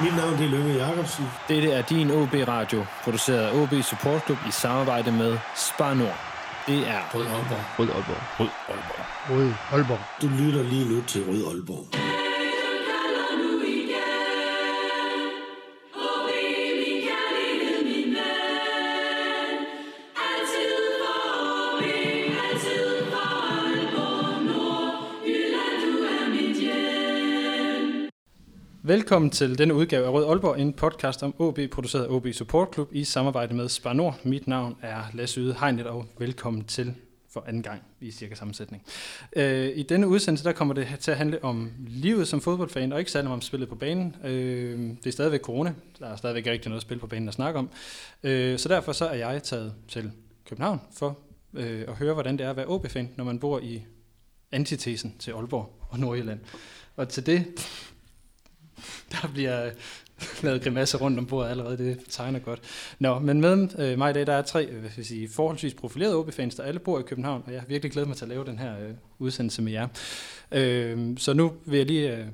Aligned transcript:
Mit 0.00 0.16
navn 0.16 0.32
det 0.38 0.44
er 0.46 0.50
Lønge 0.50 0.74
Jacobsen. 0.74 1.24
Dette 1.48 1.70
er 1.70 1.82
din 1.82 2.10
OB 2.10 2.34
Radio, 2.48 2.84
produceret 3.04 3.38
af 3.38 3.54
OB 3.62 3.72
Support 3.82 4.24
Club 4.24 4.38
i 4.48 4.50
samarbejde 4.50 5.12
med 5.12 5.38
Spar 5.56 5.94
Nord. 5.94 6.18
Det 6.66 6.78
er 6.88 7.00
Rød 7.14 7.26
Aalborg. 7.26 7.64
Rød 7.78 7.88
Aalborg. 7.88 8.22
Rød 8.40 8.48
Aalborg. 8.68 9.06
Rød 9.30 9.52
Aalborg. 9.72 9.98
Du 10.22 10.28
lytter 10.28 10.62
lige 10.62 10.88
nu 10.94 11.02
til 11.02 11.24
Rød 11.28 11.46
Aalborg. 11.54 12.01
Velkommen 28.92 29.30
til 29.30 29.58
denne 29.58 29.74
udgave 29.74 30.06
af 30.06 30.12
Rød 30.12 30.24
Aalborg, 30.24 30.60
en 30.60 30.72
podcast 30.72 31.22
om 31.22 31.34
OB, 31.38 31.58
produceret 31.70 32.04
af 32.04 32.08
OB 32.08 32.26
Support 32.32 32.68
Club 32.74 32.88
i 32.92 33.04
samarbejde 33.04 33.54
med 33.54 33.68
Spar 33.68 33.92
Nord. 33.92 34.20
Mit 34.24 34.46
navn 34.46 34.76
er 34.82 35.02
Lasse 35.14 35.40
Yde 35.40 35.54
Hegnet, 35.60 35.86
og 35.86 36.06
velkommen 36.18 36.64
til 36.64 36.94
for 37.30 37.44
anden 37.46 37.62
gang 37.62 37.82
i 38.00 38.10
cirka 38.10 38.34
sammensætning. 38.34 38.82
Øh, 39.36 39.70
I 39.74 39.82
denne 39.82 40.08
udsendelse 40.08 40.44
der 40.44 40.52
kommer 40.52 40.74
det 40.74 40.88
til 41.00 41.10
at 41.10 41.16
handle 41.16 41.44
om 41.44 41.70
livet 41.86 42.28
som 42.28 42.40
fodboldfan, 42.40 42.92
og 42.92 42.98
ikke 42.98 43.10
særlig 43.10 43.30
om 43.30 43.40
spillet 43.40 43.68
på 43.68 43.74
banen. 43.74 44.16
Øh, 44.24 44.78
det 44.80 45.06
er 45.06 45.10
stadigvæk 45.12 45.40
corona, 45.40 45.74
der 45.98 46.06
er 46.06 46.16
stadigvæk 46.16 46.46
rigtig 46.46 46.68
noget 46.68 46.82
spil 46.82 46.98
på 46.98 47.06
banen 47.06 47.28
at 47.28 47.34
snakke 47.34 47.58
om. 47.58 47.70
Øh, 48.22 48.58
så 48.58 48.68
derfor 48.68 48.92
så 48.92 49.06
er 49.06 49.14
jeg 49.14 49.42
taget 49.42 49.74
til 49.88 50.10
København 50.48 50.80
for 50.98 51.18
øh, 51.54 51.84
at 51.88 51.94
høre, 51.94 52.14
hvordan 52.14 52.38
det 52.38 52.46
er 52.46 52.50
at 52.50 52.56
være 52.56 52.66
OB-fan, 52.66 53.10
når 53.16 53.24
man 53.24 53.38
bor 53.38 53.60
i 53.60 53.82
antitesen 54.52 55.14
til 55.18 55.30
Aalborg 55.30 55.86
og 55.88 55.98
Nordjylland. 55.98 56.40
Og 56.96 57.08
til 57.08 57.26
det 57.26 57.46
der 59.12 59.30
bliver 59.32 59.66
øh, 59.66 59.72
lavet 60.44 60.62
grimasse 60.62 60.96
rundt 60.96 61.18
om 61.18 61.26
bordet 61.26 61.50
allerede, 61.50 61.78
det 61.78 62.00
tegner 62.08 62.38
godt. 62.38 62.60
Nå, 62.98 63.18
men 63.18 63.40
med 63.40 63.68
øh, 63.78 63.98
mig 63.98 64.10
i 64.10 64.12
dag, 64.12 64.26
der 64.26 64.32
er 64.32 64.42
tre 64.42 64.66
øh, 64.66 64.80
hvad 64.80 64.90
skal 64.90 65.04
sige, 65.04 65.28
forholdsvis 65.28 65.74
profilerede 65.74 66.16
OB-fans, 66.16 66.54
der 66.54 66.62
alle 66.62 66.80
bor 66.80 66.98
i 66.98 67.02
København, 67.02 67.42
og 67.46 67.52
jeg 67.52 67.60
har 67.60 67.66
virkelig 67.66 67.92
glædet 67.92 68.08
mig 68.08 68.16
til 68.16 68.24
at 68.24 68.28
lave 68.28 68.44
den 68.44 68.58
her 68.58 68.72
øh, 68.72 68.90
udsendelse 69.18 69.62
med 69.62 69.72
jer. 69.72 69.88
Øh, 70.52 71.18
så 71.18 71.32
nu 71.32 71.52
vil 71.64 71.76
jeg 71.76 71.86
lige, 71.86 72.16
øh, 72.16 72.26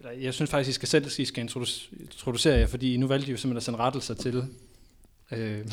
eller 0.00 0.12
jeg 0.12 0.34
synes 0.34 0.50
faktisk, 0.50 0.70
I 0.70 0.72
skal 0.72 0.88
selv 0.88 1.06
I 1.18 1.24
skal 1.24 1.42
introducere, 1.42 1.98
introducere 2.00 2.58
jer, 2.58 2.66
fordi 2.66 2.96
nu 2.96 3.06
valgte 3.06 3.28
I 3.28 3.30
jo 3.30 3.36
simpelthen 3.36 3.56
at 3.56 3.62
sende 3.62 3.78
rettelser 3.78 4.14
til 4.14 4.44
Øh, 5.32 5.64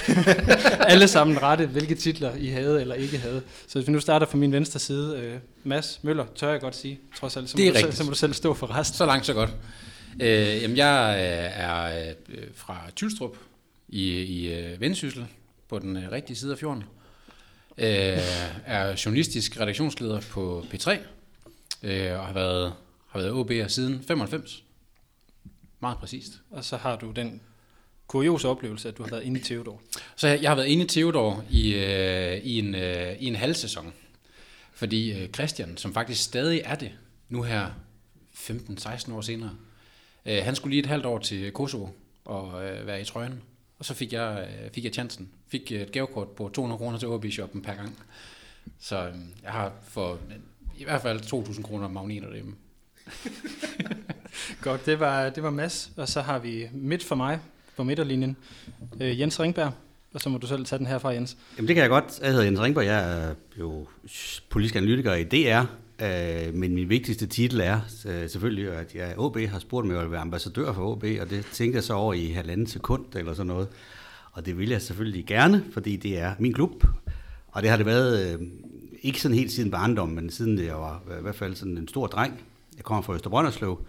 alle 0.92 1.08
sammen 1.08 1.42
rette, 1.42 1.66
hvilke 1.66 1.94
titler 1.94 2.34
I 2.34 2.46
havde 2.46 2.80
eller 2.80 2.94
ikke 2.94 3.18
havde. 3.18 3.42
Så 3.66 3.78
hvis 3.78 3.86
vi 3.88 3.92
nu 3.92 4.00
starter 4.00 4.26
fra 4.26 4.38
min 4.38 4.52
venstre 4.52 4.80
side, 4.80 5.18
øh, 5.18 5.38
Mads 5.64 6.00
Møller, 6.02 6.26
tør 6.34 6.50
jeg 6.50 6.60
godt 6.60 6.76
sige, 6.76 7.00
trods 7.16 7.36
alt, 7.36 7.50
så, 7.50 7.56
Det 7.56 7.64
må 7.64 7.68
er 7.68 7.72
du, 7.72 7.76
selv, 7.78 7.84
rigtigt. 7.86 7.98
så 7.98 8.04
må 8.04 8.10
du 8.10 8.16
selv 8.16 8.32
stå 8.32 8.54
for 8.54 8.70
resten. 8.78 8.96
Så 8.96 9.06
langt, 9.06 9.26
så 9.26 9.32
godt. 9.34 9.50
Øh, 10.20 10.62
jamen, 10.62 10.76
jeg 10.76 11.14
øh, 11.18 11.62
er 11.64 12.08
øh, 12.28 12.44
fra 12.54 12.80
Tylstrup 12.96 13.36
i, 13.88 14.10
i 14.12 14.52
øh, 14.52 14.80
Vendsyssel 14.80 15.26
på 15.68 15.78
den 15.78 15.96
øh, 15.96 16.12
rigtige 16.12 16.36
side 16.36 16.52
af 16.52 16.58
fjorden. 16.58 16.84
Øh, 17.78 18.18
er 18.66 19.00
journalistisk 19.04 19.60
redaktionsleder 19.60 20.20
på 20.20 20.64
P3 20.74 20.90
øh, 21.82 22.18
og 22.18 22.26
har 22.26 22.32
været, 22.32 22.72
har 23.08 23.20
været 23.20 23.64
OB'er 23.64 23.68
siden 23.68 24.04
95. 24.08 24.62
Meget 25.80 25.98
præcist. 25.98 26.32
Og 26.50 26.64
så 26.64 26.76
har 26.76 26.96
du 26.96 27.10
den 27.10 27.40
kuriose 28.06 28.48
oplevelse, 28.48 28.88
at 28.88 28.98
du 28.98 29.02
har 29.02 29.10
været 29.10 29.22
inde 29.22 29.40
i 29.40 29.42
Theodor. 29.42 29.82
Så 30.16 30.28
jeg 30.28 30.42
jeg 30.42 30.50
har 30.50 30.54
været 30.54 30.66
inde 30.66 30.84
i 30.84 30.88
Theodor 30.88 31.44
i, 31.50 31.74
øh, 31.74 32.36
i, 32.36 32.58
en, 32.58 32.74
øh, 32.74 33.16
i 33.20 33.26
en 33.26 33.36
halv 33.36 33.54
sæson. 33.54 33.92
Fordi 34.72 35.12
øh, 35.12 35.28
Christian, 35.28 35.76
som 35.76 35.94
faktisk 35.94 36.22
stadig 36.22 36.62
er 36.64 36.74
det, 36.74 36.92
nu 37.28 37.42
her 37.42 37.66
15-16 38.34 39.12
år 39.12 39.20
senere, 39.20 39.56
øh, 40.26 40.44
han 40.44 40.54
skulle 40.54 40.70
lige 40.70 40.80
et 40.80 40.86
halvt 40.86 41.06
år 41.06 41.18
til 41.18 41.52
Kosovo 41.52 41.88
og 42.24 42.66
øh, 42.66 42.86
være 42.86 43.00
i 43.00 43.04
trøjen. 43.04 43.42
Og 43.78 43.84
så 43.84 43.94
fik 43.94 44.12
jeg, 44.12 44.48
øh, 44.50 44.70
fik 44.70 44.84
jeg 44.84 44.92
chancen. 44.92 45.30
Fik 45.48 45.72
øh, 45.72 45.80
et 45.80 45.92
gavekort 45.92 46.28
på 46.28 46.50
200 46.54 46.78
kroner 46.78 46.98
til 46.98 47.08
OB-shoppen 47.08 47.62
per 47.62 47.74
gang. 47.74 47.98
Så 48.80 49.08
øh, 49.08 49.14
jeg 49.42 49.52
har 49.52 49.72
for 49.82 50.12
øh, 50.12 50.18
i 50.78 50.84
hvert 50.84 51.02
fald 51.02 51.20
2.000 51.20 51.62
kroner 51.62 51.88
magneter 51.88 52.26
derhjemme. 52.26 52.54
Godt, 54.62 54.86
det 54.86 55.00
var, 55.00 55.30
det 55.30 55.42
var 55.42 55.50
Mads. 55.50 55.90
Og 55.96 56.08
så 56.08 56.20
har 56.20 56.38
vi 56.38 56.68
midt 56.72 57.04
for 57.04 57.14
mig 57.14 57.40
på 57.76 57.84
midterlinjen, 57.84 58.36
øh, 59.00 59.20
Jens 59.20 59.40
Ringberg. 59.40 59.72
Og 60.14 60.20
så 60.20 60.28
må 60.28 60.38
du 60.38 60.46
selv 60.46 60.64
tage 60.64 60.78
den 60.78 60.86
her 60.86 60.98
fra, 60.98 61.08
Jens. 61.08 61.36
Jamen 61.56 61.68
det 61.68 61.74
kan 61.76 61.82
jeg 61.82 61.90
godt. 61.90 62.20
Jeg 62.22 62.30
hedder 62.30 62.44
Jens 62.44 62.60
Ringberg. 62.60 62.84
Jeg 62.84 63.28
er 63.28 63.34
jo 63.58 63.86
politisk 64.50 64.76
analytiker 64.76 65.14
i 65.14 65.24
DR. 65.24 65.64
Øh, 66.02 66.54
men 66.54 66.74
min 66.74 66.88
vigtigste 66.88 67.26
titel 67.26 67.60
er 67.60 67.80
øh, 68.06 68.30
selvfølgelig, 68.30 68.72
at 68.72 68.94
jeg 68.94 69.14
OB 69.18 69.38
har 69.38 69.58
spurgt 69.58 69.86
mig 69.86 70.00
at 70.00 70.12
være 70.12 70.20
ambassadør 70.20 70.72
for 70.72 70.92
OB, 70.92 71.04
og 71.20 71.30
det 71.30 71.46
tænkte 71.52 71.76
jeg 71.76 71.84
så 71.84 71.94
over 71.94 72.14
i 72.14 72.26
halvanden 72.26 72.66
sekund 72.66 73.04
eller 73.14 73.34
sådan 73.34 73.46
noget. 73.46 73.68
Og 74.32 74.46
det 74.46 74.58
vil 74.58 74.68
jeg 74.68 74.82
selvfølgelig 74.82 75.26
gerne, 75.26 75.64
fordi 75.72 75.96
det 75.96 76.18
er 76.18 76.34
min 76.38 76.52
klub. 76.52 76.84
Og 77.48 77.62
det 77.62 77.70
har 77.70 77.76
det 77.76 77.86
været, 77.86 78.40
øh, 78.40 78.46
ikke 79.02 79.20
sådan 79.20 79.36
helt 79.36 79.52
siden 79.52 79.70
barndom, 79.70 80.08
men 80.08 80.30
siden 80.30 80.58
jeg 80.58 80.74
var 80.74 81.02
i 81.18 81.22
hvert 81.22 81.34
fald 81.34 81.54
sådan 81.54 81.78
en 81.78 81.88
stor 81.88 82.06
dreng. 82.06 82.40
Jeg 82.76 82.84
kommer 82.84 83.02
fra 83.02 83.14
Østerbrønderslev, 83.14 83.86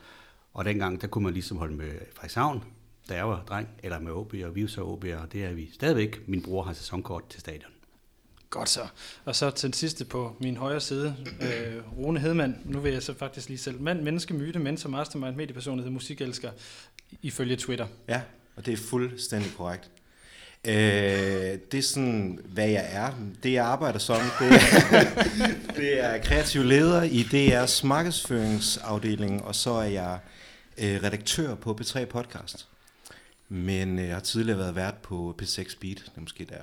og 0.53 0.65
dengang 0.65 1.01
der 1.01 1.07
kunne 1.07 1.23
man 1.23 1.33
ligesom 1.33 1.57
holde 1.57 1.75
med 1.75 1.91
Frederikshavn, 2.13 2.63
da 3.09 3.15
jeg 3.15 3.29
var 3.29 3.43
dreng, 3.49 3.69
eller 3.83 3.99
med 3.99 4.11
OB, 4.11 4.33
og 4.45 4.55
vi 4.55 4.61
er 4.61 4.67
så 4.67 4.81
OB, 4.81 5.03
og 5.03 5.33
det 5.33 5.43
er 5.43 5.53
vi 5.53 5.69
stadigvæk. 5.73 6.27
Min 6.27 6.41
bror 6.41 6.63
har 6.63 6.73
sæsonkort 6.73 7.29
til 7.29 7.39
stadion. 7.39 7.71
Godt 8.49 8.69
så. 8.69 8.87
Og 9.25 9.35
så 9.35 9.49
til 9.49 9.67
den 9.67 9.73
sidste 9.73 10.05
på 10.05 10.35
min 10.39 10.57
højre 10.57 10.81
side, 10.81 11.15
øh, 11.41 11.97
Rune 11.97 12.19
Hedman. 12.19 12.55
Nu 12.65 12.79
vil 12.79 12.93
jeg 12.93 13.03
så 13.03 13.13
faktisk 13.13 13.49
lige 13.49 13.57
selv. 13.57 13.81
Mand, 13.81 14.01
menneske, 14.01 14.33
myte, 14.33 14.59
mentor, 14.59 14.89
mastermind, 14.89 15.35
mediepersonlighed, 15.35 15.91
musikelsker, 15.91 16.51
ifølge 17.21 17.55
Twitter. 17.55 17.87
Ja, 18.07 18.21
og 18.55 18.65
det 18.65 18.73
er 18.73 18.77
fuldstændig 18.77 19.51
korrekt. 19.57 19.91
Øh, 20.65 20.73
det 21.71 21.77
er 21.77 21.81
sådan, 21.81 22.39
hvad 22.45 22.69
jeg 22.69 22.85
er. 22.91 23.11
Det 23.43 23.53
jeg 23.53 23.65
arbejder 23.65 23.99
som, 23.99 24.21
det 24.39 24.47
er, 24.51 25.03
det 25.77 26.03
er 26.03 26.17
kreativ 26.17 26.63
leder 26.63 27.03
i 27.03 27.21
DR's 27.21 27.85
markedsføringsafdeling, 27.87 29.43
og 29.43 29.55
så 29.55 29.71
er 29.71 29.83
jeg 29.83 30.19
øh, 30.77 31.03
redaktør 31.03 31.55
på 31.55 31.77
P3 31.81 32.05
Podcast. 32.05 32.67
Men 33.49 33.99
øh, 33.99 34.05
jeg 34.05 34.15
har 34.15 34.19
tidligere 34.21 34.59
været 34.59 34.75
vært 34.75 34.95
på 34.97 35.35
P6 35.41 35.77
Beat, 35.81 35.97
det 35.97 36.11
er 36.15 36.21
måske 36.21 36.45
der 36.45 36.55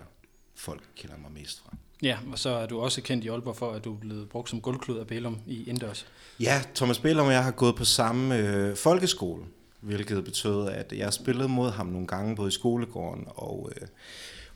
folk 0.54 0.82
kender 0.96 1.16
mig 1.18 1.32
mest 1.32 1.60
fra. 1.64 1.76
Ja, 2.02 2.18
og 2.32 2.38
så 2.38 2.48
er 2.50 2.66
du 2.66 2.80
også 2.80 3.02
kendt 3.02 3.24
i 3.24 3.28
Aalborg 3.28 3.56
for, 3.56 3.72
at 3.72 3.84
du 3.84 3.94
er 3.94 3.98
blevet 3.98 4.28
brugt 4.28 4.50
som 4.50 4.60
gulvklud 4.60 4.98
af 4.98 5.06
Bælum 5.06 5.38
i 5.46 5.68
Indørs. 5.68 6.06
Ja, 6.40 6.62
Thomas 6.74 6.98
Bellum 6.98 7.26
og 7.26 7.32
jeg 7.32 7.44
har 7.44 7.50
gået 7.50 7.76
på 7.76 7.84
samme 7.84 8.36
øh, 8.38 8.76
folkeskole, 8.76 9.44
hvilket 9.80 10.24
betød, 10.24 10.68
at 10.68 10.92
jeg 10.96 11.12
spillede 11.12 11.48
mod 11.48 11.70
ham 11.70 11.86
nogle 11.86 12.06
gange, 12.06 12.36
både 12.36 12.48
i 12.48 12.52
skolegården 12.52 13.24
og 13.28 13.72
øh, 13.76 13.86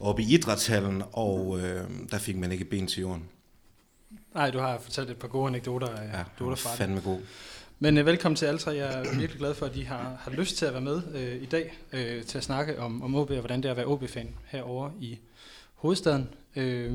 oppe 0.01 0.23
i 0.23 0.35
idrætshallen, 0.35 1.03
og 1.13 1.59
øh, 1.61 1.85
der 2.11 2.19
fik 2.19 2.37
man 2.37 2.53
ikke 2.53 2.65
ben 2.65 2.87
til 2.87 3.01
jorden. 3.01 3.25
Nej, 4.35 4.51
du 4.51 4.59
har 4.59 4.79
fortalt 4.79 5.11
et 5.11 5.17
par 5.17 5.29
gode 5.29 5.47
anekdoter, 5.49 6.03
Ja, 6.03 6.25
der 6.39 6.55
fra 6.55 6.71
det. 6.71 6.79
fandme 6.79 7.01
god. 7.01 7.21
Men 7.81 7.99
øh, 7.99 8.07
velkommen 8.07 8.37
til 8.37 8.47
alle 8.47 8.59
tre. 8.59 8.71
Jeg 8.71 8.95
er 8.95 9.03
virkelig 9.03 9.39
glad 9.39 9.55
for, 9.55 9.67
at 9.67 9.77
I 9.77 9.83
har, 9.83 10.17
har 10.21 10.31
lyst 10.31 10.57
til 10.57 10.67
at 10.67 10.73
være 10.73 10.83
med 10.83 11.03
øh, 11.15 11.43
i 11.43 11.47
dag 11.47 11.79
øh, 11.93 12.25
til 12.25 12.39
at 12.39 12.45
snakke 12.45 12.81
om, 12.81 13.03
om 13.03 13.15
OB 13.15 13.31
og 13.31 13.39
hvordan 13.39 13.63
det 13.63 13.69
er 13.69 13.71
at 13.71 13.77
være 13.77 13.87
OB-fan 13.87 14.35
herovre 14.47 14.93
i 15.01 15.19
hovedstaden. 15.75 16.29
Øh, 16.57 16.95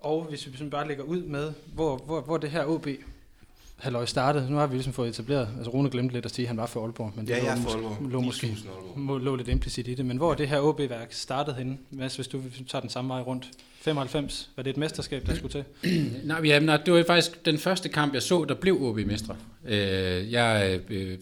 og 0.00 0.24
hvis 0.24 0.46
vi 0.46 0.56
sådan 0.56 0.70
bare 0.70 0.88
lægger 0.88 1.04
ud 1.04 1.22
med, 1.22 1.52
hvor, 1.74 1.96
hvor, 1.96 2.20
hvor 2.20 2.36
det 2.36 2.50
her 2.50 2.64
OB 2.64 2.86
halløj 3.84 4.04
startede. 4.06 4.50
Nu 4.50 4.56
har 4.56 4.66
vi 4.66 4.74
ligesom 4.74 4.92
fået 4.92 5.08
etableret, 5.08 5.48
altså 5.56 5.70
Rune 5.70 5.90
glemte 5.90 6.14
lidt 6.14 6.24
at 6.24 6.34
sige, 6.34 6.44
at 6.44 6.48
han 6.48 6.56
var 6.56 6.66
for 6.66 6.82
Aalborg, 6.84 7.12
men 7.16 7.26
det 7.26 7.32
Ja, 7.32 7.38
lå, 7.38 7.44
jeg 7.44 7.52
er 7.58 7.62
for 7.62 7.70
Aalborg. 7.70 8.10
lå, 8.10 8.20
måske 8.20 8.46
10.000 8.46 8.68
Aalborg. 8.68 8.98
må, 8.98 9.18
lå 9.18 9.36
lidt 9.36 9.48
implicit 9.48 9.88
i 9.88 9.94
det. 9.94 10.06
Men 10.06 10.16
hvor 10.16 10.30
er 10.32 10.36
det 10.36 10.48
her 10.48 10.60
OB-værk 10.60 11.12
startede 11.12 11.56
henne? 11.56 11.78
Mads, 11.90 12.14
hvis 12.16 12.28
du 12.28 12.42
tager 12.68 12.80
den 12.80 12.90
samme 12.90 13.08
vej 13.08 13.20
rundt. 13.20 13.50
95, 13.80 14.50
var 14.56 14.62
det 14.62 14.70
et 14.70 14.76
mesterskab, 14.76 15.26
der 15.26 15.34
skulle 15.34 15.52
til? 15.52 15.64
Nej, 16.28 16.40
ja, 16.44 16.58
nej, 16.58 16.76
det 16.76 16.94
var 16.94 17.04
faktisk 17.06 17.44
den 17.44 17.58
første 17.58 17.88
kamp, 17.88 18.14
jeg 18.14 18.22
så, 18.22 18.44
der 18.44 18.54
blev 18.54 18.82
OB 18.82 18.96
mestre. 18.96 19.36
Øh, 19.64 20.32
jeg 20.32 20.80
øh, 20.90 21.18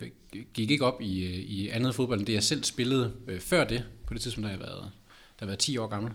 gik 0.55 0.71
ikke 0.71 0.85
op 0.85 1.01
i, 1.01 1.25
i 1.41 1.69
andet 1.69 1.95
fodbold, 1.95 2.19
end 2.19 2.27
det 2.27 2.33
jeg 2.33 2.43
selv 2.43 2.65
spillede 2.65 3.13
øh, 3.29 3.41
før 3.41 3.65
det, 3.65 3.85
på 4.07 4.15
det 4.15 4.23
tidspunkt, 4.23 4.47
da 4.47 4.51
jeg 4.53 4.61
var, 4.61 4.67
da 4.67 4.81
jeg 5.41 5.49
var 5.49 5.55
10 5.55 5.77
år 5.79 5.87
gammel. 5.87 6.13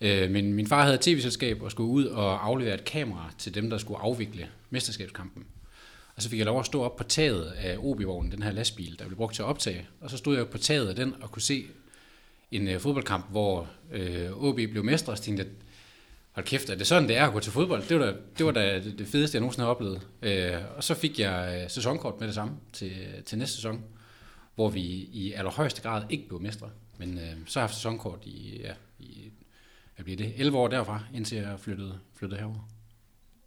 Øh, 0.00 0.30
men 0.30 0.52
min 0.54 0.66
far 0.66 0.82
havde 0.82 0.94
et 0.94 1.00
tv-selskab 1.00 1.62
og 1.62 1.70
skulle 1.70 1.90
ud 1.90 2.04
og 2.04 2.46
aflevere 2.46 2.74
et 2.74 2.84
kamera 2.84 3.30
til 3.38 3.54
dem, 3.54 3.70
der 3.70 3.78
skulle 3.78 4.00
afvikle 4.00 4.46
mesterskabskampen. 4.70 5.44
Og 6.16 6.22
så 6.22 6.28
fik 6.28 6.38
jeg 6.38 6.46
lov 6.46 6.60
at 6.60 6.66
stå 6.66 6.82
op 6.82 6.96
på 6.96 7.04
taget 7.04 7.44
af 7.44 7.76
OB-vognen, 7.78 8.32
den 8.32 8.42
her 8.42 8.52
lastbil, 8.52 8.98
der 8.98 9.06
blev 9.06 9.16
brugt 9.16 9.34
til 9.34 9.42
at 9.42 9.46
optage. 9.46 9.88
Og 10.00 10.10
så 10.10 10.16
stod 10.16 10.36
jeg 10.36 10.48
på 10.48 10.58
taget 10.58 10.88
af 10.88 10.94
den 10.94 11.14
og 11.22 11.30
kunne 11.30 11.42
se 11.42 11.66
en 12.50 12.68
øh, 12.68 12.80
fodboldkamp, 12.80 13.30
hvor 13.30 13.68
øh, 13.92 14.30
OB 14.32 14.54
blev 14.54 14.84
mestre, 14.84 15.12
og 15.12 15.18
så 15.18 15.24
tænkte 15.24 15.42
jeg, 15.44 15.52
hold 16.32 16.46
kæft, 16.46 16.70
er 16.70 16.74
det 16.74 16.86
sådan, 16.86 17.08
det 17.08 17.16
er 17.16 17.26
at 17.26 17.32
gå 17.32 17.40
til 17.40 17.52
fodbold? 17.52 17.82
Det 17.88 18.00
var 18.00 18.06
da 18.06 18.14
det, 18.38 18.46
var 18.46 18.52
da 18.52 18.80
det 18.80 18.98
det 18.98 19.06
fedeste, 19.06 19.36
jeg 19.36 19.40
nogensinde 19.40 19.64
har 19.64 19.70
oplevet. 19.70 20.06
Øh, 20.22 20.76
og 20.76 20.84
så 20.84 20.94
fik 20.94 21.18
jeg 21.18 21.60
øh, 21.62 21.70
sæsonkort 21.70 22.20
med 22.20 22.26
det 22.26 22.34
samme 22.34 22.54
til, 22.72 22.92
til 23.26 23.38
næste 23.38 23.56
sæson, 23.56 23.84
hvor 24.54 24.68
vi 24.68 24.80
i 25.12 25.32
allerhøjeste 25.32 25.82
grad 25.82 26.02
ikke 26.10 26.28
blev 26.28 26.40
mestre. 26.40 26.70
Men 26.98 27.18
øh, 27.18 27.34
så 27.46 27.58
har 27.58 27.64
jeg 27.64 27.68
haft 27.68 27.74
sæsonkort 27.74 28.18
i, 28.24 28.60
ja, 28.60 28.72
i 28.98 29.30
hvad 29.94 30.04
bliver 30.04 30.16
det, 30.16 30.32
11 30.36 30.58
år 30.58 30.68
derfra, 30.68 31.02
indtil 31.14 31.38
jeg 31.38 31.60
flyttede, 31.60 31.98
flyttede 32.14 32.40
herover. 32.40 32.75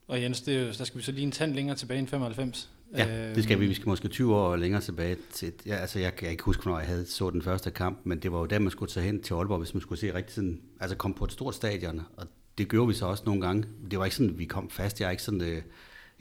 Og 0.10 0.22
Jens, 0.22 0.42
det 0.42 0.56
er, 0.56 0.62
jo- 0.62 0.72
der 0.78 0.84
skal 0.84 0.98
vi 0.98 1.04
så 1.04 1.12
lige 1.12 1.24
en 1.26 1.32
tand 1.32 1.54
længere 1.54 1.76
tilbage 1.78 2.00
end 2.00 2.08
95. 2.08 2.70
Ja, 2.98 3.34
det 3.36 3.44
skal 3.44 3.60
vi. 3.60 3.68
Vi 3.68 3.74
skal 3.74 3.88
måske 3.90 4.08
20 4.08 4.36
år 4.36 4.56
længere 4.56 4.82
tilbage. 4.82 5.18
Til, 5.34 5.54
ja, 5.66 5.76
altså 5.76 6.00
jeg 6.00 6.16
kan 6.16 6.30
ikke 6.30 6.44
huske, 6.44 6.64
hvornår 6.64 6.80
jeg 6.80 6.88
havde 6.88 7.06
så 7.06 7.30
den 7.30 7.42
første 7.42 7.72
kamp, 7.72 8.00
men 8.04 8.20
det 8.20 8.32
var 8.32 8.40
jo 8.40 8.46
der, 8.46 8.60
man 8.60 8.72
skulle 8.72 8.92
tage 8.92 9.06
hen 9.06 9.22
til 9.24 9.34
Aalborg, 9.34 9.58
hvis 9.58 9.74
man 9.74 9.82
skulle 9.82 10.00
se 10.00 10.14
rigtig 10.14 10.36
sådan, 10.36 10.62
altså 10.80 10.98
komme 10.98 11.16
på 11.16 11.26
et 11.26 11.32
stort 11.32 11.56
stadion, 11.56 12.02
og 12.18 12.28
det 12.58 12.70
gjorde 12.70 12.88
vi 12.88 12.94
så 12.94 13.06
også 13.06 13.24
nogle 13.26 13.42
gange. 13.42 13.64
Det 13.92 14.00
var 14.00 14.06
ikke 14.06 14.16
sådan, 14.16 14.30
at 14.34 14.40
vi 14.40 14.46
kom 14.46 14.70
fast. 14.70 15.00
Jeg 15.00 15.08
er 15.08 15.12
ikke 15.12 15.24
sådan, 15.24 15.42
øh, 15.42 15.62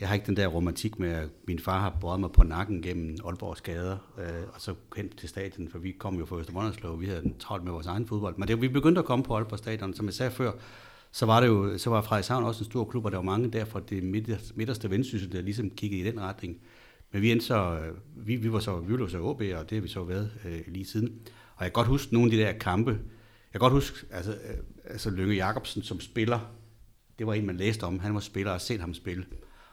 jeg 0.00 0.08
har 0.08 0.14
ikke 0.14 0.26
den 0.26 0.36
der 0.36 0.46
romantik 0.46 0.98
med, 0.98 1.08
at 1.10 1.28
min 1.46 1.58
far 1.58 1.80
har 1.80 1.96
båret 2.00 2.20
mig 2.20 2.32
på 2.32 2.42
nakken 2.42 2.82
gennem 2.82 3.16
Aalborgs 3.24 3.60
gader, 3.60 3.96
øh, 4.18 4.24
og 4.54 4.60
så 4.60 4.74
hen 4.96 5.08
til 5.08 5.28
stadion, 5.28 5.68
for 5.70 5.78
vi 5.78 5.90
kom 5.98 6.18
jo 6.18 6.26
fra 6.26 6.38
Østermunderslov, 6.38 7.00
vi 7.00 7.06
havde 7.06 7.32
travlt 7.38 7.64
med 7.64 7.72
vores 7.72 7.86
egen 7.86 8.06
fodbold. 8.06 8.34
Men 8.38 8.48
det, 8.48 8.60
vi 8.62 8.68
begyndte 8.68 8.98
at 8.98 9.04
komme 9.04 9.24
på 9.24 9.36
Aalborg 9.36 9.58
stadion, 9.58 9.94
som 9.94 10.06
jeg 10.06 10.14
sagde 10.14 10.30
før, 10.32 10.52
så 11.12 11.26
var 11.26 11.40
det 11.40 11.46
jo, 11.46 11.78
så 11.78 11.90
var 11.90 12.00
Frederikshavn 12.00 12.44
også 12.44 12.64
en 12.64 12.70
stor 12.70 12.84
klub, 12.84 13.04
og 13.04 13.10
der 13.10 13.18
var 13.18 13.24
mange 13.24 13.50
der 13.50 13.64
fra 13.64 13.80
det 13.80 14.04
midterste, 14.54 14.90
vendsyssel, 14.90 15.32
der 15.32 15.42
ligesom 15.42 15.70
kiggede 15.70 16.00
i 16.00 16.04
den 16.04 16.20
retning. 16.20 16.60
Men 17.12 17.22
vi 17.22 17.32
endte 17.32 17.46
så, 17.46 17.80
øh, 17.80 18.26
vi, 18.26 18.36
vi 18.36 18.52
var 18.52 18.60
så, 18.60 18.80
vi 18.80 19.00
var 19.00 19.06
så 19.06 19.18
OB, 19.18 19.40
og 19.40 19.70
det 19.70 19.72
har 19.72 19.80
vi 19.80 19.88
så 19.88 20.04
været 20.04 20.30
øh, 20.44 20.60
lige 20.66 20.84
siden. 20.84 21.08
Og 21.56 21.64
jeg 21.64 21.72
kan 21.72 21.72
godt 21.72 21.86
huske 21.86 22.14
nogle 22.14 22.32
af 22.32 22.36
de 22.36 22.42
der 22.42 22.52
kampe. 22.52 22.90
Jeg 22.90 23.52
kan 23.52 23.60
godt 23.60 23.72
huske, 23.72 24.06
altså, 24.10 24.32
øh, 24.32 24.56
altså 24.84 25.10
Lønge 25.10 25.34
Jacobsen 25.34 25.82
som 25.82 26.00
spiller, 26.00 26.40
det 27.18 27.26
var 27.26 27.34
en, 27.34 27.46
man 27.46 27.56
læste 27.56 27.84
om. 27.84 27.98
Han 27.98 28.14
var 28.14 28.20
spiller 28.20 28.52
og 28.52 28.60
set 28.60 28.80
ham 28.80 28.94
spille. 28.94 29.26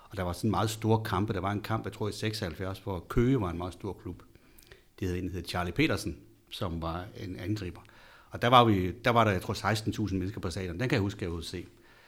Og 0.09 0.17
der 0.17 0.23
var 0.23 0.33
sådan 0.33 0.51
meget 0.51 0.69
store 0.69 1.03
kampe. 1.03 1.33
Der 1.33 1.39
var 1.39 1.51
en 1.51 1.61
kamp, 1.61 1.85
jeg 1.85 1.93
tror 1.93 2.09
i 2.09 2.11
76, 2.11 2.79
hvor 2.79 3.05
Køge 3.09 3.41
var 3.41 3.49
en 3.49 3.57
meget 3.57 3.73
stor 3.73 3.93
klub. 3.93 4.23
Det 4.99 5.07
hed 5.07 5.17
en, 5.17 5.27
der 5.27 5.33
hed 5.33 5.43
Charlie 5.47 5.73
Petersen, 5.73 6.17
som 6.49 6.81
var 6.81 7.05
en 7.17 7.35
angriber. 7.35 7.81
Og 8.35 8.41
der 8.41 8.47
var, 8.47 8.63
vi, 8.63 8.91
der, 8.91 9.09
var 9.09 9.23
der, 9.23 9.31
jeg 9.31 9.41
tror, 9.41 9.53
16.000 9.53 10.13
mennesker 10.13 10.41
på 10.41 10.49
stadion. 10.49 10.79
Den 10.79 10.89
kan 10.89 10.95
jeg 10.95 11.01
huske, 11.01 11.25
at 11.25 11.31
jeg 11.31 11.43
se. 11.43 11.65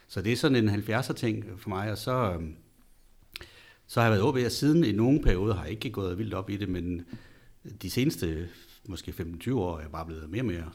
Så 0.08 0.22
det 0.22 0.32
er 0.32 0.36
sådan 0.36 0.70
en 0.70 0.70
70'er 0.70 1.14
ting 1.14 1.46
for 1.58 1.70
mig, 1.70 1.92
og 1.92 1.98
så, 1.98 2.12
øhm, 2.12 2.56
så 3.88 4.00
har 4.02 4.08
jeg 4.08 4.12
været 4.12 4.24
OB, 4.24 4.52
siden 4.52 4.84
i 4.84 4.92
nogle 4.92 5.22
perioder 5.22 5.56
har 5.56 5.64
jeg 5.64 5.72
ikke 5.72 5.90
gået 5.90 6.18
vildt 6.18 6.34
op 6.34 6.50
i 6.50 6.58
det, 6.58 6.70
men 6.70 7.06
de 7.82 7.90
seneste 7.90 8.50
måske 8.88 9.14
15-20 9.48 9.54
år 9.54 9.78
er 9.78 9.82
jeg 9.82 9.92
bare 9.92 10.06
blevet 10.06 10.30
mere 10.30 10.42
og 10.42 10.46
mere 10.46 10.72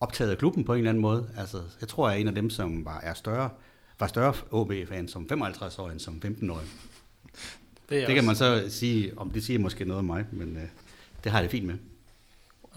optaget 0.00 0.30
af 0.30 0.38
klubben 0.38 0.64
på 0.64 0.72
en 0.72 0.78
eller 0.78 0.90
anden 0.90 1.02
måde. 1.02 1.30
Altså, 1.36 1.62
jeg 1.80 1.88
tror, 1.88 2.08
jeg 2.08 2.16
er 2.16 2.20
en 2.20 2.28
af 2.28 2.34
dem, 2.34 2.50
som 2.50 2.84
var, 2.84 3.00
er 3.00 3.14
større, 3.14 3.50
var 4.00 4.06
større 4.06 4.34
OB-fan 4.50 5.08
som 5.08 5.28
55 5.28 5.78
år 5.78 5.90
end 5.90 6.00
som 6.00 6.22
15-årig. 6.24 6.66
Det, 7.88 8.06
det 8.06 8.14
kan 8.14 8.24
man 8.24 8.36
så 8.36 8.66
sige, 8.68 9.18
om 9.18 9.30
det 9.30 9.44
siger 9.44 9.58
måske 9.58 9.84
noget 9.84 9.98
om 9.98 10.04
mig, 10.04 10.26
men 10.32 10.56
øh, 10.56 10.68
det 11.24 11.32
har 11.32 11.38
jeg 11.38 11.42
det 11.42 11.50
fint 11.50 11.66
med. 11.66 11.78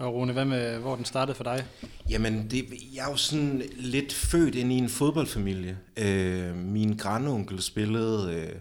Og 0.02 0.14
Rune, 0.14 0.32
hvad 0.32 0.44
med, 0.44 0.78
hvor 0.78 0.96
den 0.96 1.04
startede 1.04 1.36
for 1.36 1.44
dig? 1.44 1.64
Jamen, 2.10 2.50
det, 2.50 2.66
jeg 2.94 3.06
er 3.06 3.10
jo 3.10 3.16
sådan 3.16 3.62
lidt 3.76 4.12
født 4.12 4.54
ind 4.54 4.72
i 4.72 4.76
en 4.76 4.88
fodboldfamilie. 4.88 5.78
Øh, 5.96 6.56
min 6.56 6.96
grandonkel 6.96 7.62
spillede 7.62 8.34
øh, 8.34 8.52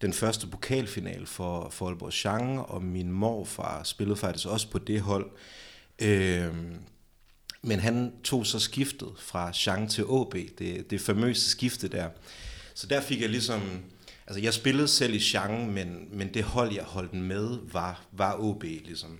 den 0.00 0.12
første 0.12 0.46
pokalfinal 0.46 1.26
for, 1.26 1.68
for 1.70 1.86
Aalborg 1.86 2.12
Chang, 2.12 2.60
og 2.60 2.82
min 2.82 3.12
morfar 3.12 3.82
spillede 3.82 4.16
faktisk 4.16 4.48
også 4.48 4.70
på 4.70 4.78
det 4.78 5.00
hold. 5.00 5.30
Øh, 5.98 6.54
men 7.62 7.80
han 7.80 8.12
tog 8.24 8.46
så 8.46 8.58
skiftet 8.58 9.08
fra 9.18 9.52
Chang 9.52 9.90
til 9.90 10.02
AB, 10.02 10.34
det, 10.58 10.90
det 10.90 11.00
famøse 11.00 11.50
skifte 11.50 11.88
der. 11.88 12.08
Så 12.74 12.86
der 12.86 13.00
fik 13.00 13.20
jeg 13.20 13.28
ligesom... 13.28 13.60
Altså, 14.26 14.42
jeg 14.42 14.54
spillede 14.54 14.88
selv 14.88 15.14
i 15.14 15.20
Chang, 15.20 15.72
men, 15.72 16.08
men 16.12 16.34
det 16.34 16.42
hold, 16.44 16.74
jeg 16.74 16.84
holdt 16.84 17.14
med, 17.14 17.58
var, 17.72 18.06
var 18.12 18.50
AB, 18.50 18.62
ligesom. 18.62 19.18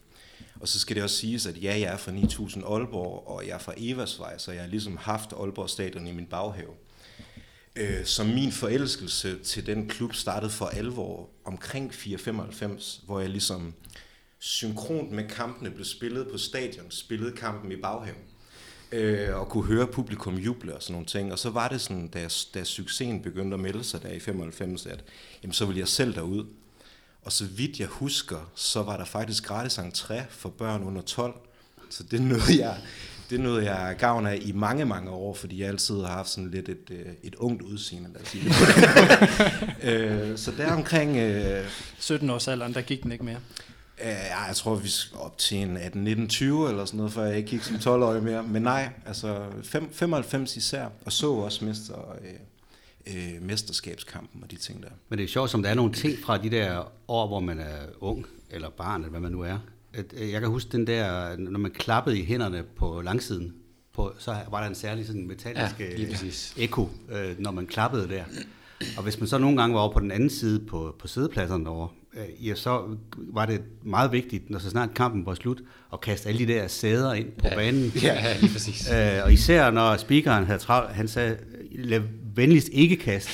Og 0.61 0.69
så 0.69 0.79
skal 0.79 0.97
det 0.97 1.03
også 1.03 1.17
siges, 1.17 1.47
at 1.47 1.63
ja, 1.63 1.79
jeg 1.79 1.93
er 1.93 1.97
fra 1.97 2.13
9000 2.13 2.65
Aalborg, 2.65 3.29
og 3.29 3.47
jeg 3.47 3.55
er 3.55 3.59
fra 3.59 3.75
Eversvej, 3.77 4.39
så 4.39 4.53
jeg 4.53 4.61
har 4.61 4.69
ligesom 4.69 4.97
haft 4.97 5.33
Aalborg 5.33 5.71
Stadion 5.71 6.07
i 6.07 6.13
min 6.13 6.27
baghave. 6.27 6.73
Øh, 7.77 8.05
så 8.05 8.25
min 8.25 8.53
forelskelse 8.53 9.39
til 9.39 9.67
den 9.67 9.89
klub 9.89 10.15
startede 10.15 10.51
for 10.51 10.67
alvor 10.67 11.29
omkring 11.45 11.95
495, 11.95 13.03
hvor 13.07 13.21
jeg 13.21 13.29
ligesom 13.29 13.75
synkront 14.39 15.11
med 15.11 15.29
kampene 15.29 15.71
blev 15.71 15.85
spillet 15.85 16.29
på 16.33 16.39
stadion, 16.39 16.91
spillede 16.91 17.33
kampen 17.33 17.73
i 17.73 17.77
baghaven. 17.77 18.23
Øh, 18.93 19.37
og 19.37 19.49
kunne 19.49 19.65
høre 19.65 19.87
publikum 19.87 20.35
juble 20.35 20.75
og 20.75 20.83
sådan 20.83 20.93
nogle 20.93 21.07
ting. 21.07 21.33
Og 21.33 21.39
så 21.39 21.51
var 21.51 21.69
det 21.69 21.81
sådan, 21.81 22.09
da, 22.09 22.29
da 22.55 22.65
succesen 22.65 23.23
begyndte 23.23 23.55
at 23.55 23.61
melde 23.61 23.85
sig 23.85 24.03
der 24.03 24.09
i 24.09 24.21
95, 24.21 24.87
at 24.87 25.05
jamen, 25.43 25.53
så 25.53 25.67
ville 25.67 25.81
jeg 25.81 25.89
selv 25.89 26.15
derud. 26.15 26.47
Og 27.27 27.33
så 27.33 27.45
vidt 27.45 27.81
jeg 27.81 27.89
husker, 27.89 28.51
så 28.55 28.83
var 28.83 28.97
der 28.97 29.05
faktisk 29.05 29.45
gratis 29.45 29.79
entré 29.79 30.15
for 30.31 30.49
børn 30.49 30.83
under 30.83 31.03
12. 31.03 31.35
Så 31.91 32.03
det 32.03 32.23
nåede 32.23 32.65
jeg, 32.67 32.77
det 33.31 33.41
nåede 33.41 33.73
jeg 33.73 33.97
gavn 33.99 34.27
af 34.27 34.39
i 34.43 34.53
mange, 34.53 34.85
mange 34.85 35.11
år, 35.11 35.35
fordi 35.35 35.61
jeg 35.61 35.69
altid 35.69 36.01
har 36.01 36.07
haft 36.07 36.29
sådan 36.29 36.51
lidt 36.51 36.69
et, 36.69 36.91
øh, 36.91 37.07
et 37.23 37.35
ungt 37.35 37.63
udseende, 37.63 38.11
lad 38.13 38.23
os 38.23 38.29
sige 38.29 38.45
det. 38.45 38.55
øh, 39.91 40.39
så 40.39 40.53
der 40.57 40.73
omkring... 40.73 41.17
Øh, 41.17 41.65
17 41.99 42.31
års 42.31 42.49
alderen, 42.49 42.75
der 42.75 42.81
gik 42.81 43.03
den 43.03 43.13
ikke 43.13 43.25
mere. 43.25 43.39
Øh, 44.05 44.09
jeg 44.49 44.57
tror, 44.57 44.75
vi 44.75 44.89
skal 44.89 45.19
op 45.19 45.39
til 45.39 45.59
en 45.59 45.77
18-19-20 45.77 46.45
eller 46.45 46.85
sådan 46.85 46.97
noget, 46.97 47.13
før 47.13 47.25
jeg 47.25 47.37
ikke 47.37 47.49
gik 47.49 47.63
som 47.63 47.77
12-årig 47.77 48.23
mere. 48.23 48.43
Men 48.43 48.63
nej, 48.63 48.89
altså 49.07 49.45
95 49.93 50.57
især, 50.57 50.87
og 51.05 51.13
så 51.13 51.33
også 51.33 51.65
mester... 51.65 52.17
Øh, 52.23 52.31
øh, 53.07 53.43
mesterskabskampen 53.43 54.43
og 54.43 54.51
de 54.51 54.57
ting 54.57 54.83
der. 54.83 54.89
Men 55.09 55.19
det 55.19 55.25
er 55.25 55.29
sjovt, 55.29 55.51
som 55.51 55.63
der 55.63 55.71
er 55.71 55.75
nogle 55.75 55.93
ting 55.93 56.19
fra 56.19 56.39
de 56.39 56.51
der 56.51 56.93
år, 57.09 57.27
hvor 57.27 57.41
man 57.41 57.59
er 57.59 57.79
ung, 58.01 58.27
eller 58.51 58.71
barn, 58.71 59.01
eller 59.01 59.11
hvad 59.11 59.21
man 59.21 59.33
nu 59.33 59.41
er. 59.41 59.59
At, 59.95 60.15
øh, 60.17 60.31
jeg 60.31 60.41
kan 60.41 60.51
huske 60.51 60.73
den 60.73 60.87
der, 60.87 61.37
når 61.37 61.59
man 61.59 61.71
klappede 61.71 62.19
i 62.19 62.25
hænderne 62.25 62.65
på 62.77 63.01
langsiden, 63.01 63.55
på, 63.95 64.13
så 64.19 64.37
var 64.51 64.61
der 64.61 64.69
en 64.69 64.75
særlig 64.75 65.07
sådan 65.07 65.27
metallisk 65.27 65.81
ja, 65.81 65.85
øh, 65.85 66.65
eko, 66.65 66.89
øh, 67.13 67.39
når 67.39 67.51
man 67.51 67.67
klappede 67.67 68.09
der. 68.09 68.25
Og 68.97 69.03
hvis 69.03 69.21
man 69.21 69.29
så 69.29 69.39
nogle 69.39 69.57
gange 69.57 69.75
var 69.75 69.81
over 69.81 69.93
på 69.93 70.01
den 70.01 70.11
anden 70.11 70.31
side 70.31 70.61
på, 70.61 70.97
på 70.99 71.09
sædepladserne 71.09 71.65
derovre, 71.65 71.89
øh, 72.15 72.47
ja, 72.49 72.55
så 72.55 72.97
var 73.17 73.47
det 73.47 73.63
meget 73.83 74.13
vigtigt, 74.13 74.51
når 74.51 74.59
så 74.59 74.71
snart 74.71 74.95
kampen 74.95 75.27
var 75.27 75.35
slut, 75.35 75.63
at 75.93 76.01
kaste 76.01 76.29
alle 76.29 76.47
de 76.47 76.53
der 76.53 76.69
sæder 76.69 77.13
ind 77.13 77.33
på 77.33 77.49
ja. 77.49 77.55
banen. 77.55 77.93
Ja, 78.03 78.15
ja, 78.29 78.37
lige 78.41 78.53
præcis. 78.53 78.91
Øh, 78.91 79.25
og 79.25 79.33
især 79.33 79.71
når 79.71 79.97
speakeren 79.97 80.45
havde 80.45 80.59
travlt, 80.59 80.91
han 80.91 81.09
sagde, 81.09 81.37
lad 81.73 82.01
venligst 82.37 82.69
ikke 82.73 82.97
kaste. 82.97 83.31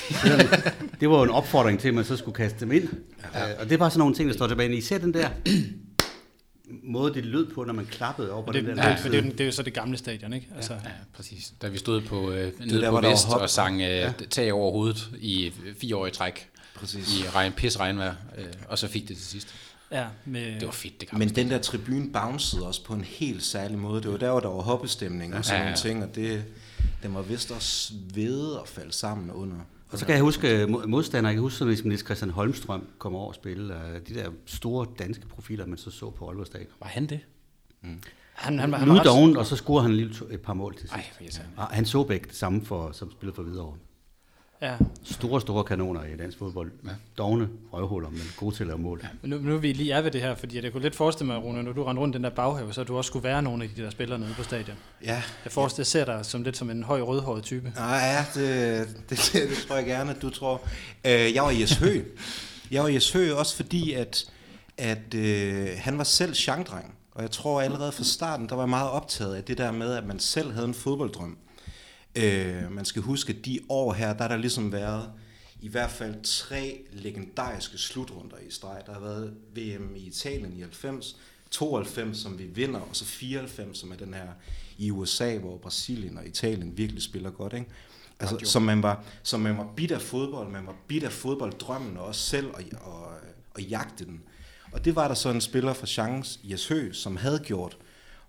det 1.01 1.11
var 1.11 1.17
jo 1.17 1.23
en 1.23 1.31
opfordring 1.31 1.81
til, 1.81 1.89
at 1.89 1.95
man 1.95 2.05
så 2.05 2.17
skulle 2.17 2.35
kaste 2.35 2.61
dem 2.61 2.73
ind. 2.73 2.89
Ja. 3.35 3.51
Øh, 3.51 3.57
og 3.61 3.65
det 3.65 3.73
er 3.73 3.79
bare 3.79 3.91
sådan 3.91 3.99
nogle 3.99 4.15
ting, 4.15 4.29
der 4.29 4.35
står 4.35 4.47
tilbage. 4.47 4.77
Især 4.77 4.99
den 4.99 5.15
der 5.15 5.29
måde, 6.83 7.15
det 7.15 7.25
lød 7.25 7.47
på, 7.47 7.65
når 7.65 7.73
man 7.73 7.87
klappede 7.87 8.33
over 8.33 8.47
på 8.47 8.53
det, 8.53 8.65
den 8.65 8.77
der. 8.77 8.89
Ja, 8.89 8.97
det, 9.05 9.15
er 9.15 9.23
jo, 9.23 9.31
det 9.31 9.41
er 9.41 9.45
jo 9.45 9.53
så 9.53 9.63
det 9.63 9.73
gamle 9.73 9.99
stadion, 9.99 10.33
ikke? 10.33 10.49
Altså. 10.57 10.73
Ja, 10.73 10.79
ja, 10.85 10.91
præcis. 11.13 11.53
Da 11.63 11.69
vi 11.69 11.79
stod 11.79 12.01
på, 12.01 12.31
øh, 12.31 12.53
nede 12.61 12.81
der, 12.81 12.91
på 12.91 13.01
Vest 13.01 13.29
og 13.29 13.51
sang 13.51 13.81
øh, 13.81 13.89
ja. 13.89 14.13
tag 14.31 14.53
over 14.53 14.73
hovedet 14.73 15.11
i 15.19 15.53
fire 15.79 15.97
år 15.97 16.07
i 16.07 16.11
træk. 16.11 16.49
Præcis. 16.75 17.21
I 17.21 17.29
regn, 17.29 17.53
pis 17.53 17.81
regnvejr, 17.81 18.15
øh, 18.39 18.45
og 18.69 18.79
så 18.79 18.89
fik 18.89 19.09
det 19.09 19.17
til 19.17 19.27
sidst. 19.27 19.55
Ja, 19.93 20.05
med... 20.25 20.55
Det 20.61 20.67
var 20.67 20.73
fedt, 20.73 21.01
det 21.01 21.13
Men 21.13 21.29
den 21.29 21.51
der 21.51 21.59
tribune 21.59 22.13
bouncede 22.13 22.67
også 22.67 22.85
på 22.85 22.95
en 22.95 23.05
helt 23.05 23.43
særlig 23.43 23.79
måde. 23.79 24.03
Det 24.03 24.11
var 24.11 24.17
der, 24.17 24.31
hvor 24.31 24.41
der 24.41 24.49
var 24.49 24.63
hoppestemning 24.63 25.35
og 25.35 25.45
sådan 25.45 25.61
ja, 25.61 25.65
ja. 25.65 25.71
nogle 25.71 25.79
ting, 25.79 26.05
og 26.05 26.15
det, 26.15 26.45
den 27.03 27.15
var 27.15 27.23
vist 27.23 27.51
også 27.51 27.93
ved 28.15 28.57
at 28.63 28.69
falde 28.69 28.93
sammen 28.93 29.31
under. 29.31 29.57
Og 29.91 29.99
så 29.99 30.07
kan 30.07 30.15
jeg 30.15 30.23
huske 30.23 30.67
modstandere, 30.87 31.29
jeg 31.29 31.35
kan 31.35 31.43
huske, 31.43 31.65
hvis 31.65 31.85
Niels 31.85 32.05
Christian 32.05 32.31
Holmstrøm 32.31 32.87
kom 32.99 33.15
over 33.15 33.29
og 33.29 33.35
spille, 33.35 33.75
de 34.09 34.15
der 34.15 34.31
store 34.47 34.87
danske 34.99 35.27
profiler, 35.27 35.67
man 35.67 35.79
så 35.79 35.91
så 35.91 36.11
på 36.11 36.29
Aalborg 36.29 36.47
Stadion. 36.47 36.69
Var 36.81 36.89
han 36.89 37.07
det? 37.07 37.21
Mm. 37.83 37.99
Han, 38.33 38.59
han, 38.59 38.73
han 38.73 38.89
var 38.89 39.03
doven, 39.03 39.37
og 39.37 39.47
så 39.47 39.57
scorede 39.57 39.83
han 39.83 39.97
lige 39.97 40.15
et 40.31 40.41
par 40.41 40.55
mål 40.55 40.77
til 40.77 40.89
sidst. 40.89 41.39
Ej, 41.39 41.47
og 41.57 41.67
han 41.67 41.85
så 41.85 42.03
begge 42.03 42.27
det 42.27 42.37
samme, 42.37 42.65
for, 42.65 42.93
som 42.93 43.11
spillede 43.11 43.35
for 43.35 43.43
Hvidovre. 43.43 43.77
Ja. 44.63 44.77
Store, 45.05 45.41
store 45.41 45.65
kanoner 45.65 46.05
i 46.05 46.17
dansk 46.17 46.39
fodbold. 46.39 46.71
Ja. 46.85 46.91
Dogne 47.19 47.49
røvhuller, 47.73 48.11
men 48.11 48.21
gode 48.37 48.55
til 48.55 48.63
at 48.63 48.67
lave 48.67 48.79
mål. 48.79 49.01
Ja. 49.03 49.09
Men 49.23 49.31
nu, 49.31 49.39
nu 49.39 49.55
er 49.55 49.59
vi 49.59 49.73
lige 49.73 49.93
er 49.93 50.01
ved 50.01 50.11
det 50.11 50.21
her, 50.21 50.35
fordi 50.35 50.65
jeg 50.65 50.73
kunne 50.73 50.83
lidt 50.83 50.95
forestille 50.95 51.33
mig, 51.33 51.43
Rune, 51.43 51.63
når 51.63 51.73
du 51.73 51.85
render 51.85 52.03
rundt 52.03 52.15
den 52.15 52.25
der 52.25 52.31
baghave, 52.31 52.73
så 52.73 52.85
du 52.85 52.97
også 52.97 53.09
skulle 53.09 53.25
være 53.25 53.43
nogle 53.43 53.65
af 53.65 53.71
de 53.77 53.83
der 53.83 53.91
spillere 53.91 54.19
nede 54.19 54.35
på 54.37 54.43
stadion. 54.43 54.77
Ja. 55.05 55.23
Jeg 55.45 55.53
forestiller, 55.53 55.83
jeg 55.83 55.87
ser 55.87 56.05
dig 56.05 56.27
som 56.27 56.43
lidt 56.43 56.57
som 56.57 56.71
en 56.71 56.83
høj 56.83 57.01
rødhåret 57.01 57.43
type. 57.43 57.73
Nej, 57.77 57.97
ja, 57.97 58.25
det, 58.35 58.89
det, 58.89 59.11
det, 59.11 59.33
det, 59.51 59.57
tror 59.69 59.77
jeg 59.77 59.87
gerne, 59.87 60.11
at 60.11 60.23
du 60.23 60.31
tror. 60.31 60.61
Øh, 61.05 61.35
jeg 61.35 61.43
var 61.43 61.51
i 61.51 61.63
Eshø. 61.63 62.03
Jeg 62.71 62.83
var 62.83 62.89
i 62.89 62.97
Eshø 62.97 63.35
også 63.35 63.57
fordi, 63.57 63.93
at, 63.93 64.25
at 64.79 65.15
øh, 65.15 65.69
han 65.77 65.99
var 65.99 66.05
selv 66.05 66.35
changdreng. 66.35 66.95
Og 67.15 67.23
jeg 67.23 67.31
tror 67.31 67.61
allerede 67.61 67.93
fra 67.93 68.05
starten, 68.05 68.49
der 68.49 68.55
var 68.55 68.63
jeg 68.63 68.71
meget 68.71 68.91
optaget 68.91 69.35
af 69.35 69.45
det 69.45 69.59
der 69.59 69.73
med, 69.73 69.95
at 69.95 70.07
man 70.07 70.19
selv 70.19 70.53
havde 70.53 70.67
en 70.67 70.75
fodbolddrøm. 70.75 71.37
Øh, 72.17 72.73
man 72.73 72.85
skal 72.85 73.03
huske, 73.03 73.33
at 73.33 73.45
de 73.45 73.61
år 73.69 73.93
her, 73.93 74.13
der 74.13 74.23
har 74.23 74.29
der 74.29 74.37
ligesom 74.37 74.73
været 74.73 75.13
i 75.61 75.69
hvert 75.69 75.91
fald 75.91 76.23
tre 76.23 76.81
legendariske 76.93 77.79
slutrunder 77.79 78.37
i 78.37 78.51
streg. 78.51 78.83
Der 78.87 78.93
har 78.93 79.01
været 79.01 79.35
VM 79.55 79.97
i 79.97 80.07
Italien 80.07 80.53
i 80.53 80.61
90, 80.61 81.17
92, 81.51 82.19
som 82.19 82.39
vi 82.39 82.45
vinder, 82.45 82.81
og 82.81 82.89
så 82.93 83.05
94, 83.05 83.79
som 83.79 83.93
er 83.93 83.97
den 83.97 84.15
her 84.15 84.29
i 84.79 84.91
USA, 84.91 85.39
hvor 85.39 85.57
Brasilien 85.57 86.19
og 86.19 86.27
Italien 86.27 86.77
virkelig 86.77 87.03
spiller 87.03 87.31
godt. 87.31 87.53
Ikke? 87.53 87.67
Altså, 88.21 88.39
som 88.45 88.63
man 88.63 88.83
var, 88.83 89.05
som 89.23 89.41
man 89.41 89.59
var 89.59 89.69
bit 89.77 89.91
af 89.91 90.03
fodbold, 90.03 90.51
man 90.51 90.67
var 90.67 90.77
bit 90.89 91.03
af 91.03 91.13
fodbolddrømmen, 91.13 91.97
og 91.97 92.05
også 92.05 92.21
selv 92.21 92.47
og, 92.47 92.63
og, 92.81 93.09
og 93.55 93.63
jagte 93.63 94.05
den. 94.05 94.23
Og 94.73 94.85
det 94.85 94.97
var 94.97 95.09
der 95.09 95.15
så 95.15 95.31
en 95.31 95.41
spiller 95.41 95.73
fra 95.73 95.87
Chance, 95.87 96.39
Jes 96.45 96.69
Høgh, 96.69 96.95
som 96.95 97.17
havde 97.17 97.39
gjort. 97.39 97.79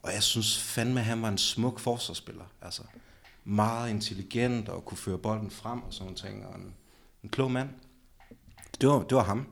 Og 0.02 0.14
jeg 0.14 0.24
synes 0.24 0.60
fandme, 0.60 1.00
at 1.00 1.06
han 1.06 1.22
var 1.22 1.30
en 1.30 1.38
smuk 1.38 1.80
forsvarsspiller. 1.80 2.44
Altså, 2.62 2.82
meget 3.44 3.90
intelligent 3.90 4.70
og 4.70 4.86
kunne 4.86 4.98
føre 4.98 5.18
bolden 5.18 5.52
frem 5.52 5.82
og 5.84 5.94
sådan 5.94 6.16
ting. 6.16 6.46
Og 6.46 6.56
en, 6.56 6.74
en 7.24 7.30
klog 7.30 7.52
mand. 7.52 7.70
Det 8.82 8.90
var, 8.90 9.04
det 9.04 9.16
var 9.18 9.24
ham. 9.24 9.48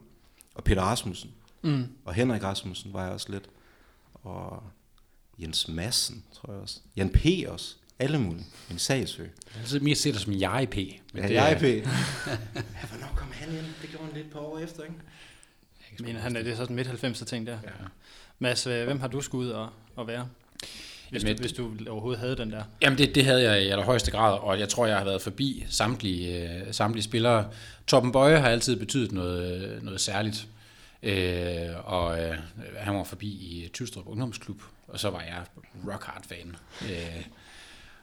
Og 0.55 0.63
Peter 0.63 0.81
Rasmussen. 0.81 1.31
Mm. 1.61 1.87
Og 2.05 2.13
Henrik 2.13 2.43
Rasmussen 2.43 2.93
var 2.93 3.03
jeg 3.03 3.11
også 3.11 3.31
lidt. 3.31 3.49
Og 4.13 4.63
Jens 5.39 5.67
Madsen, 5.67 6.23
tror 6.33 6.53
jeg 6.53 6.61
også. 6.61 6.79
Jan 6.95 7.09
P. 7.09 7.25
også. 7.47 7.75
Alle 7.99 8.19
mulige. 8.19 8.45
En 8.71 8.79
sagsø. 8.79 9.23
Jeg 9.23 9.63
har 9.71 9.79
mere 9.79 9.95
set 9.95 10.13
dig 10.13 10.21
som 10.21 10.33
jeg 10.33 10.67
P. 10.71 10.75
Men 10.75 11.23
Ja, 11.23 11.27
det 11.27 11.33
jeg 11.33 11.51
er, 11.53 11.59
P. 11.59 11.63
ja, 11.63 12.87
hvornår 12.89 13.13
kom 13.15 13.27
han 13.31 13.49
ind? 13.49 13.65
Det 13.81 13.89
gjorde 13.89 14.05
han 14.05 14.13
lidt 14.15 14.31
på 14.31 14.39
år 14.39 14.59
efter, 14.59 14.83
ikke? 14.83 14.95
Jeg 15.99 16.05
mener 16.05 16.19
han, 16.19 16.35
er 16.35 16.43
det 16.43 16.51
er 16.51 16.55
sådan 16.55 16.75
midt 16.75 16.87
90'er 16.87 17.25
ting 17.25 17.47
der. 17.47 17.59
Ja. 17.63 17.69
Mads, 18.39 18.67
øh, 18.67 18.85
hvem 18.85 18.99
har 18.99 19.07
du 19.07 19.21
skulle 19.21 19.47
ud 19.47 19.51
og, 19.51 19.69
og 19.95 20.07
være? 20.07 20.29
Hvis, 21.11 21.23
Jamen, 21.23 21.37
du, 21.37 21.41
hvis 21.41 21.53
du 21.53 21.71
overhovedet 21.89 22.19
havde 22.19 22.37
den 22.37 22.51
der. 22.51 22.63
Jamen 22.81 22.97
det, 22.97 23.15
det 23.15 23.25
havde 23.25 23.43
jeg 23.43 23.63
i 23.63 23.67
allerhøjeste 23.67 24.11
grad, 24.11 24.39
og 24.39 24.59
jeg 24.59 24.69
tror, 24.69 24.85
jeg 24.85 24.97
har 24.97 25.03
været 25.03 25.21
forbi 25.21 25.65
samtlige, 25.69 26.53
øh, 26.55 26.73
samtlige 26.73 27.03
spillere. 27.03 27.49
Torben 27.87 28.11
Bøje 28.11 28.39
har 28.39 28.49
altid 28.49 28.75
betydet 28.75 29.11
noget, 29.11 29.79
noget 29.83 30.01
særligt, 30.01 30.47
øh, 31.03 31.69
og 31.83 32.23
øh, 32.23 32.37
han 32.77 32.95
var 32.95 33.03
forbi 33.03 33.27
i 33.27 33.69
Tystrup 33.73 34.07
Ungdomsklub, 34.07 34.61
og 34.87 34.99
så 34.99 35.09
var 35.09 35.21
jeg 35.21 35.43
rock 35.87 36.03
hard 36.03 36.23
fan. 36.27 36.55
Øh, 36.81 37.25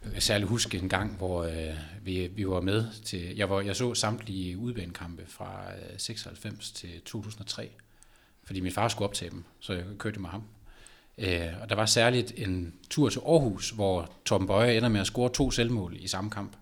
jeg 0.04 0.12
kan 0.12 0.22
særligt 0.22 0.48
huske 0.48 0.78
en 0.78 0.88
gang, 0.88 1.16
hvor 1.16 1.44
øh, 1.44 1.74
vi, 2.02 2.26
vi 2.26 2.48
var 2.48 2.60
med 2.60 2.86
til, 3.04 3.36
jeg, 3.36 3.50
var, 3.50 3.60
jeg 3.60 3.76
så 3.76 3.94
samtlige 3.94 4.58
udbanekampe 4.58 5.22
fra 5.26 5.62
øh, 5.92 5.98
96 5.98 6.70
til 6.70 7.00
2003, 7.04 7.70
fordi 8.44 8.60
min 8.60 8.72
far 8.72 8.88
skulle 8.88 9.08
optage 9.08 9.30
dem, 9.30 9.44
så 9.60 9.72
jeg 9.72 9.84
kørte 9.98 10.20
med 10.20 10.30
ham. 10.30 10.42
Øh, 11.18 11.46
og 11.62 11.68
der 11.68 11.74
var 11.74 11.86
særligt 11.86 12.32
en 12.36 12.74
tur 12.90 13.08
til 13.08 13.20
Aarhus, 13.26 13.70
hvor 13.70 14.12
Torben 14.24 14.46
Bøje 14.46 14.76
ender 14.76 14.88
med 14.88 15.00
at 15.00 15.06
score 15.06 15.30
to 15.32 15.50
selvmål 15.50 15.96
i 16.00 16.08
samme 16.08 16.30
kamp. 16.30 16.56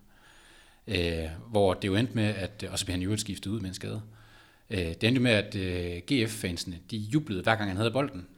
Øh, 0.87 1.25
hvor 1.49 1.73
det 1.73 1.87
jo 1.87 1.95
endte 1.95 2.13
med, 2.13 2.23
at, 2.23 2.65
og 2.71 2.79
så 2.79 2.85
blev 2.85 2.93
han 2.93 3.01
jo 3.01 3.17
skiftet 3.17 3.51
ud 3.51 3.59
med 3.59 3.69
en 3.69 3.75
skade. 3.75 4.01
Øh, 4.69 4.79
det 4.79 5.03
endte 5.03 5.21
med, 5.21 5.31
at 5.31 5.55
øh, 5.55 6.01
GF-fansene, 6.11 6.75
de 6.91 6.97
jublede 6.97 7.43
hver 7.43 7.55
gang 7.55 7.69
han 7.69 7.77
havde 7.77 7.91
bolden. 7.91 8.27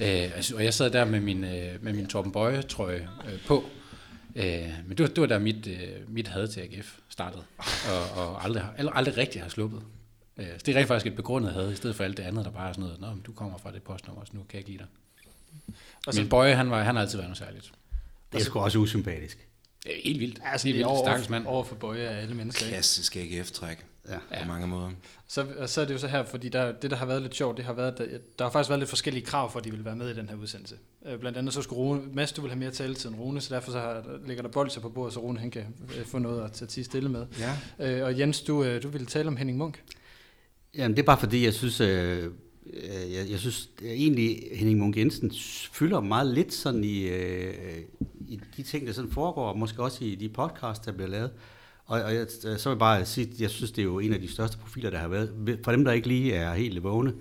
Øh, 0.00 0.36
altså, 0.36 0.56
og 0.56 0.64
jeg 0.64 0.74
sad 0.74 0.90
der 0.90 1.04
med 1.04 1.20
min, 1.20 1.44
øh, 1.44 1.84
med 1.84 1.92
min 1.92 2.06
Torben 2.06 2.32
Bøje-trøje 2.32 3.08
øh, 3.26 3.46
på. 3.46 3.64
Øh, 4.36 4.68
men 4.86 4.98
det 4.98 5.00
var, 5.00 5.06
det 5.06 5.20
var 5.20 5.26
der 5.26 5.38
mit, 5.38 5.66
øh, 5.66 6.14
mit 6.14 6.28
had 6.28 6.48
til 6.48 6.60
AGF 6.60 6.98
startede, 7.08 7.42
og, 7.90 8.22
og 8.24 8.44
aldrig, 8.44 8.64
aldrig, 8.78 8.96
aldrig 8.96 9.16
rigtig 9.16 9.42
har 9.42 9.48
sluppet. 9.48 9.82
Øh, 10.36 10.46
så 10.46 10.62
det 10.66 10.74
er 10.74 10.78
rent 10.78 10.88
faktisk 10.88 11.06
et 11.06 11.16
begrundet 11.16 11.52
had, 11.52 11.72
i 11.72 11.74
stedet 11.74 11.96
for 11.96 12.04
alt 12.04 12.16
det 12.16 12.22
andet, 12.22 12.44
der 12.44 12.50
bare 12.50 12.68
er 12.68 12.72
sådan 12.72 12.84
noget, 12.84 13.00
Nå, 13.00 13.06
men 13.06 13.20
du 13.20 13.32
kommer 13.32 13.58
fra 13.58 13.72
det 13.72 13.82
postnummer, 13.82 14.24
så 14.24 14.30
nu 14.34 14.40
kan 14.40 14.48
jeg 14.52 14.58
ikke 14.58 14.70
lide 14.70 14.78
dig. 14.78 15.01
Og 16.06 16.14
så, 16.14 16.20
Min 16.20 16.28
Bøje, 16.28 16.54
han, 16.54 16.70
var, 16.70 16.82
han 16.82 16.94
har 16.94 17.02
altid 17.02 17.18
været 17.18 17.28
noget 17.28 17.38
særligt. 17.38 17.72
Det 18.32 18.40
er 18.40 18.44
sgu 18.44 18.58
også 18.60 18.78
usympatisk. 18.78 19.48
Det 19.84 19.92
er 19.92 20.00
helt 20.04 20.20
vildt. 20.20 20.40
altså, 20.44 20.66
helt 20.68 20.76
det 20.76 20.82
er 20.82 20.88
vildt. 20.88 20.98
over, 20.98 21.06
Stakkels 21.08 21.28
mand. 21.28 21.46
over 21.46 21.64
for 21.64 21.74
Bøje 21.74 22.00
af 22.08 22.22
alle 22.22 22.34
mennesker. 22.34 22.66
Ikke? 22.66 22.74
Klassisk 22.74 23.16
AGF-træk. 23.16 23.84
Ja. 24.08 24.18
På 24.42 24.48
mange 24.48 24.66
måder. 24.66 24.90
Så, 25.28 25.46
og 25.58 25.68
så 25.68 25.80
er 25.80 25.84
det 25.84 25.94
jo 25.94 25.98
så 25.98 26.06
her, 26.06 26.24
fordi 26.24 26.48
der, 26.48 26.72
det, 26.72 26.90
der 26.90 26.96
har 26.96 27.06
været 27.06 27.22
lidt 27.22 27.34
sjovt, 27.34 27.56
det 27.56 27.64
har 27.64 27.72
været, 27.72 27.92
at 27.92 27.98
der, 27.98 28.18
der 28.38 28.44
har 28.44 28.50
faktisk 28.50 28.68
været 28.68 28.78
lidt 28.78 28.88
forskellige 28.90 29.24
krav 29.26 29.52
for, 29.52 29.58
at 29.58 29.64
de 29.64 29.70
ville 29.70 29.84
være 29.84 29.96
med 29.96 30.10
i 30.10 30.14
den 30.14 30.28
her 30.28 30.36
udsendelse. 30.36 30.74
Øh, 31.06 31.18
Blandt 31.18 31.38
andet 31.38 31.54
så 31.54 31.62
skulle 31.62 31.78
Rune, 31.78 32.02
Mads, 32.12 32.32
du 32.32 32.40
vil 32.40 32.50
have 32.50 32.58
mere 32.58 32.70
taletid 32.70 33.10
end 33.10 33.18
Rune, 33.18 33.40
så 33.40 33.54
derfor 33.54 33.72
så 33.72 33.80
har, 33.80 34.04
ligger 34.26 34.42
der 34.42 34.50
bolcher 34.50 34.80
på 34.80 34.88
bordet, 34.88 35.14
så 35.14 35.20
Rune 35.20 35.38
han 35.38 35.50
kan 35.50 35.64
øh, 35.98 36.06
få 36.06 36.18
noget 36.18 36.44
at 36.44 36.52
tage 36.52 36.84
stille 36.84 37.08
med. 37.08 37.26
Ja. 37.38 37.56
Øh, 37.98 38.04
og 38.04 38.18
Jens, 38.18 38.40
du, 38.40 38.64
øh, 38.64 38.82
du 38.82 38.88
ville 38.88 39.06
tale 39.06 39.28
om 39.28 39.36
Henning 39.36 39.58
Munk. 39.58 39.82
Jamen, 40.74 40.96
det 40.96 41.02
er 41.02 41.06
bare 41.06 41.18
fordi, 41.18 41.44
jeg 41.44 41.54
synes, 41.54 41.80
øh, 41.80 42.30
Øh, 42.66 43.12
jeg, 43.12 43.30
jeg 43.30 43.38
synes 43.38 43.70
jeg 43.82 43.90
egentlig, 43.90 44.42
Henning 44.52 44.78
Munk 44.78 44.96
Jensen 44.96 45.32
fylder 45.72 46.00
meget 46.00 46.34
lidt 46.34 46.54
sådan 46.54 46.84
i, 46.84 47.02
øh, 47.02 47.54
i 48.28 48.40
de 48.56 48.62
ting, 48.62 48.86
der 48.86 48.92
sådan 48.92 49.10
foregår, 49.10 49.48
og 49.48 49.58
måske 49.58 49.82
også 49.82 50.04
i 50.04 50.14
de 50.14 50.28
podcasts, 50.28 50.86
der 50.86 50.92
bliver 50.92 51.08
lavet. 51.08 51.30
Og, 51.84 52.02
og 52.02 52.14
jeg, 52.14 52.20
øh, 52.20 52.58
så 52.58 52.68
vil 52.68 52.74
jeg 52.74 52.78
bare 52.78 53.04
sige, 53.04 53.28
at 53.32 53.40
jeg 53.40 53.50
synes, 53.50 53.72
det 53.72 53.82
er 53.82 53.86
jo 53.86 53.98
en 53.98 54.12
af 54.12 54.20
de 54.20 54.32
største 54.32 54.58
profiler, 54.58 54.90
der 54.90 54.98
har 54.98 55.08
været. 55.08 55.58
For 55.64 55.72
dem, 55.72 55.84
der 55.84 55.92
ikke 55.92 56.08
lige 56.08 56.34
er 56.34 56.54
helt 56.54 56.82
vågne. 56.82 57.14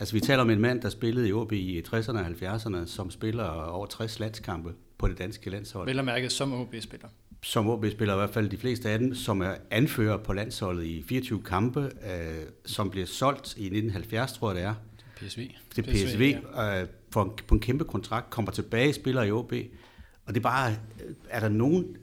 Altså, 0.00 0.14
vi 0.14 0.20
taler 0.20 0.42
om 0.42 0.50
en 0.50 0.60
mand, 0.60 0.82
der 0.82 0.88
spillede 0.88 1.28
i 1.28 1.32
OB 1.32 1.52
i 1.52 1.80
60'erne 1.80 2.18
og 2.18 2.26
70'erne, 2.26 2.86
som 2.86 3.10
spiller 3.10 3.44
over 3.44 3.86
60 3.86 4.20
landskampe 4.20 4.72
på 4.98 5.08
det 5.08 5.18
danske 5.18 5.50
landshold 5.50 5.88
Vel 5.88 5.98
og 5.98 6.04
mærket 6.04 6.32
som 6.32 6.52
OB-spiller 6.52 7.08
som 7.42 7.68
OB-spiller, 7.68 8.14
i 8.14 8.16
hvert 8.16 8.30
fald 8.30 8.48
de 8.48 8.58
fleste 8.58 8.90
af 8.90 8.98
dem, 8.98 9.14
som 9.14 9.40
er 9.40 9.54
anfører 9.70 10.16
på 10.16 10.32
landsholdet 10.32 10.84
i 10.84 11.04
24 11.08 11.42
kampe, 11.42 11.80
øh, 11.80 12.42
som 12.66 12.90
bliver 12.90 13.06
solgt 13.06 13.56
i 13.56 13.64
1970, 13.64 14.32
tror 14.32 14.52
jeg 14.52 14.56
det 14.56 14.64
er, 14.64 14.74
PSV. 15.16 15.50
til 15.74 15.82
PSV, 15.82 16.06
PSV, 16.06 16.36
øh, 16.60 16.86
for 17.10 17.22
en, 17.22 17.30
på 17.46 17.54
en 17.54 17.60
kæmpe 17.60 17.84
kontrakt, 17.84 18.30
kommer 18.30 18.50
tilbage, 18.50 18.92
spiller 18.92 19.22
i 19.22 19.30
OB, 19.30 19.52
og 20.26 20.34
det 20.34 20.36
er 20.36 20.42
bare, 20.42 20.70
øh, 20.70 21.14
er 21.28 21.40
der 21.40 21.48
nogen, 21.48 21.96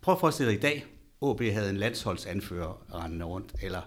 prøv 0.00 0.14
at 0.14 0.20
forestille 0.20 0.50
dig 0.52 0.58
i 0.58 0.62
dag, 0.62 0.86
OB 1.20 1.42
havde 1.42 1.70
en 1.70 1.76
landsholdsanfører 1.76 2.86
rendende 2.94 3.24
rundt, 3.24 3.54
eller 3.62 3.80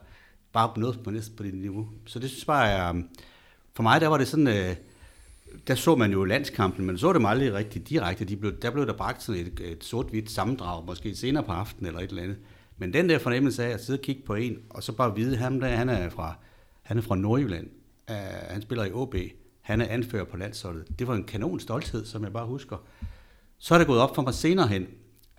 bare 0.53 0.79
noget 0.79 0.99
på 1.03 1.11
næsten 1.11 1.35
på 1.35 1.43
det 1.43 1.53
niveau. 1.53 1.89
Så 2.05 2.19
det 2.19 2.29
synes 2.29 2.41
jeg 2.41 2.47
bare 2.47 2.95
øh, 2.95 3.03
for 3.73 3.83
mig 3.83 4.01
der 4.01 4.07
var 4.07 4.17
det 4.17 4.27
sådan, 4.27 4.47
øh, 4.47 4.75
der 5.67 5.75
så 5.75 5.95
man 5.95 6.11
jo 6.11 6.23
landskampen, 6.23 6.85
men 6.85 6.97
så 6.97 7.13
det 7.13 7.21
mig 7.21 7.31
aldrig 7.31 7.53
rigtig 7.53 7.89
direkte. 7.89 8.25
De 8.25 8.37
blev, 8.37 8.59
der 8.61 8.71
blev 8.71 8.87
der 8.87 8.93
bragt 8.93 9.23
sådan 9.23 9.41
et, 9.41 9.59
et 9.59 9.83
sort-hvidt 9.83 10.31
sammendrag, 10.31 10.85
måske 10.85 11.15
senere 11.15 11.43
på 11.43 11.51
aftenen 11.51 11.87
eller 11.87 11.99
et 11.99 12.09
eller 12.09 12.23
andet. 12.23 12.37
Men 12.77 12.93
den 12.93 13.09
der 13.09 13.19
fornemmelse 13.19 13.63
af 13.63 13.69
at 13.69 13.85
sidde 13.85 13.99
og 13.99 14.01
kigge 14.01 14.21
på 14.25 14.33
en, 14.33 14.57
og 14.69 14.83
så 14.83 14.91
bare 14.91 15.15
vide, 15.15 15.37
ham 15.37 15.59
der, 15.59 15.67
han 15.67 15.89
er 15.89 16.09
fra, 16.09 16.35
han 16.81 16.97
er 16.97 17.01
fra 17.01 17.15
Nordjylland, 17.15 17.67
uh, 18.09 18.15
han 18.49 18.61
spiller 18.61 18.85
i 18.85 18.91
OB, 18.91 19.15
han 19.61 19.81
er 19.81 19.87
anfører 19.87 20.25
på 20.25 20.37
landsholdet. 20.37 20.99
Det 20.99 21.07
var 21.07 21.15
en 21.15 21.23
kanon 21.23 21.59
stolthed, 21.59 22.05
som 22.05 22.23
jeg 22.23 22.33
bare 22.33 22.45
husker. 22.45 22.77
Så 23.57 23.73
er 23.73 23.77
det 23.77 23.87
gået 23.87 23.99
op 23.99 24.15
for 24.15 24.21
mig 24.21 24.33
senere 24.33 24.67
hen, 24.67 24.87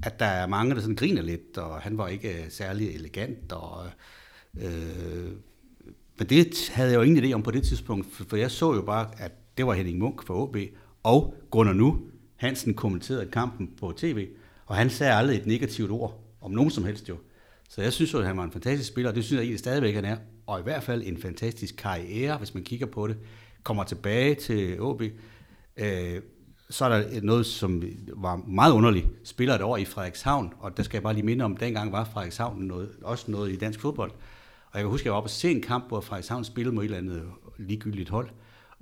at 0.02 0.20
der 0.20 0.26
er 0.26 0.46
mange, 0.46 0.74
der 0.74 0.80
sådan 0.80 0.96
griner 0.96 1.22
lidt, 1.22 1.58
og 1.58 1.80
han 1.80 1.98
var 1.98 2.08
ikke 2.08 2.44
øh, 2.44 2.50
særlig 2.50 2.94
elegant, 2.94 3.52
og 3.52 3.86
øh, 4.56 4.64
øh 4.64 5.32
men 6.18 6.28
det 6.28 6.70
havde 6.72 6.90
jeg 6.90 6.96
jo 6.96 7.02
ingen 7.02 7.24
idé 7.24 7.32
om 7.32 7.42
på 7.42 7.50
det 7.50 7.62
tidspunkt, 7.62 8.06
for 8.28 8.36
jeg 8.36 8.50
så 8.50 8.74
jo 8.74 8.82
bare, 8.82 9.10
at 9.18 9.32
det 9.56 9.66
var 9.66 9.74
Henning 9.74 9.98
Munk 9.98 10.26
for 10.26 10.34
OB, 10.34 10.56
og 11.02 11.34
Gunnar 11.50 11.72
Nu, 11.72 12.00
Hansen 12.36 12.74
kommenterede 12.74 13.30
kampen 13.30 13.70
på 13.80 13.92
tv, 13.96 14.28
og 14.66 14.76
han 14.76 14.90
sagde 14.90 15.14
aldrig 15.14 15.36
et 15.36 15.46
negativt 15.46 15.90
ord 15.90 16.20
om 16.40 16.50
nogen 16.50 16.70
som 16.70 16.84
helst 16.84 17.08
jo. 17.08 17.16
Så 17.68 17.82
jeg 17.82 17.92
synes 17.92 18.12
jo, 18.12 18.18
at 18.18 18.26
han 18.26 18.36
var 18.36 18.44
en 18.44 18.52
fantastisk 18.52 18.88
spiller, 18.88 19.10
og 19.10 19.16
det 19.16 19.24
synes 19.24 19.36
jeg 19.36 19.42
egentlig 19.42 19.58
stadigvæk, 19.58 19.94
han 19.94 20.04
er, 20.04 20.16
og 20.46 20.60
i 20.60 20.62
hvert 20.62 20.82
fald 20.82 21.02
en 21.06 21.18
fantastisk 21.18 21.76
karriere, 21.76 22.38
hvis 22.38 22.54
man 22.54 22.64
kigger 22.64 22.86
på 22.86 23.06
det, 23.06 23.16
kommer 23.62 23.84
tilbage 23.84 24.34
til 24.34 24.80
OB, 24.80 25.02
øh, 25.76 26.20
så 26.70 26.84
er 26.84 26.88
der 26.88 27.20
noget, 27.22 27.46
som 27.46 27.82
var 28.16 28.36
meget 28.36 28.72
underligt. 28.72 29.06
Spiller 29.24 29.54
et 29.54 29.62
år 29.62 29.76
i 29.76 29.84
Frederikshavn, 29.84 30.52
og 30.58 30.76
der 30.76 30.82
skal 30.82 30.96
jeg 30.96 31.02
bare 31.02 31.14
lige 31.14 31.26
minde 31.26 31.44
om, 31.44 31.54
at 31.54 31.60
dengang 31.60 31.92
var 31.92 32.04
Frederikshavn 32.04 32.62
noget, 32.62 32.90
også 33.02 33.30
noget 33.30 33.52
i 33.52 33.56
dansk 33.56 33.80
fodbold. 33.80 34.10
Og 34.70 34.78
jeg 34.78 34.82
kan 34.82 34.90
huske, 34.90 35.02
at 35.02 35.04
jeg 35.04 35.12
var 35.12 35.16
oppe 35.16 35.26
og 35.26 35.30
se 35.30 35.50
en 35.50 35.62
kamp, 35.62 35.88
hvor 35.88 36.00
Frederikshavn 36.00 36.44
spillede 36.44 36.74
mod 36.74 36.84
et 36.84 36.84
eller 36.84 36.98
andet 36.98 37.22
ligegyldigt 37.58 38.08
hold, 38.08 38.28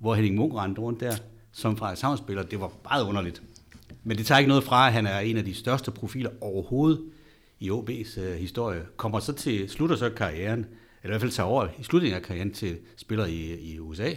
hvor 0.03 0.15
Henning 0.15 0.37
Munk 0.37 0.55
rendte 0.55 0.81
rundt 0.81 1.01
der 1.01 1.17
som 1.53 1.77
Frederikshavn 1.77 2.19
spiller. 2.19 2.43
Det 2.43 2.61
var 2.61 2.73
meget 2.85 3.05
underligt. 3.05 3.43
Men 4.05 4.19
det 4.19 4.27
tager 4.27 4.39
ikke 4.39 4.49
noget 4.49 4.65
fra, 4.65 4.87
at 4.87 4.93
han 4.93 5.07
er 5.07 5.19
en 5.19 5.37
af 5.37 5.45
de 5.45 5.55
største 5.55 5.91
profiler 5.91 6.31
overhovedet 6.41 7.05
i 7.61 7.71
OB's 7.71 8.21
øh, 8.21 8.35
historie. 8.35 8.87
Kommer 8.97 9.21
så 9.21 9.33
til, 9.33 9.69
slutter 9.69 9.97
så 9.97 10.11
karrieren, 10.11 10.67
eller 11.03 11.05
i 11.05 11.09
hvert 11.09 11.21
fald 11.21 11.31
tager 11.31 11.47
over 11.47 11.69
i 11.79 11.83
slutningen 11.83 12.17
af 12.17 12.23
karrieren 12.23 12.53
til 12.53 12.79
spiller 12.97 13.27
i, 13.27 13.73
i 13.73 13.79
USA, 13.79 14.11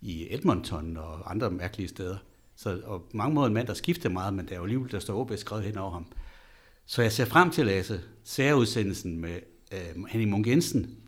i 0.00 0.34
Edmonton 0.34 0.96
og 0.96 1.30
andre 1.30 1.50
mærkelige 1.50 1.88
steder. 1.88 2.16
Så 2.56 2.80
og 2.84 3.02
på 3.02 3.16
mange 3.16 3.34
måder 3.34 3.46
en 3.46 3.54
mand, 3.54 3.66
der 3.66 3.74
skifter 3.74 4.08
meget, 4.08 4.34
men 4.34 4.46
der 4.46 4.52
er 4.52 4.56
jo 4.56 4.62
alligevel, 4.62 4.92
der 4.92 4.98
står 4.98 5.20
OB 5.20 5.32
skrevet 5.36 5.64
hen 5.64 5.78
over 5.78 5.90
ham. 5.90 6.06
Så 6.86 7.02
jeg 7.02 7.12
ser 7.12 7.24
frem 7.24 7.50
til, 7.50 7.66
Lasse, 7.66 8.00
særudsendelsen 8.24 9.20
med 9.20 9.40
øh, 9.72 10.04
Henning 10.08 10.30
Munk 10.30 10.46
Jensen 10.46 10.98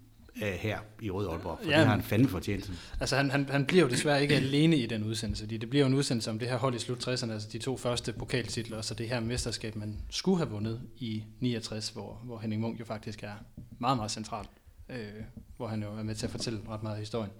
øh, 0.43 0.49
her 0.53 0.79
i 1.01 1.11
Rød 1.11 1.29
Aalborg, 1.29 1.59
for 1.63 1.71
Ja. 1.71 1.79
det 1.79 1.87
har 1.87 1.93
han 1.95 2.03
fandme 2.03 2.29
fortjent. 2.29 2.71
Altså 3.01 3.17
han, 3.17 3.31
han, 3.31 3.49
han 3.51 3.67
bliver 3.67 3.83
jo 3.85 3.91
desværre 3.91 4.23
ikke 4.23 4.35
alene 4.37 4.77
i 4.77 4.87
den 4.87 5.05
udsendelse, 5.05 5.43
fordi 5.45 5.57
det 5.57 5.71
bliver 5.71 5.81
jo 5.83 5.87
en 5.87 5.95
udsendelse 5.95 6.31
om 6.31 6.39
det 6.39 6.49
her 6.49 6.57
hold 6.57 6.75
i 6.75 6.79
slut 6.79 7.09
60'erne, 7.09 7.33
altså 7.33 7.49
de 7.53 7.59
to 7.59 7.77
første 7.77 8.13
pokaltitler, 8.13 8.77
og 8.77 8.85
så 8.85 8.95
det 8.95 9.09
her 9.09 9.21
mesterskab, 9.21 9.77
man 9.77 9.97
skulle 10.11 10.39
have 10.39 10.51
vundet 10.51 10.81
i 10.99 11.23
69, 11.41 11.89
hvor, 11.89 12.21
hvor 12.25 12.39
Henning 12.39 12.63
Munk 12.63 12.81
jo 12.81 12.85
faktisk 12.85 13.23
er 13.23 13.33
meget, 13.79 13.97
meget 13.97 14.11
central, 14.11 14.45
øh, 14.91 14.97
hvor 15.57 15.67
han 15.69 15.83
jo 15.83 15.89
er 15.99 16.03
med 16.03 16.15
til 16.15 16.27
at 16.27 16.33
fortælle 16.33 16.61
ret 16.69 16.83
meget 16.83 16.95
af 16.95 17.01
historien. 17.01 17.31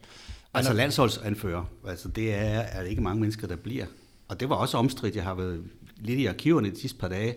Altså 0.55 0.73
landsholdsanfører, 0.73 1.65
altså 1.89 2.09
det 2.09 2.35
er, 2.35 2.39
er 2.61 2.83
det 2.83 2.91
ikke 2.91 3.03
mange 3.03 3.21
mennesker, 3.21 3.47
der 3.47 3.57
bliver. 3.57 3.87
Og 4.29 4.41
det 4.41 4.49
var 4.49 4.57
også 4.57 4.77
omstridt, 4.79 5.17
jeg 5.17 5.25
har 5.25 5.35
været 5.35 5.65
lidt 5.97 6.19
i 6.21 6.27
arkiverne 6.27 6.71
de 6.71 6.81
sidste 6.81 6.99
par 6.99 7.09
dage. 7.09 7.37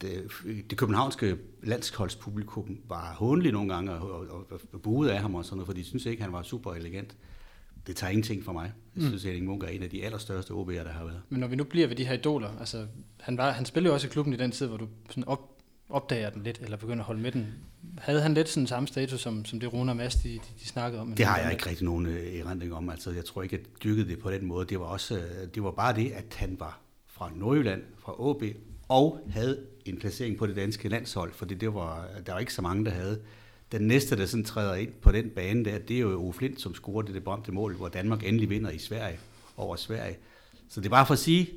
Det, 0.00 0.30
det 0.70 0.78
københavnske 0.78 1.36
landsholdspublikum 1.62 2.78
var 2.88 3.14
håndelig 3.14 3.52
nogle 3.52 3.74
gange 3.74 3.92
og, 3.92 4.20
og, 4.30 4.60
og 4.72 4.82
buede 4.82 5.12
af 5.12 5.20
ham 5.20 5.34
og 5.34 5.44
sådan 5.44 5.56
noget, 5.56 5.66
for 5.66 5.72
de 5.72 5.84
synes 5.84 6.06
ikke, 6.06 6.22
han 6.22 6.32
var 6.32 6.42
super 6.42 6.74
elegant. 6.74 7.16
Det 7.86 7.96
tager 7.96 8.10
ingenting 8.10 8.44
for 8.44 8.52
mig. 8.52 8.72
Jeg 8.96 9.04
synes, 9.04 9.24
at 9.24 9.30
Henning 9.30 9.46
Munk 9.46 9.62
er 9.62 9.68
en 9.68 9.82
af 9.82 9.90
de 9.90 10.04
allerstørste 10.04 10.50
OB'er, 10.50 10.72
der 10.72 10.88
har 10.88 11.04
været. 11.04 11.22
Men 11.28 11.40
når 11.40 11.46
vi 11.46 11.56
nu 11.56 11.64
bliver 11.64 11.88
ved 11.88 11.96
de 11.96 12.04
her 12.04 12.14
idoler, 12.14 12.58
altså 12.60 12.86
han, 13.20 13.36
var, 13.36 13.50
han 13.50 13.64
spillede 13.64 13.90
jo 13.90 13.94
også 13.94 14.06
i 14.06 14.10
klubben 14.10 14.34
i 14.34 14.36
den 14.36 14.50
tid, 14.50 14.66
hvor 14.66 14.76
du 14.76 14.88
sådan 15.08 15.24
op, 15.24 15.58
opdager 15.88 16.30
den 16.30 16.42
lidt, 16.42 16.58
eller 16.62 16.76
begynder 16.76 16.98
at 16.98 17.06
holde 17.06 17.20
med 17.20 17.32
den. 17.32 17.46
Havde 17.98 18.20
han 18.20 18.34
lidt 18.34 18.48
sådan 18.48 18.66
samme 18.66 18.86
status, 18.86 19.20
som, 19.20 19.44
som 19.44 19.60
det 19.60 19.72
Rune 19.72 19.92
og 19.92 19.96
Mads, 19.96 20.14
de, 20.14 20.28
de, 20.28 20.40
de 20.60 20.66
snakkede 20.66 21.00
om? 21.00 21.12
Det 21.12 21.26
har 21.26 21.38
jeg 21.38 21.52
ikke 21.52 21.66
rigtig 21.66 21.84
nogen 21.84 22.06
øh, 22.06 22.34
erindring 22.34 22.74
om. 22.74 22.90
Altså, 22.90 23.10
jeg 23.10 23.24
tror 23.24 23.42
ikke, 23.42 23.56
at 23.56 23.62
jeg 23.62 23.82
dyrkede 23.84 24.08
det 24.08 24.18
på 24.18 24.30
den 24.30 24.46
måde. 24.46 24.66
Det 24.66 24.80
var, 24.80 24.86
også, 24.86 25.16
øh, 25.16 25.48
det 25.54 25.62
var 25.62 25.70
bare 25.70 25.94
det, 25.94 26.10
at 26.10 26.34
han 26.36 26.56
var 26.60 26.80
fra 27.06 27.30
Nordjylland, 27.36 27.82
fra 27.98 28.20
OB, 28.20 28.42
og 28.88 29.20
havde 29.30 29.66
en 29.84 29.98
placering 29.98 30.38
på 30.38 30.46
det 30.46 30.56
danske 30.56 30.88
landshold, 30.88 31.32
for 31.32 31.46
det 31.46 31.74
var, 31.74 32.08
der 32.26 32.32
var 32.32 32.38
ikke 32.38 32.54
så 32.54 32.62
mange, 32.62 32.84
der 32.84 32.90
havde 32.90 33.20
Den 33.72 33.82
næste, 33.82 34.16
der 34.16 34.26
sådan 34.26 34.44
træder 34.44 34.74
ind 34.74 34.92
på 35.02 35.12
den 35.12 35.30
bane 35.30 35.64
der, 35.64 35.78
det 35.78 35.96
er 35.96 36.00
jo 36.00 36.20
Ove 36.22 36.32
Flint, 36.32 36.60
som 36.60 36.74
scorer 36.74 37.02
det, 37.02 37.14
det 37.14 37.24
berømte 37.24 37.52
mål, 37.52 37.74
hvor 37.76 37.88
Danmark 37.88 38.24
endelig 38.24 38.50
vinder 38.50 38.70
i 38.70 38.78
Sverige 38.78 39.18
over 39.56 39.76
Sverige. 39.76 40.16
Så 40.68 40.80
det 40.80 40.86
er 40.86 40.90
bare 40.90 41.06
for 41.06 41.12
at 41.12 41.18
sige 41.18 41.50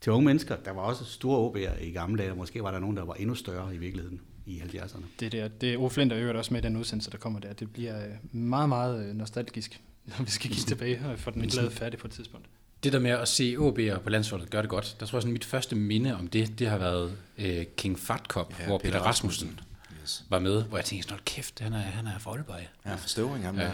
til 0.00 0.12
unge 0.12 0.26
mennesker, 0.26 0.56
der 0.56 0.70
var 0.70 0.82
også 0.82 1.04
store 1.04 1.50
OB'er 1.50 1.82
i 1.82 1.90
gamle 1.90 2.18
dage, 2.18 2.30
og 2.30 2.36
måske 2.36 2.62
var 2.62 2.70
der 2.70 2.78
nogen, 2.78 2.96
der 2.96 3.04
var 3.04 3.14
endnu 3.14 3.34
større 3.34 3.74
i 3.74 3.78
virkeligheden 3.78 4.20
i 4.46 4.58
70'erne. 4.58 5.04
Det, 5.20 5.32
der, 5.32 5.48
det 5.48 5.74
er 5.74 5.78
Ove 5.78 5.90
Flint, 5.90 6.10
der 6.10 6.18
øvrigt 6.18 6.38
også 6.38 6.54
med 6.54 6.64
i 6.64 6.66
den 6.66 6.76
udsendelse, 6.76 7.10
der 7.10 7.18
kommer 7.18 7.40
der. 7.40 7.52
Det 7.52 7.72
bliver 7.72 8.06
øh, 8.06 8.40
meget, 8.40 8.68
meget 8.68 9.06
øh, 9.06 9.14
nostalgisk, 9.14 9.80
når 10.18 10.24
vi 10.24 10.30
skal 10.30 10.50
kigge 10.50 10.68
tilbage 10.74 11.00
og 11.06 11.18
få 11.18 11.30
den 11.30 11.42
lavet 11.42 11.72
færdig 11.72 11.98
på 11.98 12.06
et 12.06 12.12
tidspunkt. 12.12 12.46
Det 12.82 12.92
der 12.92 12.98
med 12.98 13.10
at 13.10 13.28
se 13.28 13.56
OB'er 13.58 13.98
på 13.98 14.10
landsholdet 14.10 14.50
gøre 14.50 14.62
det 14.62 14.70
godt, 14.70 14.96
der 15.00 15.06
tror 15.06 15.16
jeg 15.18 15.22
sådan, 15.22 15.32
mit 15.32 15.44
første 15.44 15.76
minde 15.76 16.16
om 16.16 16.26
det, 16.28 16.58
det 16.58 16.68
har 16.68 16.78
været 16.78 17.16
øh, 17.38 17.64
King 17.76 17.98
Fat 17.98 18.20
Cup, 18.28 18.54
ja, 18.60 18.66
hvor 18.66 18.78
Peter, 18.78 18.92
Peter 18.92 19.04
Rasmussen 19.04 19.60
Yes. 20.02 20.24
var 20.28 20.38
med, 20.38 20.62
hvor 20.64 20.78
jeg 20.78 20.84
tænkte 20.84 21.02
sådan, 21.04 21.12
"Hold 21.14 21.24
kæft, 21.24 21.60
han 21.60 21.72
er, 21.72 21.78
han 21.78 22.06
er 22.06 22.18
fra 22.18 22.30
Aalborg. 22.30 22.60
Ja, 22.86 22.94
forståring 22.94 23.44
ham 23.44 23.58
Ja, 23.58 23.64
der. 23.64 23.70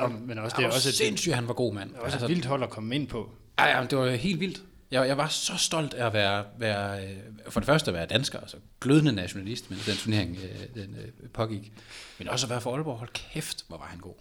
Ja, 0.00 0.08
men 0.08 0.38
også, 0.38 0.56
det 0.58 0.64
er 0.64 0.68
også 0.70 0.88
et, 0.88 0.94
sindssygt, 0.94 1.34
han 1.34 1.48
var 1.48 1.54
god 1.54 1.74
mand. 1.74 1.90
det 1.90 1.96
er 1.96 2.00
også 2.00 2.24
et 2.24 2.28
vildt 2.28 2.44
hold 2.44 2.62
at 2.62 2.70
komme 2.70 2.94
ind 2.94 3.08
på. 3.08 3.30
Ja, 3.58 3.78
ja, 3.78 3.86
det 3.86 3.98
var 3.98 4.10
helt 4.10 4.40
vildt. 4.40 4.62
Jeg, 4.90 5.08
jeg 5.08 5.16
var 5.18 5.28
så 5.28 5.56
stolt 5.56 5.94
af 5.94 6.06
at 6.06 6.12
være, 6.12 6.44
være, 6.58 7.04
øh, 7.04 7.16
for 7.48 7.60
det 7.60 7.66
første 7.66 7.90
at 7.90 7.94
være 7.94 8.06
dansker, 8.06 8.40
altså 8.40 8.56
glødende 8.80 9.12
nationalist, 9.12 9.70
men 9.70 9.78
den 9.86 9.96
turnering 9.96 10.36
øh, 10.42 10.82
den, 10.82 10.96
øh, 11.22 11.28
pågik. 11.32 11.72
Men 12.18 12.28
også 12.28 12.46
at 12.46 12.50
være 12.50 12.60
for 12.60 12.74
Aalborg, 12.74 12.98
hold 12.98 13.10
kæft, 13.12 13.64
hvor 13.68 13.76
var 13.78 13.86
han 13.86 13.98
god. 13.98 14.14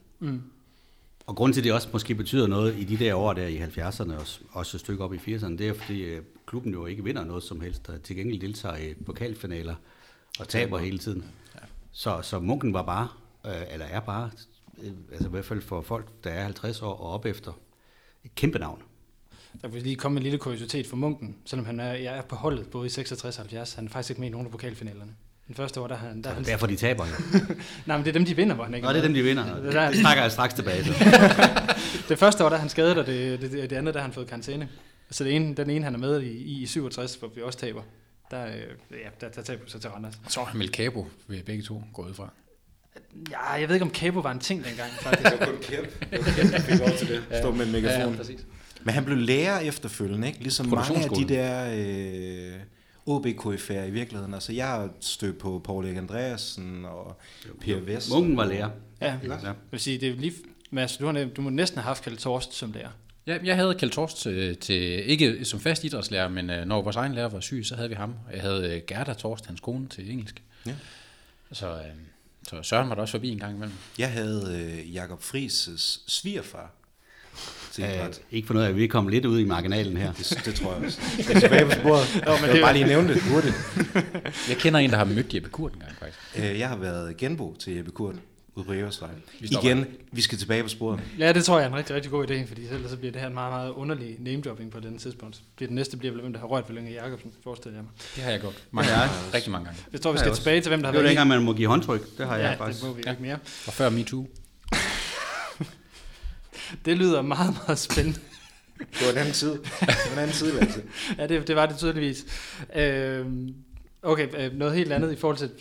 Og 1.25 1.36
grund 1.36 1.53
til, 1.53 1.62
at 1.62 1.65
det 1.65 1.74
også 1.74 1.89
måske 1.94 2.15
betyder 2.15 2.48
noget 2.48 2.75
i 2.77 2.84
de 2.84 2.98
der 2.98 3.15
år 3.15 3.34
der 3.34 3.48
i 3.48 3.58
70'erne, 3.58 4.13
og 4.13 4.27
også 4.51 4.77
et 4.77 4.82
stykke 4.82 5.03
op 5.03 5.13
i 5.13 5.18
80'erne, 5.18 5.58
det 5.58 5.62
er, 5.62 5.74
fordi 5.74 6.01
øh, 6.01 6.22
klubben 6.46 6.72
jo 6.74 6.86
ikke 6.86 7.03
vinder 7.03 7.24
noget 7.24 7.44
som 7.44 7.62
helst, 7.62 7.89
og 7.89 8.03
til 8.03 8.15
gengæld 8.15 8.42
deltager 8.42 8.77
i 8.77 8.94
pokalfinaler 8.94 9.75
og 10.39 10.48
taber 10.48 10.77
hele 10.77 10.98
tiden. 10.98 11.25
Så, 11.92 12.22
så 12.22 12.39
Munken 12.39 12.74
var 12.74 12.84
bare, 12.84 13.08
øh, 13.46 13.74
eller 13.74 13.86
er 13.86 14.00
bare, 14.00 14.32
øh, 14.84 14.92
altså 15.12 15.27
i 15.27 15.32
hvert 15.32 15.46
fald 15.46 15.62
for 15.62 15.82
folk, 15.82 16.24
der 16.24 16.30
er 16.30 16.44
50 16.44 16.82
år 16.82 16.94
og 16.94 17.12
op 17.12 17.25
efter, 17.25 17.51
et 18.25 18.36
kæmpe 18.36 18.60
navn. 18.60 18.82
Der 19.62 19.68
vil 19.68 19.82
lige 19.82 19.96
komme 19.96 20.18
en 20.18 20.24
lille 20.24 20.38
kuriositet 20.38 20.88
for 20.88 20.96
Munken, 20.96 21.36
selvom 21.46 21.65
han 21.65 21.80
er, 21.80 21.94
jeg 21.94 22.18
er 22.18 22.22
på 22.22 22.36
holdet 22.36 22.70
både 22.70 22.86
i 22.86 22.89
66 22.89 23.38
og 23.38 23.42
70. 23.42 23.74
Han 23.74 23.86
er 23.86 23.89
faktisk 23.89 24.10
ikke 24.10 24.20
med 24.20 24.27
i 24.27 24.32
nogen 24.32 24.48
af 24.48 24.51
pokalfinalerne. 24.51 25.15
Den 25.48 25.56
første 25.56 25.82
år, 25.82 25.88
der 25.88 25.96
har 25.96 26.08
han... 26.08 26.22
Der 26.22 26.30
er 26.30 26.34
han 26.34 26.44
Derfor 26.44 26.68
de 26.68 26.76
taber 26.76 27.06
jo. 27.06 27.12
nej, 27.86 27.98
men 27.98 28.04
det 28.06 28.10
er 28.10 28.14
dem, 28.14 28.26
de 28.26 28.36
vinder, 28.36 28.56
hvor 28.56 28.64
han 28.64 28.74
ikke 28.74 28.88
Nå, 28.88 28.94
det 28.94 29.00
er 29.00 29.04
dem, 29.04 29.14
de 29.14 29.24
vinder. 29.24 29.56
Det 29.62 29.76
er- 29.76 29.92
Det 29.92 30.02
trækker 30.02 30.24
jeg 30.24 30.32
straks 30.32 30.54
tilbage 30.54 30.84
til. 30.84 30.94
Det 32.10 32.20
første 32.20 32.44
år, 32.46 32.50
der 32.50 32.56
er 32.56 32.60
han 32.60 32.70
skadet, 32.70 32.98
og 32.98 33.06
det, 33.06 33.42
det, 33.42 33.52
det, 33.52 33.70
det 33.70 33.76
andet, 33.76 33.94
der 33.94 34.00
har 34.00 34.06
han 34.08 34.14
fået 34.14 34.28
karantæne. 34.28 34.70
Så 35.12 35.24
det 35.24 35.36
ene, 35.36 35.56
den 35.56 35.70
ene, 35.70 35.84
han 35.86 35.94
er 35.94 36.00
med 36.00 36.22
i, 36.22 36.32
i, 36.32 36.62
i 36.62 36.66
67, 36.66 37.16
hvor 37.16 37.32
vi 37.36 37.42
også 37.42 37.60
taber, 37.60 37.82
der, 38.32 38.46
øh, 38.46 38.52
ja, 38.92 38.96
der, 39.22 39.30
der 39.30 39.42
taber 39.42 39.64
vi 39.64 39.70
så 39.70 39.80
til 39.80 39.90
Randers. 39.90 40.14
Så 40.28 40.40
er 40.42 40.54
Mel 40.54 40.70
Cabo 40.70 41.08
ved 41.28 41.44
begge 41.44 41.64
to 41.64 41.84
gået 41.94 42.10
ud 42.10 42.14
fra. 42.14 42.30
Ja, 43.32 43.52
jeg 43.52 43.68
ved 43.70 43.76
ikke, 43.76 43.86
om 43.86 43.94
Cabo 43.94 44.20
var 44.20 44.32
en 44.32 44.40
ting 44.40 44.66
dengang, 44.66 44.92
faktisk. 44.92 45.32
Det 45.32 45.40
var 45.40 45.46
kun 45.46 45.56
Kjep. 45.62 46.12
der 46.52 46.60
fik 46.60 46.80
lov 46.80 46.90
til 46.98 47.08
det. 47.08 47.24
Stå 47.40 47.52
med 47.52 47.66
en 47.66 47.72
megafon. 47.72 48.16
præcis. 48.18 48.40
Men 48.84 48.94
han 48.94 49.06
blev 49.06 49.18
lærer 49.18 49.60
efterfølgende, 49.60 50.28
ikke? 50.28 50.40
Ligesom 50.40 50.68
mange 50.68 51.04
af 51.04 51.10
de 51.10 51.26
der 51.34 51.66
øh, 51.76 52.60
OB-KF'er 53.06 53.74
i 53.88 53.92
virkeligheden. 53.92 54.34
Altså, 54.34 54.54
jeg 54.54 54.68
har 54.68 54.90
stødt 55.00 55.38
på 55.38 55.62
Paul 55.66 55.86
Erik 55.86 55.98
Andreasen 55.98 56.86
og 56.86 57.20
Per 57.62 57.80
Vest. 57.80 58.10
Munken 58.12 58.38
var 58.38 58.46
lærer. 58.46 58.70
Ja, 59.02 59.18
Ikke? 59.24 59.36
jeg 59.44 59.56
vil 59.72 59.80
sige, 59.80 59.98
det 59.98 60.10
er 60.10 60.16
lige... 60.16 60.34
Mads, 60.72 60.98
du, 60.98 61.06
har, 61.06 61.12
nævnt- 61.12 61.36
du 61.36 61.42
må 61.42 61.50
næsten 61.50 61.78
have 61.78 61.88
haft 61.88 62.04
Kjeld 62.04 62.18
Torst 62.18 62.54
som 62.54 62.72
lærer. 62.72 62.90
Ja, 63.28 63.38
jeg 63.44 63.56
havde 63.56 63.76
Kjeld 63.76 63.92
Torst 63.92 64.18
til, 64.22 64.58
til, 64.58 65.10
ikke 65.10 65.46
som 65.46 65.60
fast 65.60 65.84
idrætslærer, 65.84 66.30
men 66.30 66.50
øh, 66.50 66.66
når 66.66 66.82
vores 66.82 66.96
egen 66.96 67.14
lærer 67.14 67.30
var 67.30 67.40
syg, 67.40 67.62
så 67.66 67.76
havde 67.76 67.90
vi 67.90 67.96
ham. 67.96 68.16
Og 68.28 68.34
Jeg 68.34 68.42
havde 68.42 68.76
øh, 68.76 68.82
Gerda 68.88 69.14
Torst, 69.14 69.46
hans 69.46 69.60
kone, 69.60 69.88
til 69.88 70.12
engelsk. 70.12 70.44
Ja. 70.66 70.76
Så, 71.52 71.70
øh, 71.74 71.80
så 72.48 72.64
Søren 72.64 72.90
var 72.90 72.96
der 72.96 73.02
også 73.02 73.12
forbi 73.12 73.30
en 73.30 73.40
gang 73.40 73.56
imellem. 73.56 73.76
Jeg 74.00 74.12
havde 74.12 74.74
øh, 74.84 74.94
Jakob 74.94 75.22
Friis' 75.22 76.02
svigerfar 76.08 76.72
til 77.74 77.84
Øh, 77.84 77.94
idræt. 77.94 78.22
ikke 78.32 78.48
for 78.48 78.53
noget, 78.53 78.68
at 78.68 78.75
vi 78.77 78.88
kom 78.88 79.08
lidt 79.08 79.25
ud 79.25 79.39
i 79.39 79.44
marginalen 79.46 79.98
her. 79.98 80.13
Det, 80.13 80.42
det 80.46 80.56
tror 80.56 80.74
jeg 80.75 80.86
også. 80.86 81.02
Skal 81.24 81.39
tilbage 81.41 81.65
på 81.65 81.71
sporet. 81.71 82.15
Jo, 82.15 82.21
men 82.21 82.28
jeg 82.32 82.41
det 82.41 82.50
vil 82.54 82.58
er- 82.62 82.65
bare 82.65 82.74
lige 82.74 82.86
nævne 82.88 83.13
det 83.13 83.21
hurtigt. 83.21 83.56
Jeg 84.50 84.58
kender 84.58 84.80
en, 84.80 84.89
der 84.89 84.98
har 84.98 85.06
mødt 85.06 85.34
Jeppe 85.34 85.50
Kurt 85.50 85.74
en 85.74 85.80
gang, 85.80 85.91
faktisk. 86.00 86.19
Øh, 86.38 86.60
Jeg 86.60 86.69
har 86.69 86.78
været 86.78 87.17
genbo 87.17 87.56
til 87.60 87.74
Jeppe 87.76 87.91
Kurt 87.91 88.15
ude 88.56 88.65
på 88.65 88.74
Eversvej. 88.74 89.10
Igen, 89.41 89.86
vi 90.12 90.21
skal 90.21 90.38
tilbage 90.38 90.63
på 90.63 90.69
sporet. 90.69 91.00
Ja, 91.19 91.32
det 91.34 91.45
tror 91.45 91.60
jeg 91.60 91.65
er 91.65 91.69
en 91.69 91.76
rigtig, 91.76 91.95
rigtig 91.95 92.12
god 92.12 92.28
idé, 92.32 92.48
fordi 92.48 92.62
ellers 92.71 92.91
så 92.91 92.98
bliver 92.98 93.12
det 93.12 93.21
her 93.21 93.28
en 93.28 93.34
meget, 93.34 93.52
meget 93.54 93.69
underlig 93.71 94.15
name-dropping 94.19 94.71
på 94.71 94.80
den 94.80 94.98
tidspunkt. 94.98 95.41
Det 95.60 95.71
næste 95.71 95.98
bliver 95.98 96.12
vel, 96.12 96.21
hvem 96.21 96.34
der 96.34 96.39
har 96.39 96.48
rørt 96.48 96.63
ved 96.67 96.76
Lønge 96.76 96.91
Jacobsen, 96.91 97.32
forestiller 97.43 97.78
jeg 97.78 97.84
mig. 97.84 97.91
Det 98.15 98.24
har 98.24 98.32
jeg 98.32 98.39
gjort 98.41 98.63
mange 98.71 98.91
Ja, 98.91 99.00
gange. 99.00 99.13
jeg 99.26 99.34
Rigtig 99.34 99.52
mange 99.52 99.65
gange. 99.65 99.80
Jeg 99.93 100.02
tror, 100.02 100.12
vi 100.12 100.17
skal 100.17 100.30
også. 100.32 100.41
tilbage 100.41 100.62
til, 100.62 100.69
hvem 100.69 100.80
der 100.82 100.88
har 100.88 100.91
Det 100.91 100.98
var 100.98 101.02
været 101.04 101.10
dengang, 101.10 101.28
man 101.30 101.41
må 101.43 101.54
give 101.54 101.67
håndtryk. 101.67 102.17
Det 102.17 102.28
har 102.28 102.38
jeg 102.38 102.56
Ja, 102.60 102.63
faktisk. 102.65 102.80
det 102.82 102.88
må 102.89 102.95
vi 102.95 103.02
Ja. 103.06 103.12
ikke 103.12 103.21
mere. 103.24 103.38
Og 103.67 103.74
før 103.74 103.89
MeToo. 103.89 104.28
Det 106.86 106.98
lyder 106.98 107.22
meget, 107.22 107.54
meget 107.68 107.80
spændende. 107.80 108.20
Det 108.80 109.06
var 109.06 109.12
en 109.12 109.18
anden 109.18 109.34
tid. 109.34 109.52
Det 109.52 109.88
var 110.10 110.14
en 110.14 110.20
anden 110.20 110.36
tid, 110.36 110.52
Lasse. 110.60 110.84
Ja, 111.18 111.28
det, 111.28 111.48
det 111.48 111.56
var 111.56 111.66
det 111.66 111.78
tydeligvis. 111.78 112.26
Øh, 112.76 113.26
okay, 114.02 114.50
noget 114.54 114.76
helt 114.76 114.92
andet 114.92 115.12
i 115.12 115.16
forhold 115.16 115.38
til... 115.38 115.52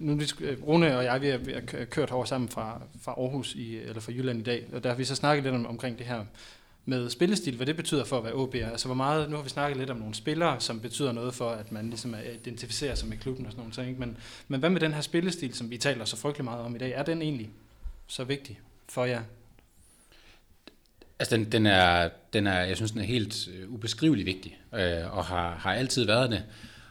Nu, 0.00 0.20
øh, 0.40 0.62
Rune 0.62 0.96
og 0.96 1.04
jeg, 1.04 1.20
vi 1.22 1.28
har, 1.28 1.38
vi 1.38 1.52
har 1.52 1.60
kø- 1.60 1.84
kørt 1.84 2.10
over 2.10 2.24
sammen 2.24 2.48
fra, 2.48 2.82
fra 3.02 3.12
Aarhus, 3.12 3.54
i, 3.54 3.76
eller 3.78 4.00
fra 4.00 4.12
Jylland 4.12 4.40
i 4.40 4.42
dag, 4.42 4.66
og 4.72 4.84
der 4.84 4.90
har 4.90 4.96
vi 4.96 5.04
så 5.04 5.14
snakket 5.14 5.44
lidt 5.44 5.54
om, 5.54 5.66
omkring 5.66 5.98
det 5.98 6.06
her 6.06 6.24
med 6.84 7.10
spillestil, 7.10 7.56
hvad 7.56 7.66
det 7.66 7.76
betyder 7.76 8.04
for 8.04 8.18
at 8.18 8.24
være 8.24 8.32
OB'er. 8.32 8.70
Altså 8.70 8.86
hvor 8.88 8.94
meget, 8.94 9.30
nu 9.30 9.36
har 9.36 9.42
vi 9.42 9.48
snakket 9.48 9.76
lidt 9.78 9.90
om 9.90 9.96
nogle 9.96 10.14
spillere, 10.14 10.60
som 10.60 10.80
betyder 10.80 11.12
noget 11.12 11.34
for, 11.34 11.50
at 11.50 11.72
man 11.72 11.88
ligesom 11.88 12.14
er- 12.14 12.18
identificerer 12.42 12.94
sig 12.94 13.08
med 13.08 13.16
klubben 13.16 13.46
og 13.46 13.52
sådan 13.52 13.60
nogle 13.60 13.72
ting. 13.74 13.88
ikke? 13.88 14.00
Men, 14.00 14.16
men 14.48 14.60
hvad 14.60 14.70
med 14.70 14.80
den 14.80 14.92
her 14.92 15.00
spillestil, 15.00 15.54
som 15.54 15.70
vi 15.70 15.76
taler 15.78 16.04
så 16.04 16.16
frygtelig 16.16 16.44
meget 16.44 16.60
om 16.60 16.74
i 16.74 16.78
dag? 16.78 16.92
Er 16.96 17.02
den 17.02 17.22
egentlig 17.22 17.50
så 18.06 18.24
vigtig 18.24 18.60
for 18.88 19.04
jer? 19.04 19.22
Altså, 21.22 21.36
den, 21.36 21.52
den, 21.52 21.66
er, 21.66 22.08
den 22.32 22.46
er, 22.46 22.60
jeg 22.60 22.76
synes, 22.76 22.90
den 22.90 23.00
er 23.00 23.04
helt 23.04 23.48
øh, 23.48 23.72
ubeskriveligt 23.72 23.74
ubeskrivelig 23.74 24.26
vigtig, 24.26 24.58
øh, 24.74 25.16
og 25.16 25.24
har, 25.24 25.54
har 25.54 25.74
altid 25.74 26.06
været 26.06 26.30
det. 26.30 26.42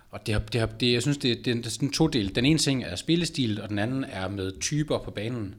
Og 0.09 0.25
det, 0.25 0.33
har, 0.33 0.41
det, 0.41 0.59
har, 0.59 0.67
det, 0.67 0.93
jeg 0.93 1.01
synes, 1.01 1.17
det, 1.17 1.45
det, 1.45 1.65
er 1.65 1.69
sådan 1.69 1.87
en 1.87 1.93
todel. 1.93 2.35
Den 2.35 2.45
ene 2.45 2.59
ting 2.59 2.83
er 2.83 2.95
spillestil, 2.95 3.61
og 3.61 3.69
den 3.69 3.79
anden 3.79 4.03
er 4.03 4.27
med 4.27 4.59
typer 4.59 4.97
på 4.97 5.11
banen, 5.11 5.55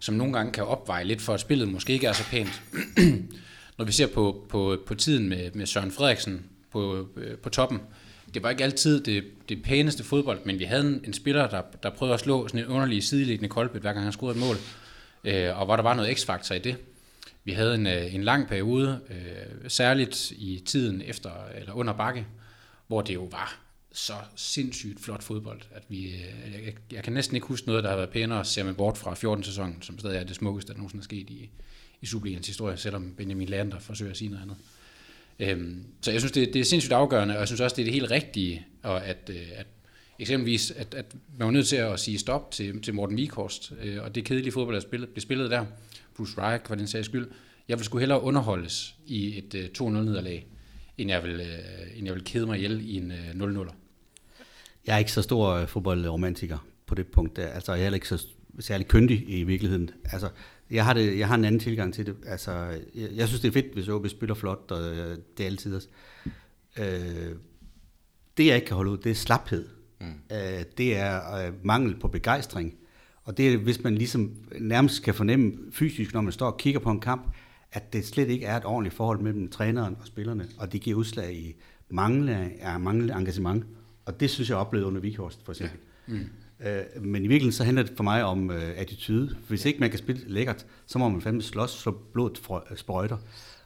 som 0.00 0.14
nogle 0.14 0.32
gange 0.32 0.52
kan 0.52 0.64
opveje 0.64 1.04
lidt 1.04 1.22
for, 1.22 1.34
at 1.34 1.40
spillet 1.40 1.68
måske 1.68 1.92
ikke 1.92 2.06
er 2.06 2.12
så 2.12 2.24
pænt. 2.30 2.62
Når 3.78 3.84
vi 3.84 3.92
ser 3.92 4.06
på, 4.06 4.46
på, 4.48 4.76
på 4.86 4.94
tiden 4.94 5.28
med, 5.28 5.50
med 5.54 5.66
Søren 5.66 5.92
Frederiksen 5.92 6.44
på, 6.72 7.08
øh, 7.16 7.36
på 7.36 7.48
toppen, 7.48 7.80
det 8.34 8.42
var 8.42 8.50
ikke 8.50 8.64
altid 8.64 9.00
det, 9.00 9.24
det 9.48 9.62
pæneste 9.62 10.04
fodbold, 10.04 10.40
men 10.44 10.58
vi 10.58 10.64
havde 10.64 10.86
en, 10.86 11.00
en 11.06 11.12
spiller, 11.12 11.48
der, 11.48 11.62
der 11.82 11.90
prøvede 11.90 12.14
at 12.14 12.20
slå 12.20 12.48
sådan 12.48 12.60
en 12.60 12.66
underlig 12.66 13.02
sideliggende 13.02 13.48
koldbøt, 13.48 13.80
hver 13.80 13.92
gang 13.92 14.04
han 14.04 14.12
scorede 14.12 14.38
et 14.38 14.44
mål, 14.46 14.56
øh, 15.24 15.60
og 15.60 15.64
hvor 15.64 15.76
der 15.76 15.82
var 15.82 15.94
noget 15.94 16.18
x-faktor 16.18 16.54
i 16.54 16.58
det. 16.58 16.76
Vi 17.44 17.52
havde 17.52 17.74
en, 17.74 17.86
øh, 17.86 18.14
en 18.14 18.24
lang 18.24 18.48
periode, 18.48 19.00
øh, 19.10 19.70
særligt 19.70 20.30
i 20.30 20.62
tiden 20.66 21.02
efter 21.02 21.30
eller 21.54 21.72
under 21.72 21.92
bakke, 21.92 22.26
hvor 22.86 23.02
det 23.02 23.14
jo 23.14 23.24
var 23.24 23.62
så 23.92 24.12
sindssygt 24.36 25.00
flot 25.00 25.22
fodbold, 25.22 25.60
at 25.74 25.82
vi, 25.88 26.04
øh, 26.04 26.64
jeg, 26.64 26.74
jeg 26.92 27.04
kan 27.04 27.12
næsten 27.12 27.36
ikke 27.36 27.46
huske 27.46 27.66
noget, 27.66 27.84
der 27.84 27.90
har 27.90 27.96
været 27.96 28.10
pænere, 28.10 28.44
ser 28.44 28.64
man 28.64 28.74
bort 28.74 28.98
fra 28.98 29.14
14-sæsonen, 29.14 29.82
som 29.82 29.98
stadig 29.98 30.18
er 30.18 30.24
det 30.24 30.36
smukkeste, 30.36 30.72
der 30.72 30.78
nogensinde 30.78 31.02
er 31.02 31.04
sket 31.04 31.30
i, 31.30 31.50
i 32.00 32.06
Superligans 32.06 32.46
historie, 32.46 32.76
selvom 32.76 33.14
Benjamin 33.16 33.48
Lander 33.48 33.78
forsøger 33.78 34.10
at 34.10 34.16
sige 34.16 34.28
noget 34.30 34.42
andet. 34.42 34.56
Øhm, 35.38 35.84
så 36.02 36.10
jeg 36.10 36.20
synes, 36.20 36.32
det, 36.32 36.54
det 36.54 36.60
er 36.60 36.64
sindssygt 36.64 36.92
afgørende, 36.92 37.34
og 37.34 37.40
jeg 37.40 37.48
synes 37.48 37.60
også, 37.60 37.76
det 37.76 37.82
er 37.82 37.86
det 37.86 37.94
helt 37.94 38.10
rigtige, 38.10 38.66
og 38.82 39.06
at, 39.06 39.30
øh, 39.30 39.48
at 39.54 39.66
eksempelvis, 40.18 40.70
at, 40.70 40.94
at 40.94 41.14
man 41.38 41.46
var 41.46 41.52
nødt 41.52 41.68
til 41.68 41.76
at 41.76 42.00
sige 42.00 42.18
stop 42.18 42.50
til, 42.50 42.82
til 42.82 42.94
Morten 42.94 43.16
Vikhorst, 43.16 43.72
øh, 43.82 44.02
og 44.02 44.14
det 44.14 44.24
kedelige 44.24 44.52
fodbold, 44.52 44.74
der 44.74 44.80
spillet, 44.80 45.08
blev 45.08 45.20
spillet 45.20 45.50
der, 45.50 45.66
Bruce 46.16 46.40
Reich 46.40 46.70
var 46.70 46.76
den 46.76 46.86
sags 46.86 47.06
skyld, 47.06 47.28
jeg 47.68 47.78
vil 47.78 47.84
sgu 47.84 47.98
hellere 47.98 48.22
underholdes 48.22 48.94
i 49.06 49.38
et 49.38 49.54
øh, 49.54 49.64
2-0-nederlag, 49.78 50.46
end 50.98 51.10
jeg 51.10 51.22
vil, 51.22 51.40
øh, 51.40 51.98
end 51.98 52.06
jeg 52.06 52.14
vil 52.14 52.24
kede 52.24 52.46
mig 52.46 52.56
ihjel 52.56 52.90
i 52.90 52.96
en 52.96 53.10
øh, 53.10 53.30
0-0'er. 53.30 53.74
Jeg 54.86 54.94
er 54.94 54.98
ikke 54.98 55.12
så 55.12 55.22
stor 55.22 55.48
øh, 55.48 55.68
fodboldromantiker 55.68 56.58
på 56.86 56.94
det 56.94 57.06
punkt 57.06 57.36
der. 57.36 57.46
Altså, 57.46 57.72
jeg 57.72 57.80
er 57.80 57.82
heller 57.82 57.94
ikke 57.96 58.08
så 58.08 58.26
særlig 58.60 58.88
kyndig 58.88 59.24
i 59.28 59.42
virkeligheden. 59.42 59.90
Altså, 60.04 60.28
jeg 60.70 60.84
har, 60.84 60.92
det, 60.92 61.18
jeg 61.18 61.28
har 61.28 61.34
en 61.34 61.44
anden 61.44 61.60
tilgang 61.60 61.94
til 61.94 62.06
det. 62.06 62.16
Altså, 62.26 62.52
jeg, 62.94 63.08
jeg 63.12 63.28
synes, 63.28 63.40
det 63.40 63.48
er 63.48 63.52
fedt, 63.52 63.74
hvis 63.74 63.88
OB 63.88 64.08
spiller 64.08 64.34
flot, 64.34 64.70
og 64.70 64.96
øh, 64.96 65.18
det 65.36 65.42
er 65.42 65.46
altid 65.46 65.76
også. 65.76 65.88
Øh, 66.78 67.36
det, 68.36 68.46
jeg 68.46 68.54
ikke 68.54 68.66
kan 68.66 68.76
holde 68.76 68.90
ud, 68.90 68.98
det 68.98 69.10
er 69.10 69.14
slaphed. 69.14 69.68
Mm. 70.00 70.06
Øh, 70.32 70.64
det 70.78 70.96
er 70.96 71.46
øh, 71.46 71.52
mangel 71.62 72.00
på 72.00 72.08
begejstring. 72.08 72.74
Og 73.24 73.36
det 73.36 73.52
er, 73.52 73.56
hvis 73.56 73.82
man 73.82 73.94
ligesom 73.94 74.30
nærmest 74.60 75.02
kan 75.02 75.14
fornemme 75.14 75.52
fysisk, 75.72 76.14
når 76.14 76.20
man 76.20 76.32
står 76.32 76.46
og 76.46 76.56
kigger 76.56 76.80
på 76.80 76.90
en 76.90 77.00
kamp, 77.00 77.34
at 77.72 77.92
det 77.92 78.06
slet 78.06 78.28
ikke 78.28 78.46
er 78.46 78.56
et 78.56 78.64
ordentligt 78.64 78.94
forhold 78.94 79.20
mellem 79.20 79.48
træneren 79.48 79.96
og 80.00 80.06
spillerne, 80.06 80.48
og 80.58 80.72
det 80.72 80.80
giver 80.80 80.96
udslag 80.96 81.34
i 81.34 81.54
manglende, 81.90 82.50
er 82.58 82.78
manglende 82.78 83.14
engagement. 83.14 83.64
Og 84.04 84.20
det 84.20 84.30
synes 84.30 84.50
jeg 84.50 84.56
oplevede 84.56 84.86
under 84.86 85.00
Vikhorst, 85.00 85.44
for 85.44 85.52
eksempel. 85.52 85.78
Ja. 86.08 86.14
Mm. 86.14 86.28
Øh, 86.66 87.04
men 87.04 87.24
i 87.24 87.28
virkeligheden 87.28 87.52
så 87.52 87.64
handler 87.64 87.82
det 87.82 87.92
for 87.96 88.04
mig 88.04 88.24
om 88.24 88.50
øh, 88.50 88.72
attitude. 88.76 89.36
Hvis 89.48 89.64
ikke 89.64 89.80
man 89.80 89.90
kan 89.90 89.98
spille 89.98 90.22
lækkert, 90.26 90.66
så 90.86 90.98
må 90.98 91.08
man 91.08 91.20
fandme 91.20 91.42
slås, 91.42 91.70
så 91.70 91.90
blodet 91.90 92.40
sprøjter. 92.76 93.16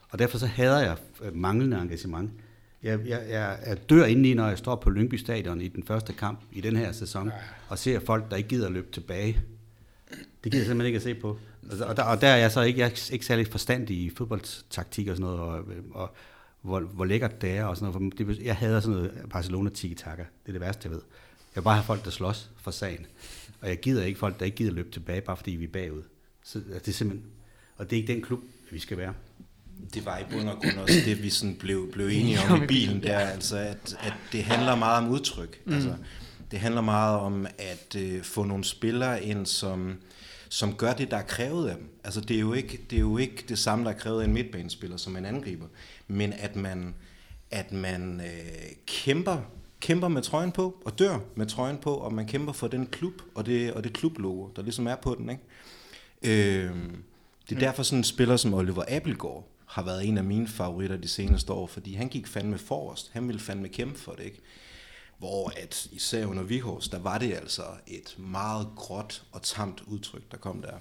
Og 0.09 0.19
derfor 0.19 0.39
så 0.39 0.47
hader 0.47 0.81
jeg 0.81 0.97
øh, 1.23 1.37
manglende 1.37 1.79
engagement. 1.83 2.31
Jeg, 2.83 3.01
jeg, 3.07 3.27
jeg, 3.29 3.59
jeg 3.67 3.91
dør 3.91 4.05
indeni, 4.05 4.35
når 4.35 4.49
jeg 4.49 4.59
står 4.59 4.77
på 4.77 4.91
Lyngby 4.91 5.15
Stadion 5.15 5.61
i 5.61 5.69
den 5.69 5.83
første 5.83 6.13
kamp 6.13 6.41
i 6.53 6.61
den 6.61 6.77
her 6.77 6.93
sæson, 6.93 7.31
og 7.69 7.79
ser 7.79 8.01
folk, 8.01 8.31
der 8.31 8.37
ikke 8.37 8.49
gider 8.49 8.67
at 8.67 8.73
løbe 8.73 8.93
tilbage. 8.93 9.43
Det 10.45 10.53
gider 10.53 10.59
jeg 10.59 10.67
simpelthen 10.67 10.87
ikke 10.87 10.97
at 10.97 11.03
se 11.03 11.15
på. 11.15 11.39
Og, 11.89 11.97
der, 11.97 12.03
og 12.03 12.21
der 12.21 12.29
er 12.29 12.37
jeg 12.37 12.53
så 12.53 12.63
ikke, 12.63 12.81
jeg 12.81 12.87
er 12.87 13.13
ikke 13.13 13.27
særlig 13.27 13.47
forstandig 13.47 13.97
i 13.97 14.11
fodboldtaktik 14.11 15.09
og 15.09 15.17
sådan 15.17 15.31
noget, 15.31 15.41
og, 15.41 15.65
og 15.91 16.15
hvor, 16.63 16.81
hvor 16.81 17.05
lækkert 17.05 17.43
det 17.43 17.51
er 17.51 17.65
og 17.65 17.77
sådan 17.77 17.93
noget. 17.93 18.17
For 18.19 18.25
det, 18.25 18.39
jeg 18.39 18.57
hader 18.57 18.81
sådan 18.81 18.97
noget 18.97 19.13
Barcelona 19.31 19.71
tiki-taka. 19.71 20.23
Det 20.23 20.49
er 20.49 20.53
det 20.53 20.61
værste, 20.61 20.81
jeg 20.85 20.91
ved. 20.91 21.01
Jeg 21.55 21.61
vil 21.61 21.65
bare 21.65 21.75
have 21.75 21.85
folk, 21.85 22.05
der 22.05 22.11
slås 22.11 22.51
for 22.57 22.71
sagen. 22.71 23.07
Og 23.61 23.69
jeg 23.69 23.81
gider 23.81 24.05
ikke 24.05 24.19
folk, 24.19 24.39
der 24.39 24.45
ikke 24.45 24.57
gider 24.57 24.73
løbe 24.73 24.91
tilbage, 24.91 25.21
bare 25.21 25.37
fordi 25.37 25.51
vi 25.51 25.65
er 25.65 25.69
bagud. 25.69 26.03
Så 26.43 26.59
det 26.59 26.89
er 26.89 26.93
simpelthen, 26.93 27.31
og 27.77 27.91
det 27.91 27.97
er 27.97 28.01
ikke 28.01 28.13
den 28.13 28.23
klub, 28.23 28.41
vi 28.71 28.79
skal 28.79 28.99
være. 28.99 29.15
Det 29.95 30.07
var 30.07 30.19
i 30.19 30.25
bund 30.31 30.49
og 30.49 30.57
grund 30.63 30.79
også 30.79 31.01
det, 31.05 31.23
vi 31.23 31.31
sådan 31.31 31.57
blev, 31.57 31.93
blev 31.93 32.07
enige 32.07 32.39
om 32.51 32.63
i 32.63 32.67
bilen 32.67 33.03
der, 33.03 33.19
altså 33.19 33.57
at, 33.57 33.97
at 34.01 34.15
det 34.33 34.45
handler 34.45 34.75
meget 34.75 35.05
om 35.05 35.11
udtryk. 35.11 35.61
Mm. 35.65 35.75
Altså, 35.75 35.95
det 36.51 36.59
handler 36.59 36.81
meget 36.81 37.19
om 37.19 37.47
at 37.59 37.97
øh, 37.99 38.23
få 38.23 38.45
nogle 38.45 38.65
spillere 38.65 39.25
ind, 39.25 39.47
som, 39.47 39.97
som 40.49 40.75
gør 40.75 40.93
det, 40.93 41.11
der 41.11 41.17
er 41.17 41.23
krævet 41.23 41.69
af 41.69 41.77
dem. 41.77 41.89
Altså 42.05 42.21
det 42.21 42.37
er 42.37 42.41
jo 42.41 42.53
ikke 42.53 42.81
det, 42.91 42.97
er 42.97 43.01
jo 43.01 43.19
ikke 43.19 43.45
det 43.49 43.59
samme, 43.59 43.85
der 43.85 43.91
er 43.91 43.99
krævet 43.99 44.21
af 44.21 44.25
en 44.25 44.33
midtbanespiller, 44.33 44.97
som 44.97 45.17
en 45.17 45.25
angriber, 45.25 45.67
men 46.09 46.33
at 46.33 46.57
man, 46.57 46.95
at 47.51 47.73
man 47.73 48.21
øh, 48.21 48.73
kæmper 48.87 49.37
kæmper 49.81 50.09
med 50.09 50.23
trøjen 50.23 50.53
på, 50.53 50.83
og 50.85 50.99
dør 50.99 51.19
med 51.35 51.47
trøjen 51.47 51.79
på, 51.79 51.95
og 51.95 52.13
man 52.13 52.27
kæmper 52.27 52.53
for 52.53 52.69
den 52.69 52.87
klub, 52.87 53.23
og 53.35 53.47
det, 53.47 53.73
og 53.73 53.85
det 53.85 53.93
klublogo, 53.93 54.49
der 54.57 54.63
ligesom 54.63 54.87
er 54.87 54.95
på 54.95 55.15
den. 55.19 55.31
Ikke? 55.31 55.43
Øh, 56.23 56.65
det 56.65 57.51
er 57.51 57.55
mm. 57.55 57.59
derfor 57.59 57.83
sådan 57.83 57.99
en 57.99 58.05
spiller 58.05 58.37
som 58.37 58.55
Oliver 58.55 58.85
Appelgaard 58.89 59.49
har 59.77 59.83
været 59.83 60.09
en 60.09 60.19
af 60.19 60.25
mine 60.25 60.49
favoritter 60.49 60.97
de 60.97 61.09
seneste 61.09 61.53
år, 61.53 61.67
fordi 61.67 61.95
han 61.95 62.09
gik 62.09 62.27
fandme 62.27 62.59
forrest. 62.59 63.11
Han 63.13 63.29
ville 63.29 63.41
fandme 63.41 63.69
kæmpe 63.69 63.99
for 63.99 64.13
det, 64.13 64.25
ikke? 64.25 64.41
Hvor 65.19 65.53
at 65.57 65.89
især 65.93 66.27
under 66.27 66.43
Vihors, 66.43 66.89
der 66.89 66.99
var 66.99 67.19
det 67.19 67.35
altså 67.35 67.63
et 67.87 68.15
meget 68.19 68.69
gråt 68.77 69.23
og 69.33 69.43
tamt 69.43 69.83
udtryk, 69.87 70.23
der 70.31 70.37
kom 70.37 70.63
der. 70.63 70.77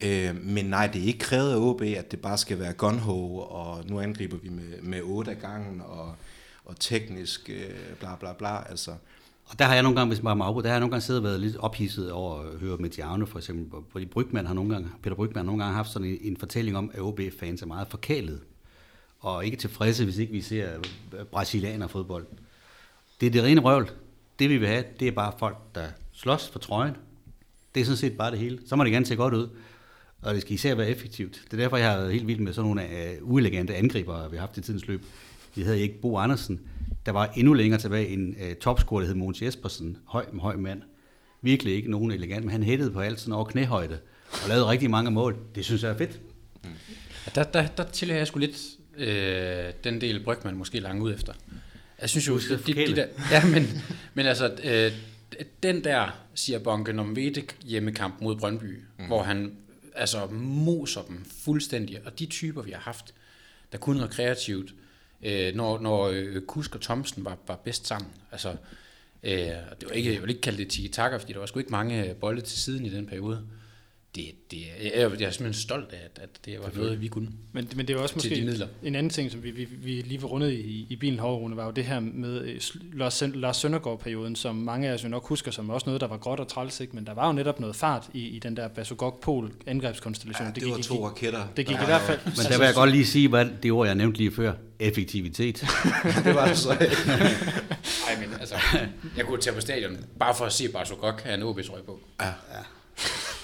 Øh, 0.00 0.36
men 0.44 0.66
nej, 0.66 0.86
det 0.86 1.02
er 1.02 1.06
ikke 1.06 1.18
krævet 1.18 1.52
af 1.52 1.56
OB, 1.56 1.82
at 1.82 2.10
det 2.10 2.20
bare 2.20 2.38
skal 2.38 2.58
være 2.58 2.72
gunho, 2.72 3.38
og 3.38 3.84
nu 3.86 4.00
angriber 4.00 4.36
vi 4.36 4.48
med, 4.48 4.82
med 4.82 5.00
8 5.02 5.30
af 5.30 5.38
gangen, 5.38 5.80
og, 5.80 6.14
og 6.64 6.80
teknisk 6.80 7.50
øh, 7.50 7.96
bla 8.00 8.16
bla 8.16 8.32
bla. 8.32 8.68
Altså, 8.68 8.94
og 9.46 9.58
der 9.58 9.64
har 9.64 9.74
jeg 9.74 9.82
nogle 9.82 9.98
gange, 9.98 10.14
hvis 10.14 10.22
man 10.22 10.42
afbryder, 10.42 10.62
der 10.62 10.68
har 10.68 10.74
jeg 10.74 10.80
nogle 10.80 10.90
gange 10.90 11.02
siddet 11.02 11.20
og 11.20 11.24
været 11.24 11.40
lidt 11.40 11.56
ophidset 11.56 12.12
over 12.12 12.40
at 12.40 12.58
høre 12.58 12.76
Mediano 12.76 13.26
for 13.26 13.38
eksempel, 13.38 13.80
fordi 13.92 14.06
Brygman 14.06 14.46
har 14.46 14.54
nogle 14.54 14.72
gange, 14.72 14.88
Peter 15.02 15.16
Brygman 15.16 15.36
har 15.36 15.44
nogle 15.44 15.62
gange 15.62 15.76
haft 15.76 15.90
sådan 15.90 16.08
en, 16.08 16.18
en 16.20 16.36
fortælling 16.36 16.76
om, 16.76 16.90
at 16.94 17.00
OB-fans 17.00 17.62
er 17.62 17.66
meget 17.66 17.88
forkælet, 17.88 18.40
og 19.20 19.44
ikke 19.44 19.56
tilfredse, 19.56 20.04
hvis 20.04 20.18
ikke 20.18 20.32
vi 20.32 20.40
ser 20.40 20.70
øh, 21.18 21.24
brasilianer 21.24 21.86
fodbold. 21.86 22.26
Det 23.20 23.26
er 23.26 23.30
det 23.30 23.42
rene 23.42 23.60
røvl. 23.60 23.90
Det 24.38 24.50
vi 24.50 24.56
vil 24.56 24.68
have, 24.68 24.84
det 25.00 25.08
er 25.08 25.12
bare 25.12 25.32
folk, 25.38 25.56
der 25.74 25.86
slås 26.12 26.48
for 26.48 26.58
trøjen. 26.58 26.96
Det 27.74 27.80
er 27.80 27.84
sådan 27.84 27.96
set 27.96 28.16
bare 28.16 28.30
det 28.30 28.38
hele. 28.38 28.58
Så 28.66 28.76
må 28.76 28.84
det 28.84 28.92
gerne 28.92 29.06
se 29.06 29.16
godt 29.16 29.34
ud. 29.34 29.48
Og 30.22 30.34
det 30.34 30.42
skal 30.42 30.54
især 30.54 30.74
være 30.74 30.88
effektivt. 30.88 31.40
Det 31.44 31.52
er 31.52 31.56
derfor, 31.56 31.76
jeg 31.76 31.90
har 31.90 31.98
været 31.98 32.12
helt 32.12 32.26
vild 32.26 32.40
med 32.40 32.52
sådan 32.52 32.66
nogle 32.66 32.82
uh, 33.22 33.30
uelegante 33.30 33.74
angriber, 33.74 34.28
vi 34.28 34.36
har 34.36 34.40
haft 34.40 34.56
i 34.56 34.60
tidens 34.60 34.86
løb. 34.86 35.04
Vi 35.54 35.62
havde 35.62 35.80
ikke 35.80 36.00
Bo 36.00 36.18
Andersen, 36.18 36.60
der 37.06 37.12
var 37.12 37.32
endnu 37.36 37.52
længere 37.52 37.80
tilbage 37.80 38.08
en 38.08 38.36
uh, 38.40 38.52
topscorer, 38.60 39.00
der 39.00 39.06
hed 39.06 39.14
Måns 39.14 39.42
Jespersen, 39.42 39.98
høj, 40.04 40.26
høj 40.40 40.56
mand. 40.56 40.82
Virkelig 41.42 41.74
ikke 41.74 41.90
nogen 41.90 42.12
elegant, 42.12 42.44
men 42.44 42.52
han 42.52 42.62
hættede 42.62 42.90
på 42.90 43.00
alt 43.00 43.20
sådan 43.20 43.34
over 43.34 43.44
knæhøjde, 43.44 43.98
og 44.32 44.48
lavede 44.48 44.66
rigtig 44.66 44.90
mange 44.90 45.10
mål. 45.10 45.36
Det 45.54 45.64
synes 45.64 45.82
jeg 45.82 45.90
er 45.90 45.98
fedt. 45.98 46.20
Mm. 46.64 46.70
Der, 47.34 47.42
der, 47.42 47.66
der 47.66 47.84
tilhører 47.84 48.18
jeg 48.18 48.26
sgu 48.26 48.38
lidt 48.38 48.56
øh, 48.96 49.72
den 49.84 50.00
del 50.00 50.24
Brygman 50.24 50.56
måske 50.56 50.80
langt 50.80 51.02
ud 51.02 51.14
efter. 51.14 51.32
Jeg 52.00 52.10
synes 52.10 52.28
jo, 52.28 52.38
de, 52.38 52.72
de 52.74 52.96
der, 52.96 53.06
ja, 53.30 53.44
men, 53.44 53.82
men 54.14 54.26
altså, 54.26 54.56
øh, 54.64 54.92
den 55.62 55.84
der, 55.84 56.20
siger 56.34 56.58
Bonke, 56.58 56.92
Nomvete 56.92 57.42
hjemmekamp 57.64 58.20
mod 58.20 58.36
Brøndby, 58.36 58.82
mm. 58.98 59.06
hvor 59.06 59.22
han 59.22 59.52
altså 59.94 60.26
moser 60.40 61.02
dem 61.02 61.24
fuldstændig, 61.44 61.98
og 62.04 62.18
de 62.18 62.26
typer, 62.26 62.62
vi 62.62 62.70
har 62.70 62.80
haft, 62.80 63.14
der 63.72 63.78
kunne 63.78 63.96
noget 63.96 64.12
kreativt, 64.12 64.74
øh, 65.22 65.54
når, 65.54 65.78
når 65.78 66.08
øh, 66.08 66.40
Kusk 66.40 66.74
og 66.74 66.80
Thomsen 66.80 67.24
var, 67.24 67.36
var 67.46 67.56
bedst 67.56 67.86
sammen. 67.86 68.10
Altså, 68.32 68.50
øh, 69.22 69.32
det 69.32 69.84
var 69.88 69.90
ikke, 69.90 70.14
jeg 70.14 70.22
vil 70.22 70.30
ikke 70.30 70.42
kalde 70.42 70.58
det 70.58 70.68
tiki-taka, 70.68 71.16
fordi 71.16 71.32
der 71.32 71.38
var 71.38 71.46
sgu 71.46 71.58
ikke 71.58 71.70
mange 71.70 72.14
bolde 72.20 72.40
til 72.40 72.58
siden 72.58 72.86
i 72.86 72.90
den 72.90 73.06
periode 73.06 73.46
det, 74.16 74.50
det, 74.50 74.56
jeg, 74.82 74.92
jeg 74.94 75.02
er 75.02 75.10
simpelthen 75.10 75.54
stolt 75.54 75.92
af, 75.92 75.98
at, 76.04 76.22
at 76.22 76.28
det 76.44 76.58
var 76.60 76.70
noget, 76.74 77.00
vi 77.00 77.08
kunne. 77.08 77.28
Men, 77.52 77.68
men 77.76 77.88
det 77.88 77.96
er 77.96 78.00
også 78.00 78.14
måske 78.14 78.54
en 78.82 78.94
anden 78.94 79.10
ting, 79.10 79.30
som 79.30 79.42
vi, 79.42 79.50
vi, 79.50 79.68
vi 79.70 79.90
lige 79.90 80.22
var 80.22 80.28
rundet 80.28 80.52
i, 80.52 80.86
i 80.90 80.96
bilen 80.96 81.18
herovre, 81.18 81.56
var 81.56 81.64
jo 81.64 81.70
det 81.70 81.84
her 81.84 82.00
med 82.00 82.40
øh, 82.40 82.60
Lars, 82.92 83.22
Lars 83.34 83.56
Søndergaard-perioden, 83.56 84.36
som 84.36 84.56
mange 84.56 84.88
af 84.88 84.94
os 84.94 85.04
jo 85.04 85.08
nok 85.08 85.26
husker 85.26 85.50
som 85.50 85.70
også 85.70 85.86
noget, 85.86 86.00
der 86.00 86.06
var 86.06 86.16
gråt 86.16 86.40
og 86.40 86.48
træls, 86.48 86.80
ikke? 86.80 86.96
men 86.96 87.06
der 87.06 87.14
var 87.14 87.26
jo 87.26 87.32
netop 87.32 87.60
noget 87.60 87.76
fart 87.76 88.10
i, 88.14 88.28
i 88.28 88.38
den 88.38 88.56
der 88.56 88.68
Basogok-Pol 88.68 89.52
angrebskonstellation. 89.66 90.46
Ja, 90.46 90.52
det, 90.52 90.62
det 90.62 90.70
var 90.70 90.76
gik, 90.76 90.84
to 90.84 91.06
raketter. 91.06 91.46
Det 91.56 91.66
gik 91.66 91.76
i 91.76 91.84
hvert 91.84 92.00
fald. 92.00 92.18
Men 92.24 92.34
der 92.34 92.58
vil 92.58 92.64
jeg 92.64 92.74
godt 92.74 92.90
lige 92.90 93.06
sige, 93.06 93.28
hvad 93.28 93.46
det 93.62 93.72
ord, 93.72 93.86
jeg 93.86 93.94
nævnte 93.94 94.18
lige 94.18 94.32
før, 94.32 94.52
effektivitet. 94.78 95.56
det 96.24 96.34
var 96.34 96.46
det 96.46 96.58
så 96.58 96.68
Nej, 96.68 98.26
men 98.26 98.40
altså, 98.40 98.54
jeg 99.16 99.24
kunne 99.24 99.40
tage 99.40 99.54
på 99.54 99.60
stadion, 99.60 99.96
bare 100.18 100.34
for 100.34 100.44
at 100.44 100.52
se 100.52 100.68
Basogok 100.68 101.22
have 101.22 101.34
en 101.34 101.42
OB-trøje 101.42 101.82
på. 101.82 102.00
Ja. 102.20 102.26
ja. 102.26 102.32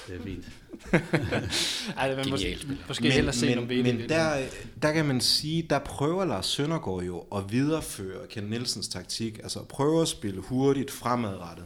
Det 0.08 0.16
er 0.20 0.24
fint. 0.24 0.44
Ej, 1.97 2.09
det 2.09 2.18
er 2.18 2.31
måske, 2.31 2.59
måske 2.88 3.03
men, 3.03 3.12
hellere 3.12 3.35
se 3.35 3.47
men, 3.47 3.57
nogle 3.57 3.83
Men 3.83 4.09
der, 4.09 4.47
der 4.83 4.92
kan 4.92 5.05
man 5.05 5.21
sige, 5.21 5.62
der 5.71 5.79
prøver 5.79 6.25
Lars 6.25 6.47
Søndergaard 6.47 7.03
jo 7.03 7.18
at 7.18 7.53
videreføre 7.53 8.27
Ken 8.27 8.45
Nielsens 8.45 8.88
taktik, 8.88 9.38
altså 9.42 9.61
at 9.61 9.68
prøve 9.68 10.03
at 10.03 10.09
spille 10.09 10.40
hurtigt 10.40 10.90
fremadrettet, 10.90 11.64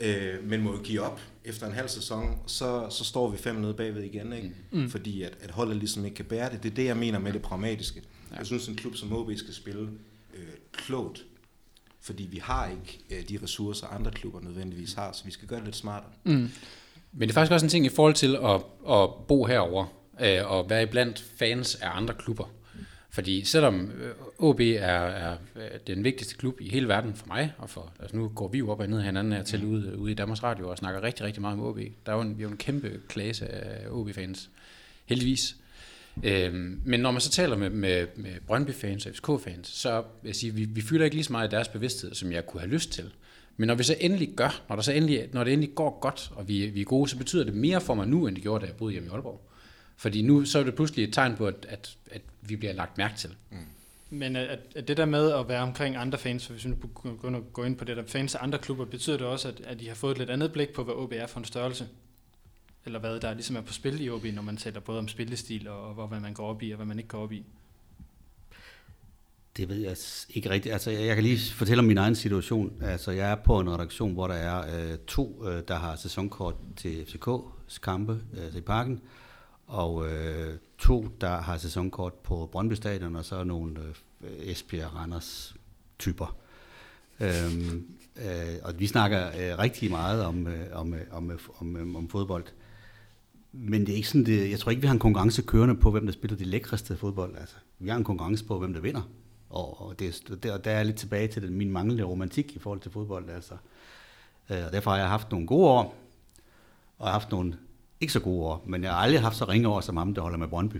øh, 0.00 0.48
men 0.48 0.62
må 0.62 0.72
jo 0.72 0.78
give 0.82 1.00
op 1.00 1.20
efter 1.44 1.66
en 1.66 1.72
halv 1.72 1.88
sæson, 1.88 2.38
så, 2.46 2.86
så 2.90 3.04
står 3.04 3.30
vi 3.30 3.36
fem 3.36 3.56
nede 3.56 3.74
bagved 3.74 4.02
igen, 4.02 4.32
ikke? 4.32 4.50
Mm. 4.70 4.90
fordi 4.90 5.22
at, 5.22 5.32
at 5.40 5.50
holdet 5.50 5.76
ligesom 5.76 6.04
ikke 6.04 6.14
kan 6.14 6.24
bære 6.24 6.50
det. 6.50 6.62
Det 6.62 6.70
er 6.70 6.74
det, 6.74 6.84
jeg 6.84 6.96
mener 6.96 7.18
med 7.18 7.32
det 7.32 7.42
pragmatiske. 7.42 8.02
Ja. 8.30 8.36
Jeg 8.36 8.46
synes, 8.46 8.68
en 8.68 8.76
klub 8.76 8.96
som 8.96 9.12
OB 9.12 9.30
skal 9.36 9.54
spille 9.54 9.88
øh, 10.34 10.44
klogt, 10.72 11.24
fordi 12.00 12.22
vi 12.22 12.38
har 12.38 12.70
ikke 12.70 13.00
øh, 13.10 13.28
de 13.28 13.38
ressourcer, 13.42 13.86
andre 13.86 14.10
klubber 14.10 14.40
nødvendigvis 14.40 14.92
har, 14.92 15.12
så 15.12 15.24
vi 15.24 15.30
skal 15.30 15.48
gøre 15.48 15.58
det 15.58 15.66
lidt 15.66 15.76
smartere. 15.76 16.10
Mm. 16.24 16.50
Men 17.16 17.28
det 17.28 17.34
er 17.34 17.34
faktisk 17.34 17.52
også 17.52 17.66
en 17.66 17.70
ting 17.70 17.86
i 17.86 17.88
forhold 17.88 18.14
til 18.14 18.36
at, 18.36 18.60
at 18.90 19.10
bo 19.28 19.44
herover 19.44 19.86
øh, 20.20 20.50
og 20.52 20.70
være 20.70 20.86
blandt 20.86 21.24
fans 21.36 21.74
af 21.74 21.88
andre 21.96 22.14
klubber. 22.14 22.50
Fordi 23.10 23.44
selvom 23.44 23.90
øh, 23.90 24.14
OB 24.38 24.60
er, 24.60 24.64
er 24.86 25.36
øh, 25.56 25.62
den 25.86 26.04
vigtigste 26.04 26.36
klub 26.36 26.60
i 26.60 26.68
hele 26.68 26.88
verden 26.88 27.14
for 27.14 27.26
mig, 27.26 27.52
og 27.58 27.70
for, 27.70 27.92
altså 28.00 28.16
nu 28.16 28.28
går 28.28 28.48
vi 28.48 28.58
jo 28.58 28.70
op 28.70 28.80
og 28.80 28.88
ned 28.88 29.00
hinanden 29.02 29.32
her 29.32 29.42
til 29.42 29.64
ude, 29.64 29.98
ude 29.98 30.12
i 30.12 30.14
Danmarks 30.14 30.42
Radio 30.42 30.70
og 30.70 30.78
snakker 30.78 31.02
rigtig, 31.02 31.26
rigtig 31.26 31.40
meget 31.40 31.58
om 31.58 31.64
OB. 31.64 31.78
Der 32.06 32.12
er 32.12 32.16
jo 32.16 32.22
en, 32.22 32.38
vi 32.38 32.42
er 32.42 32.46
jo 32.46 32.50
en 32.50 32.56
kæmpe 32.56 33.00
klasse 33.08 33.48
af 33.48 33.86
OB-fans, 33.90 34.50
heldigvis. 35.06 35.56
Øhm, 36.22 36.80
men 36.84 37.00
når 37.00 37.10
man 37.10 37.20
så 37.20 37.30
taler 37.30 37.56
med, 37.56 37.70
med, 37.70 38.06
med 38.16 38.32
Brøndby-fans 38.46 39.06
og 39.06 39.12
FCK-fans, 39.14 39.68
så 39.68 40.02
vil 40.22 40.28
jeg 40.28 40.36
sige, 40.36 40.54
vi, 40.54 40.64
vi 40.64 40.80
fylder 40.80 41.04
ikke 41.04 41.16
lige 41.16 41.24
så 41.24 41.32
meget 41.32 41.48
i 41.48 41.50
deres 41.50 41.68
bevidsthed, 41.68 42.14
som 42.14 42.32
jeg 42.32 42.46
kunne 42.46 42.60
have 42.60 42.70
lyst 42.70 42.92
til. 42.92 43.10
Men 43.56 43.66
når 43.66 43.74
vi 43.74 43.82
så 43.82 43.96
endelig 44.00 44.34
gør, 44.36 44.62
når, 44.68 44.76
der 44.76 44.82
så 44.82 44.92
endelig, 44.92 45.28
når 45.32 45.44
det 45.44 45.52
endelig 45.52 45.74
går 45.74 45.98
godt, 46.00 46.32
og 46.34 46.48
vi, 46.48 46.66
vi 46.66 46.80
er 46.80 46.84
gode, 46.84 47.08
så 47.08 47.16
betyder 47.16 47.44
det 47.44 47.54
mere 47.54 47.80
for 47.80 47.94
mig 47.94 48.08
nu, 48.08 48.26
end 48.26 48.36
det 48.36 48.42
gjorde, 48.42 48.62
da 48.62 48.66
jeg 48.66 48.76
boede 48.76 48.92
hjemme 48.92 49.08
i 49.08 49.12
Aalborg. 49.12 49.50
Fordi 49.96 50.22
nu 50.22 50.44
så 50.44 50.58
er 50.58 50.64
det 50.64 50.74
pludselig 50.74 51.04
et 51.04 51.14
tegn 51.14 51.36
på, 51.36 51.46
at, 51.46 51.66
at, 51.68 51.96
at 52.10 52.22
vi 52.40 52.56
bliver 52.56 52.72
lagt 52.72 52.98
mærke 52.98 53.16
til. 53.16 53.30
Mm. 53.50 53.56
Men 54.10 54.36
at, 54.36 54.58
at 54.76 54.88
det 54.88 54.96
der 54.96 55.04
med 55.04 55.32
at 55.32 55.48
være 55.48 55.62
omkring 55.62 55.96
andre 55.96 56.18
fans, 56.18 56.46
hvis 56.46 56.64
vi 56.64 56.70
nu 56.70 56.76
begynder 56.76 57.38
at 57.38 57.52
gå 57.52 57.64
ind 57.64 57.76
på 57.76 57.84
det 57.84 57.96
der 57.96 58.02
fans 58.06 58.34
af 58.34 58.42
andre 58.42 58.58
klubber, 58.58 58.84
betyder 58.84 59.16
det 59.16 59.26
også, 59.26 59.48
at, 59.48 59.60
at 59.60 59.82
I 59.82 59.86
har 59.86 59.94
fået 59.94 60.12
et 60.12 60.18
lidt 60.18 60.30
andet 60.30 60.52
blik 60.52 60.68
på, 60.68 60.84
hvad 60.84 60.94
OB 60.94 61.12
er 61.12 61.26
for 61.26 61.38
en 61.38 61.44
størrelse? 61.44 61.88
Eller 62.86 62.98
hvad 62.98 63.20
der 63.20 63.34
ligesom 63.34 63.56
er 63.56 63.60
på 63.60 63.72
spil 63.72 64.00
i 64.00 64.10
OB, 64.10 64.24
når 64.24 64.42
man 64.42 64.56
taler 64.56 64.80
både 64.80 64.98
om 64.98 65.08
spillestil 65.08 65.68
og, 65.68 65.96
og 65.96 66.06
hvad 66.08 66.20
man 66.20 66.34
går 66.34 66.46
op 66.46 66.62
i, 66.62 66.70
og 66.70 66.76
hvad 66.76 66.86
man 66.86 66.98
ikke 66.98 67.08
går 67.08 67.22
op 67.22 67.32
i? 67.32 67.44
Det 69.56 69.68
ved 69.68 69.76
jeg 69.76 69.96
ikke 70.30 70.50
rigtigt. 70.50 70.72
Altså, 70.72 70.90
jeg 70.90 71.14
kan 71.14 71.24
lige 71.24 71.54
fortælle 71.54 71.78
om 71.78 71.84
min 71.84 71.98
egen 71.98 72.14
situation. 72.14 72.72
Altså, 72.82 73.10
jeg 73.10 73.30
er 73.30 73.34
på 73.34 73.60
en 73.60 73.70
redaktion, 73.70 74.12
hvor 74.12 74.26
der 74.26 74.34
er 74.34 74.90
øh, 74.92 74.98
to, 75.06 75.46
øh, 75.48 75.62
der 75.68 75.74
har 75.74 75.96
sæsonkort 75.96 76.54
til 76.76 77.02
FCK's 77.02 77.80
kampe 77.82 78.20
altså 78.36 78.58
i 78.58 78.62
parken, 78.62 79.00
og 79.66 80.10
øh, 80.10 80.54
to, 80.78 81.08
der 81.20 81.40
har 81.40 81.58
sæsonkort 81.58 82.12
på 82.12 82.48
Brøndby 82.52 82.72
Stadion, 82.72 83.16
og 83.16 83.24
så 83.24 83.44
nogle 83.44 83.80
øh, 83.80 84.30
Esbjerg 84.50 84.94
Randers 84.94 85.54
typer. 85.98 86.36
Øhm, 87.20 87.86
øh, 88.16 88.54
og 88.62 88.74
vi 88.78 88.86
snakker 88.86 89.26
øh, 89.26 89.58
rigtig 89.58 89.90
meget 89.90 90.24
om, 90.24 90.46
øh, 90.46 90.66
om, 90.72 90.94
øh, 90.94 91.00
om, 91.10 91.30
øh, 91.30 91.38
om, 91.58 91.76
om, 91.76 91.96
om 91.96 92.08
fodbold. 92.08 92.44
Men 93.52 93.80
det 93.80 93.92
er 93.92 93.96
ikke 93.96 94.08
sådan, 94.08 94.26
det, 94.26 94.50
jeg 94.50 94.58
tror 94.58 94.70
ikke, 94.70 94.80
vi 94.80 94.86
har 94.86 94.94
en 94.94 95.00
konkurrence 95.00 95.42
kørende 95.42 95.74
på, 95.74 95.90
hvem 95.90 96.06
der 96.06 96.12
spiller 96.12 96.36
det 96.36 96.46
lækreste 96.46 96.96
fodbold. 96.96 97.36
Altså, 97.36 97.54
vi 97.78 97.88
har 97.88 97.96
en 97.96 98.04
konkurrence 98.04 98.44
på, 98.44 98.58
hvem 98.58 98.72
der 98.72 98.80
vinder. 98.80 99.10
Og, 99.54 99.80
og 99.80 99.98
det, 99.98 100.22
der, 100.42 100.58
der 100.58 100.70
er 100.70 100.82
lidt 100.82 100.96
tilbage 100.96 101.28
til 101.28 101.42
den, 101.42 101.54
min 101.54 101.70
manglende 101.70 102.04
romantik 102.04 102.56
i 102.56 102.58
forhold 102.58 102.80
til 102.80 102.90
fodbold. 102.90 103.30
Altså. 103.30 103.54
Øh, 104.50 104.66
og 104.66 104.72
derfor 104.72 104.90
har 104.90 104.98
jeg 104.98 105.08
haft 105.08 105.30
nogle 105.30 105.46
gode 105.46 105.68
år, 105.68 105.96
og 106.98 107.06
jeg 107.06 107.12
har 107.12 107.20
haft 107.20 107.30
nogle 107.30 107.56
ikke 108.00 108.12
så 108.12 108.20
gode 108.20 108.44
år, 108.44 108.64
men 108.66 108.82
jeg 108.82 108.92
har 108.92 108.98
aldrig 108.98 109.20
haft 109.20 109.36
så 109.36 109.44
ringe 109.44 109.68
år 109.68 109.80
som 109.80 109.96
ham, 109.96 110.14
der 110.14 110.22
holder 110.22 110.38
med 110.38 110.48
Brøndby. 110.48 110.76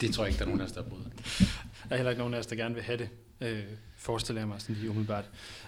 Det 0.00 0.14
tror 0.14 0.24
jeg 0.24 0.28
ikke, 0.30 0.38
der 0.38 0.44
er 0.44 0.48
nogen, 0.48 0.60
der 0.60 0.82
har 0.82 0.82
Der 0.82 1.90
er 1.90 1.96
heller 1.96 2.10
ikke 2.10 2.18
nogen 2.18 2.34
af 2.34 2.38
os, 2.38 2.46
der 2.46 2.56
gerne 2.56 2.74
vil 2.74 2.84
have 2.84 2.98
det, 2.98 3.08
øh, 3.40 3.62
forestiller 3.96 4.40
jeg 4.40 4.48
mig 4.48 4.60
sådan 4.60 4.76
lige 4.76 4.90
umiddelbart. 4.90 5.24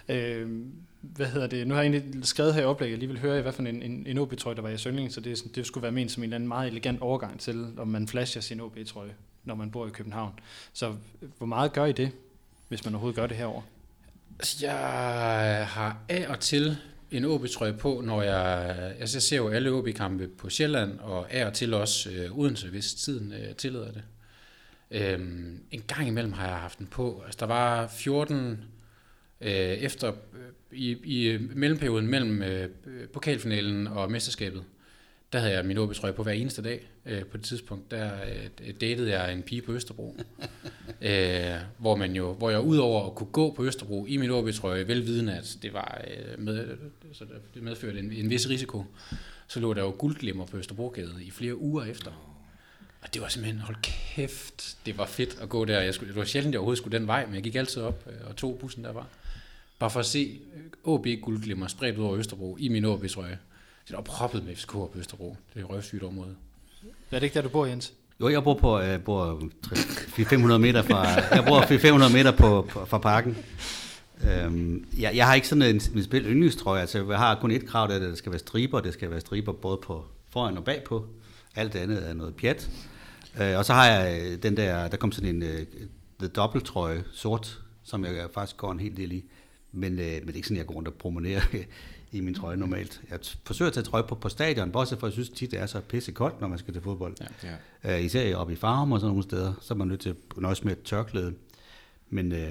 Øh, 0.09 0.65
hvad 1.01 1.25
hedder 1.27 1.47
det? 1.47 1.67
Nu 1.67 1.73
har 1.73 1.81
jeg 1.81 1.91
egentlig 1.91 2.25
skrevet 2.25 2.53
her 2.53 2.61
i 2.61 2.65
oplægget, 2.65 2.91
jeg 2.91 2.99
lige 2.99 3.09
vil 3.09 3.19
høre, 3.19 3.39
i 3.39 3.41
hvad 3.41 3.53
for 3.53 3.61
en, 3.61 3.81
en, 3.81 4.07
en 4.07 4.17
OB-trøje, 4.17 4.55
der 4.55 4.61
var 4.61 4.69
i 4.69 4.77
Søndling, 4.77 5.11
så 5.11 5.21
det, 5.21 5.43
det 5.55 5.65
skulle 5.65 5.81
være 5.81 5.91
ment 5.91 6.11
som 6.11 6.23
en 6.23 6.25
eller 6.25 6.35
anden 6.35 6.47
meget 6.47 6.67
elegant 6.67 7.01
overgang 7.01 7.39
til, 7.39 7.67
om 7.77 7.87
man 7.87 8.07
flasher 8.07 8.41
sin 8.41 8.61
OB-trøje, 8.61 9.13
når 9.43 9.55
man 9.55 9.71
bor 9.71 9.87
i 9.87 9.89
København. 9.89 10.39
Så 10.73 10.95
hvor 11.37 11.47
meget 11.47 11.73
gør 11.73 11.85
I 11.85 11.91
det, 11.91 12.11
hvis 12.67 12.85
man 12.85 12.93
overhovedet 12.93 13.15
gør 13.15 13.27
det 13.27 13.37
herover? 13.37 13.61
Altså, 14.39 14.65
jeg 14.65 15.67
har 15.67 15.97
af 16.09 16.27
og 16.29 16.39
til 16.39 16.77
en 17.11 17.25
OB-trøje 17.25 17.73
på, 17.73 18.01
når 18.05 18.21
jeg, 18.21 18.75
altså 18.99 19.17
jeg 19.17 19.21
ser 19.21 19.37
jo 19.37 19.49
alle 19.49 19.71
OB-kampe 19.71 20.27
på 20.27 20.49
Sjælland, 20.49 20.99
og 20.99 21.31
af 21.31 21.45
og 21.45 21.53
til 21.53 21.73
også 21.73 22.11
øh, 22.11 22.37
Odense, 22.37 22.69
hvis 22.69 22.93
tiden 22.93 23.33
øh, 23.33 23.55
tillader 23.55 23.91
det. 23.91 24.03
Øhm, 24.91 25.63
en 25.71 25.81
gang 25.87 26.07
imellem 26.07 26.33
har 26.33 26.47
jeg 26.47 26.57
haft 26.57 26.79
den 26.79 26.87
på. 26.87 27.21
Altså, 27.25 27.37
der 27.39 27.45
var 27.45 27.87
14 27.87 28.63
øh, 29.41 29.51
efter 29.51 30.07
øh, 30.07 30.51
i, 30.71 30.91
i 30.91 31.37
mellemperioden 31.37 32.07
mellem 32.07 32.43
øh, 32.43 32.69
øh 32.85 33.07
pokalfinalen 33.07 33.87
og 33.87 34.11
mesterskabet. 34.11 34.63
Der 35.33 35.39
havde 35.39 35.53
jeg 35.53 35.65
min 35.65 35.77
OB-trøje 35.77 36.13
på 36.13 36.23
hver 36.23 36.31
eneste 36.31 36.61
dag. 36.61 36.87
Øh, 37.05 37.25
på 37.25 37.37
det 37.37 37.45
tidspunkt, 37.45 37.91
der 37.91 38.11
øh, 38.63 38.73
datede 38.81 39.11
jeg 39.11 39.33
en 39.33 39.43
pige 39.43 39.61
på 39.61 39.71
Østerbro. 39.71 40.17
øh, 41.01 41.55
hvor, 41.77 41.95
man 41.95 42.15
jo, 42.15 42.33
hvor 42.33 42.49
jeg 42.49 42.59
udover 42.59 43.07
at 43.07 43.15
kunne 43.15 43.31
gå 43.31 43.53
på 43.53 43.65
Østerbro 43.65 44.05
i 44.05 44.17
min 44.17 44.31
OB-trøje, 44.31 44.87
velvidende 44.87 45.33
at 45.33 45.57
det, 45.61 45.73
var, 45.73 46.01
øh, 46.07 46.39
med, 46.39 46.77
så 47.13 47.25
det 47.53 47.63
medførte 47.63 47.99
en, 47.99 48.11
en 48.11 48.29
vis 48.29 48.49
risiko, 48.49 48.85
så 49.47 49.59
lå 49.59 49.73
der 49.73 49.81
jo 49.81 49.95
guldglimmer 49.97 50.45
på 50.45 50.57
Østerbrogade 50.57 51.13
i 51.21 51.31
flere 51.31 51.57
uger 51.57 51.83
efter. 51.83 52.11
Og 53.01 53.13
det 53.13 53.21
var 53.21 53.27
simpelthen, 53.27 53.61
hold 53.61 53.77
kæft, 53.81 54.77
det 54.85 54.97
var 54.97 55.05
fedt 55.05 55.37
at 55.41 55.49
gå 55.49 55.65
der. 55.65 55.81
Jeg 55.81 55.93
skulle, 55.93 56.09
det 56.09 56.19
var 56.19 56.25
sjældent, 56.25 56.53
jeg 56.53 56.59
overhovedet 56.59 56.77
skulle 56.77 56.99
den 56.99 57.07
vej, 57.07 57.25
men 57.25 57.35
jeg 57.35 57.43
gik 57.43 57.55
altid 57.55 57.81
op 57.81 58.07
øh, 58.07 58.27
og 58.29 58.35
tog 58.35 58.57
bussen 58.61 58.83
der 58.83 58.91
var. 58.91 59.07
Bare 59.79 59.89
for 59.89 59.99
at 59.99 60.05
se 60.05 60.39
OB 60.83 61.07
guldglimmer 61.21 61.67
spredt 61.67 61.97
ud 61.97 62.05
over 62.05 62.17
Østerbro 62.17 62.57
i 62.59 62.67
min 62.67 62.85
OB-trøje. 62.85 63.39
Det 63.87 63.95
var 63.95 64.01
proppet 64.01 64.45
med 64.45 64.55
FCK 64.55 64.71
på 64.71 64.91
Østerbro. 64.95 65.37
Det 65.53 65.59
er 65.59 65.65
et 65.65 65.69
røvsygt 65.69 66.03
område. 66.03 66.35
Er 67.11 67.19
det 67.19 67.23
ikke 67.23 67.33
der, 67.33 67.41
du 67.41 67.49
bor, 67.49 67.65
Jens? 67.65 67.93
Jo, 68.21 68.29
jeg 68.29 68.43
bor 68.43 68.53
på 68.53 68.79
øh, 68.79 69.03
bor 69.03 69.41
3- 69.65 69.75
500 70.23 70.59
meter 70.59 70.81
fra, 70.81 71.07
jeg 71.35 71.45
bor 71.47 71.61
500 71.61 72.13
meter 72.13 72.31
på, 72.31 72.67
på, 72.69 72.85
fra 72.85 72.97
parken. 72.97 73.37
Øhm, 74.31 74.85
jeg, 74.99 75.15
jeg 75.15 75.27
har 75.27 75.33
ikke 75.33 75.47
sådan 75.47 75.61
en, 75.61 75.81
en 75.95 76.03
spil 76.03 76.25
yndlingstrøje, 76.25 76.81
altså 76.81 77.09
jeg 77.09 77.17
har 77.17 77.39
kun 77.39 77.51
et 77.51 77.65
krav, 77.67 77.87
det 77.87 77.95
er, 77.95 77.99
at 77.99 78.09
det 78.09 78.17
skal 78.17 78.31
være 78.31 78.39
striber, 78.39 78.81
det 78.81 78.93
skal 78.93 79.09
være 79.11 79.19
striber 79.21 79.51
både 79.51 79.77
på 79.83 80.05
foran 80.29 80.57
og 80.57 80.63
bagpå. 80.63 81.05
Alt 81.55 81.73
det 81.73 81.79
andet 81.79 82.09
er 82.09 82.13
noget 82.13 82.35
pjat. 82.35 82.69
Øh, 83.41 83.57
og 83.57 83.65
så 83.65 83.73
har 83.73 83.85
jeg 83.85 84.21
øh, 84.21 84.43
den 84.43 84.57
der, 84.57 84.87
der 84.87 84.97
kom 84.97 85.11
sådan 85.11 85.35
en 85.35 85.43
øh, 85.43 85.65
The 86.19 86.27
Dobbeltrøje, 86.27 87.03
sort, 87.13 87.61
som 87.83 88.05
jeg 88.05 88.27
faktisk 88.33 88.57
går 88.57 88.71
en 88.71 88.79
hel 88.79 88.97
del 88.97 89.11
i. 89.11 89.23
Men, 89.71 89.99
øh, 89.99 90.05
men 90.05 90.27
det 90.27 90.29
er 90.29 90.35
ikke 90.35 90.47
sådan, 90.47 90.57
jeg 90.57 90.65
går 90.65 90.75
rundt 90.75 90.87
og 90.87 90.93
promenerer 90.93 91.41
i 92.13 92.19
min 92.21 92.33
trøje 92.33 92.57
normalt. 92.57 93.01
Jeg 93.09 93.19
t- 93.25 93.35
forsøger 93.45 93.69
at 93.69 93.73
tage 93.73 93.83
trøje 93.83 94.03
på 94.03 94.15
på 94.15 94.29
stadion, 94.29 94.71
bortset 94.71 94.99
for, 94.99 95.07
at 95.07 95.11
jeg 95.11 95.13
synes 95.13 95.29
tit, 95.29 95.51
det 95.51 95.59
er 95.59 95.65
så 95.65 95.79
pisse 95.79 96.11
koldt, 96.11 96.41
når 96.41 96.47
man 96.47 96.57
skal 96.59 96.73
til 96.73 96.81
fodbold. 96.81 97.15
Ja. 97.43 97.49
Ja. 97.83 97.97
Øh, 97.99 98.05
især 98.05 98.35
oppe 98.35 98.53
i 98.53 98.55
Farum 98.55 98.91
og 98.91 98.99
sådan 98.99 99.09
nogle 99.09 99.23
steder, 99.23 99.53
så 99.61 99.73
er 99.73 99.77
man 99.77 99.87
nødt 99.87 99.99
til 99.99 100.09
at 100.09 100.15
nøjes 100.37 100.63
med 100.63 100.71
et 100.71 100.81
tørklæde. 100.83 101.33
Men 102.09 102.31
øh, 102.31 102.49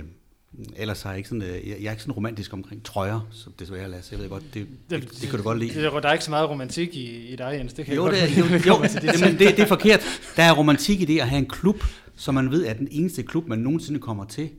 ellers 0.77 1.03
har 1.03 1.11
jeg 1.11 1.16
ikke 1.18 1.29
sådan, 1.29 1.42
øh, 1.42 1.48
jeg, 1.48 1.77
jeg 1.81 1.87
er 1.87 1.90
ikke 1.90 2.03
sådan 2.03 2.12
romantisk 2.12 2.53
omkring 2.53 2.85
trøjer, 2.85 3.20
så 3.31 3.51
desværre, 3.59 3.90
Lasse. 3.90 4.12
Jeg 4.14 4.20
ved 4.22 4.29
godt, 4.29 4.42
det, 4.55 4.66
det, 4.90 5.03
det, 5.03 5.20
det 5.20 5.29
kan 5.29 5.38
du 5.38 5.42
godt 5.44 5.59
lide. 5.59 5.83
Det, 5.83 5.92
der 6.03 6.09
er 6.09 6.12
ikke 6.12 6.25
så 6.25 6.31
meget 6.31 6.48
romantik 6.48 6.96
i, 6.96 7.27
i 7.33 7.37
dig, 7.37 7.57
Jens. 7.59 7.72
Det 7.72 7.85
kan 7.87 7.94
Jo, 7.94 8.05
jeg 8.07 8.12
det 8.12 8.20
godt 8.20 8.53
er, 8.64 8.70
jo, 8.70 8.77
jo, 8.77 8.83
det, 8.83 9.03
det, 9.20 9.38
det, 9.38 9.57
det 9.57 9.62
er 9.62 9.66
forkert. 9.66 10.01
Der 10.37 10.42
er 10.42 10.53
romantik 10.53 11.01
i 11.01 11.05
det 11.05 11.20
at 11.20 11.29
have 11.29 11.38
en 11.38 11.48
klub, 11.48 11.85
som 12.16 12.35
man 12.35 12.51
ved 12.51 12.66
er 12.66 12.72
den 12.75 12.88
eneste 12.90 13.22
klub, 13.22 13.48
man 13.48 13.59
nogensinde 13.59 14.01
kommer 14.01 14.25
til 14.25 14.51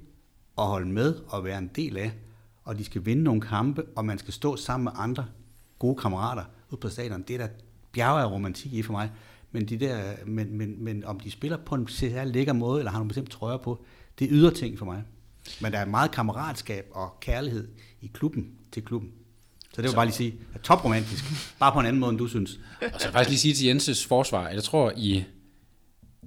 at 0.58 0.66
holde 0.66 0.90
med 0.90 1.16
og 1.28 1.44
være 1.44 1.58
en 1.58 1.72
del 1.76 1.98
af. 1.98 2.12
Og 2.64 2.78
de 2.78 2.84
skal 2.84 3.06
vinde 3.06 3.24
nogle 3.24 3.42
kampe, 3.42 3.84
og 3.96 4.06
man 4.06 4.18
skal 4.18 4.34
stå 4.34 4.56
sammen 4.56 4.84
med 4.84 4.92
andre 4.96 5.26
gode 5.80 5.96
kammerater 5.96 6.44
ude 6.70 6.80
på 6.82 6.90
stadion. 6.90 7.22
Det 7.22 7.34
er 7.34 7.38
der 7.38 7.48
bjerge 7.92 8.22
af 8.22 8.32
romantik 8.32 8.74
i 8.74 8.82
for 8.82 8.92
mig. 8.92 9.12
Men, 9.52 9.66
de 9.66 9.78
der, 9.78 10.14
men, 10.26 10.58
men, 10.58 10.84
men 10.84 11.06
om 11.06 11.20
de 11.20 11.32
spiller 11.32 11.58
på 11.58 11.76
en 11.76 11.88
særlig 11.88 12.34
lækker 12.34 12.54
måde, 12.54 12.80
eller 12.80 12.92
har 12.92 13.00
nogle 13.00 13.08
bestemt 13.08 13.32
trøjer 13.32 13.58
på, 13.58 13.86
det 14.20 14.26
er 14.26 14.30
ydre 14.32 14.52
ting 14.52 14.80
for 14.80 14.86
mig. 14.86 15.04
Men 15.62 15.72
der 15.72 15.80
er 15.80 15.86
meget 15.86 16.12
kammeratskab 16.12 16.86
og 16.92 17.18
kærlighed 17.22 17.68
i 18.02 18.12
klubben 18.14 18.52
til 18.72 18.86
klubben. 18.86 19.12
Så 19.74 19.82
det 19.82 19.84
vil 19.84 19.90
jeg 19.90 19.96
bare 19.96 20.06
lige 20.06 20.16
sige, 20.16 20.36
at 20.54 20.62
topromantisk, 20.62 21.24
bare 21.60 21.72
på 21.72 21.80
en 21.80 21.86
anden 21.86 22.00
måde, 22.00 22.10
end 22.10 22.18
du 22.20 22.28
synes. 22.28 22.60
Og 22.94 23.02
så 23.02 23.12
faktisk 23.12 23.30
lige 23.30 23.40
sige 23.40 23.54
til 23.54 23.68
Jenses 23.68 24.06
forsvar, 24.06 24.48
at 24.48 24.56
jeg 24.56 24.64
tror, 24.64 24.94
i, 24.98 25.24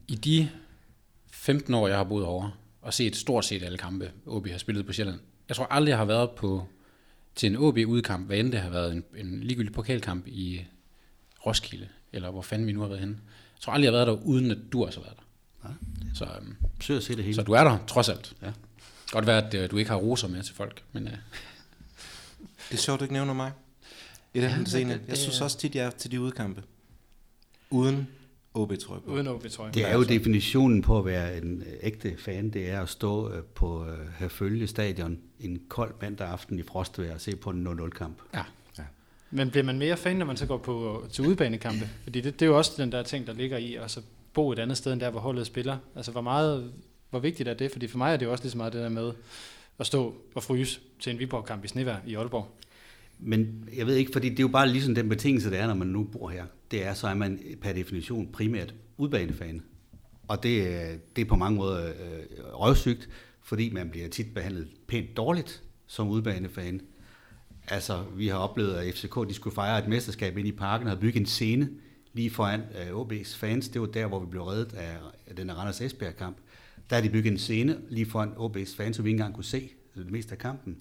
i 0.08 0.14
de 0.14 0.48
15 1.32 1.74
år, 1.74 1.88
jeg 1.88 1.96
har 1.96 2.04
boet 2.04 2.24
over, 2.24 2.50
og 2.82 2.94
set 2.94 3.16
stort 3.16 3.44
set 3.44 3.62
alle 3.62 3.78
kampe, 3.78 4.10
OB 4.26 4.46
har 4.46 4.58
spillet 4.58 4.86
på 4.86 4.92
Sjælland, 4.92 5.20
jeg 5.48 5.56
tror 5.56 5.66
aldrig, 5.70 5.90
jeg 5.90 5.98
har 5.98 6.04
været 6.04 6.30
på 6.30 6.66
til 7.34 7.46
en 7.50 7.56
OB-udkamp, 7.56 8.26
hvad 8.26 8.38
end 8.38 8.52
det 8.52 8.60
har 8.60 8.70
været 8.70 8.92
en, 8.92 9.04
en 9.16 9.40
ligegyldig 9.40 9.72
pokalkamp 9.72 10.26
i 10.26 10.64
Roskilde, 11.46 11.88
eller 12.12 12.30
hvor 12.30 12.42
fanden 12.42 12.66
vi 12.66 12.72
nu 12.72 12.80
har 12.80 12.88
været 12.88 13.00
henne. 13.00 13.14
Jeg 13.56 13.60
tror 13.60 13.72
aldrig, 13.72 13.84
jeg 13.84 13.92
har 13.98 14.04
været 14.04 14.18
der, 14.18 14.26
uden 14.26 14.50
at 14.50 14.58
du 14.72 14.84
også 14.84 15.00
har 15.00 15.04
været 15.04 15.16
der. 15.16 15.22
Så, 16.14 16.24
øhm, 16.40 16.56
at 16.96 17.02
se 17.02 17.16
det 17.16 17.24
hele. 17.24 17.34
så 17.34 17.42
du 17.42 17.52
er 17.52 17.64
der, 17.64 17.78
trods 17.86 18.08
alt. 18.08 18.34
Ja. 18.42 18.52
Godt 19.10 19.26
være, 19.26 19.46
at 19.46 19.54
øh, 19.54 19.70
du 19.70 19.76
ikke 19.76 19.90
har 19.90 19.96
roser 19.98 20.28
med 20.28 20.42
til 20.42 20.54
folk, 20.54 20.82
men 20.92 21.06
øh, 21.08 21.12
Det 22.70 22.74
er 22.74 22.76
sjovt, 22.76 23.00
du 23.00 23.04
ikke 23.04 23.12
nævner 23.12 23.32
mig. 23.34 23.52
I 24.34 24.40
den 24.40 24.50
Ja, 24.50 24.56
ja, 24.58 24.64
scene. 24.64 24.92
det- 24.92 25.00
det 25.00 25.08
Jeg 25.08 25.18
synes 25.18 25.40
også 25.40 25.58
tit, 25.58 25.74
jeg 25.74 25.86
er 25.86 25.90
til 25.90 26.10
de 26.10 26.20
udkampe. 26.20 26.62
Uden 27.70 28.08
OB-trøje 28.54 29.00
på. 29.00 29.10
Uden 29.10 29.26
OB-trøje. 29.28 29.72
Det 29.72 29.88
er 29.90 29.94
jo 29.94 30.02
definitionen 30.04 30.82
på 30.82 30.98
at 30.98 31.04
være 31.04 31.38
en 31.38 31.62
øh, 31.62 31.72
ægte 31.82 32.16
fan, 32.18 32.50
det 32.50 32.70
er 32.70 32.82
at 32.82 32.88
stå 32.88 33.32
øh, 33.32 33.42
på 33.44 33.86
Herfølge 34.18 34.66
stadion 34.66 35.18
en 35.40 35.60
kold 35.68 35.94
mandag 36.00 36.28
aften 36.28 36.58
i 36.58 36.62
frostvejr 36.62 37.14
og 37.14 37.20
se 37.20 37.36
på 37.36 37.50
en 37.50 37.66
0-0-kamp. 37.66 38.18
ja. 38.34 38.42
Men 39.30 39.50
bliver 39.50 39.64
man 39.64 39.78
mere 39.78 39.96
fan, 39.96 40.16
når 40.16 40.26
man 40.26 40.36
så 40.36 40.46
går 40.46 40.58
på, 40.58 41.04
til 41.12 41.26
udbanekampe? 41.26 41.88
Fordi 42.02 42.20
det, 42.20 42.40
det 42.40 42.46
er 42.46 42.50
jo 42.50 42.56
også 42.58 42.72
den 42.82 42.92
der 42.92 43.02
ting, 43.02 43.26
der 43.26 43.32
ligger 43.32 43.58
i, 43.58 43.74
at 43.74 43.90
så 43.90 44.00
bo 44.34 44.52
et 44.52 44.58
andet 44.58 44.76
sted, 44.76 44.92
end 44.92 45.00
der, 45.00 45.10
hvor 45.10 45.20
holdet 45.20 45.46
spiller. 45.46 45.78
Altså, 45.96 46.12
hvor 46.12 46.20
meget, 46.20 46.72
hvor 47.10 47.18
vigtigt 47.18 47.48
er 47.48 47.54
det? 47.54 47.70
Fordi 47.72 47.86
for 47.88 47.98
mig 47.98 48.12
er 48.12 48.16
det 48.16 48.26
jo 48.26 48.30
også 48.32 48.44
lige 48.44 48.50
så 48.50 48.56
meget 48.56 48.72
det 48.72 48.82
der 48.82 48.88
med 48.88 49.12
at 49.78 49.86
stå 49.86 50.14
og 50.34 50.42
fryse 50.42 50.80
til 51.00 51.12
en 51.12 51.18
Viborg-kamp 51.18 51.64
i 51.64 51.68
snevejr 51.68 51.96
i 52.06 52.14
Aalborg. 52.14 52.48
Men 53.18 53.68
jeg 53.76 53.86
ved 53.86 53.94
ikke, 53.96 54.12
fordi 54.12 54.28
det 54.28 54.38
er 54.38 54.42
jo 54.42 54.48
bare 54.48 54.68
ligesom 54.68 54.94
den 54.94 55.08
betingelse, 55.08 55.50
der 55.50 55.56
er, 55.58 55.66
når 55.66 55.74
man 55.74 55.88
nu 55.88 56.04
bor 56.04 56.28
her. 56.28 56.44
Det 56.70 56.84
er, 56.84 56.94
så 56.94 57.08
er 57.08 57.14
man 57.14 57.40
per 57.62 57.72
definition 57.72 58.26
primært 58.32 58.74
udbanefan. 58.96 59.62
Og 60.28 60.42
det, 60.42 60.66
er- 60.82 60.96
det 61.16 61.22
er 61.22 61.28
på 61.28 61.36
mange 61.36 61.56
måder 61.58 61.86
øh, 61.88 61.92
røvsygt, 62.52 63.08
fordi 63.46 63.70
man 63.70 63.90
bliver 63.90 64.08
tit 64.08 64.34
behandlet 64.34 64.68
pænt 64.86 65.16
dårligt 65.16 65.62
som 65.86 66.08
udbanefan. 66.08 66.80
Altså, 67.68 68.04
vi 68.16 68.28
har 68.28 68.36
oplevet, 68.36 68.74
at 68.74 68.94
FCK 68.94 69.28
de 69.28 69.34
skulle 69.34 69.54
fejre 69.54 69.78
et 69.78 69.88
mesterskab 69.88 70.38
ind 70.38 70.48
i 70.48 70.52
parken 70.52 70.86
og 70.86 70.90
havde 70.90 71.00
bygget 71.00 71.20
en 71.20 71.26
scene 71.26 71.70
lige 72.12 72.30
foran 72.30 72.60
øh, 72.60 73.00
OB's 73.00 73.36
fans. 73.36 73.68
Det 73.68 73.80
var 73.80 73.86
der, 73.86 74.06
hvor 74.06 74.20
vi 74.20 74.26
blev 74.30 74.42
reddet 74.42 74.72
af, 74.72 74.96
af 75.26 75.36
den 75.36 75.56
Randers 75.58 75.80
Esbjerg-kamp. 75.80 76.36
Der 76.90 76.96
har 76.96 77.02
de 77.02 77.10
bygget 77.10 77.30
en 77.30 77.38
scene 77.38 77.78
lige 77.88 78.06
foran 78.06 78.28
OB's 78.28 78.76
fans, 78.76 78.96
så 78.96 79.02
vi 79.02 79.08
ikke 79.08 79.16
engang 79.16 79.34
kunne 79.34 79.44
se 79.44 79.70
det 79.94 80.10
meste 80.10 80.32
af 80.32 80.38
kampen. 80.38 80.76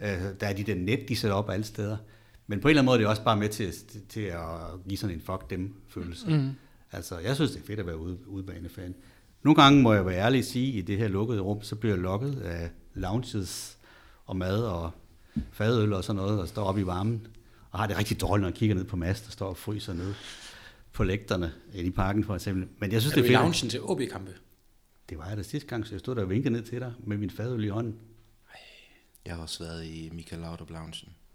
Øh, 0.00 0.08
der 0.40 0.46
er 0.46 0.52
de 0.52 0.62
der 0.62 0.74
net, 0.74 1.08
de 1.08 1.16
sætter 1.16 1.36
op 1.36 1.50
alle 1.50 1.64
steder. 1.64 1.96
Men 2.46 2.60
på 2.60 2.68
en 2.68 2.70
eller 2.70 2.80
anden 2.80 2.86
måde 2.86 2.96
er 2.96 3.00
det 3.00 3.08
også 3.08 3.24
bare 3.24 3.36
med 3.36 3.48
til, 3.48 3.74
til 4.08 4.20
at 4.20 4.38
give 4.88 4.98
sådan 4.98 5.16
en 5.16 5.22
fuck 5.22 5.50
dem 5.50 5.74
følelse. 5.88 6.30
Mm. 6.30 6.50
Altså, 6.92 7.18
jeg 7.18 7.34
synes, 7.34 7.50
det 7.50 7.60
er 7.60 7.66
fedt 7.66 7.80
at 7.80 7.86
være 7.86 7.98
ude, 7.98 8.28
udebanefan. 8.28 8.94
Nogle 9.44 9.62
gange 9.62 9.82
må 9.82 9.92
jeg 9.92 10.06
være 10.06 10.16
ærlig 10.16 10.38
at 10.38 10.44
sige, 10.44 10.68
at 10.68 10.74
i 10.74 10.80
det 10.80 10.98
her 10.98 11.08
lukkede 11.08 11.40
rum, 11.40 11.62
så 11.62 11.76
bliver 11.76 11.94
jeg 11.94 12.02
lokket 12.02 12.40
af 12.40 12.70
lounges 12.94 13.78
og 14.26 14.36
mad 14.36 14.62
og 14.62 14.90
fadøl 15.52 15.92
og 15.92 16.04
sådan 16.04 16.16
noget, 16.22 16.40
og 16.40 16.48
står 16.48 16.64
oppe 16.64 16.80
i 16.80 16.86
varmen, 16.86 17.26
og 17.70 17.78
har 17.78 17.86
det 17.86 17.98
rigtig 17.98 18.20
dårligt, 18.20 18.40
når 18.42 18.48
jeg 18.48 18.54
kigger 18.56 18.74
ned 18.74 18.84
på 18.84 18.96
mast, 18.96 19.26
og 19.26 19.32
står 19.32 19.48
og 19.48 19.56
fryser 19.56 19.92
ned 19.92 20.14
på 20.92 21.04
lægterne 21.04 21.52
i 21.74 21.90
parken 21.90 22.24
for 22.24 22.34
eksempel. 22.34 22.68
Men 22.78 22.92
jeg 22.92 23.00
synes, 23.00 23.12
Er 23.12 23.14
det 23.14 23.20
er 23.22 23.24
i 23.24 23.28
fedt. 23.28 23.38
loungen 23.40 23.70
til 23.70 23.80
OB-kampe? 23.82 24.34
Det 25.08 25.18
var 25.18 25.28
jeg 25.28 25.36
da 25.36 25.42
sidste 25.42 25.68
gang, 25.68 25.86
så 25.86 25.94
jeg 25.94 26.00
stod 26.00 26.14
der 26.14 26.22
og 26.22 26.30
vinkede 26.30 26.52
ned 26.52 26.62
til 26.62 26.80
dig 26.80 26.92
med 27.06 27.16
min 27.16 27.30
fadøl 27.30 27.64
i 27.64 27.68
hånden. 27.68 27.96
Jeg 29.26 29.34
har 29.34 29.42
også 29.42 29.64
været 29.64 29.84
i 29.86 30.10
Michael 30.12 30.42
Laudrup 30.42 30.70
Loungen. 30.70 30.94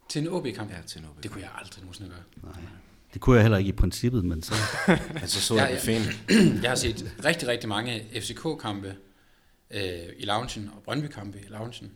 Til 0.10 0.22
en 0.22 0.28
OB-kamp? 0.28 0.72
Ja, 0.72 0.76
til 0.88 1.00
en 1.02 1.08
OB. 1.08 1.24
Det 1.24 1.32
kunne 1.32 1.42
jeg 1.42 1.52
aldrig 1.58 1.82
nogensinde 1.84 2.10
gøre. 2.10 2.52
Nej. 2.54 2.62
Det 3.14 3.22
kunne 3.22 3.36
jeg 3.36 3.44
heller 3.44 3.58
ikke 3.58 3.70
i 3.70 3.74
princippet, 3.74 4.26
men 4.26 4.44
så... 4.44 4.54
Altså 5.22 5.42
så 5.42 5.56
jeg 5.56 5.70
ja. 5.70 5.76
buffeten. 5.76 6.62
Jeg 6.64 6.72
har 6.72 6.76
set 6.76 7.16
rigtig, 7.26 7.48
rigtig 7.48 7.70
mange 7.70 8.04
FCK-kampe 8.14 8.96
øh, 9.72 9.82
i 10.18 10.26
loungen, 10.26 10.70
og 10.76 10.84
Brøndby-kampe 10.84 11.40
i 11.40 11.46
loungen, 11.50 11.92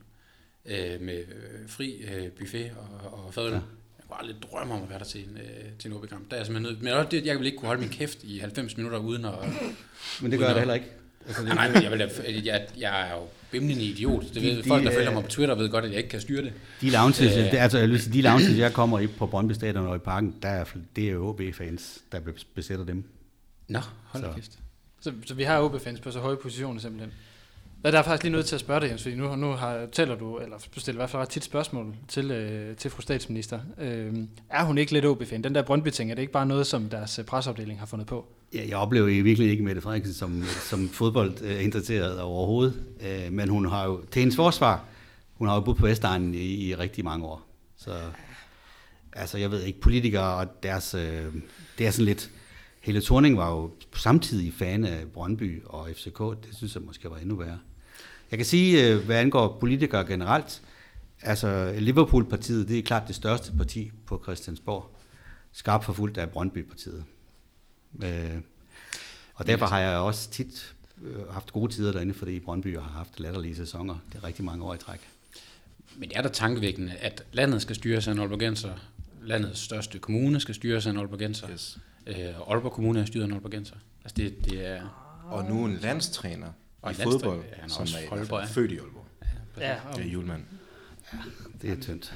øh, 0.65 1.01
med 1.01 1.17
øh, 1.17 1.69
fri 1.69 2.05
øh, 2.13 2.31
buffet 2.31 2.71
og, 2.77 3.25
og 3.25 3.33
fadøl. 3.33 3.51
Ja. 3.51 3.57
Jeg 3.97 4.07
kunne 4.07 4.19
aldrig 4.19 4.35
drømme 4.51 4.73
om 4.73 4.83
at 4.83 4.89
være 4.89 4.99
der 4.99 5.05
til 5.05 5.21
en, 5.29 5.37
øh, 5.37 5.71
til 5.79 5.91
en 5.91 5.97
OB-kamp. 5.97 6.29
Der 6.29 6.35
er 6.35 6.39
jeg 6.39 6.45
simpelthen 6.45 6.73
nødt. 6.73 6.83
Men 6.83 7.05
det, 7.11 7.25
jeg 7.25 7.39
vil 7.39 7.45
ikke 7.45 7.57
kunne 7.57 7.67
holde 7.67 7.81
min 7.81 7.89
kæft 7.89 8.23
i 8.23 8.39
90 8.39 8.77
minutter 8.77 8.99
uden 8.99 9.25
at... 9.25 9.33
Men 10.21 10.31
det 10.31 10.39
gør 10.39 10.45
jeg 10.45 10.55
da 10.55 10.59
heller 10.59 10.73
ikke. 10.73 10.87
Altså, 11.27 11.43
Nej, 11.43 11.53
nej, 11.55 11.71
men 11.71 11.83
jeg, 11.83 11.91
vil, 11.91 11.99
da- 11.99 12.09
jeg, 12.45 12.67
jeg 12.79 13.09
er 13.09 13.13
jo 13.15 13.21
bimlende 13.51 13.83
idiot. 13.83 14.23
Det 14.33 14.43
ved, 14.43 14.51
De- 14.57 14.63
de, 14.63 14.67
folk, 14.67 14.83
der 14.83 14.91
øh, 14.91 14.95
følger 14.97 15.11
mig 15.13 15.23
på 15.23 15.29
Twitter, 15.29 15.55
ved 15.55 15.69
godt, 15.69 15.85
at 15.85 15.89
jeg 15.91 15.97
ikke 15.97 16.09
kan 16.09 16.21
styre 16.21 16.41
det. 16.43 16.53
De 16.81 16.89
lounges, 16.89 17.21
Øh. 17.21 17.27
det, 17.31 17.53
altså, 17.57 17.77
jeg 17.77 17.89
vil 17.89 18.01
sige, 18.01 18.13
de 18.13 18.21
lounges, 18.21 18.57
jeg 18.57 18.73
kommer 18.73 18.99
i 18.99 19.07
på 19.07 19.27
Brøndby 19.27 19.51
Stadion 19.53 19.87
og 19.87 19.95
i 19.95 19.99
parken, 19.99 20.35
der 20.41 20.49
er, 20.49 20.63
det 20.95 21.07
er 21.07 21.11
jo 21.11 21.27
OB-fans, 21.27 21.99
der 22.11 22.19
besætter 22.55 22.85
dem. 22.85 23.03
Nå, 23.67 23.79
hold 24.03 24.23
Så. 24.23 24.31
kæft. 24.35 24.51
Så, 25.01 25.13
så 25.25 25.33
vi 25.33 25.43
har 25.43 25.61
OB-fans 25.61 25.99
på 25.99 26.11
så 26.11 26.19
høje 26.19 26.35
positioner 26.37 26.79
simpelthen. 26.81 27.11
Ja, 27.85 27.91
der 27.91 27.99
er 27.99 28.03
faktisk 28.03 28.23
lige 28.23 28.31
nødt 28.33 28.45
til 28.45 28.55
at 28.55 28.59
spørge 28.61 28.81
dig, 28.81 28.89
Jens, 28.89 29.01
fordi 29.03 29.15
nu, 29.15 29.35
nu 29.35 29.51
har, 29.51 29.85
taler 29.91 30.15
du, 30.15 30.37
eller 30.37 30.57
stiller 30.77 30.97
i 30.97 31.01
hvert 31.01 31.09
fald 31.09 31.21
ret 31.21 31.29
tit 31.29 31.43
spørgsmål 31.43 31.95
til, 32.07 32.31
øh, 32.31 32.75
til 32.75 32.91
fru 32.91 33.01
statsminister. 33.01 33.59
Øh, 33.81 34.13
er 34.49 34.63
hun 34.63 34.77
ikke 34.77 34.93
lidt 34.93 35.05
OB-fan? 35.05 35.41
Den 35.43 35.55
der 35.55 35.61
Brøndby-ting, 35.61 36.11
er 36.11 36.15
det 36.15 36.21
ikke 36.21 36.33
bare 36.33 36.45
noget, 36.45 36.67
som 36.67 36.89
deres 36.89 37.19
øh, 37.19 37.25
presseafdeling 37.25 37.79
har 37.79 37.85
fundet 37.85 38.07
på? 38.07 38.25
Ja, 38.53 38.65
jeg 38.67 38.77
oplever 38.77 39.07
i 39.07 39.21
virkelig 39.21 39.49
ikke 39.49 39.63
Mette 39.63 39.81
Frederiksen 39.81 40.13
som, 40.13 40.43
som 40.69 40.89
fodboldinteresseret 40.89 42.17
øh, 42.17 42.25
overhovedet, 42.25 42.83
øh, 43.01 43.31
men 43.31 43.49
hun 43.49 43.65
har 43.65 43.85
jo, 43.85 44.01
til 44.11 44.19
hendes 44.19 44.35
forsvar, 44.35 44.85
hun 45.33 45.47
har 45.47 45.55
jo 45.55 45.61
boet 45.61 45.77
på 45.77 45.85
Vestegnen 45.85 46.33
i, 46.33 46.67
i 46.67 46.75
rigtig 46.75 47.03
mange 47.03 47.25
år. 47.25 47.41
Så 47.77 47.91
altså, 49.13 49.37
jeg 49.37 49.51
ved 49.51 49.63
ikke, 49.63 49.81
politikere 49.81 50.35
og 50.35 50.63
deres, 50.63 50.93
øh, 50.93 51.25
det 51.77 51.87
er 51.87 51.91
sådan 51.91 52.05
lidt, 52.05 52.31
Hele 52.81 53.01
Thorning 53.01 53.37
var 53.37 53.51
jo 53.51 53.71
samtidig 53.95 54.53
fan 54.53 54.85
af 54.85 55.07
Brøndby 55.13 55.63
og 55.65 55.89
FCK, 55.95 56.19
det 56.19 56.49
synes 56.51 56.75
jeg 56.75 56.83
måske 56.83 57.09
var 57.09 57.17
endnu 57.17 57.35
værre. 57.35 57.59
Jeg 58.31 58.39
kan 58.39 58.45
sige, 58.45 58.87
øh, 58.87 59.05
hvad 59.05 59.15
angår 59.15 59.57
politikere 59.59 60.05
generelt, 60.05 60.61
altså 61.21 61.75
Liverpool-partiet, 61.77 62.67
det 62.67 62.79
er 62.79 62.83
klart 62.83 63.07
det 63.07 63.15
største 63.15 63.51
parti 63.57 63.91
på 64.05 64.21
Christiansborg, 64.23 64.97
skarpt 65.51 65.85
forfulgt 65.85 66.17
af 66.17 66.29
Brøndby-partiet. 66.29 67.03
Øh, 68.03 68.41
og 69.33 69.47
derfor 69.47 69.65
har 69.65 69.79
jeg 69.79 69.97
også 69.97 70.29
tit 70.29 70.75
øh, 71.03 71.29
haft 71.29 71.51
gode 71.51 71.73
tider 71.73 71.91
derinde, 71.91 72.13
fordi 72.13 72.39
Brøndby 72.39 72.75
har 72.75 72.89
haft 72.89 73.19
latterlige 73.19 73.55
sæsoner. 73.55 73.95
Det 74.11 74.17
er 74.17 74.23
rigtig 74.23 74.45
mange 74.45 74.65
år 74.65 74.73
i 74.73 74.77
træk. 74.77 74.99
Men 75.95 76.09
det 76.09 76.17
er 76.17 76.21
da 76.21 76.29
tankevækkende, 76.29 76.93
at 76.93 77.23
landet 77.31 77.61
skal 77.61 77.75
styres 77.75 78.07
af 78.07 78.11
en 78.11 78.19
Aalborgenser, 78.19 78.73
landets 79.23 79.59
største 79.59 79.99
kommune 79.99 80.39
skal 80.39 80.55
styres 80.55 80.85
af 80.85 80.91
en 80.91 80.97
Aalborgenser, 80.97 81.49
yes. 81.51 81.77
øh, 82.07 82.15
Aalborg 82.49 82.71
Kommune 82.71 83.01
er 83.01 83.05
styret 83.05 83.23
af 83.23 83.27
en 83.27 83.33
Aalborgenser. 83.33 83.75
Altså 84.03 84.15
det, 84.17 84.45
det 84.45 84.67
er... 84.67 84.81
Og 85.25 85.45
nu 85.45 85.65
en 85.65 85.77
landstræner 85.81 86.47
Og 86.81 86.91
i 86.91 86.95
fodbold, 86.95 87.39
ja, 87.39 87.55
han 87.55 87.69
er 87.69 87.73
som 87.73 87.81
også 87.81 87.97
er 87.97 88.17
Aalborg, 88.17 88.39
ja. 88.39 88.45
født 88.45 88.71
i 88.71 88.77
Aalborg. 88.77 89.05
Ja, 89.57 89.75
Det 89.95 90.05
er 90.05 90.09
julemand. 90.09 90.43
Det 91.61 91.71
er 91.71 91.81
tyndt. 91.81 92.13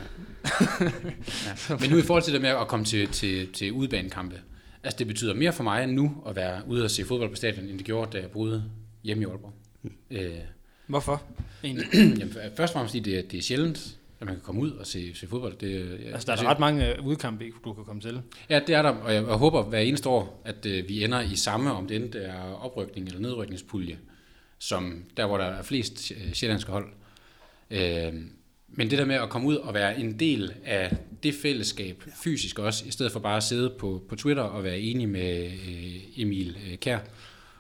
Ja. 1.69 1.77
Men 1.79 1.89
nu 1.89 1.97
i 1.97 2.01
forhold 2.01 2.23
til 2.23 2.33
det 2.33 2.41
med 2.41 2.49
at 2.49 2.67
komme 2.67 2.85
til, 2.85 3.07
til, 3.07 3.53
til 3.53 3.71
udebanekampe, 3.71 4.41
altså 4.83 4.97
det 4.99 5.07
betyder 5.07 5.33
mere 5.33 5.53
for 5.53 5.63
mig 5.63 5.87
nu 5.87 6.23
at 6.27 6.35
være 6.35 6.61
ude 6.67 6.83
og 6.83 6.91
se 6.91 7.05
fodbold 7.05 7.29
på 7.29 7.35
stadion, 7.35 7.65
end 7.65 7.77
det 7.77 7.85
gjorde, 7.85 8.11
da 8.17 8.21
jeg 8.21 8.31
boede 8.31 8.63
hjemme 9.03 9.23
i 9.23 9.25
Aalborg. 9.25 9.53
Øh, 10.11 10.29
Hvorfor? 10.87 11.23
Egentlig. 11.63 11.85
jamen, 12.19 12.33
først 12.57 12.59
og 12.59 12.69
fremmest 12.69 12.91
fordi 12.91 12.99
det, 13.11 13.19
er- 13.19 13.27
det 13.27 13.37
er 13.37 13.41
sjældent, 13.41 13.97
at 14.19 14.25
man 14.25 14.35
kan 14.35 14.43
komme 14.43 14.61
ud 14.61 14.71
og 14.71 14.87
se, 14.87 15.15
se 15.15 15.27
fodbold. 15.27 15.57
Det, 15.57 15.99
jeg, 16.05 16.13
Altså, 16.13 16.25
der 16.25 16.31
er 16.31 16.35
der 16.35 16.49
ret 16.49 16.59
mange 16.59 16.95
øh, 16.95 17.05
udkampe, 17.05 17.45
du 17.65 17.73
kan 17.73 17.83
komme 17.85 18.01
til. 18.01 18.21
Ja, 18.49 18.59
det 18.67 18.75
er 18.75 18.81
der, 18.81 18.89
og 18.89 19.13
jeg, 19.13 19.23
jeg 19.27 19.35
håber 19.35 19.63
hver 19.63 19.79
eneste 19.79 20.09
år, 20.09 20.41
at 20.45 20.65
øh, 20.65 20.87
vi 20.89 21.03
ender 21.03 21.21
i 21.21 21.35
samme, 21.35 21.71
om 21.71 21.87
det 21.87 21.95
enten 22.03 22.21
er 22.21 22.41
oprykning 22.53 23.07
eller 23.07 23.19
nedrykningspulje, 23.19 23.97
som 24.59 25.03
der, 25.17 25.25
hvor 25.25 25.37
der 25.37 25.45
er 25.45 25.61
flest 25.63 26.11
øh, 26.11 26.33
sjællandske 26.33 26.71
hold. 26.71 26.87
Øh, 27.71 28.13
men 28.67 28.89
det 28.89 28.97
der 28.97 29.06
med 29.06 29.15
at 29.15 29.30
komme 29.30 29.47
ud 29.47 29.56
og 29.56 29.73
være 29.73 29.99
en 29.99 30.19
del 30.19 30.53
af 30.65 30.97
det 31.23 31.36
fællesskab, 31.36 32.03
fysisk 32.23 32.60
også, 32.60 32.86
i 32.86 32.91
stedet 32.91 33.12
for 33.12 33.19
bare 33.19 33.38
at 33.38 33.43
sidde 33.43 33.75
på, 33.80 34.03
på 34.10 34.15
Twitter 34.15 34.43
og 34.43 34.63
være 34.63 34.80
enig 34.80 35.10
med 35.10 35.45
øh, 35.45 36.21
Emil 36.21 36.58
øh, 36.67 36.77
Kær 36.77 36.99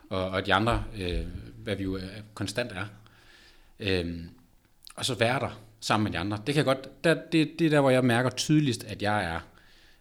og, 0.09 0.29
og 0.29 0.45
de 0.45 0.53
andre, 0.53 0.83
øh, 0.99 1.19
hvad 1.63 1.75
vi 1.75 1.83
jo 1.83 1.97
øh, 1.97 2.03
konstant 2.33 2.71
er. 2.71 2.85
Øh, 3.79 4.15
og 4.95 5.05
så 5.05 5.15
være 5.15 5.39
der 5.39 5.61
sammen 5.79 6.03
med 6.03 6.11
de 6.11 6.17
andre. 6.17 6.41
Det 6.47 6.55
kan 6.55 6.65
godt, 6.65 7.03
der, 7.03 7.13
det, 7.31 7.59
det 7.59 7.65
er 7.65 7.69
der, 7.69 7.81
hvor 7.81 7.89
jeg 7.89 8.05
mærker 8.05 8.29
tydeligst, 8.29 8.83
at 8.83 9.01
jeg 9.01 9.23
er 9.23 9.39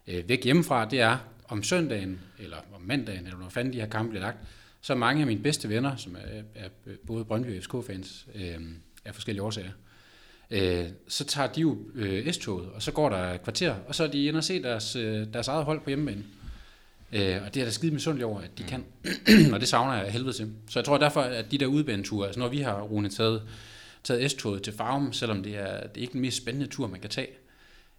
øh, 0.07 0.29
væk 0.29 0.45
hjemmefra, 0.45 0.85
det 0.85 1.01
er 1.01 1.19
om 1.49 1.62
søndagen, 1.62 2.21
eller 2.38 2.57
om 2.75 2.81
mandagen, 2.81 3.25
eller 3.25 3.38
når 3.38 3.49
fanden 3.49 3.73
de 3.73 3.81
her 3.81 3.88
kampe 3.88 4.11
bliver 4.11 4.23
lagt, 4.23 4.38
så 4.81 4.95
mange 4.95 5.21
af 5.21 5.27
mine 5.27 5.42
bedste 5.42 5.69
venner, 5.69 5.97
som 5.97 6.16
er, 6.16 6.42
er 6.55 6.69
både 7.07 7.25
Brøndby 7.25 7.57
og 7.57 7.62
FCK-fans, 7.62 8.27
øh, 8.35 8.61
af 9.05 9.14
forskellige 9.14 9.42
årsager, 9.42 9.71
øh, 10.51 10.87
så 11.09 11.25
tager 11.25 11.53
de 11.53 11.61
jo 11.61 11.79
øh, 11.95 12.33
S-toget, 12.33 12.69
og 12.69 12.83
så 12.83 12.93
går 12.93 13.09
der 13.09 13.33
et 13.33 13.43
kvarter, 13.43 13.75
og 13.89 13.95
så 13.95 14.05
er 14.05 14.09
de 14.09 14.25
inde 14.25 14.39
og 14.39 14.45
se 14.45 14.63
deres, 14.63 14.97
øh, 14.97 15.27
deres 15.33 15.49
eget 15.49 15.65
hold 15.65 15.81
på 15.81 15.91
hjemmebane. 15.91 16.25
Øh, 17.13 17.43
og 17.45 17.55
det 17.55 17.61
er 17.61 17.65
der 17.65 17.73
skide 17.73 17.93
misundelig 17.93 18.27
over, 18.27 18.41
at 18.41 18.51
de 18.59 18.63
kan. 18.63 18.85
og 19.55 19.61
det 19.61 19.69
savner 19.69 19.95
jeg 19.95 20.05
af 20.05 20.13
helvede 20.13 20.33
til. 20.33 20.53
Så 20.71 20.79
jeg 20.79 20.85
tror 20.85 20.99
derfor, 20.99 21.21
at 21.21 21.51
de 21.51 21.59
der 21.59 21.67
udbaneture, 21.67 22.27
altså 22.27 22.41
når 22.41 22.49
vi 22.49 22.61
har, 22.61 22.83
Rune, 22.83 23.09
taget, 23.09 23.43
taget 24.05 24.31
S-toget 24.31 24.63
til 24.63 24.73
Farum, 24.73 25.13
selvom 25.13 25.43
det 25.43 25.57
er, 25.57 25.87
det 25.87 25.97
er 25.97 26.01
ikke 26.01 26.13
den 26.13 26.21
mest 26.21 26.37
spændende 26.37 26.67
tur, 26.67 26.87
man 26.87 27.01
kan 27.01 27.11
tage, 27.11 27.29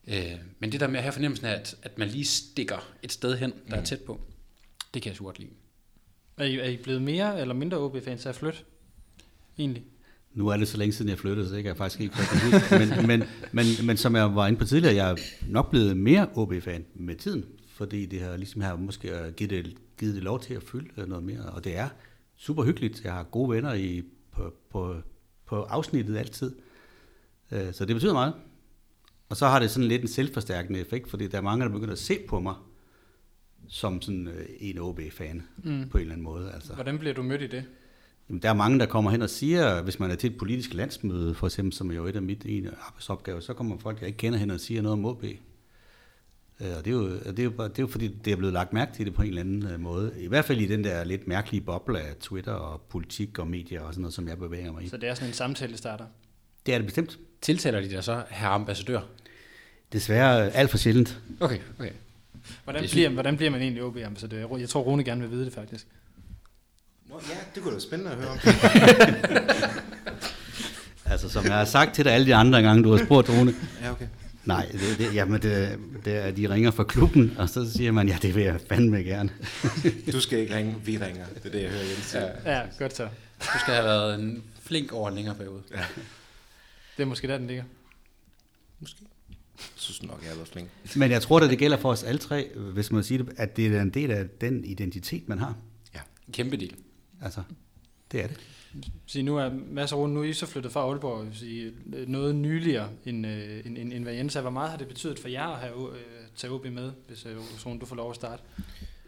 Øh, 0.08 0.36
men 0.60 0.72
det 0.72 0.80
der 0.80 0.88
med 0.88 0.98
at 0.98 1.04
have 1.04 1.14
fornemmelsen 1.14 1.46
af, 1.48 1.54
at, 1.54 1.78
at 1.84 1.98
man 1.98 2.08
lige 2.08 2.26
stikker 2.26 2.90
et 3.04 3.12
sted 3.12 3.38
hen, 3.38 3.54
der 3.70 3.76
er 3.76 3.84
tæt 3.84 4.02
på, 4.02 4.22
det 4.94 5.02
kan 5.02 5.10
jeg 5.10 5.18
så 5.18 5.24
godt 5.24 5.40
lide. 5.40 5.50
Er 6.38 6.44
I, 6.44 6.56
er 6.56 6.70
I 6.70 6.78
blevet 6.78 7.02
mere 7.02 7.42
eller 7.42 7.54
mindre 7.54 7.78
OB-fans 7.78 8.26
af 8.26 8.30
at 8.30 8.36
flytte? 8.36 8.60
Egentlig. 9.60 9.84
Nu 10.38 10.48
er 10.48 10.58
det 10.58 10.68
så 10.68 10.78
længe 10.78 10.94
siden, 10.94 11.10
jeg 11.10 11.18
flyttede, 11.18 11.48
så 11.48 11.56
det 11.56 11.64
kan 11.64 11.70
jeg 11.70 11.78
faktisk 11.78 12.02
ikke 12.02 12.16
huske. 12.18 12.78
Men, 12.80 13.08
men, 13.08 13.24
men, 13.52 13.66
men 13.86 13.98
som 13.98 14.16
jeg 14.16 14.36
var 14.36 14.48
inde 14.48 14.60
på 14.60 14.66
tidligere, 14.66 14.96
jeg 14.96 15.12
er 15.12 15.16
nok 15.48 15.70
blevet 15.70 15.98
mere 15.98 16.28
OB-fan 16.36 16.86
med 16.96 17.16
tiden, 17.16 17.46
fordi 17.68 18.06
det 18.06 18.22
har 18.22 18.38
ligesom 18.38 18.62
har 18.62 18.76
måske 18.76 19.34
givet 19.38 19.50
det, 19.50 19.76
givet 20.00 20.16
det 20.16 20.24
lov 20.24 20.40
til 20.40 20.54
at 20.54 20.64
fylde 20.64 21.10
noget 21.10 21.24
mere, 21.24 21.42
og 21.42 21.64
det 21.64 21.78
er 21.78 21.90
super 22.36 22.64
hyggeligt. 22.64 23.04
Jeg 23.04 23.14
har 23.14 23.24
gode 23.24 23.50
venner 23.50 23.74
i, 23.74 24.04
på, 24.32 24.54
på, 24.72 24.96
på 25.46 25.62
afsnittet 25.64 26.18
altid, 26.18 26.52
Øh, 27.52 27.74
så 27.74 27.86
det 27.86 27.96
betyder 27.96 28.14
meget. 28.14 28.34
Og 29.30 29.38
så 29.38 29.48
har 29.48 29.60
det 29.60 29.70
sådan 29.70 29.88
lidt 29.88 30.02
en 30.02 30.08
selvforstærkende 30.08 30.80
effekt, 30.80 31.10
fordi 31.10 31.28
der 31.28 31.38
er 31.38 31.42
mange, 31.42 31.66
der 31.66 31.72
begynder 31.72 31.94
at 31.94 32.00
se 32.00 32.20
på 32.28 32.40
mig 32.40 32.56
som 33.70 34.02
sådan 34.02 34.28
øh, 34.28 34.46
en 34.60 34.80
OB-fan 34.80 35.44
mm. 35.58 35.90
på 35.90 35.98
en 35.98 36.02
eller 36.02 36.14
anden 36.14 36.24
måde. 36.24 36.52
Altså. 36.52 36.74
Hvordan 36.74 37.00
bliver 37.00 37.14
du 37.14 37.24
mødt 37.24 37.42
i 37.42 37.48
det? 37.48 37.66
Jamen, 38.30 38.42
der 38.42 38.50
er 38.50 38.54
mange, 38.54 38.80
der 38.80 38.86
kommer 38.86 39.12
hen 39.12 39.22
og 39.22 39.30
siger, 39.30 39.82
hvis 39.82 40.00
man 40.00 40.12
er 40.12 40.16
til 40.16 40.32
et 40.32 40.38
politisk 40.38 40.74
landsmøde, 40.74 41.34
for 41.36 41.48
eksempel, 41.48 41.74
som 41.74 41.92
er 41.92 41.96
jo 41.96 42.06
et 42.06 42.16
af 42.16 42.22
mit 42.22 42.46
ene 42.46 42.72
arbejdsopgaver, 42.88 43.40
så 43.40 43.54
kommer 43.54 43.78
folk, 43.78 44.00
jeg 44.00 44.08
ikke 44.08 44.18
kender 44.18 44.40
hen 44.40 44.52
og 44.52 44.60
siger 44.60 44.82
noget 44.82 44.94
om 44.94 45.06
OB. 45.06 45.24
Øh, 45.24 46.68
Og 46.78 46.86
det 46.86 46.88
er, 46.88 46.92
jo, 46.92 47.10
det, 47.20 47.40
er 47.40 47.44
jo, 47.44 47.50
bare- 47.50 47.68
det 47.70 47.80
er 47.80 47.84
jo 47.84 47.88
fordi, 47.88 48.08
det 48.08 48.34
er 48.34 48.38
blevet 48.38 48.54
lagt 48.54 48.74
mærke 48.74 48.94
til 48.96 49.06
det 49.06 49.14
på 49.14 49.22
en 49.22 49.28
eller 49.28 49.42
anden 49.42 49.68
øh, 49.68 49.80
måde. 49.80 50.14
I 50.20 50.28
hvert 50.28 50.46
fald 50.46 50.62
i 50.62 50.66
den 50.68 50.84
der 50.84 51.04
lidt 51.04 51.28
mærkelige 51.28 51.62
boble 51.62 52.00
af 52.02 52.16
Twitter 52.20 52.52
og 52.52 52.82
politik 52.82 53.40
og 53.40 53.48
medier 53.48 53.82
og 53.82 53.94
sådan 53.94 54.02
noget, 54.02 54.14
som 54.14 54.28
jeg 54.28 54.38
bevæger 54.38 54.72
mig 54.72 54.84
i. 54.84 54.88
Så 54.90 54.98
det 54.98 55.10
er 55.10 55.14
sådan 55.14 55.28
en 55.30 55.34
samtale 55.34 55.78
starter. 55.78 56.06
Det 56.66 56.74
er 56.74 56.78
det 56.78 56.86
bestemt. 56.86 57.20
Tiltaler 57.42 57.82
de 57.82 57.90
dig 57.90 58.04
så 58.04 58.24
herre 58.30 58.52
ambassadør? 58.52 59.00
Desværre 59.94 60.46
øh, 60.46 60.52
alt 60.60 60.70
for 60.70 60.78
sjældent. 60.78 61.22
Okay, 61.40 61.60
okay. 61.80 61.92
Hvordan, 62.64 62.82
Det 62.84 62.90
er 62.90 62.94
bliver, 62.94 63.10
hvordan 63.10 63.38
bliver 63.38 63.50
man 63.52 63.62
egentlig 63.62 63.84
OB-ambassadør? 63.84 64.38
Jeg- 64.38 64.60
Jeg 64.60 64.70
tror, 64.70 64.82
Rune 64.82 65.04
gerne 65.04 65.22
vil 65.22 65.32
vide 65.32 65.46
det 65.46 65.54
faktisk. 65.54 65.88
Nå, 67.10 67.22
ja, 67.30 67.36
det 67.56 67.64
kunne 67.64 67.72
da 67.72 67.76
være 67.76 67.82
spændende 67.82 68.12
at 68.12 68.18
høre 68.18 68.30
om. 68.30 68.38
Altså, 71.10 71.30
som 71.30 71.46
jeg 71.46 71.54
har 71.54 71.66
sagt 71.66 71.96
til 71.96 72.06
dig 72.06 72.14
alle 72.14 72.28
de 72.28 72.36
andre 72.36 72.62
gange, 72.62 72.84
du 72.84 72.92
har 72.92 73.06
spurgt, 73.06 73.30
Rune. 73.30 73.56
Ja, 73.82 73.92
okay. 73.92 74.08
Nej, 74.46 74.66
det, 74.72 74.98
det, 74.98 75.14
jamen 75.16 75.42
det, 75.42 75.80
det, 76.06 76.16
er, 76.16 76.32
de 76.32 76.50
ringer 76.50 76.72
fra 76.72 76.84
klubben, 76.84 77.36
og 77.38 77.50
så 77.50 77.72
siger 77.72 77.92
man, 77.92 78.08
ja, 78.08 78.18
det 78.22 78.36
vil 78.36 78.44
jeg 78.44 78.60
fandme 78.70 78.98
gerne. 78.98 79.30
Du 80.14 80.20
skal 80.20 80.40
ikke 80.40 80.56
ringe, 80.56 80.76
vi 80.86 80.98
ringer. 80.98 81.26
Det 81.36 81.46
er 81.46 81.50
det, 81.50 81.62
jeg 81.62 81.70
hører 81.70 81.84
Jens 81.84 82.06
sige. 82.06 82.32
Ja, 82.46 82.62
godt 82.80 82.96
så. 82.96 83.04
Du 83.40 83.60
skal 83.60 83.74
have 83.74 83.86
været 83.86 84.20
en 84.20 84.44
flink 84.62 84.92
over 84.92 85.10
en 85.10 85.16
længere 85.16 85.36
periode. 85.36 85.62
Ja. 85.72 85.86
Det 86.98 87.04
er 87.04 87.08
måske 87.08 87.28
der, 87.28 87.38
den 87.38 87.48
ligger. 87.48 87.64
Måske. 88.80 89.00
Jeg 89.58 89.66
synes 89.76 90.04
nok, 90.04 90.20
jeg 90.22 90.30
har 90.30 90.36
været 90.36 90.48
flink. 90.48 90.70
Men 90.96 91.12
jeg 91.12 91.22
tror, 91.22 91.40
at 91.40 91.50
det 91.50 91.60
gælder 91.60 91.78
for 91.78 91.92
os 91.92 92.04
alle 92.04 92.20
tre, 92.20 92.50
hvis 92.56 92.92
man 92.92 93.04
siger 93.04 93.24
det, 93.24 93.34
at 93.38 93.58
det 93.58 93.76
er 93.76 93.82
en 93.82 93.90
del 93.90 94.12
af 94.12 94.26
den 94.42 94.66
identitet, 94.66 95.30
man 95.30 95.40
har. 95.40 95.56
En 96.28 96.34
kæmpe 96.34 96.58
del. 96.58 96.76
Altså, 97.22 97.42
det 98.12 98.24
er 98.24 98.28
det. 98.28 98.40
Så 99.06 99.22
nu 99.22 99.38
er 99.38 99.50
Mads 99.72 99.92
og 99.92 100.00
Rune, 100.00 100.14
nu 100.14 100.20
er 100.20 100.24
I 100.24 100.34
så 100.34 100.46
flyttet 100.46 100.72
fra 100.72 100.80
Aalborg, 100.80 101.26
vil 101.26 101.36
sige, 101.36 101.72
noget 102.08 102.36
nyligere 102.36 102.90
end, 103.06 103.28
øh, 103.28 103.66
end, 103.66 103.78
end, 103.78 103.94
end 103.94 104.04
hvad 104.04 104.14
Jens 104.14 104.36
er. 104.36 104.42
Hvor 104.42 104.50
meget 104.50 104.70
har 104.70 104.78
det 104.78 104.88
betydet 104.88 105.20
for 105.20 105.28
jer 105.28 105.48
at 105.48 105.60
have, 105.60 105.96
øh, 105.96 106.02
tage 106.36 106.54
OB 106.54 106.66
med, 106.66 106.92
hvis, 107.08 107.26
øh, 107.26 107.38
Rune, 107.66 107.80
du 107.80 107.86
får 107.86 107.96
lov 107.96 108.10
at 108.10 108.16
starte? 108.16 108.44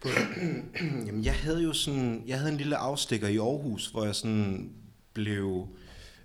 På 0.02 0.08
det? 0.08 0.64
Jamen, 1.08 1.24
jeg 1.24 1.36
havde 1.36 1.64
jo 1.64 1.74
sådan, 1.74 2.24
jeg 2.28 2.40
havde 2.40 2.52
en 2.52 2.58
lille 2.58 2.78
afstikker 2.78 3.28
i 3.28 3.38
Aarhus, 3.38 3.88
hvor 3.88 4.06
jeg 4.06 4.16
sådan 4.16 4.72
blev, 5.14 5.68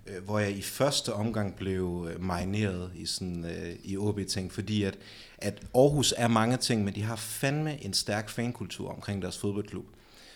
øh, 0.07 0.23
hvor 0.23 0.39
jeg 0.39 0.51
i 0.51 0.61
første 0.61 1.13
omgang 1.13 1.55
blev 1.55 2.07
øh, 2.11 2.23
marineret 2.23 2.91
i 2.95 3.05
sådan 3.05 3.45
øh, 3.45 3.75
i 3.83 3.97
OB-ting, 3.97 4.51
fordi 4.51 4.83
at, 4.83 4.97
at 5.37 5.61
Aarhus 5.75 6.13
er 6.17 6.27
mange 6.27 6.57
ting, 6.57 6.83
men 6.83 6.95
de 6.95 7.01
har 7.01 7.15
fandme 7.15 7.85
en 7.85 7.93
stærk 7.93 8.29
fankultur 8.29 8.89
omkring 8.89 9.21
deres 9.21 9.37
fodboldklub. 9.37 9.85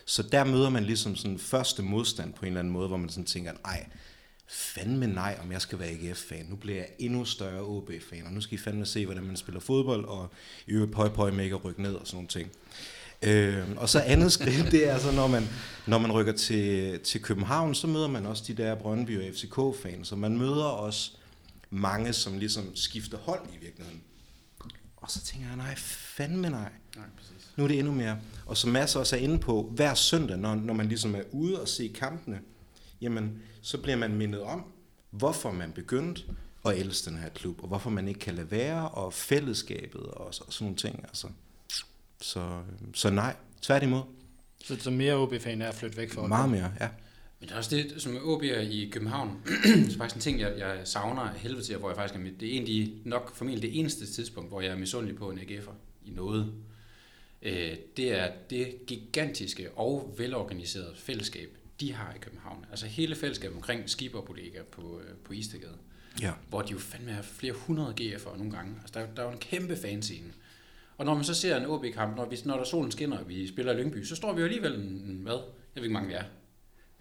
Så 0.09 0.23
der 0.23 0.43
møder 0.43 0.69
man 0.69 0.83
ligesom 0.83 1.15
sådan 1.15 1.39
første 1.39 1.83
modstand 1.83 2.33
på 2.33 2.41
en 2.41 2.47
eller 2.47 2.59
anden 2.59 2.73
måde, 2.73 2.87
hvor 2.87 2.97
man 2.97 3.09
sådan 3.09 3.25
tænker, 3.25 3.51
nej, 3.63 3.85
fandme 4.47 5.07
nej, 5.07 5.39
om 5.43 5.51
jeg 5.51 5.61
skal 5.61 5.79
være 5.79 5.89
AGF-fan. 5.89 6.45
Nu 6.45 6.55
bliver 6.55 6.77
jeg 6.77 6.87
endnu 6.99 7.25
større 7.25 7.61
OB-fan, 7.61 8.25
og 8.25 8.33
nu 8.33 8.41
skal 8.41 8.55
I 8.55 8.61
fandme 8.61 8.85
se, 8.85 9.05
hvordan 9.05 9.23
man 9.23 9.37
spiller 9.37 9.59
fodbold, 9.59 10.05
og 10.05 10.31
i 10.67 10.71
øvrigt 10.71 10.91
pøj 10.91 11.09
pøj 11.09 11.31
med 11.31 11.43
ikke 11.43 11.55
at 11.55 11.65
rykke 11.65 11.81
ned 11.81 11.93
og 11.93 12.07
sådan 12.07 12.15
nogle 12.15 12.27
ting. 12.27 12.51
Øh, 13.21 13.77
og 13.77 13.89
så 13.89 13.99
andet 13.99 14.31
skridt, 14.31 14.71
det 14.71 14.87
er 14.87 14.93
altså, 14.93 15.11
når 15.11 15.27
man, 15.27 15.47
når 15.87 15.97
man 15.97 16.11
rykker 16.11 16.33
til, 16.33 16.99
til 16.99 17.21
København, 17.21 17.75
så 17.75 17.87
møder 17.87 18.07
man 18.07 18.25
også 18.25 18.43
de 18.47 18.53
der 18.53 18.75
Brøndby 18.75 19.19
og 19.19 19.35
FCK-fans, 19.35 20.07
så 20.07 20.15
man 20.15 20.37
møder 20.37 20.65
også 20.65 21.11
mange, 21.69 22.13
som 22.13 22.37
ligesom 22.37 22.75
skifter 22.75 23.17
hold 23.17 23.41
i 23.53 23.57
virkeligheden. 23.61 24.01
Og 24.97 25.11
så 25.11 25.21
tænker 25.21 25.47
jeg, 25.47 25.57
nej, 25.57 25.75
fandme 25.75 26.49
nej. 26.49 26.71
Nej. 26.95 27.05
Nu 27.59 27.63
er 27.63 27.67
det 27.67 27.79
endnu 27.79 27.93
mere. 27.93 28.17
Og 28.45 28.57
som 28.57 28.71
Mads 28.71 28.95
også 28.95 29.15
er 29.15 29.19
inde 29.19 29.39
på, 29.39 29.71
hver 29.75 29.93
søndag, 29.93 30.37
når, 30.37 30.55
når 30.55 30.73
man 30.73 30.87
ligesom 30.87 31.15
er 31.15 31.21
ude 31.31 31.61
og 31.61 31.67
se 31.67 31.91
kampene, 31.95 32.39
jamen, 33.01 33.41
så 33.61 33.77
bliver 33.77 33.97
man 33.97 34.15
mindet 34.15 34.41
om, 34.41 34.63
hvorfor 35.09 35.51
man 35.51 35.71
begyndte 35.71 36.21
at 36.65 36.77
elske 36.77 37.09
den 37.09 37.19
her 37.19 37.29
klub, 37.29 37.61
og 37.61 37.67
hvorfor 37.67 37.89
man 37.89 38.07
ikke 38.07 38.19
kan 38.19 38.35
lade 38.35 38.51
være, 38.51 38.89
og 38.89 39.13
fællesskabet 39.13 40.01
og, 40.01 40.33
så, 40.33 40.43
og 40.47 40.53
sådan 40.53 40.65
nogle 40.65 40.77
ting. 40.77 40.99
Altså. 41.03 41.27
Så, 42.21 42.61
så 42.93 43.09
nej, 43.09 43.35
tværtimod. 43.61 44.01
Så, 44.65 44.75
så 44.79 44.91
mere 44.91 45.15
OB-fan 45.15 45.61
er 45.61 45.67
at 45.67 45.75
flytte 45.75 45.97
væk 45.97 46.11
fra. 46.11 46.27
Meget 46.27 46.49
mere, 46.49 46.71
ja. 46.79 46.87
Men 47.39 47.49
det 47.49 47.53
er 47.53 47.57
også 47.57 47.75
det, 47.75 47.93
som 47.97 48.15
OB'er 48.17 48.59
i 48.59 48.89
København, 48.91 49.37
det 49.85 49.93
er 49.93 49.97
faktisk 49.97 50.15
en 50.15 50.21
ting, 50.21 50.39
jeg, 50.39 50.53
jeg 50.57 50.81
savner 50.83 51.21
af 51.21 51.39
helvede 51.39 51.63
til, 51.63 51.77
hvor 51.77 51.89
jeg 51.89 51.97
faktisk 51.97 52.15
er 52.15 52.23
mit, 52.23 52.39
det 52.39 52.47
er 52.47 52.51
egentlig 52.51 52.93
nok 53.05 53.35
formentlig 53.35 53.61
det 53.61 53.79
eneste 53.79 54.05
tidspunkt, 54.05 54.49
hvor 54.49 54.61
jeg 54.61 54.71
er 54.71 54.77
misundelig 54.77 55.15
på 55.15 55.29
en 55.29 55.39
AGF'er 55.39 55.73
i 56.05 56.09
noget. 56.11 56.53
Øh, 57.41 57.75
det 57.97 58.11
er 58.19 58.31
det 58.49 58.75
gigantiske 58.87 59.71
og 59.71 60.15
velorganiserede 60.17 60.93
fællesskab, 60.95 61.49
de 61.79 61.93
har 61.93 62.13
i 62.13 62.17
København. 62.21 62.65
Altså 62.71 62.85
hele 62.85 63.15
fællesskabet 63.15 63.55
omkring 63.55 63.89
Skibber 63.89 64.21
Bodega 64.21 64.61
på, 64.71 64.99
øh, 64.99 65.15
på 65.23 65.33
Istegade. 65.33 65.77
Ja. 66.21 66.31
Hvor 66.49 66.61
de 66.61 66.71
jo 66.71 66.77
fandme 66.79 67.11
har 67.11 67.21
flere 67.21 67.53
hundrede 67.53 67.93
GF'er 68.01 68.37
nogle 68.37 68.51
gange. 68.51 68.75
Altså 68.81 68.99
der, 68.99 69.05
er- 69.05 69.13
der 69.15 69.21
er 69.21 69.25
jo 69.25 69.31
en 69.31 69.37
kæmpe 69.39 69.75
fanscene. 69.77 70.33
Og 70.97 71.05
når 71.05 71.13
man 71.15 71.23
så 71.23 71.33
ser 71.33 71.57
en 71.57 71.65
OB-kamp, 71.65 72.15
når, 72.17 72.25
vi, 72.25 72.37
når 72.45 72.57
der 72.57 72.63
solen 72.63 72.91
skinner, 72.91 73.17
og 73.17 73.29
vi 73.29 73.47
spiller 73.47 73.73
i 73.73 73.75
Lyngby, 73.77 74.03
så 74.03 74.15
står 74.15 74.33
vi 74.33 74.39
jo 74.39 74.45
alligevel 74.45 74.73
en, 74.75 75.19
hvad? 75.23 75.33
Jeg 75.33 75.41
ved 75.75 75.83
ikke, 75.83 75.93
mange 75.93 76.07
vi 76.07 76.13
er. 76.13 76.23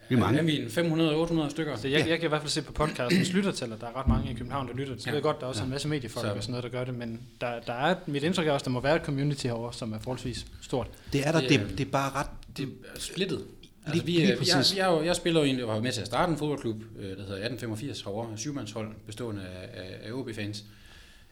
Vi 0.09 0.15
er 0.15 0.19
mange. 0.19 0.45
Vi 0.45 0.57
en 0.61 0.67
500-800 0.67 1.51
stykker? 1.51 1.77
Så 1.77 1.89
jeg, 1.89 2.09
jeg 2.09 2.19
kan 2.19 2.27
i 2.27 2.29
hvert 2.29 2.41
fald 2.41 2.51
se 2.51 2.63
på 2.63 2.73
podcastens 2.73 3.33
lyttertal, 3.37 3.73
at 3.73 3.81
der 3.81 3.87
er 3.87 3.97
ret 4.01 4.09
mange 4.09 4.31
i 4.31 4.35
København, 4.35 4.69
der 4.69 4.75
lytter. 4.75 4.95
Så 4.99 5.03
Ja. 5.07 5.11
ja. 5.11 5.11
ved 5.11 5.17
jeg 5.17 5.23
godt, 5.23 5.37
der 5.41 5.45
er 5.45 5.49
også 5.49 5.65
en 5.65 5.71
masse 5.71 5.89
mediefolk 5.89 6.27
Så- 6.27 6.33
og 6.35 6.43
sådan 6.43 6.53
noget, 6.53 6.65
der 6.65 6.71
gør 6.79 6.85
det, 6.85 6.95
men 6.95 7.21
der, 7.41 7.61
der 7.67 7.73
er, 7.73 7.95
mit 8.07 8.23
indtryk 8.23 8.47
er 8.47 8.53
også, 8.53 8.63
at 8.63 8.65
der 8.65 8.71
må 8.71 8.81
være 8.81 8.97
et 8.97 9.03
community 9.03 9.47
herovre, 9.47 9.73
som 9.73 9.93
er 9.93 9.99
forholdsvis 9.99 10.47
stort. 10.63 10.87
Det 11.13 11.27
er 11.27 11.33
der, 11.33 11.41
Det 11.41 11.49
det, 11.49 11.61
er- 11.61 11.67
det, 11.67 11.79
det 11.79 11.87
er 11.87 11.91
bare 11.91 12.11
ret... 12.15 12.27
Det 12.57 12.65
er 12.95 13.01
splittet. 13.01 13.45
Altså, 13.87 13.95
Lige- 13.95 14.07
vi, 14.07 14.13
lige 14.13 14.29
jeg, 14.29 14.39
præcis. 14.39 14.77
jeg, 14.77 14.97
jeg, 14.99 15.07
jeg 15.07 15.17
spiller 15.17 15.41
jo 15.41 15.45
egentlig, 15.47 15.65
og 15.65 15.75
var 15.75 15.81
med 15.81 15.93
til 15.93 16.01
at 16.01 16.07
starte 16.07 16.33
en 16.33 16.39
fodboldklub, 16.39 16.77
øh, 16.99 17.03
der 17.05 17.09
hedder 17.09 17.23
1885 17.23 18.03
herovre, 18.03 18.31
en 18.33 18.39
syvmandshold 18.39 18.89
bestående 19.07 19.43
af, 19.43 19.81
af, 19.83 20.09
af 20.09 20.13
OB-fans. 20.13 20.65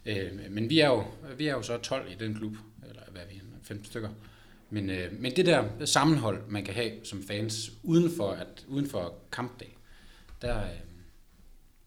Øh, 0.06 0.16
men 0.50 0.70
vi 0.70 0.80
er, 0.80 0.88
jo, 0.88 1.04
vi 1.38 1.46
er 1.46 1.52
jo 1.52 1.62
så 1.62 1.78
12 1.78 2.02
i 2.10 2.24
den 2.24 2.34
klub, 2.34 2.52
eller 2.88 3.02
hvad 3.12 3.20
er 3.22 3.26
vi, 3.30 3.40
15 3.62 3.86
stykker. 3.86 4.08
Men, 4.70 4.90
øh, 4.90 5.12
men 5.20 5.36
det 5.36 5.46
der 5.46 5.64
sammenhold, 5.84 6.42
man 6.48 6.64
kan 6.64 6.74
have 6.74 6.90
som 7.04 7.22
fans 7.28 7.70
uden 7.82 8.16
for, 8.16 8.30
at, 8.30 8.64
uden 8.68 8.90
for 8.90 9.14
kampdag, 9.32 9.76
der, 10.42 10.56
øh, 10.56 10.70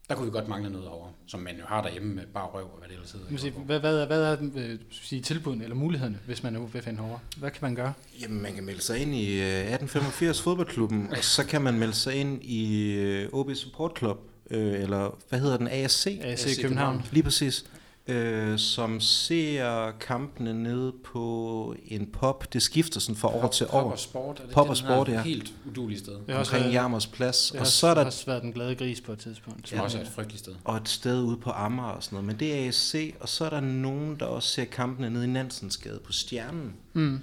der 0.08 0.16
kunne 0.16 0.26
vi 0.26 0.32
godt 0.32 0.48
mangle 0.48 0.70
noget 0.70 0.88
over, 0.88 1.08
som 1.26 1.40
man 1.40 1.56
jo 1.56 1.62
har 1.66 1.82
derhjemme 1.82 2.14
med 2.14 2.26
bare 2.34 2.46
røv 2.46 2.64
og 2.64 2.78
hvad 2.78 2.88
det 2.88 2.94
ellers 2.94 3.10
hedder. 3.12 3.36
Sige, 3.36 3.52
hvad, 3.52 3.80
hvad, 3.80 3.98
er, 3.98 4.06
hvad 4.06 4.22
er 4.22 4.36
øh, 4.56 4.78
sige, 4.90 5.22
tilbudene 5.22 5.64
eller 5.64 5.76
mulighederne, 5.76 6.18
hvis 6.26 6.42
man 6.42 6.56
er 6.56 6.60
OB-fan 6.60 6.96
herovre? 6.96 7.18
Hvad 7.36 7.50
kan 7.50 7.58
man 7.62 7.74
gøre? 7.74 7.92
Jamen, 8.22 8.42
man 8.42 8.54
kan 8.54 8.64
melde 8.64 8.80
sig 8.80 8.98
ind 8.98 9.14
i 9.14 9.40
øh, 9.40 9.46
1885 9.46 10.42
fodboldklubben, 10.42 11.08
og 11.10 11.24
så 11.24 11.46
kan 11.46 11.62
man 11.62 11.78
melde 11.78 11.94
sig 11.94 12.14
ind 12.14 12.42
i 12.42 12.92
øh, 12.92 13.28
OB 13.32 13.54
Support 13.54 13.92
Club, 13.98 14.18
øh, 14.50 14.82
eller 14.82 15.18
hvad 15.28 15.40
hedder 15.40 15.56
den, 15.56 15.68
ASC? 15.68 16.18
AC 16.22 16.60
København. 16.62 17.02
Lige 17.12 17.22
præcis. 17.22 17.64
Øh, 18.06 18.58
som 18.58 19.00
ser 19.00 19.90
kampene 19.90 20.62
nede 20.62 20.92
på 21.04 21.74
en 21.84 22.06
pop. 22.06 22.52
Det 22.52 22.62
skifter 22.62 23.00
sådan 23.00 23.16
fra 23.16 23.28
år 23.28 23.48
til 23.48 23.64
Pop 23.66 23.84
år. 23.84 23.90
og 23.90 23.98
sport, 23.98 24.40
er 24.40 24.44
det 24.44 24.54
Pop 24.54 24.64
den 24.64 24.70
og 24.70 24.76
sport, 24.76 25.08
ja. 25.08 25.22
Helt 25.22 25.52
uduligt 25.66 26.00
sted. 26.00 26.12
Det 26.26 26.34
Omkring 26.34 26.64
været, 26.64 26.74
Jarmers 26.74 27.06
Plads. 27.06 27.46
det 27.46 27.52
Og 27.52 27.58
har 27.58 27.64
så 27.64 27.86
er 27.86 27.94
der 27.94 28.04
også 28.04 28.26
været 28.26 28.42
den 28.42 28.52
glade 28.52 28.74
gris 28.74 29.00
på 29.00 29.12
et 29.12 29.18
tidspunkt. 29.18 29.68
Som 29.68 29.80
også 29.80 29.98
er 29.98 30.02
et 30.02 30.08
frygteligt 30.08 30.38
sted. 30.42 30.54
og 30.64 30.76
et 30.76 30.88
sted 30.88 31.22
ude 31.22 31.36
på 31.36 31.50
Amager 31.50 31.88
og 31.88 32.02
sådan 32.02 32.16
noget. 32.16 32.26
Men 32.26 32.36
det 32.40 32.54
er 32.64 32.68
ASC, 32.68 33.14
og 33.20 33.28
så 33.28 33.44
er 33.44 33.50
der 33.50 33.60
nogen, 33.60 34.16
der 34.20 34.26
også 34.26 34.48
ser 34.48 34.64
kampene 34.64 35.10
nede 35.10 35.24
i 35.24 35.28
Nansensgade 35.28 36.00
på 36.04 36.12
Stjernen. 36.12 36.74
Mm. 36.92 37.20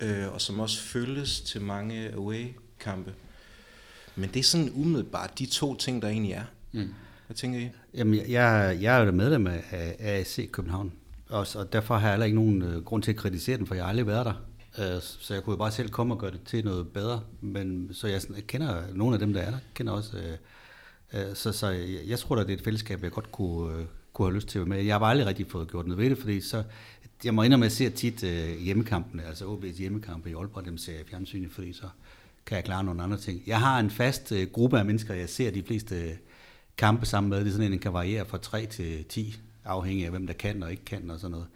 øh, 0.00 0.32
og 0.32 0.40
som 0.40 0.60
også 0.60 0.80
følges 0.80 1.40
til 1.40 1.60
mange 1.62 2.12
away-kampe. 2.14 3.12
Men 4.16 4.30
det 4.34 4.40
er 4.40 4.44
sådan 4.44 4.70
umiddelbart 4.74 5.38
de 5.38 5.46
to 5.46 5.74
ting, 5.76 6.02
der 6.02 6.08
egentlig 6.08 6.32
er. 6.32 6.44
Mm. 6.72 6.94
Hvad 7.28 7.34
tænker 7.34 7.58
I? 7.58 7.68
Jamen, 7.94 8.14
jeg, 8.28 8.78
jeg 8.80 9.00
er 9.00 9.04
jo 9.04 9.12
medlem 9.12 9.46
af 9.46 9.64
af 9.70 9.96
ASC 9.98 10.50
København, 10.50 10.92
også, 11.28 11.58
og 11.58 11.72
derfor 11.72 11.94
har 11.94 12.06
jeg 12.06 12.12
heller 12.12 12.26
ikke 12.26 12.36
nogen 12.36 12.62
øh, 12.62 12.84
grund 12.84 13.02
til 13.02 13.10
at 13.10 13.16
kritisere 13.16 13.56
den, 13.56 13.66
for 13.66 13.74
jeg 13.74 13.84
har 13.84 13.88
aldrig 13.88 14.06
været 14.06 14.26
der. 14.26 14.32
Øh, 14.78 15.02
så 15.02 15.34
jeg 15.34 15.42
kunne 15.42 15.52
jo 15.52 15.56
bare 15.56 15.70
selv 15.70 15.88
komme 15.88 16.14
og 16.14 16.20
gøre 16.20 16.30
det 16.30 16.40
til 16.46 16.64
noget 16.64 16.88
bedre. 16.88 17.20
Men 17.40 17.88
så 17.92 18.08
jeg, 18.08 18.20
jeg 18.36 18.46
kender 18.46 18.82
nogle 18.94 19.14
af 19.14 19.20
dem, 19.20 19.32
der 19.32 19.40
er 19.40 19.50
der, 19.50 19.58
kender 19.74 19.92
også. 19.92 20.16
Øh, 20.16 21.28
øh, 21.28 21.34
så 21.34 21.52
så 21.52 21.68
jeg, 21.68 22.00
jeg 22.06 22.18
tror 22.18 22.36
da, 22.36 22.42
det 22.42 22.50
er 22.50 22.54
et 22.56 22.64
fællesskab, 22.64 23.02
jeg 23.02 23.10
godt 23.10 23.32
kunne, 23.32 23.78
øh, 23.78 23.84
kunne 24.12 24.28
have 24.28 24.34
lyst 24.34 24.48
til 24.48 24.58
at 24.58 24.60
være 24.70 24.76
med. 24.76 24.84
Jeg 24.84 24.94
har 24.94 24.98
bare 24.98 25.10
aldrig 25.10 25.26
rigtig 25.26 25.46
fået 25.50 25.70
gjort 25.70 25.86
noget 25.86 26.02
ved 26.02 26.10
det, 26.10 26.18
fordi 26.18 26.40
så, 26.40 26.62
jeg 27.24 27.34
må 27.34 27.42
indrømme, 27.42 27.66
at 27.66 27.80
jeg 27.80 27.90
ser 27.90 27.96
tit 27.96 28.24
øh, 28.24 28.60
hjemmekampene, 28.60 29.24
altså 29.24 29.44
OB's 29.44 29.78
hjemmekampe 29.78 30.30
i 30.30 30.34
Aalborg, 30.34 30.64
dem 30.64 30.78
ser 30.78 30.92
jeg 30.92 31.02
fjernsynet, 31.10 31.50
fordi 31.50 31.72
så 31.72 31.88
kan 32.46 32.56
jeg 32.56 32.64
klare 32.64 32.84
nogle 32.84 33.02
andre 33.02 33.16
ting. 33.16 33.42
Jeg 33.46 33.60
har 33.60 33.80
en 33.80 33.90
fast 33.90 34.32
øh, 34.32 34.46
gruppe 34.52 34.78
af 34.78 34.84
mennesker, 34.84 35.14
jeg 35.14 35.28
ser 35.28 35.50
de 35.50 35.62
fleste 35.62 35.94
øh, 35.94 36.14
kampe 36.78 37.06
sammen 37.06 37.30
med. 37.30 37.38
Det 37.38 37.46
er 37.46 37.50
sådan 37.50 37.66
en, 37.66 37.72
den 37.72 37.80
kan 37.80 37.92
variere 37.92 38.24
fra 38.24 38.38
3 38.38 38.66
til 38.66 39.04
10, 39.04 39.36
afhængig 39.64 40.04
af 40.04 40.10
hvem 40.10 40.26
der 40.26 40.34
kan 40.34 40.62
og 40.62 40.70
ikke 40.70 40.84
kan 40.84 41.10
og 41.10 41.20
sådan 41.20 41.30
noget. 41.30 41.46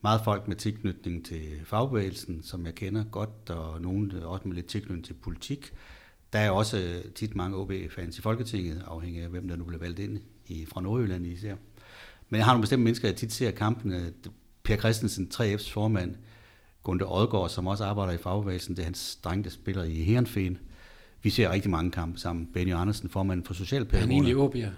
Meget 0.00 0.20
folk 0.24 0.48
med 0.48 0.56
tilknytning 0.56 1.24
til 1.26 1.42
fagbevægelsen, 1.64 2.42
som 2.42 2.66
jeg 2.66 2.74
kender 2.74 3.04
godt, 3.04 3.50
og 3.50 3.80
nogen 3.80 4.12
også 4.22 4.48
med 4.48 4.54
lidt 4.54 4.66
tilknytning 4.66 5.04
til 5.04 5.14
politik. 5.14 5.72
Der 6.32 6.38
er 6.38 6.50
også 6.50 6.78
øh, 6.78 7.12
tit 7.12 7.36
mange 7.36 7.56
OB-fans 7.56 8.18
i 8.18 8.20
Folketinget, 8.20 8.84
afhængig 8.86 9.22
af 9.22 9.28
hvem 9.28 9.48
der 9.48 9.56
nu 9.56 9.64
bliver 9.64 9.80
valgt 9.80 9.98
ind 9.98 10.18
i, 10.46 10.66
fra 10.66 10.80
Nordjylland 10.80 11.26
især. 11.26 11.54
Men 12.28 12.38
jeg 12.38 12.44
har 12.44 12.52
nogle 12.52 12.62
bestemte 12.62 12.84
mennesker, 12.84 13.08
jeg 13.08 13.16
tit 13.16 13.32
ser 13.32 13.50
kampene. 13.50 14.12
Per 14.62 14.76
Christensen, 14.76 15.30
3F's 15.34 15.72
formand, 15.72 16.14
Gunde 16.82 17.04
Odgaard, 17.06 17.48
som 17.48 17.66
også 17.66 17.84
arbejder 17.84 18.12
i 18.12 18.16
fagbevægelsen, 18.16 18.76
det 18.76 18.82
er 18.82 18.84
hans 18.84 19.16
dreng, 19.16 19.44
der 19.44 19.50
spiller 19.50 19.84
i 19.84 19.94
Herenfen. 19.94 20.58
Vi 21.22 21.30
ser 21.30 21.50
rigtig 21.52 21.70
mange 21.70 21.90
kampe 21.90 22.20
sammen. 22.20 22.48
Benny 22.54 22.74
Andersen, 22.74 23.08
formanden 23.10 23.46
for 23.46 23.52
Er 23.54 23.56
han 23.58 23.64
Socialpædagogerne. 23.66 24.12
egentlig 24.30 24.66
OB'er? 24.66 24.70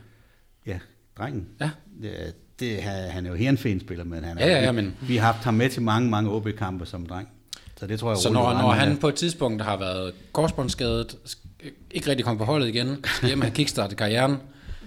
Ja, 0.66 0.78
drengen. 1.18 1.46
Ja. 1.60 1.70
Det, 2.02 2.34
det, 2.60 2.82
han 2.82 3.26
er 3.26 3.30
jo 3.30 3.36
Herenfen-spiller, 3.36 4.04
men 4.04 4.24
han 4.24 4.38
er, 4.38 4.46
Ja, 4.46 4.52
ja, 4.52 4.62
ja, 4.64 4.72
men- 4.72 4.94
vi 5.00 5.16
har 5.16 5.32
haft 5.32 5.44
ham 5.44 5.54
med 5.54 5.68
til 5.70 5.82
mange, 5.82 6.10
mange 6.10 6.30
OB-kampe 6.30 6.86
som 6.86 7.06
dreng. 7.06 7.28
Så 7.76 7.86
det 7.86 7.98
tror 7.98 8.10
jeg 8.10 8.18
Så 8.18 8.28
roligt, 8.28 8.42
når, 8.42 8.52
når 8.52 8.70
han 8.72 8.96
på 8.96 9.08
et 9.08 9.14
tidspunkt 9.14 9.62
har 9.62 9.76
været 9.76 10.12
korsbåndsskadet, 10.32 11.16
sk- 11.26 11.70
ikke 11.90 12.10
rigtig 12.10 12.24
kommet 12.24 12.38
på 12.38 12.44
holdet 12.44 12.68
igen, 12.68 12.96
skal 13.04 13.28
hjem 13.28 13.38
og 13.40 13.44
have 13.46 13.54
kickstartet 13.54 13.98
karrieren, 13.98 14.36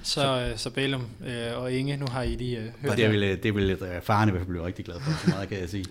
Så, 0.04 0.40
øh, 0.52 0.58
så 0.58 0.70
Bælum 0.70 1.06
øh, 1.28 1.62
og 1.62 1.72
Inge, 1.72 1.98
nu 1.98 2.06
har 2.12 2.22
I 2.24 2.36
lige 2.36 2.58
øh, 2.58 2.64
hørt 2.82 2.98
det 2.98 3.12
vil, 3.12 3.40
det 3.44 3.56
vil 3.56 3.70
øh, 3.70 4.02
faren 4.02 4.30
i 4.30 4.32
hvert 4.32 4.42
fald 4.42 4.50
blive 4.50 4.66
rigtig 4.66 4.86
glad 4.86 4.96
for, 5.00 5.12
så 5.24 5.30
meget 5.30 5.50
kan 5.50 5.60
jeg 5.60 5.70
sige. 5.70 5.86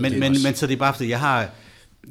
men, 0.00 0.20
men, 0.20 0.32
men 0.44 0.54
så 0.54 0.66
det 0.66 0.72
er 0.72 0.78
bare 0.78 0.94
fordi, 0.94 1.08
jeg 1.08 1.20
har, 1.20 1.48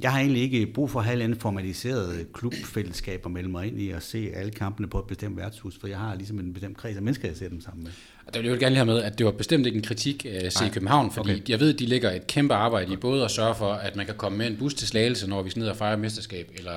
jeg 0.03 0.11
har 0.11 0.19
egentlig 0.19 0.41
ikke 0.41 0.65
brug 0.65 0.89
for 0.89 0.99
at 0.99 1.05
have 1.05 1.23
andet 1.23 1.41
formaliseret 1.41 2.27
klubfællesskab 2.33 3.21
og 3.25 3.31
melde 3.31 3.49
mig 3.49 3.67
ind 3.67 3.81
i 3.81 3.89
og 3.89 4.01
se 4.01 4.31
alle 4.35 4.51
kampene 4.51 4.87
på 4.87 4.99
et 4.99 5.05
bestemt 5.05 5.37
værtshus, 5.37 5.77
for 5.79 5.87
jeg 5.87 5.97
har 5.97 6.15
ligesom 6.15 6.39
en 6.39 6.53
bestemt 6.53 6.77
kreds 6.77 6.95
af 6.97 7.01
mennesker, 7.01 7.27
jeg 7.27 7.37
ser 7.37 7.49
dem 7.49 7.61
sammen 7.61 7.83
med. 7.83 7.91
Og 8.25 8.33
der 8.33 8.39
vil 8.39 8.47
jeg 8.47 8.55
jo 8.55 8.59
gerne 8.59 8.69
lige 8.69 8.85
have 8.85 8.85
med, 8.85 9.03
at 9.03 9.17
det 9.17 9.25
var 9.25 9.31
bestemt 9.31 9.65
ikke 9.65 9.75
en 9.75 9.83
kritik 9.83 10.25
af 10.29 10.51
C 10.51 10.73
København, 10.73 11.11
fordi 11.11 11.31
okay. 11.31 11.49
jeg 11.49 11.59
ved, 11.59 11.73
at 11.73 11.79
de 11.79 11.85
lægger 11.85 12.11
et 12.11 12.27
kæmpe 12.27 12.53
arbejde 12.53 12.93
i 12.93 12.95
både 12.95 13.25
at 13.25 13.31
sørge 13.31 13.55
for, 13.55 13.73
at 13.73 13.95
man 13.95 14.05
kan 14.05 14.15
komme 14.15 14.37
med 14.37 14.47
en 14.47 14.57
bus 14.57 14.73
til 14.73 14.87
Slagelse, 14.87 15.27
når 15.29 15.41
vi 15.41 15.49
skal 15.49 15.59
ned 15.59 15.69
og 15.69 15.77
fejre 15.77 15.97
mesterskab, 15.97 16.51
eller 16.55 16.73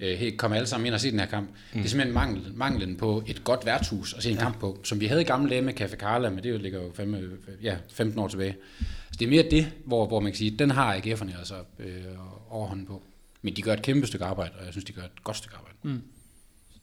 øh, 0.00 0.18
hey, 0.18 0.36
komme 0.36 0.56
alle 0.56 0.66
sammen 0.66 0.86
ind 0.86 0.94
og 0.94 1.00
se 1.00 1.10
den 1.10 1.20
her 1.20 1.26
kamp. 1.26 1.48
Mm. 1.48 1.54
Det 1.72 1.84
er 1.84 1.88
simpelthen 1.88 2.14
manglen, 2.14 2.52
manglen 2.54 2.96
på 2.96 3.22
et 3.26 3.44
godt 3.44 3.66
værtshus 3.66 4.14
at 4.14 4.22
se 4.22 4.30
en 4.30 4.36
ja. 4.36 4.42
kamp 4.42 4.58
på, 4.60 4.78
som 4.84 5.00
vi 5.00 5.06
havde 5.06 5.20
i 5.20 5.24
gamle 5.24 5.50
dage 5.50 5.62
med 5.62 5.80
Café 5.80 5.96
Carla, 5.96 6.30
men 6.30 6.44
det 6.44 6.50
jo 6.50 6.58
ligger 6.58 6.82
jo 6.82 6.90
fem, 6.94 7.40
ja, 7.62 7.76
15 7.92 8.18
år 8.18 8.28
tilbage. 8.28 8.56
Så 8.80 9.16
det 9.18 9.24
er 9.24 9.30
mere 9.30 9.44
det, 9.50 9.72
hvor, 9.84 10.06
hvor 10.06 10.20
man 10.20 10.32
kan 10.32 10.38
sige, 10.38 10.50
den 10.50 10.70
har 10.70 10.96
AGF'erne 10.96 11.38
altså 11.38 11.54
øh, 11.78 11.86
overhånden 12.50 12.86
på. 12.86 13.02
Men 13.42 13.56
de 13.56 13.62
gør 13.62 13.72
et 13.72 13.82
kæmpe 13.82 14.06
stykke 14.06 14.24
arbejde, 14.24 14.54
og 14.58 14.64
jeg 14.64 14.72
synes, 14.72 14.84
de 14.84 14.92
gør 14.92 15.02
et 15.02 15.24
godt 15.24 15.36
stykke 15.36 15.56
arbejde. 15.56 15.76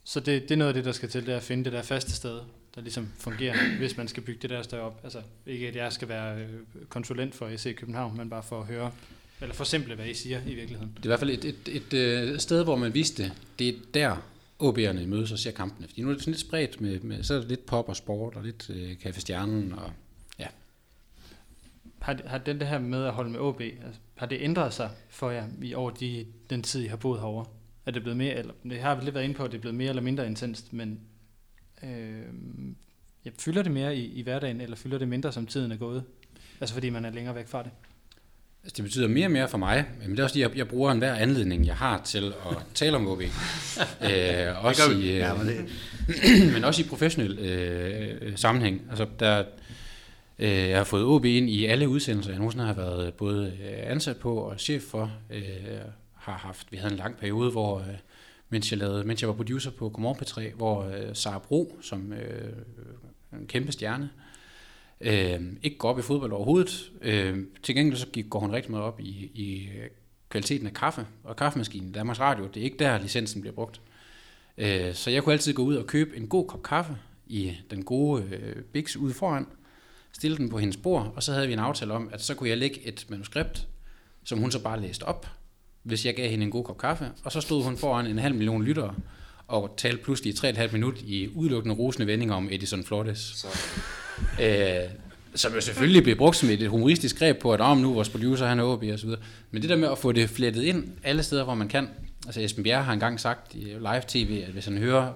Så 0.03 0.19
det, 0.19 0.41
det 0.41 0.51
er 0.51 0.55
noget 0.55 0.69
af 0.69 0.73
det, 0.73 0.85
der 0.85 0.91
skal 0.91 1.09
til, 1.09 1.25
det 1.25 1.33
er 1.33 1.37
at 1.37 1.43
finde 1.43 1.63
det 1.63 1.73
der 1.73 1.81
faste 1.81 2.11
sted, 2.11 2.39
der 2.75 2.81
ligesom 2.81 3.11
fungerer, 3.17 3.55
hvis 3.79 3.97
man 3.97 4.07
skal 4.07 4.23
bygge 4.23 4.41
det 4.41 4.49
der 4.49 4.61
sted 4.61 4.79
op. 4.79 4.99
Altså 5.03 5.21
ikke 5.45 5.67
at 5.67 5.75
jeg 5.75 5.93
skal 5.93 6.07
være 6.09 6.39
øh, 6.39 6.49
konsulent 6.89 7.35
for 7.35 7.57
SC 7.57 7.75
København, 7.75 8.17
men 8.17 8.29
bare 8.29 8.43
for 8.43 8.59
at 8.59 8.67
høre, 8.67 8.91
eller 9.41 9.55
forsimple, 9.55 9.95
hvad 9.95 10.05
I 10.05 10.13
siger 10.13 10.41
i 10.47 10.53
virkeligheden. 10.53 10.93
Det 10.97 11.01
er 11.01 11.05
i 11.05 11.07
hvert 11.07 11.19
fald 11.19 11.29
et, 11.29 11.45
et, 11.45 11.67
et, 11.67 11.93
et 11.93 12.41
sted, 12.41 12.63
hvor 12.63 12.75
man 12.75 12.93
vidste, 12.93 13.31
det 13.59 13.69
er 13.69 13.73
der 13.93 14.15
OB'erne 14.63 15.05
mødes 15.05 15.31
og 15.31 15.39
ser 15.39 15.51
kampene. 15.51 15.87
Fordi 15.87 16.01
nu 16.01 16.09
er 16.09 16.13
det 16.13 16.21
sådan 16.21 16.31
lidt 16.31 16.41
spredt, 16.41 16.81
med, 16.81 16.99
med, 16.99 17.23
så 17.23 17.33
er 17.33 17.39
det 17.39 17.49
lidt 17.49 17.65
pop 17.65 17.89
og 17.89 17.95
sport, 17.95 18.35
og 18.35 18.43
lidt 18.43 18.69
øh, 18.69 18.91
Café 19.05 19.19
Stjernen, 19.19 19.73
og. 19.73 19.91
Har, 22.05 22.17
har 22.25 22.37
den 22.37 22.59
det 22.59 22.67
her 22.67 22.79
med 22.79 23.05
at 23.05 23.13
holde 23.13 23.29
med 23.29 23.39
OB, 23.39 23.61
altså, 23.61 23.99
har 24.15 24.25
det 24.25 24.37
ændret 24.41 24.73
sig 24.73 24.89
for 25.09 25.31
jer 25.31 25.47
i 25.61 25.73
over 25.73 25.91
de, 25.91 26.25
den 26.49 26.63
tid, 26.63 26.83
I 26.83 26.87
har 26.87 26.97
boet 26.97 27.19
herovre? 27.19 27.45
Er 27.85 27.91
det 27.91 28.01
blevet 28.01 28.17
mere, 28.17 28.33
eller 28.33 28.53
det 28.63 28.79
har 28.79 28.95
vi 28.95 29.03
lidt 29.03 29.15
været 29.15 29.23
inde 29.23 29.35
på, 29.35 29.43
at 29.43 29.51
det 29.51 29.57
er 29.57 29.61
blevet 29.61 29.75
mere 29.75 29.89
eller 29.89 30.01
mindre 30.01 30.27
intenst, 30.27 30.73
men 30.73 30.99
øh, 31.83 31.89
ja, 33.25 33.29
fylder 33.39 33.63
det 33.63 33.71
mere 33.71 33.95
i, 33.95 34.05
i 34.05 34.21
hverdagen, 34.21 34.61
eller 34.61 34.75
fylder 34.75 34.97
det 34.97 35.07
mindre, 35.07 35.31
som 35.31 35.45
tiden 35.45 35.71
er 35.71 35.77
gået? 35.77 36.03
Altså 36.61 36.73
fordi 36.73 36.89
man 36.89 37.05
er 37.05 37.09
længere 37.09 37.35
væk 37.35 37.47
fra 37.47 37.63
det? 37.63 37.71
Altså, 38.63 38.73
det 38.77 38.83
betyder 38.83 39.07
mere 39.07 39.27
og 39.27 39.31
mere 39.31 39.47
for 39.47 39.57
mig, 39.57 39.85
men 40.01 40.11
det 40.11 40.19
er 40.19 40.23
også 40.23 40.33
fordi, 40.33 40.41
jeg, 40.41 40.57
jeg 40.57 40.67
bruger 40.67 40.91
enhver 40.91 41.15
anledning, 41.15 41.65
jeg 41.65 41.75
har 41.75 42.01
til 42.01 42.33
at 42.49 42.57
tale 42.73 42.95
om 42.95 43.07
OB. 43.07 43.21
øh, 43.21 44.65
også 44.65 44.91
i, 44.91 45.09
øh, 45.09 45.17
Ja, 45.17 45.33
men 45.33 45.47
det, 45.47 45.65
men 46.53 46.63
også 46.63 46.81
i 46.81 46.85
professionel 46.85 47.39
øh, 47.39 48.37
sammenhæng. 48.37 48.81
Altså, 48.89 49.07
der, 49.19 49.43
Øh, 50.39 50.69
jeg 50.69 50.77
har 50.77 50.83
fået 50.83 51.05
OB 51.05 51.25
ind 51.25 51.49
i 51.49 51.65
alle 51.65 51.89
udsendelser, 51.89 52.31
jeg 52.31 52.39
nogensinde 52.39 52.65
har 52.65 52.73
været 52.73 53.07
øh, 53.07 53.13
både 53.13 53.57
øh, 53.63 53.91
ansat 53.91 54.17
på 54.17 54.35
og 54.35 54.59
chef 54.59 54.83
for. 54.83 55.11
Øh, 55.29 55.43
har 56.13 56.37
haft, 56.37 56.71
vi 56.71 56.77
havde 56.77 56.91
en 56.91 56.97
lang 56.97 57.17
periode, 57.17 57.51
hvor, 57.51 57.83
mens 58.49 58.71
jeg, 58.71 58.79
lavede, 58.79 59.03
mens 59.03 59.21
jeg 59.21 59.27
var 59.27 59.35
producer 59.35 59.71
på 59.71 59.89
Godmorgen 59.89 60.19
P3, 60.21 60.55
hvor 60.55 60.91
Sara 61.13 61.39
Bro, 61.39 61.77
som 61.81 62.13
en 63.33 63.47
kæmpe 63.47 63.71
stjerne, 63.71 64.09
ikke 65.63 65.77
går 65.77 65.89
op 65.89 65.99
i 65.99 66.01
fodbold 66.01 66.31
overhovedet. 66.31 66.91
Til 67.63 67.75
gengæld 67.75 67.97
så 67.97 68.07
gik, 68.07 68.29
går 68.29 68.39
hun 68.39 68.51
rigtig 68.51 68.71
meget 68.71 68.85
op 68.85 68.99
i, 68.99 69.31
i 69.33 69.69
kvaliteten 70.29 70.67
af 70.67 70.73
kaffe 70.73 71.05
og 71.23 71.35
kaffemaskinen. 71.35 71.91
Danmarks 71.91 72.19
Radio, 72.19 72.47
det 72.53 72.59
er 72.59 72.63
ikke 72.63 72.77
der, 72.77 72.99
licensen 73.01 73.41
bliver 73.41 73.53
brugt. 73.53 73.81
Så 74.93 75.09
jeg 75.11 75.23
kunne 75.23 75.33
altid 75.33 75.53
gå 75.53 75.63
ud 75.63 75.75
og 75.75 75.87
købe 75.87 76.17
en 76.17 76.27
god 76.27 76.47
kop 76.47 76.63
kaffe 76.63 76.97
i 77.27 77.53
den 77.71 77.83
gode 77.83 78.23
Bix 78.73 78.95
ude 78.95 79.13
foran, 79.13 79.47
stille 80.15 80.37
den 80.37 80.49
på 80.49 80.57
hendes 80.57 80.77
bord, 80.77 81.13
og 81.15 81.23
så 81.23 81.33
havde 81.33 81.47
vi 81.47 81.53
en 81.53 81.59
aftale 81.59 81.93
om, 81.93 82.09
at 82.13 82.21
så 82.21 82.35
kunne 82.35 82.49
jeg 82.49 82.57
lægge 82.57 82.87
et 82.87 83.05
manuskript, 83.09 83.67
som 84.23 84.39
hun 84.39 84.51
så 84.51 84.59
bare 84.59 84.81
læste 84.81 85.03
op, 85.03 85.27
hvis 85.83 86.05
jeg 86.05 86.15
gav 86.15 86.29
hende 86.29 86.43
en 86.45 86.51
god 86.51 86.63
kop 86.63 86.77
kaffe, 86.77 87.11
og 87.23 87.31
så 87.31 87.41
stod 87.41 87.63
hun 87.63 87.77
foran 87.77 88.07
en 88.07 88.19
halv 88.19 88.35
million 88.35 88.63
lyttere, 88.63 88.95
og 89.47 89.73
talte 89.77 90.03
pludselig 90.03 90.33
i 90.33 90.51
3,5 90.51 90.71
minut 90.71 91.01
i 91.01 91.29
udelukkende 91.35 91.75
rosende 91.75 92.07
vendinger 92.07 92.35
om 92.35 92.47
Edison 92.51 92.83
Flores. 92.83 93.17
Så. 93.17 93.47
Øh, 94.41 94.89
som 95.35 95.53
jo 95.53 95.61
selvfølgelig 95.61 96.03
bliver 96.03 96.17
brugt 96.17 96.35
som 96.35 96.49
et 96.49 96.67
humoristisk 96.67 97.19
greb 97.19 97.39
på, 97.39 97.53
at 97.53 97.61
om 97.61 97.77
nu 97.77 97.93
vores 97.93 98.09
producer 98.09 98.47
han 98.47 98.59
er 98.59 98.63
OB 98.63 98.83
og 98.93 98.99
så 98.99 99.05
videre. 99.05 99.21
Men 99.51 99.61
det 99.61 99.69
der 99.69 99.75
med 99.75 99.87
at 99.91 99.97
få 99.97 100.11
det 100.11 100.29
flettet 100.29 100.63
ind 100.63 100.87
alle 101.03 101.23
steder, 101.23 101.43
hvor 101.43 101.55
man 101.55 101.67
kan. 101.67 101.89
Altså 102.25 102.41
Esben 102.41 102.63
Bjerre 102.63 102.83
har 102.83 102.93
engang 102.93 103.19
sagt 103.19 103.55
i 103.55 103.63
live 103.63 104.01
tv, 104.07 104.43
at 104.47 104.53
hvis 104.53 104.65
han 104.65 104.77
hører 104.77 105.13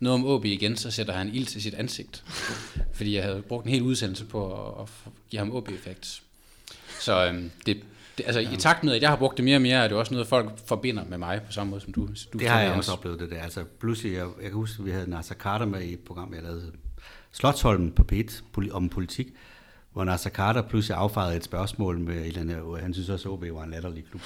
noget 0.00 0.14
om 0.14 0.26
OB 0.26 0.44
igen, 0.44 0.76
så 0.76 0.90
sætter 0.90 1.12
han 1.12 1.28
ild 1.34 1.46
til 1.46 1.62
sit 1.62 1.74
ansigt. 1.74 2.24
Fordi 2.92 3.16
jeg 3.16 3.24
havde 3.24 3.42
brugt 3.42 3.64
en 3.66 3.70
hel 3.70 3.82
udsendelse 3.82 4.24
på 4.24 4.70
at 4.82 4.88
give 5.30 5.38
ham 5.38 5.56
OB-effekt. 5.56 6.22
Så 7.00 7.26
øhm, 7.26 7.50
det, 7.66 7.76
det, 8.18 8.24
altså, 8.26 8.40
i 8.40 8.56
takt 8.58 8.84
med, 8.84 8.94
at 8.94 9.02
jeg 9.02 9.10
har 9.10 9.16
brugt 9.16 9.36
det 9.36 9.44
mere 9.44 9.56
og 9.56 9.62
mere, 9.62 9.84
er 9.84 9.88
det 9.88 9.96
også 9.96 10.14
noget, 10.14 10.28
folk 10.28 10.50
forbinder 10.66 11.04
med 11.08 11.18
mig 11.18 11.42
på 11.46 11.52
samme 11.52 11.70
måde, 11.70 11.80
som 11.80 11.92
du, 11.92 12.06
du 12.32 12.38
Det 12.38 12.48
har 12.48 12.60
jeg 12.60 12.72
også 12.72 12.92
oplevet, 12.92 13.20
det 13.20 13.30
der. 13.30 13.42
Altså, 13.42 13.64
pludselig, 13.80 14.12
jeg, 14.12 14.26
jeg 14.42 14.50
kan 14.50 14.52
huske, 14.52 14.80
at 14.80 14.86
vi 14.86 14.90
havde 14.90 15.10
Nasser 15.10 15.34
Carter 15.34 15.66
med 15.66 15.82
i 15.82 15.92
et 15.92 16.00
program, 16.00 16.34
jeg 16.34 16.42
lavede 16.42 16.72
Slotsholmen 17.32 17.92
på 17.92 18.04
P1 18.12 18.72
om 18.72 18.88
politik, 18.88 19.26
hvor 19.92 20.04
Nasser 20.04 20.30
Carter 20.30 20.62
pludselig 20.62 20.96
affejede 20.96 21.36
et 21.36 21.44
spørgsmål 21.44 21.98
med 21.98 22.14
et 22.14 22.26
eller 22.26 22.40
andet, 22.40 22.80
han 22.82 22.94
synes 22.94 23.08
også, 23.08 23.28
at 23.28 23.32
OB 23.32 23.44
var 23.54 23.62
en 23.62 23.70
latterlig 23.70 24.04
klub. 24.10 24.20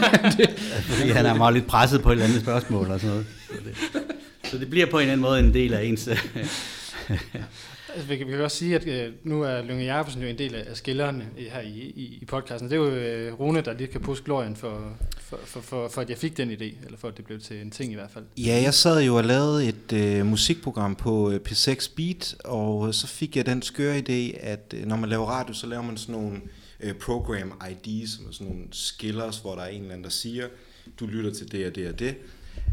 Fordi 0.90 1.10
han 1.10 1.26
er 1.26 1.34
meget 1.34 1.54
lidt 1.54 1.66
presset 1.66 2.02
på 2.02 2.08
et 2.08 2.12
eller 2.12 2.24
andet 2.24 2.40
spørgsmål 2.40 2.90
og 2.90 3.00
sådan 3.00 3.16
noget. 3.16 3.26
Så 4.50 4.58
det, 4.58 4.70
bliver 4.70 4.86
på 4.86 4.98
en 4.98 5.02
eller 5.02 5.12
anden 5.12 5.22
måde 5.22 5.38
en 5.38 5.54
del 5.54 5.74
af 5.74 5.84
ens... 5.84 6.08
Altså, 7.94 8.08
vi, 8.08 8.16
kan, 8.16 8.26
vi 8.26 8.32
kan 8.32 8.40
også 8.40 8.56
sige, 8.56 8.74
at 8.74 8.86
øh, 8.86 9.12
nu 9.24 9.42
er 9.42 9.62
Lønge 9.62 9.84
Jacobsen 9.84 10.22
jo 10.22 10.28
en 10.28 10.38
del 10.38 10.54
af 10.54 10.76
skillerne 10.76 11.28
her 11.36 11.60
i, 11.60 11.78
i, 11.78 12.18
i 12.22 12.24
podcasten. 12.24 12.70
Det 12.70 12.76
er 12.76 12.80
jo 12.80 12.90
øh, 12.90 13.40
Rune, 13.40 13.60
der 13.60 13.72
lige 13.72 13.86
kan 13.86 14.00
puske 14.00 14.24
glorien 14.24 14.56
for, 14.56 14.96
for, 15.20 15.38
for, 15.44 15.60
for, 15.60 15.88
for, 15.88 16.00
at 16.00 16.10
jeg 16.10 16.18
fik 16.18 16.36
den 16.36 16.50
idé, 16.50 16.84
eller 16.84 16.98
for 16.98 17.08
at 17.08 17.16
det 17.16 17.24
blev 17.24 17.40
til 17.40 17.60
en 17.60 17.70
ting 17.70 17.92
i 17.92 17.94
hvert 17.94 18.10
fald. 18.10 18.24
Ja, 18.36 18.60
jeg 18.62 18.74
sad 18.74 19.02
jo 19.02 19.16
og 19.16 19.24
lavede 19.24 19.68
et 19.68 19.92
øh, 19.92 20.26
musikprogram 20.26 20.94
på 20.94 21.30
øh, 21.30 21.40
P6 21.48 21.90
Beat, 21.96 22.36
og 22.44 22.94
så 22.94 23.06
fik 23.06 23.36
jeg 23.36 23.46
den 23.46 23.62
skøre 23.62 23.98
idé, 23.98 24.46
at 24.46 24.74
øh, 24.76 24.86
når 24.86 24.96
man 24.96 25.10
laver 25.10 25.26
radio, 25.26 25.54
så 25.54 25.66
laver 25.66 25.82
man 25.82 25.96
sådan 25.96 26.14
nogle 26.14 26.40
øh, 26.80 26.94
program 26.94 27.62
IDs, 27.84 28.10
som 28.10 28.26
er 28.28 28.32
sådan 28.32 28.46
nogle 28.46 28.64
skillers, 28.72 29.38
hvor 29.38 29.54
der 29.54 29.62
er 29.62 29.68
en 29.68 29.80
eller 29.80 29.92
anden, 29.92 30.04
der 30.04 30.10
siger, 30.10 30.46
du 31.00 31.06
lytter 31.06 31.32
til 31.32 31.52
det 31.52 31.66
og 31.66 31.74
det 31.74 31.88
og 31.88 31.98
det. 31.98 32.14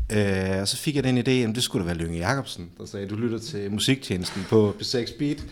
Øh, 0.10 0.62
og 0.62 0.68
så 0.68 0.78
fik 0.78 0.95
jeg 0.95 1.03
den 1.03 1.18
idé, 1.18 1.32
at 1.32 1.56
det 1.56 1.64
skulle 1.64 1.84
da 1.84 1.93
være 1.93 1.97
Lønge 1.97 2.18
Jacobsen, 2.18 2.70
der 2.78 2.86
sagde, 2.86 3.08
du 3.08 3.16
lytter 3.16 3.39
til 3.39 3.72
musiktjenesten 3.72 4.45
på 4.49 4.76
P6 4.82 5.18
Beat. 5.18 5.43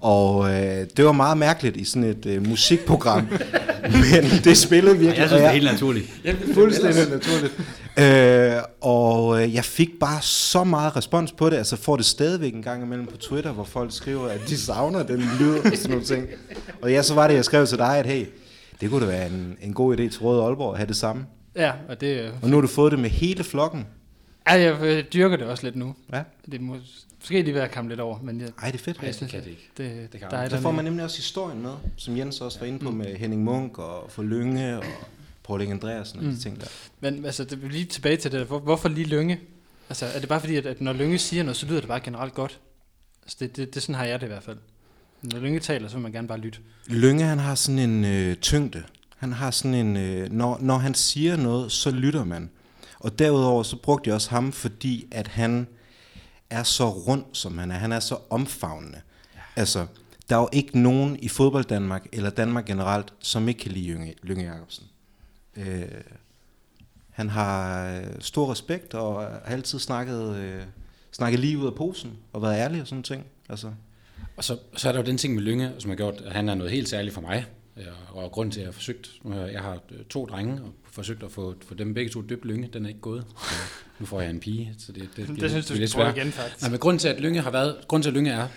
Og 0.00 0.50
øh, 0.50 0.86
det 0.96 1.04
var 1.04 1.12
meget 1.12 1.38
mærkeligt 1.38 1.76
i 1.76 1.84
sådan 1.84 2.04
et 2.04 2.26
øh, 2.26 2.48
musikprogram, 2.48 3.28
men 4.12 4.24
det 4.44 4.58
spillede 4.58 4.98
virkelig. 4.98 5.18
Jeg 5.18 5.28
synes, 5.28 5.40
det 5.40 5.48
er 5.48 5.52
helt 5.52 5.64
naturligt. 5.64 6.12
Fuldstændig 6.54 7.08
naturligt. 7.10 7.54
Øh, 7.98 8.62
og 8.80 9.42
øh, 9.42 9.54
jeg 9.54 9.64
fik 9.64 9.88
bare 10.00 10.22
så 10.22 10.64
meget 10.64 10.96
respons 10.96 11.32
på 11.32 11.50
det, 11.50 11.56
altså 11.56 11.76
får 11.76 11.96
det 11.96 12.04
stadigvæk 12.04 12.54
en 12.54 12.62
gang 12.62 12.82
imellem 12.82 13.06
på 13.06 13.16
Twitter, 13.16 13.52
hvor 13.52 13.64
folk 13.64 13.92
skriver, 13.92 14.28
at 14.28 14.40
de 14.48 14.58
savner 14.58 15.02
den 15.02 15.18
lyd 15.40 15.58
og 15.58 15.72
sådan 15.74 15.90
nogle 15.90 16.04
ting. 16.04 16.26
Og 16.82 16.90
ja, 16.92 17.02
så 17.02 17.14
var 17.14 17.28
det, 17.28 17.34
jeg 17.34 17.44
skrev 17.44 17.66
til 17.66 17.78
dig, 17.78 17.98
at 17.98 18.06
hey, 18.06 18.26
det 18.80 18.90
kunne 18.90 19.06
da 19.06 19.10
være 19.10 19.26
en, 19.26 19.56
en 19.62 19.72
god 19.72 19.96
idé 19.96 20.02
til 20.08 20.20
Røde 20.20 20.42
Aalborg 20.42 20.72
at 20.72 20.78
have 20.78 20.88
det 20.88 20.96
samme. 20.96 21.24
Ja, 21.56 21.72
og 21.88 22.00
det... 22.00 22.34
Og 22.42 22.48
nu 22.50 22.56
har 22.56 22.60
du 22.60 22.66
fået 22.68 22.92
det 22.92 22.98
med 23.00 23.10
hele 23.10 23.44
flokken. 23.44 23.86
Ja, 24.48 24.52
jeg 24.52 24.82
øh, 24.82 25.04
dyrker 25.12 25.36
det 25.36 25.46
også 25.46 25.64
lidt 25.64 25.76
nu. 25.76 25.94
Ja. 26.12 26.22
Det 26.50 26.60
må, 26.60 26.76
måske 27.20 27.42
lige 27.42 27.54
være 27.54 27.64
at 27.64 27.70
komme 27.70 27.90
lidt 27.90 28.00
over, 28.00 28.18
men 28.22 28.40
jeg, 28.40 28.48
Ej, 28.62 28.70
det 28.70 28.80
er 28.80 28.84
fedt. 28.84 29.02
jeg 29.02 29.14
synes, 29.14 29.32
kan 29.32 29.40
det 29.40 29.50
ikke. 29.50 29.70
Det, 29.76 30.12
Det 30.12 30.20
kan 30.20 30.30
der 30.30 30.36
er 30.36 30.48
Så 30.48 30.56
der 30.56 30.62
får 30.62 30.70
man 30.70 30.84
nemlig 30.84 31.04
også 31.04 31.16
historien 31.16 31.62
med, 31.62 31.72
som 31.96 32.16
Jens 32.16 32.40
også 32.40 32.58
var 32.58 32.66
inde 32.66 32.78
på 32.78 32.90
med 32.90 33.16
Henning 33.16 33.44
Munk 33.44 33.78
og 33.78 34.10
for 34.10 34.22
Lønge 34.22 34.78
og 34.78 34.84
Paul 35.44 35.62
Inge 35.62 35.74
Andreasen 35.74 36.18
og 36.18 36.24
de 36.24 36.40
ting 36.40 36.60
der. 36.60 36.66
Men 37.00 37.24
altså, 37.24 37.44
det, 37.44 37.58
lige 37.72 37.84
tilbage 37.84 38.16
til 38.16 38.32
det. 38.32 38.46
Hvor, 38.46 38.58
hvorfor 38.58 38.88
lige 38.88 39.06
Lønge? 39.06 39.40
Altså, 39.88 40.06
er 40.06 40.20
det 40.20 40.28
bare 40.28 40.40
fordi, 40.40 40.56
at, 40.56 40.66
at 40.66 40.80
når 40.80 40.92
Lønge 40.92 41.18
siger 41.18 41.42
noget, 41.42 41.56
så 41.56 41.66
lyder 41.66 41.80
det 41.80 41.88
bare 41.88 42.00
generelt 42.00 42.34
godt? 42.34 42.58
Altså, 43.22 43.36
det, 43.40 43.56
det, 43.56 43.74
det 43.74 43.82
sådan 43.82 43.94
har 43.94 44.04
jeg 44.04 44.20
det 44.20 44.26
i 44.26 44.28
hvert 44.28 44.42
fald. 44.42 44.58
Når 45.22 45.38
Lønge 45.38 45.60
taler, 45.60 45.88
så 45.88 45.94
vil 45.94 46.02
man 46.02 46.12
gerne 46.12 46.28
bare 46.28 46.38
lytte. 46.38 46.58
Lønge, 46.86 47.24
han 47.24 47.38
har 47.38 47.54
sådan 47.54 47.78
en 47.78 48.04
øh, 48.04 48.36
tyngde. 48.36 48.82
Han 49.22 49.32
har 49.32 49.50
sådan 49.50 49.74
en, 49.74 49.96
øh, 49.96 50.32
når, 50.32 50.58
når 50.60 50.78
han 50.78 50.94
siger 50.94 51.36
noget, 51.36 51.72
så 51.72 51.90
lytter 51.90 52.24
man. 52.24 52.50
Og 53.00 53.18
derudover 53.18 53.62
så 53.62 53.76
brugte 53.76 54.08
jeg 54.08 54.14
også 54.14 54.30
ham, 54.30 54.52
fordi 54.52 55.06
at 55.10 55.28
han 55.28 55.66
er 56.50 56.62
så 56.62 56.90
rund, 56.90 57.24
som 57.32 57.58
han 57.58 57.70
er. 57.70 57.74
Han 57.74 57.92
er 57.92 58.00
så 58.00 58.18
omfavnende. 58.30 59.00
Ja. 59.34 59.40
Altså, 59.56 59.86
der 60.28 60.36
er 60.36 60.40
jo 60.40 60.48
ikke 60.52 60.78
nogen 60.78 61.16
i 61.22 61.28
fodbold 61.28 61.64
Danmark, 61.64 62.06
eller 62.12 62.30
Danmark 62.30 62.66
generelt, 62.66 63.12
som 63.18 63.48
ikke 63.48 63.60
kan 63.60 63.72
lide 63.72 63.92
Lønge, 63.92 64.14
Lønge 64.22 64.44
Jacobsen. 64.44 64.86
Øh, 65.56 65.82
han 67.10 67.28
har 67.28 67.88
øh, 67.96 68.06
stor 68.20 68.50
respekt, 68.52 68.94
og 68.94 69.22
har 69.22 69.40
altid 69.46 69.78
snakket, 69.78 70.36
øh, 70.36 70.62
snakket 71.12 71.40
lige 71.40 71.58
ud 71.58 71.66
af 71.66 71.74
posen, 71.74 72.10
og 72.32 72.42
været 72.42 72.56
ærlig 72.58 72.80
og 72.80 72.88
sådan 72.88 73.02
ting. 73.02 73.24
Altså, 73.48 73.70
Og 74.36 74.44
så, 74.44 74.58
så 74.76 74.88
er 74.88 74.92
der 74.92 75.00
jo 75.00 75.06
den 75.06 75.18
ting 75.18 75.34
med 75.34 75.42
Lynge, 75.42 75.72
som 75.78 75.90
har 75.90 75.96
gjort, 75.96 76.20
at 76.20 76.32
han 76.32 76.48
er 76.48 76.54
noget 76.54 76.72
helt 76.72 76.88
særligt 76.88 77.14
for 77.14 77.20
mig. 77.20 77.46
Og 78.08 78.32
grund 78.32 78.52
til, 78.52 78.60
at 78.60 78.62
jeg 78.62 78.66
har 78.68 78.72
forsøgt, 78.72 79.10
jeg, 79.52 79.60
har 79.60 79.80
øh, 79.90 80.04
to 80.04 80.26
drenge, 80.26 80.62
og 80.62 80.74
forsøgt 80.90 81.22
at 81.22 81.32
få, 81.32 81.54
få 81.66 81.74
dem 81.74 81.94
begge 81.94 82.10
to 82.10 82.22
døbt 82.22 82.44
Lynge, 82.44 82.68
den 82.72 82.84
er 82.84 82.88
ikke 82.88 83.00
gået. 83.00 83.26
Nu 83.98 84.06
får 84.06 84.20
jeg 84.20 84.30
en 84.30 84.40
pige, 84.40 84.74
så 84.78 84.92
det, 84.92 85.08
det, 85.16 85.28
Det 85.28 85.50
synes 85.50 85.66
du 85.66 85.72
bliver 85.72 85.88
svært. 85.88 86.16
igen, 86.16 86.32
faktisk. 86.32 86.60
Nej, 86.62 86.70
men 86.70 86.78
grund 86.80 86.98
til, 86.98 87.08
at 87.08 87.20
Lynge 87.20 87.40
har 87.40 87.50
været, 87.50 87.88
grund 87.88 88.02
til, 88.02 88.10
at 88.10 88.14
Lynge 88.14 88.30
er 88.30 88.48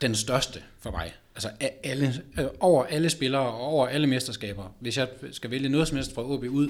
den 0.00 0.14
største 0.14 0.62
for 0.80 0.90
mig. 0.90 1.14
Altså 1.34 1.50
alle, 1.84 2.22
øh, 2.38 2.44
over 2.60 2.84
alle 2.84 3.10
spillere 3.10 3.42
og 3.42 3.60
over 3.60 3.86
alle 3.86 4.06
mesterskaber. 4.06 4.74
Hvis 4.80 4.96
jeg 4.96 5.08
skal 5.32 5.50
vælge 5.50 5.68
noget 5.68 5.88
som 5.88 5.96
helst 5.96 6.14
fra 6.14 6.22
OB 6.22 6.42
ud, 6.44 6.68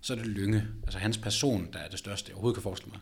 så 0.00 0.12
er 0.12 0.16
det 0.16 0.26
Lynge. 0.26 0.64
Altså 0.82 0.98
hans 0.98 1.18
person, 1.18 1.68
der 1.72 1.78
er 1.78 1.88
det 1.88 1.98
største, 1.98 2.28
jeg 2.28 2.34
overhovedet 2.34 2.56
kan 2.56 2.62
forestille 2.62 2.90
mig. 2.92 3.00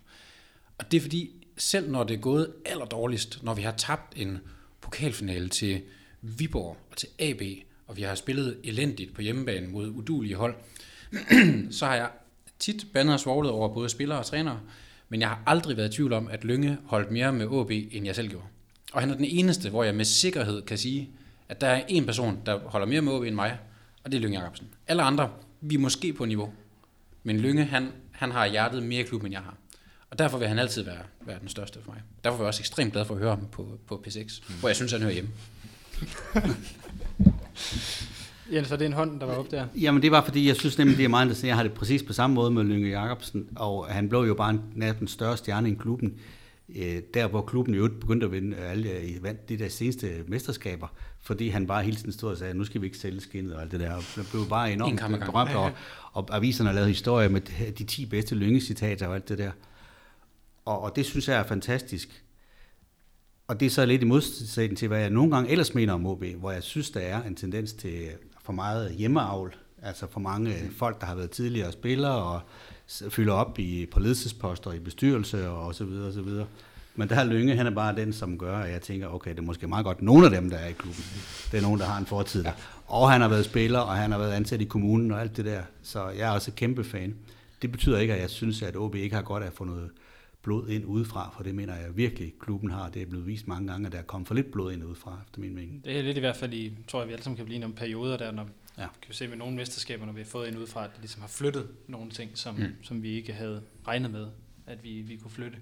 Og 0.78 0.90
det 0.90 0.96
er 0.96 1.00
fordi, 1.00 1.30
selv 1.56 1.90
når 1.90 2.04
det 2.04 2.14
er 2.14 2.20
gået 2.20 2.52
allerdårligst, 2.64 3.42
når 3.42 3.54
vi 3.54 3.62
har 3.62 3.72
tabt 3.72 4.12
en 4.16 4.38
pokalfinale 4.80 5.48
til 5.48 5.82
Viborg 6.22 6.76
og 6.90 6.96
til 6.96 7.08
AB, 7.18 7.42
og 7.86 7.96
vi 7.96 8.02
har 8.02 8.14
spillet 8.14 8.56
elendigt 8.64 9.14
på 9.14 9.22
hjemmebane 9.22 9.66
mod 9.66 9.88
udulige 9.88 10.36
hold, 10.36 10.54
så 11.78 11.86
har 11.86 11.94
jeg 11.94 12.08
tit 12.58 12.86
bandet 12.92 13.14
og 13.14 13.20
svoglet 13.20 13.52
over 13.52 13.74
både 13.74 13.88
spillere 13.88 14.18
og 14.18 14.26
trænere, 14.26 14.60
men 15.08 15.20
jeg 15.20 15.28
har 15.28 15.42
aldrig 15.46 15.76
været 15.76 15.92
i 15.92 15.96
tvivl 15.96 16.12
om, 16.12 16.28
at 16.28 16.44
Lønge 16.44 16.78
holdt 16.86 17.10
mere 17.10 17.32
med 17.32 17.60
AB 17.60 17.70
end 17.70 18.06
jeg 18.06 18.14
selv 18.14 18.28
gjorde. 18.28 18.46
Og 18.92 19.00
han 19.00 19.10
er 19.10 19.14
den 19.14 19.24
eneste, 19.24 19.70
hvor 19.70 19.84
jeg 19.84 19.94
med 19.94 20.04
sikkerhed 20.04 20.62
kan 20.62 20.78
sige, 20.78 21.10
at 21.48 21.60
der 21.60 21.66
er 21.66 21.82
en 21.88 22.06
person, 22.06 22.38
der 22.46 22.58
holder 22.58 22.86
mere 22.86 23.00
med 23.00 23.16
AB 23.16 23.22
end 23.22 23.34
mig, 23.34 23.58
og 24.04 24.12
det 24.12 24.16
er 24.16 24.20
Lønge 24.20 24.40
Jacobsen. 24.40 24.66
Alle 24.86 25.02
andre, 25.02 25.30
vi 25.60 25.74
er 25.74 25.78
måske 25.78 26.12
på 26.12 26.24
niveau, 26.24 26.52
men 27.22 27.40
Lønge, 27.40 27.64
han, 27.64 27.88
han 28.12 28.30
har 28.30 28.46
hjertet 28.46 28.82
mere 28.82 29.00
i 29.00 29.04
klubben, 29.04 29.26
end 29.26 29.32
jeg 29.32 29.42
har. 29.42 29.56
Og 30.10 30.18
derfor 30.18 30.38
vil 30.38 30.48
han 30.48 30.58
altid 30.58 30.82
være, 30.82 31.02
være 31.20 31.40
den 31.40 31.48
største 31.48 31.78
for 31.84 31.92
mig. 31.92 32.02
Derfor 32.24 32.36
er 32.36 32.42
jeg 32.42 32.46
også 32.46 32.60
ekstremt 32.60 32.92
glad 32.92 33.04
for 33.04 33.14
at 33.14 33.20
høre 33.20 33.30
ham 33.30 33.46
på, 33.52 33.78
på 33.86 34.04
P6, 34.06 34.42
mm. 34.48 34.54
hvor 34.54 34.68
jeg 34.68 34.76
synes, 34.76 34.92
han 34.92 35.00
hører 35.00 35.12
hjemme. 35.12 35.30
Jens, 38.52 38.70
var 38.70 38.76
det 38.76 38.86
en 38.86 38.92
hånd, 38.92 39.20
der 39.20 39.26
var 39.26 39.34
op 39.34 39.50
der? 39.50 39.66
Jamen 39.80 40.02
det 40.02 40.10
var 40.10 40.24
fordi, 40.24 40.48
jeg 40.48 40.56
synes 40.56 40.78
nemlig, 40.78 40.96
det 40.96 41.04
er 41.04 41.08
meget 41.08 41.24
interessant. 41.24 41.48
Jeg 41.48 41.56
har 41.56 41.62
det 41.62 41.72
præcis 41.72 42.02
på 42.02 42.12
samme 42.12 42.34
måde 42.34 42.50
med 42.50 42.64
Lønge 42.64 42.88
Jacobsen, 43.00 43.48
og 43.56 43.86
han 43.86 44.08
blev 44.08 44.20
jo 44.20 44.34
bare 44.34 44.50
en, 44.50 44.60
nærmest 44.74 44.98
den 44.98 45.08
større 45.08 45.36
stjerne 45.36 45.70
i 45.70 45.74
klubben. 45.74 46.14
Øh, 46.76 47.02
der 47.14 47.26
hvor 47.26 47.42
klubben 47.42 47.74
jo 47.74 47.88
begyndte 48.00 48.26
at 48.26 48.32
vinde 48.32 48.56
alle 48.56 48.90
øh, 48.90 49.22
vandt 49.22 49.48
de 49.48 49.58
der 49.58 49.68
seneste 49.68 50.10
mesterskaber, 50.28 50.88
fordi 51.22 51.48
han 51.48 51.66
bare 51.66 51.82
hele 51.82 51.96
tiden 51.96 52.12
stod 52.12 52.30
og 52.30 52.38
sagde, 52.38 52.54
nu 52.54 52.64
skal 52.64 52.80
vi 52.80 52.86
ikke 52.86 52.98
sælge 52.98 53.20
skinnet 53.20 53.54
og 53.54 53.62
alt 53.62 53.72
det 53.72 53.80
der. 53.80 53.92
Og 53.94 54.02
det 54.16 54.28
blev 54.30 54.48
bare 54.48 54.68
En 54.72 54.74
enormt 54.74 54.92
ad 54.92 54.98
gangen. 54.98 55.20
berømt, 55.20 55.54
og, 55.54 55.70
og 56.12 56.36
aviserne 56.36 56.68
har 56.68 56.74
lavet 56.74 56.88
historier 56.88 57.28
med 57.28 57.40
de 57.72 57.84
10 57.84 58.06
bedste 58.06 58.34
Lønge-citater 58.34 59.06
og 59.06 59.14
alt 59.14 59.28
det 59.28 59.38
der. 59.38 59.50
Og, 60.64 60.80
og 60.80 60.96
det 60.96 61.06
synes 61.06 61.28
jeg 61.28 61.36
er 61.36 61.42
fantastisk. 61.44 62.23
Og 63.48 63.60
det 63.60 63.66
er 63.66 63.70
så 63.70 63.86
lidt 63.86 64.02
i 64.02 64.04
modsætning 64.04 64.78
til, 64.78 64.88
hvad 64.88 65.00
jeg 65.00 65.10
nogle 65.10 65.34
gange 65.34 65.50
ellers 65.50 65.74
mener 65.74 65.92
om 65.92 66.06
OB, 66.06 66.24
hvor 66.24 66.50
jeg 66.50 66.62
synes, 66.62 66.90
der 66.90 67.00
er 67.00 67.22
en 67.22 67.34
tendens 67.34 67.72
til 67.72 68.08
for 68.44 68.52
meget 68.52 68.94
hjemmeavl. 68.94 69.54
Altså 69.82 70.06
for 70.10 70.20
mange 70.20 70.54
folk, 70.76 71.00
der 71.00 71.06
har 71.06 71.14
været 71.14 71.30
tidligere 71.30 71.72
spillere 71.72 72.22
og 72.22 72.40
fylder 73.10 73.32
op 73.32 73.58
i, 73.58 73.86
på 73.86 74.00
ledelsesposter 74.00 74.72
i 74.72 74.78
bestyrelse 74.78 75.48
og 75.48 75.74
så 75.74 75.84
videre 75.84 76.06
og 76.06 76.12
så 76.12 76.22
videre. 76.22 76.46
Men 76.96 77.08
der 77.08 77.16
er 77.16 77.24
Lønge, 77.24 77.56
han 77.56 77.66
er 77.66 77.70
bare 77.70 77.96
den, 77.96 78.12
som 78.12 78.38
gør, 78.38 78.58
at 78.58 78.72
jeg 78.72 78.80
tænker, 78.80 79.08
okay, 79.08 79.30
det 79.30 79.38
er 79.38 79.42
måske 79.42 79.66
meget 79.66 79.84
godt, 79.84 80.02
nogle 80.02 80.24
af 80.24 80.30
dem, 80.30 80.50
der 80.50 80.56
er 80.56 80.68
i 80.68 80.72
klubben, 80.72 81.04
det 81.52 81.58
er 81.58 81.62
nogen, 81.62 81.80
der 81.80 81.86
har 81.86 81.98
en 81.98 82.06
fortid 82.06 82.44
der. 82.44 82.52
Og 82.86 83.10
han 83.12 83.20
har 83.20 83.28
været 83.28 83.44
spiller, 83.44 83.78
og 83.78 83.94
han 83.94 84.12
har 84.12 84.18
været 84.18 84.32
ansat 84.32 84.60
i 84.60 84.64
kommunen 84.64 85.10
og 85.10 85.20
alt 85.20 85.36
det 85.36 85.44
der. 85.44 85.62
Så 85.82 86.08
jeg 86.08 86.28
er 86.28 86.30
også 86.30 86.50
kæmpe 86.56 86.84
fan. 86.84 87.14
det 87.62 87.72
betyder 87.72 87.98
ikke, 87.98 88.14
at 88.14 88.20
jeg 88.20 88.30
synes, 88.30 88.62
at 88.62 88.76
OB 88.76 88.94
ikke 88.94 89.14
har 89.14 89.22
godt 89.22 89.42
af 89.42 89.46
at 89.46 89.52
få 89.52 89.64
noget 89.64 89.90
blod 90.44 90.68
ind 90.68 90.84
udefra, 90.84 91.34
for 91.36 91.42
det 91.42 91.54
mener 91.54 91.74
jeg 91.76 91.96
virkelig, 91.96 92.34
klubben 92.40 92.70
har. 92.70 92.90
Det 92.90 93.02
er 93.02 93.06
blevet 93.06 93.26
vist 93.26 93.48
mange 93.48 93.68
gange, 93.68 93.86
at 93.86 93.92
der 93.92 93.98
er 93.98 94.02
kommet 94.02 94.28
for 94.28 94.34
lidt 94.34 94.50
blod 94.52 94.72
ind 94.72 94.84
udefra, 94.84 95.18
efter 95.26 95.40
min 95.40 95.54
mening. 95.54 95.84
Det 95.84 95.98
er 95.98 96.02
lidt 96.02 96.16
i 96.16 96.20
hvert 96.20 96.36
fald 96.36 96.54
i, 96.54 96.72
tror 96.88 97.00
jeg, 97.00 97.08
vi 97.08 97.12
alle 97.12 97.22
sammen 97.24 97.36
kan 97.36 97.44
blive 97.46 97.58
nogle 97.58 97.74
perioder 97.74 98.16
der, 98.16 98.30
når 98.30 98.48
Ja. 98.78 98.86
kan 99.02 99.08
vi 99.08 99.14
se 99.14 99.28
med 99.28 99.36
nogle 99.36 99.56
mesterskaber, 99.56 100.06
når 100.06 100.12
vi 100.12 100.20
har 100.20 100.26
fået 100.26 100.48
ind 100.48 100.58
udefra, 100.58 100.84
at 100.84 100.90
det 100.92 101.00
ligesom 101.00 101.20
har 101.20 101.28
flyttet 101.28 101.68
nogle 101.88 102.10
ting, 102.10 102.30
som, 102.34 102.54
mm. 102.54 102.64
som 102.82 103.02
vi 103.02 103.08
ikke 103.12 103.32
havde 103.32 103.62
regnet 103.86 104.10
med, 104.10 104.26
at 104.66 104.84
vi, 104.84 105.00
vi 105.00 105.16
kunne 105.16 105.30
flytte. 105.30 105.58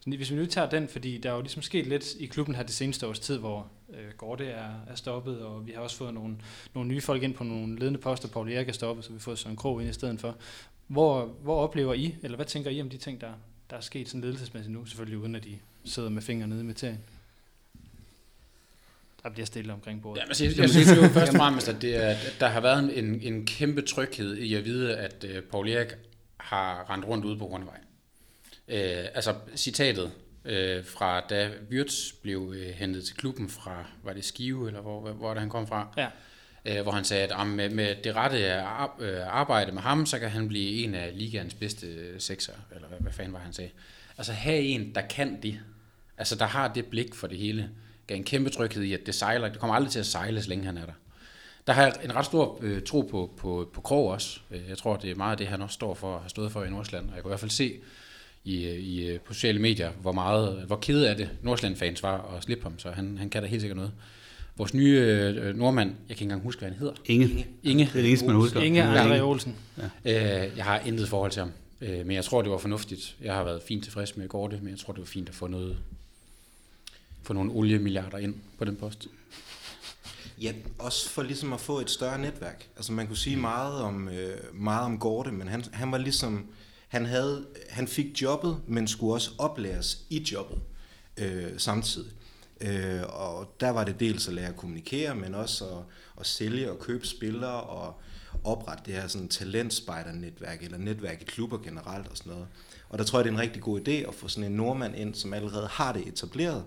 Så 0.00 0.10
hvis 0.10 0.30
vi 0.30 0.36
nu 0.36 0.46
tager 0.46 0.70
den, 0.70 0.88
fordi 0.88 1.18
der 1.18 1.30
er 1.30 1.34
jo 1.34 1.40
ligesom 1.40 1.62
sket 1.62 1.86
lidt 1.86 2.14
i 2.14 2.26
klubben 2.26 2.54
her 2.54 2.62
det 2.62 2.74
seneste 2.74 3.06
års 3.06 3.18
tid, 3.18 3.38
hvor 3.38 3.70
øh, 3.94 4.12
Gorte 4.16 4.46
er, 4.46 4.70
er 4.86 4.94
stoppet, 4.94 5.40
og 5.40 5.66
vi 5.66 5.72
har 5.72 5.80
også 5.80 5.96
fået 5.96 6.14
nogle, 6.14 6.36
nogle 6.74 6.88
nye 6.88 7.00
folk 7.00 7.22
ind 7.22 7.34
på 7.34 7.44
nogle 7.44 7.78
ledende 7.78 7.98
poster. 7.98 8.28
Paul 8.28 8.52
Erik 8.52 8.68
er 8.68 8.72
stoppet, 8.72 9.04
så 9.04 9.10
vi 9.10 9.14
har 9.14 9.20
fået 9.20 9.38
Søren 9.38 9.56
Krog 9.56 9.80
ind 9.80 9.90
i 9.90 9.92
stedet 9.92 10.20
for. 10.20 10.36
Hvor, 10.86 11.24
hvor 11.42 11.56
oplever 11.60 11.94
I, 11.94 12.14
eller 12.22 12.36
hvad 12.36 12.46
tænker 12.46 12.70
I 12.70 12.80
om 12.80 12.88
de 12.90 12.96
ting, 12.96 13.20
der, 13.20 13.32
der 13.70 13.76
er 13.76 13.80
sket 13.80 14.08
sådan 14.08 14.20
ledelsesmæssigt 14.20 14.72
nu? 14.72 14.86
Selvfølgelig 14.86 15.18
uden 15.18 15.34
at 15.34 15.44
de 15.44 15.58
sidder 15.84 16.08
med 16.08 16.22
fingre 16.22 16.46
nede 16.46 16.60
i 16.60 16.64
materien. 16.64 17.00
Der 19.22 19.30
bliver 19.30 19.46
stille 19.46 19.72
omkring 19.72 20.02
bordet. 20.02 20.20
Ja, 20.20 20.26
men 20.26 20.34
jeg, 20.40 20.58
jeg 20.58 20.70
synes 20.70 20.88
jo 20.88 21.08
først 21.08 21.32
og 21.32 21.38
fremmest, 21.38 21.68
at, 21.68 21.82
det 21.82 21.96
er, 21.96 22.08
at 22.08 22.36
der 22.40 22.48
har 22.48 22.60
været 22.60 22.98
en, 22.98 23.20
en 23.20 23.46
kæmpe 23.46 23.82
tryghed 23.82 24.36
i 24.36 24.54
at 24.54 24.64
vide, 24.64 24.96
at 24.96 25.24
uh, 25.24 25.42
Paul 25.50 25.68
Erik 25.68 25.88
har 26.36 26.90
rendt 26.90 27.06
rundt 27.06 27.24
ude 27.24 27.38
på 27.38 27.44
Rundvej. 27.44 27.78
Uh, 28.68 29.14
altså 29.14 29.34
citatet 29.56 30.04
uh, 30.44 30.84
fra 30.84 31.20
da 31.20 31.50
Wirtz 31.70 32.12
blev 32.22 32.40
uh, 32.40 32.56
hentet 32.56 33.04
til 33.04 33.16
klubben 33.16 33.48
fra, 33.48 33.84
var 34.02 34.12
det 34.12 34.24
Skive, 34.24 34.66
eller 34.66 34.80
hvor, 34.80 35.00
hvor, 35.00 35.12
hvor 35.12 35.30
det 35.30 35.40
han 35.40 35.50
kom 35.50 35.66
fra? 35.66 35.88
Ja. 35.96 36.08
Uh, 36.70 36.82
hvor 36.82 36.92
han 36.92 37.04
sagde, 37.04 37.34
at 37.34 37.46
med, 37.46 37.70
med 37.70 37.94
det 38.04 38.16
rette 38.16 38.38
øh, 39.00 39.20
arbejde 39.26 39.72
med 39.72 39.82
ham, 39.82 40.06
så 40.06 40.18
kan 40.18 40.28
han 40.30 40.48
blive 40.48 40.84
en 40.84 40.94
af 40.94 41.18
ligaens 41.18 41.54
bedste 41.54 42.20
sekser, 42.20 42.52
eller 42.74 42.88
hvad, 42.88 42.98
hvad 43.00 43.12
fanden 43.12 43.32
var 43.32 43.38
han 43.38 43.52
sagde. 43.52 43.70
Altså 44.18 44.32
have 44.32 44.60
en, 44.60 44.94
der 44.94 45.00
kan 45.00 45.42
det. 45.42 45.60
Altså 46.18 46.36
der 46.36 46.44
har 46.44 46.68
det 46.68 46.86
blik 46.86 47.14
for 47.14 47.26
det 47.26 47.38
hele. 47.38 47.70
Gav 48.06 48.16
en 48.16 48.24
kæmpe 48.24 48.50
tryghed 48.50 48.82
i, 48.82 48.92
at 48.92 49.06
det 49.06 49.14
sejler. 49.14 49.48
Det 49.48 49.58
kommer 49.58 49.74
aldrig 49.74 49.92
til 49.92 49.98
at 49.98 50.06
sejle, 50.06 50.42
så 50.42 50.48
længe 50.48 50.64
han 50.64 50.78
er 50.78 50.86
der. 50.86 50.92
Der 51.66 51.72
har 51.72 51.82
jeg 51.82 51.94
en 52.04 52.16
ret 52.16 52.24
stor 52.24 52.58
øh, 52.62 52.82
tro 52.82 53.00
på, 53.00 53.34
på, 53.36 53.70
på 53.74 53.80
Krog 53.80 54.08
også. 54.08 54.40
Øh, 54.50 54.60
jeg 54.68 54.78
tror, 54.78 54.96
det 54.96 55.10
er 55.10 55.14
meget 55.14 55.30
af 55.30 55.36
det, 55.36 55.46
han 55.46 55.62
også 55.62 55.74
står 55.74 55.94
for, 55.94 56.18
har 56.18 56.28
stået 56.28 56.52
for 56.52 56.64
i 56.64 56.70
Nordsjælland. 56.70 57.08
Og 57.08 57.14
jeg 57.14 57.22
kan 57.22 57.28
i 57.28 57.30
hvert 57.30 57.40
fald 57.40 57.50
se 57.50 57.74
i, 58.44 58.70
i, 58.70 59.18
på 59.18 59.34
sociale 59.34 59.58
medier, 59.58 59.90
hvor 59.90 60.12
meget, 60.12 60.62
hvor 60.66 60.76
kede 60.76 61.10
af 61.10 61.16
det 61.16 61.30
Nordsjælland-fans 61.42 62.02
var 62.02 62.34
at 62.36 62.42
slippe 62.42 62.62
ham. 62.62 62.78
Så 62.78 62.90
han, 62.90 63.18
han 63.18 63.30
kan 63.30 63.42
da 63.42 63.48
helt 63.48 63.62
sikkert 63.62 63.76
noget. 63.76 63.92
Vores 64.58 64.74
nye 64.74 64.98
øh, 64.98 65.56
nordmand, 65.56 65.88
jeg 65.88 65.96
kan 65.96 66.14
ikke 66.14 66.22
engang 66.22 66.42
huske, 66.42 66.58
hvad 66.58 66.68
han 66.68 66.78
hedder. 66.78 66.94
Inge. 67.04 67.46
Inge. 67.62 67.84
Det 67.84 67.90
er 67.90 68.02
det 68.02 68.08
eneste, 68.08 68.26
man 68.26 68.36
husker. 68.36 68.60
Inge 68.60 68.92
Ja. 68.92 69.18
André 69.18 69.20
Olsen. 69.20 69.56
Øh, 70.04 70.14
jeg 70.56 70.64
har 70.64 70.78
intet 70.78 71.08
forhold 71.08 71.30
til 71.30 71.40
ham. 71.40 71.52
Øh, 71.80 72.06
men 72.06 72.16
jeg 72.16 72.24
tror, 72.24 72.42
det 72.42 72.50
var 72.50 72.58
fornuftigt. 72.58 73.16
Jeg 73.22 73.34
har 73.34 73.44
været 73.44 73.62
fint 73.62 73.84
tilfreds 73.84 74.16
med 74.16 74.28
Gorte, 74.28 74.58
men 74.62 74.70
jeg 74.70 74.78
tror, 74.78 74.92
det 74.92 75.00
var 75.00 75.06
fint 75.06 75.28
at 75.28 75.34
få 75.34 75.46
noget 75.46 75.76
få 77.22 77.32
nogle 77.32 77.52
oliemilliarder 77.52 78.18
ind 78.18 78.34
på 78.58 78.64
den 78.64 78.76
post. 78.76 79.06
Ja, 80.42 80.52
også 80.78 81.08
for 81.10 81.22
ligesom 81.22 81.52
at 81.52 81.60
få 81.60 81.80
et 81.80 81.90
større 81.90 82.18
netværk. 82.18 82.68
Altså 82.76 82.92
man 82.92 83.06
kunne 83.06 83.16
sige 83.16 83.36
meget 83.36 83.82
om, 83.82 84.08
øh, 84.08 84.36
meget 84.54 84.84
om 84.84 84.98
Gorte, 84.98 85.32
men 85.32 85.48
han, 85.48 85.64
han 85.72 85.92
var 85.92 85.98
ligesom, 85.98 86.46
han, 86.88 87.06
havde, 87.06 87.46
han 87.68 87.88
fik 87.88 88.22
jobbet, 88.22 88.56
men 88.66 88.88
skulle 88.88 89.14
også 89.14 89.30
oplæres 89.38 89.98
i 90.10 90.26
jobbet 90.32 90.58
øh, 91.16 91.46
samtidig. 91.56 92.10
Øh, 92.60 93.02
og 93.08 93.54
der 93.60 93.70
var 93.70 93.84
det 93.84 94.00
dels 94.00 94.28
at 94.28 94.34
lære 94.34 94.48
at 94.48 94.56
kommunikere, 94.56 95.14
men 95.14 95.34
også 95.34 95.64
at, 95.64 95.82
at 96.20 96.26
sælge 96.26 96.70
og 96.70 96.78
købe 96.78 97.06
spillere 97.06 97.60
og 97.60 98.00
oprette 98.44 98.82
det 98.86 98.94
her 98.94 99.08
sådan 99.08 99.28
talentspejdernetværk, 99.28 100.62
eller 100.62 100.78
netværk 100.78 101.22
i 101.22 101.24
klubber 101.24 101.58
generelt 101.58 102.08
og 102.08 102.16
sådan 102.16 102.32
noget. 102.32 102.46
Og 102.88 102.98
der 102.98 103.04
tror 103.04 103.18
jeg, 103.18 103.24
det 103.24 103.30
er 103.30 103.34
en 103.34 103.40
rigtig 103.40 103.62
god 103.62 103.88
idé 103.88 103.90
at 103.90 104.14
få 104.14 104.28
sådan 104.28 104.50
en 104.50 104.56
nordmand 104.56 104.96
ind, 104.96 105.14
som 105.14 105.32
allerede 105.32 105.66
har 105.66 105.92
det 105.92 106.08
etableret, 106.08 106.64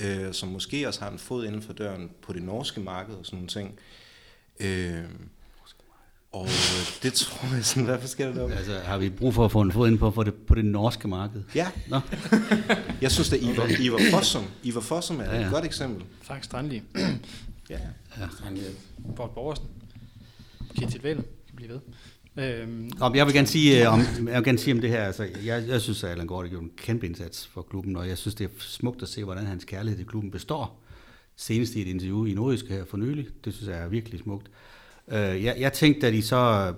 øh, 0.00 0.32
som 0.32 0.48
måske 0.48 0.88
også 0.88 1.00
har 1.00 1.10
en 1.10 1.18
fod 1.18 1.46
inden 1.46 1.62
for 1.62 1.72
døren 1.72 2.10
på 2.22 2.32
det 2.32 2.42
norske 2.42 2.80
marked 2.80 3.14
og 3.14 3.26
sådan 3.26 3.36
nogle 3.36 3.48
ting. 3.48 3.78
Øh, 4.60 5.04
og 6.34 6.44
øh, 6.46 7.02
det 7.02 7.12
tror 7.12 7.54
jeg 7.54 7.64
sådan, 7.64 7.84
hvad 7.84 7.98
sker 8.08 8.26
der 8.26 8.34
deroppe? 8.34 8.54
Altså, 8.54 8.78
har 8.84 8.98
vi 8.98 9.10
brug 9.10 9.34
for 9.34 9.44
at 9.44 9.52
få 9.52 9.60
en 9.60 9.72
fod 9.72 9.88
ind 9.88 9.98
på, 9.98 10.10
for 10.10 10.22
det, 10.22 10.34
på 10.34 10.54
det 10.54 10.64
norske 10.64 11.08
marked? 11.08 11.42
Ja, 11.54 11.66
Nå, 11.88 12.00
jeg 13.02 13.12
synes, 13.12 13.32
at 13.32 13.42
Ivar, 13.42 13.70
Ivar 13.80 14.00
Fossum, 14.10 14.44
Ivar 14.62 14.80
Fossum 14.80 15.20
er 15.20 15.24
Ja, 15.24 15.40
ja. 15.40 15.46
et 15.46 15.52
godt 15.52 15.64
eksempel. 15.64 16.04
Frank 16.22 16.44
Strandli. 16.44 16.82
Ja. 17.70 17.78
Han, 18.44 18.56
øh, 18.56 19.14
Bort 19.16 19.30
Borgersen. 19.30 19.64
Kittil 20.76 21.02
Væl. 21.02 21.16
Kan 21.16 21.24
blive 21.56 21.68
ved. 21.70 21.80
Øhm, 22.44 22.90
Om, 23.00 23.14
jeg 23.14 23.26
vil 23.26 23.34
gerne 23.34 23.46
sige, 23.46 23.82
øh, 23.86 23.92
om, 23.92 24.00
jeg 24.28 24.34
vil 24.36 24.44
gerne 24.44 24.58
sige 24.58 24.74
om 24.74 24.80
det 24.80 24.90
her. 24.90 25.04
Altså, 25.04 25.28
jeg, 25.44 25.64
jeg 25.68 25.80
synes, 25.80 26.04
at 26.04 26.10
Allan 26.10 26.26
Gård 26.26 26.44
har 26.44 26.48
gjort 26.50 26.62
en 26.62 26.70
kæmpe 26.76 27.06
indsats 27.06 27.46
for 27.46 27.62
klubben, 27.62 27.96
og 27.96 28.08
jeg 28.08 28.18
synes, 28.18 28.34
det 28.34 28.44
er 28.44 28.48
smukt 28.58 29.02
at 29.02 29.08
se, 29.08 29.24
hvordan 29.24 29.46
hans 29.46 29.64
kærlighed 29.64 29.98
til 29.98 30.06
klubben 30.06 30.30
består. 30.30 30.82
Senest 31.36 31.74
i 31.74 31.80
et 31.82 31.86
interview 31.88 32.24
i 32.24 32.34
Nordisk 32.34 32.68
her 32.68 32.84
for 32.84 32.96
nylig. 32.96 33.26
Det 33.44 33.54
synes 33.54 33.68
jeg 33.68 33.78
er 33.78 33.88
virkelig 33.88 34.20
smukt. 34.20 34.50
Øh, 35.08 35.44
jeg, 35.44 35.56
jeg 35.58 35.72
tænkte, 35.72 36.06
da 36.06 36.12
de 36.12 36.22
så 36.22 36.74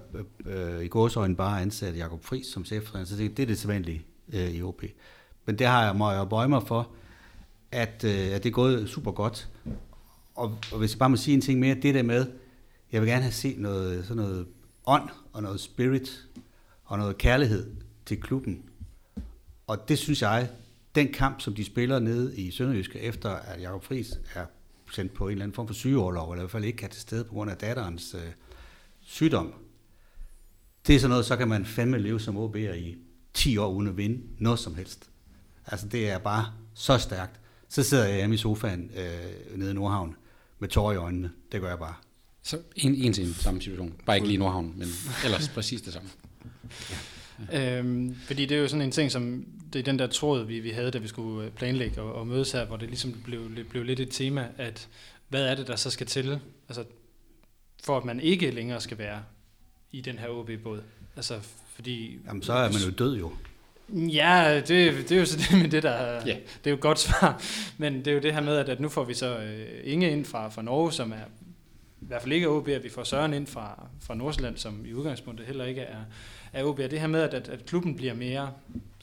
øh, 0.47 0.85
i 0.85 0.89
gåsøjne 0.89 1.37
bare 1.37 1.63
ansatte 1.63 1.99
Jakob 1.99 2.25
Friis 2.25 2.47
som 2.47 2.65
cheftræner, 2.65 3.05
så 3.05 3.17
tænkte 3.17 3.37
det 3.37 3.43
er 3.43 3.47
det 3.47 3.59
sædvanlige 3.59 4.07
øh, 4.33 4.51
i 4.51 4.63
OB. 4.63 4.83
Men 5.45 5.59
det 5.59 5.67
har 5.67 5.85
jeg, 5.85 5.97
må 5.97 6.11
jeg 6.11 6.29
bøje 6.29 6.49
mig 6.49 6.63
for, 6.67 6.91
at, 7.73 8.05
øh, 8.05 8.33
at 8.33 8.43
det 8.43 8.49
er 8.49 8.55
gået 8.55 8.89
super 8.89 9.11
godt. 9.11 9.49
Og, 10.35 10.59
og 10.73 10.79
hvis 10.79 10.93
jeg 10.93 10.99
bare 10.99 11.11
må 11.11 11.17
sige 11.17 11.35
en 11.35 11.41
ting 11.41 11.61
mere, 11.61 11.75
det 11.75 11.95
der 11.95 12.03
med, 12.03 12.27
jeg 12.93 13.01
vil 13.01 13.09
gerne 13.09 13.23
have 13.23 13.33
set 13.33 13.59
noget, 13.59 14.05
sådan 14.07 14.23
noget 14.23 14.47
ånd 14.87 15.09
og 15.33 15.43
noget 15.43 15.61
spirit 15.61 16.27
og 16.85 16.99
noget 16.99 17.19
kærlighed 17.19 17.71
til 18.07 18.21
klubben. 18.21 18.63
Og 19.67 19.89
det 19.89 19.99
synes 19.99 20.23
jeg, 20.23 20.49
den 20.95 21.13
kamp, 21.13 21.41
som 21.41 21.55
de 21.55 21.65
spiller 21.65 21.99
nede 21.99 22.37
i 22.37 22.51
Sønderjysk, 22.51 22.97
efter 22.97 23.31
at 23.31 23.63
Jacob 23.63 23.85
Friis 23.85 24.21
er 24.35 24.47
sendt 24.93 25.15
på 25.15 25.25
en 25.25 25.33
eller 25.33 25.45
anden 25.45 25.55
form 25.55 25.67
for 25.67 25.75
sygeoverlov, 25.75 26.31
eller 26.31 26.43
i 26.43 26.45
hvert 26.45 26.51
fald 26.51 26.65
ikke 26.65 26.79
kan 26.79 26.91
til 26.91 27.01
stede 27.01 27.25
på 27.25 27.35
grund 27.35 27.51
af 27.51 27.57
datterens 27.57 28.15
øh, 28.15 28.33
sygdom, 29.01 29.55
det 30.87 30.95
er 30.95 31.01
sådan 31.01 31.11
noget, 31.11 31.27
så 31.27 31.37
kan 31.37 31.49
man 31.49 31.65
fandme 31.65 31.99
leve 31.99 32.21
som 32.21 32.37
OB'er 32.37 32.75
i 32.75 32.97
10 33.35 33.57
år 33.57 33.69
uden 33.69 33.89
at 33.89 33.97
vinde 33.97 34.23
noget 34.39 34.59
som 34.59 34.75
helst. 34.75 35.11
Altså 35.67 35.89
det 35.89 36.11
er 36.11 36.19
bare 36.19 36.47
så 36.75 36.99
stærkt. 36.99 37.41
Så 37.69 37.83
sidder 37.83 38.07
jeg 38.07 38.17
hjemme 38.17 38.35
i 38.35 38.39
sofaen 38.39 38.91
øh, 38.97 39.59
nede 39.59 39.71
i 39.71 39.75
Nordhavn 39.75 40.17
med 40.59 40.69
tårer 40.69 40.93
i 40.93 40.97
øjnene. 40.97 41.31
Det 41.53 41.61
gør 41.61 41.69
jeg 41.69 41.79
bare. 41.79 41.95
så 42.43 42.59
en, 42.77 42.95
en 42.95 43.13
til 43.13 43.29
en 43.29 43.35
samme 43.35 43.63
situation. 43.63 43.95
Bare 44.07 44.17
ikke 44.17 44.27
lige 44.27 44.35
i 44.35 44.39
Nordhavn, 44.39 44.75
men 44.77 44.89
ellers 45.25 45.49
præcis 45.49 45.83
det 45.83 45.93
samme. 45.93 46.09
Øhm, 47.53 48.17
fordi 48.27 48.47
det 48.47 48.57
er 48.57 48.61
jo 48.61 48.69
sådan 48.69 48.83
en 48.83 48.91
ting, 48.91 49.13
som 49.13 49.47
det 49.77 49.89
er 49.89 49.93
den 49.93 49.99
der 49.99 50.07
tråd, 50.07 50.45
vi, 50.45 50.61
vi 50.61 50.71
havde, 50.71 50.91
da 50.91 50.99
vi 50.99 51.09
skulle 51.09 51.47
øh, 51.47 51.53
planlægge 51.53 52.01
og, 52.03 52.15
og 52.15 52.27
mødes 52.27 52.53
her, 52.53 52.65
hvor 52.65 52.77
det 52.77 52.89
ligesom 52.89 53.13
blev, 53.25 53.65
blev 53.71 53.85
lidt 53.85 54.01
et 54.01 54.11
tema, 54.11 54.49
at 54.59 54.89
hvad 55.29 55.47
er 55.47 55.55
det, 55.55 55.67
der 55.67 55.77
så 55.77 55.91
skal 55.91 56.07
til, 56.07 56.41
altså, 56.69 56.85
for 57.85 57.97
at 57.97 58.05
man 58.05 58.21
ikke 58.21 58.51
længere 58.51 58.81
skal 58.81 58.99
være 58.99 59.23
i 59.93 60.01
den 60.01 60.19
her 60.19 60.29
OB-båd? 60.29 60.81
Altså, 61.17 61.39
fordi... 61.75 62.19
Jamen 62.27 62.43
så 62.43 62.53
er 62.53 62.73
man 62.73 62.81
jo 62.81 62.91
død 62.91 63.19
jo. 63.19 63.33
Ja, 63.93 64.57
det, 64.57 64.69
det 65.09 65.13
er 65.13 65.19
jo 65.19 65.25
så 65.25 65.37
det 65.39 65.63
med 65.63 65.69
det, 65.71 65.83
der 65.83 66.13
Ja. 66.13 66.21
det 66.65 66.67
er 66.67 66.71
jo 66.71 66.75
et 66.75 66.81
godt 66.81 66.99
svar. 66.99 67.43
Men 67.79 67.99
det 67.99 68.07
er 68.07 68.13
jo 68.13 68.21
det 68.21 68.35
her 68.35 68.41
med, 68.41 68.57
at, 68.57 68.69
at 68.69 68.81
nu 68.81 68.89
får 68.89 69.05
vi 69.05 69.15
så 69.15 69.39
øh, 69.39 69.81
Inge 69.85 70.11
ind 70.11 70.25
fra, 70.25 70.49
fra 70.49 70.63
Norge, 70.63 70.93
som 70.93 71.13
er 71.13 71.25
i 72.01 72.07
hvert 72.09 72.23
fald 72.23 72.33
ikke 72.33 72.45
er 72.45 72.51
OB, 72.51 72.69
at 72.69 72.85
vi 72.85 72.89
får 72.89 73.05
Søren 73.05 73.35
ind 73.35 73.47
fra, 73.47 73.89
fra 74.01 74.15
Nordsjælland, 74.15 74.57
som 74.57 74.87
i 74.87 74.93
udgangspunktet 74.93 75.47
heller 75.47 75.65
ikke 75.65 75.81
er, 75.81 75.99
er 76.53 76.65
OB. 76.65 76.79
Det 76.79 77.01
her 77.01 77.07
med, 77.07 77.21
at, 77.21 77.35
at, 77.35 77.49
at 77.49 77.67
klubben 77.67 77.97
bliver 77.97 78.15
mere 78.15 78.53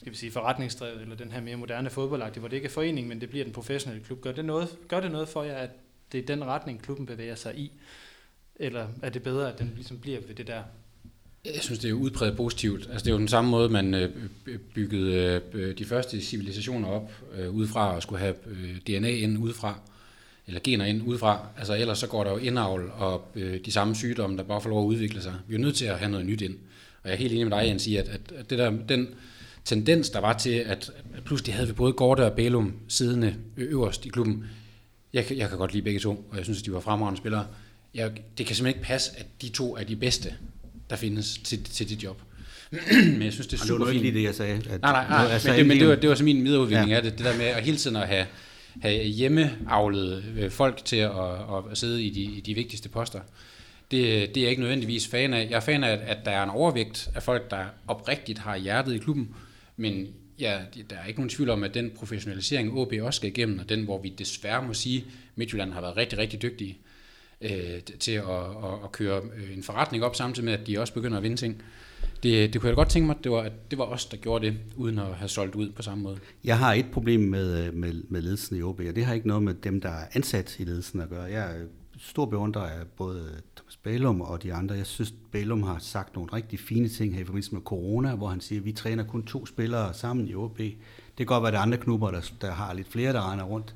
skal 0.04 0.12
vi 0.12 0.16
sige, 0.16 0.32
forretningsdrevet, 0.32 1.02
eller 1.02 1.16
den 1.16 1.32
her 1.32 1.40
mere 1.40 1.56
moderne 1.56 1.90
fodboldagtige, 1.90 2.40
hvor 2.40 2.48
det 2.48 2.56
ikke 2.56 2.66
er 2.66 2.70
forening, 2.70 3.08
men 3.08 3.20
det 3.20 3.30
bliver 3.30 3.44
den 3.44 3.52
professionelle 3.52 4.04
klub. 4.04 4.20
Gør 4.20 4.32
det 4.32 4.44
noget, 4.44 4.68
gør 4.88 5.00
det 5.00 5.10
noget 5.10 5.28
for 5.28 5.42
jer, 5.42 5.54
at 5.54 5.70
det 6.12 6.20
er 6.20 6.26
den 6.26 6.44
retning, 6.44 6.82
klubben 6.82 7.06
bevæger 7.06 7.34
sig 7.34 7.58
i? 7.58 7.72
Eller 8.56 8.88
er 9.02 9.10
det 9.10 9.22
bedre, 9.22 9.52
at 9.52 9.58
den 9.58 9.72
ligesom 9.74 9.98
bliver 9.98 10.20
ved 10.26 10.34
det 10.34 10.46
der 10.46 10.62
Jeg 11.44 11.62
synes, 11.62 11.78
det 11.78 11.90
er 11.90 11.94
udpræget 11.94 12.36
positivt. 12.36 12.88
Altså, 12.90 13.04
det 13.04 13.10
er 13.10 13.14
jo 13.14 13.18
den 13.18 13.28
samme 13.28 13.50
måde, 13.50 13.68
man 13.68 13.94
øh, 13.94 14.10
byggede 14.74 15.42
øh, 15.52 15.78
de 15.78 15.84
første 15.84 16.20
civilisationer 16.20 16.88
op 16.88 17.12
øh, 17.34 17.50
udefra 17.50 17.94
og 17.94 18.02
skulle 18.02 18.20
have 18.20 18.34
DNA 18.86 19.10
ind 19.10 19.38
udefra, 19.38 19.80
eller 20.46 20.60
gener 20.64 20.84
ind 20.84 21.02
udefra. 21.06 21.46
Altså, 21.58 21.74
ellers 21.74 21.98
så 21.98 22.06
går 22.06 22.24
der 22.24 22.30
jo 22.30 22.36
indavl 22.36 22.92
og 22.96 23.32
de 23.34 23.72
samme 23.72 23.94
sygdomme, 23.94 24.36
der 24.36 24.42
bare 24.42 24.60
får 24.60 24.70
lov 24.70 24.84
at 24.84 24.86
udvikle 24.86 25.22
sig. 25.22 25.34
Vi 25.46 25.54
er 25.54 25.58
jo 25.58 25.64
nødt 25.64 25.76
til 25.76 25.84
at 25.84 25.98
have 25.98 26.10
noget 26.10 26.26
nyt 26.26 26.40
ind. 26.40 26.56
Og 27.02 27.08
jeg 27.08 27.12
er 27.12 27.18
helt 27.18 27.32
enig 27.32 27.46
med 27.46 27.58
dig, 27.58 27.66
Jens, 27.66 27.86
i, 27.86 27.96
at, 27.96 28.08
at 28.08 28.50
det 28.50 28.58
der, 28.58 28.70
den 28.88 29.14
tendens, 29.64 30.10
der 30.10 30.20
var 30.20 30.32
til, 30.32 30.50
at, 30.50 30.90
pludselig 31.24 31.54
havde 31.54 31.66
vi 31.66 31.72
både 31.72 31.92
Gorte 31.92 32.20
og 32.26 32.32
Bælum 32.32 32.72
siddende 32.88 33.34
øverst 33.56 34.06
i 34.06 34.08
klubben. 34.08 34.44
Jeg, 35.12 35.24
kan- 35.26 35.36
jeg 35.38 35.48
kan 35.48 35.58
godt 35.58 35.72
lide 35.72 35.82
begge 35.84 36.00
to, 36.00 36.24
og 36.30 36.36
jeg 36.36 36.44
synes, 36.44 36.62
de 36.62 36.72
var 36.72 36.80
fremragende 36.80 37.18
spillere. 37.18 37.46
Jeg, 37.94 38.10
det 38.38 38.46
kan 38.46 38.56
simpelthen 38.56 38.78
ikke 38.80 38.86
passe, 38.88 39.10
at 39.18 39.26
de 39.42 39.48
to 39.48 39.76
er 39.76 39.84
de 39.84 39.96
bedste, 39.96 40.34
der 40.90 40.96
findes 40.96 41.38
til, 41.38 41.64
til 41.64 41.88
dit 41.88 42.02
job. 42.04 42.20
Men 43.12 43.22
jeg 43.22 43.32
synes, 43.32 43.46
det 43.46 43.58
er 43.58 43.62
Og 43.62 43.66
det 43.66 43.72
var 43.72 43.78
super 43.78 43.86
ikke 43.92 44.00
fint. 44.02 44.02
lige 44.02 44.18
det, 44.22 44.26
jeg 44.26 44.34
sagde. 44.34 44.54
At, 44.70 44.82
Nej, 44.82 44.92
nej, 44.92 45.08
nej, 45.08 45.18
jeg 45.18 45.40
men, 45.46 45.54
det, 45.58 45.66
men 45.66 45.78
det, 45.80 45.88
var, 45.88 45.94
det 45.94 46.08
var 46.08 46.14
så 46.14 46.24
min 46.24 46.44
videreudvikling 46.44 46.90
Ja. 46.90 46.96
af 46.96 47.02
det, 47.02 47.12
det 47.18 47.24
der 47.26 47.36
med 47.36 47.44
at 47.46 47.62
hele 47.64 47.76
tiden 47.76 47.96
at 47.96 48.08
have, 48.08 48.26
have 48.82 49.04
hjemmeavlede 49.04 50.24
øh, 50.38 50.50
folk 50.50 50.84
til 50.84 50.96
at, 50.96 51.10
at, 51.70 51.78
sidde 51.78 52.02
i 52.04 52.10
de, 52.10 52.20
i 52.20 52.40
de 52.40 52.54
vigtigste 52.54 52.88
poster. 52.88 53.20
Det, 53.90 54.04
Det, 54.04 54.28
det 54.34 54.36
er 54.36 54.42
jeg 54.42 54.50
ikke 54.50 54.62
nødvendigvis 54.62 55.08
fan 55.08 55.34
af. 55.34 55.46
Jeg 55.50 55.56
er 55.56 55.60
fan 55.60 55.84
af, 55.84 56.00
at 56.06 56.18
der 56.24 56.30
er 56.30 56.42
en 56.42 56.50
overvægt 56.50 57.08
af 57.14 57.22
folk, 57.22 57.50
der 57.50 57.64
oprigtigt 57.88 58.38
har 58.38 58.56
hjertet 58.56 58.94
i 58.94 58.98
klubben, 58.98 59.28
men 59.76 60.06
ja, 60.38 60.60
der 60.90 60.96
er 60.96 61.06
ikke 61.06 61.20
nogen 61.20 61.30
tvivl 61.30 61.50
om, 61.50 61.62
at 61.62 61.74
den 61.74 61.90
professionalisering, 61.96 62.72
OB 62.72 62.92
også 63.02 63.16
skal 63.16 63.30
igennem, 63.30 63.58
og 63.58 63.68
den, 63.68 63.84
hvor 63.84 64.02
vi 64.02 64.08
desværre 64.08 64.66
må 64.66 64.74
sige, 64.74 65.04
Midtjylland 65.36 65.72
har 65.72 65.80
været 65.80 65.96
rigtig, 65.96 66.18
rigtig 66.18 66.42
dygtige 66.42 66.78
øh, 67.40 67.80
til 68.00 68.12
at, 68.12 68.24
at, 68.64 68.74
at 68.84 68.92
køre 68.92 69.22
øh, 69.36 69.56
en 69.56 69.62
forretning 69.62 70.04
op, 70.04 70.16
samtidig 70.16 70.44
med, 70.44 70.52
at 70.52 70.66
de 70.66 70.80
også 70.80 70.94
begynder 70.94 71.16
at 71.16 71.22
vinde 71.22 71.36
ting. 71.36 71.62
Det, 72.22 72.52
det 72.52 72.60
kunne 72.60 72.68
jeg 72.68 72.76
godt 72.76 72.88
tænke 72.88 73.06
mig, 73.06 73.16
det 73.24 73.32
var, 73.32 73.40
at 73.40 73.70
det 73.70 73.78
var 73.78 73.84
os, 73.84 74.06
der 74.06 74.16
gjorde 74.16 74.46
det, 74.46 74.56
uden 74.76 74.98
at 74.98 75.14
have 75.14 75.28
solgt 75.28 75.54
ud 75.54 75.70
på 75.70 75.82
samme 75.82 76.04
måde. 76.04 76.18
Jeg 76.44 76.58
har 76.58 76.72
et 76.72 76.86
problem 76.92 77.20
med, 77.20 77.66
øh, 77.66 77.74
med, 77.74 78.02
med 78.08 78.22
ledelsen 78.22 78.56
i 78.56 78.62
OB, 78.62 78.80
og 78.80 78.96
det 78.96 79.04
har 79.04 79.14
ikke 79.14 79.28
noget 79.28 79.42
med 79.42 79.54
dem, 79.54 79.80
der 79.80 79.88
er 79.88 80.06
ansat 80.12 80.56
i 80.58 80.64
ledelsen 80.64 81.00
at 81.00 81.08
gøre. 81.08 81.22
Jeg 81.22 81.56
er 81.56 81.64
stor 81.98 82.26
beundrer 82.26 82.62
af 82.62 82.86
både 82.96 83.42
Bælum 83.84 84.20
og 84.20 84.42
de 84.42 84.54
andre. 84.54 84.74
Jeg 84.74 84.86
synes, 84.86 85.14
Bælum 85.32 85.62
har 85.62 85.78
sagt 85.78 86.14
nogle 86.14 86.32
rigtig 86.32 86.60
fine 86.60 86.88
ting 86.88 87.14
her 87.14 87.20
i 87.20 87.24
forbindelse 87.24 87.54
med 87.54 87.62
corona, 87.62 88.14
hvor 88.14 88.28
han 88.28 88.40
siger, 88.40 88.60
at 88.60 88.64
vi 88.64 88.72
træner 88.72 89.04
kun 89.04 89.22
to 89.22 89.46
spillere 89.46 89.94
sammen 89.94 90.28
i 90.28 90.34
OB. 90.34 90.58
Det 90.58 90.76
kan 91.16 91.26
godt 91.26 91.42
være, 91.42 91.48
at 91.48 91.52
der 91.52 91.58
er 91.58 91.62
andre 91.62 91.78
klubber, 91.78 92.10
der, 92.10 92.32
der 92.40 92.50
har 92.50 92.72
lidt 92.74 92.88
flere, 92.92 93.12
der 93.12 93.28
regner 93.28 93.44
rundt. 93.44 93.74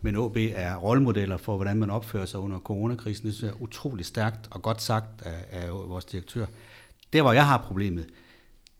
Men 0.00 0.16
OB 0.16 0.36
er 0.36 0.76
rollemodeller 0.76 1.36
for, 1.36 1.56
hvordan 1.56 1.76
man 1.76 1.90
opfører 1.90 2.26
sig 2.26 2.40
under 2.40 2.58
coronakrisen. 2.58 3.26
Det 3.26 3.34
synes 3.34 3.50
jeg 3.50 3.58
er 3.58 3.62
utrolig 3.62 4.06
stærkt 4.06 4.48
og 4.50 4.62
godt 4.62 4.82
sagt 4.82 5.22
af, 5.22 5.44
af 5.50 5.70
vores 5.72 6.04
direktør. 6.04 6.46
Der, 7.12 7.22
hvor 7.22 7.32
jeg 7.32 7.46
har 7.46 7.58
problemet, 7.58 8.06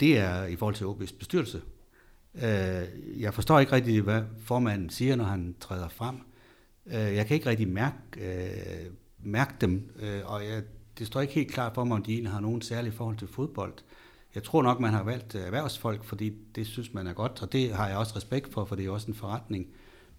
det 0.01 0.19
er 0.19 0.45
i 0.45 0.57
forhold 0.57 0.75
til 0.75 0.85
OB's 0.85 1.19
bestyrelse. 1.19 1.63
Øh, 2.35 3.21
jeg 3.21 3.35
forstår 3.35 3.61
ikke 3.61 3.73
rigtig, 3.73 4.01
hvad 4.01 4.23
formanden 4.45 4.91
siger, 4.91 5.17
når 5.17 5.25
han 5.25 5.55
træder 5.61 5.89
frem. 5.89 6.17
Øh, 6.87 7.15
jeg 7.15 7.27
kan 7.27 7.35
ikke 7.35 7.49
rigtig 7.49 7.69
mærke, 7.69 7.97
øh, 8.17 8.91
mærke 9.25 9.55
dem, 9.61 9.91
og 10.25 10.45
jeg, 10.45 10.63
det 10.99 11.07
står 11.07 11.21
ikke 11.21 11.35
helt 11.35 11.53
klart 11.53 11.75
for 11.75 11.85
mig, 11.85 11.97
om 11.97 12.03
de 12.03 12.13
egentlig 12.13 12.33
har 12.33 12.41
nogen 12.41 12.63
særlig 12.63 12.95
forhold 12.95 13.17
til 13.17 13.29
fodbold. 13.29 13.73
Jeg 14.35 14.43
tror 14.43 14.63
nok, 14.63 14.81
man 14.81 14.93
har 14.93 15.03
valgt 15.03 15.35
erhvervsfolk, 15.35 16.05
fordi 16.05 16.33
det 16.55 16.67
synes 16.67 16.95
man 16.95 17.07
er 17.07 17.13
godt, 17.13 17.43
og 17.43 17.53
det 17.53 17.73
har 17.73 17.89
jeg 17.89 17.97
også 17.97 18.17
respekt 18.17 18.53
for, 18.53 18.65
for 18.65 18.77
det 18.77 18.87
er 18.87 18.91
også 18.91 19.07
en 19.07 19.15
forretning. 19.15 19.67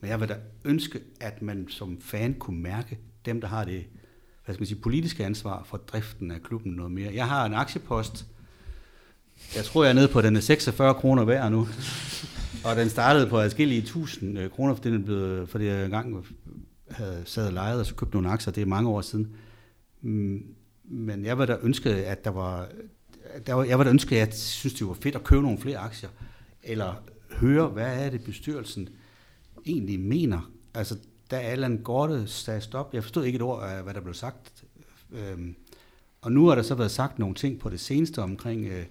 Men 0.02 0.10
jeg 0.10 0.20
vil 0.20 0.30
da 0.30 0.38
ønske, 0.66 1.00
at 1.22 1.42
man 1.42 1.68
som 1.70 2.02
fan 2.02 2.34
kunne 2.34 2.62
mærke 2.62 3.00
dem, 3.26 3.42
der 3.42 3.48
har 3.48 3.66
det 3.66 3.86
hvad 4.46 4.56
skal 4.56 4.62
man 4.62 4.68
sige, 4.68 4.82
politiske 4.82 5.26
ansvar 5.26 5.64
for 5.66 5.78
driften 5.78 6.32
af 6.32 6.44
klubben 6.44 6.72
noget 6.72 6.92
mere. 6.92 7.12
Jeg 7.14 7.28
har 7.28 7.46
en 7.46 7.54
aktiepost, 7.54 8.26
jeg 9.56 9.64
tror, 9.64 9.84
jeg 9.84 9.90
er 9.90 9.94
nede 9.94 10.08
på, 10.08 10.22
den 10.22 10.36
er 10.36 10.40
46 10.40 10.94
kroner 10.94 11.24
hver 11.24 11.50
nu. 11.50 11.68
Og 12.66 12.76
den 12.76 12.90
startede 12.90 13.30
på 13.30 13.40
adskillige 13.40 13.82
tusind 13.82 14.40
øh, 14.40 14.50
kroner, 14.50 14.76
fordi, 14.76 14.92
den 14.92 15.04
blev, 15.04 15.48
fordi 15.48 15.66
jeg 15.66 15.86
engang 15.86 16.26
havde 16.90 17.24
sad 17.26 17.48
og 17.48 17.54
lejet, 17.54 17.80
og 17.80 17.86
så 17.86 17.96
købte 17.96 18.16
nogle 18.16 18.30
aktier, 18.30 18.54
det 18.54 18.62
er 18.62 18.66
mange 18.66 18.90
år 18.90 19.02
siden. 19.02 19.36
Mm, 20.02 20.56
men 20.84 21.26
jeg 21.26 21.38
var 21.38 21.46
da 21.46 21.58
ønske, 21.62 21.90
at 21.90 22.26
der 22.26 22.32
var, 22.32 22.70
der 23.48 23.54
var, 23.54 23.64
jeg 23.64 23.78
var 23.78 23.84
da 23.84 23.90
ønske, 23.90 24.16
at 24.16 24.28
jeg 24.28 24.34
synes, 24.34 24.74
det 24.74 24.88
var 24.88 24.94
fedt 24.94 25.16
at 25.16 25.24
købe 25.24 25.42
nogle 25.42 25.58
flere 25.58 25.78
aktier, 25.78 26.10
eller 26.64 26.94
høre, 27.32 27.68
hvad 27.68 28.06
er 28.06 28.10
det 28.10 28.24
bestyrelsen 28.24 28.90
egentlig 29.66 30.00
mener. 30.00 30.52
Altså, 30.74 30.98
da 31.32 31.40
Allan 31.40 31.78
Gorte 31.84 32.28
sagde 32.28 32.62
stop, 32.62 32.94
jeg 32.94 33.04
forstod 33.04 33.26
ikke 33.26 33.36
et 33.36 33.42
ord 33.42 33.64
af, 33.64 33.84
hvad 33.84 33.94
der 33.94 34.02
blev 34.02 34.14
sagt. 34.14 34.64
Øhm, 35.12 35.56
og 36.22 36.32
nu 36.32 36.48
har 36.48 36.56
der 36.56 36.62
så 36.62 36.76
været 36.76 36.92
sagt 36.92 37.20
nogle 37.20 37.36
ting 37.36 37.60
på 37.60 37.70
det 37.70 37.80
seneste 37.80 38.22
omkring 38.22 38.66
øh, 38.66 38.86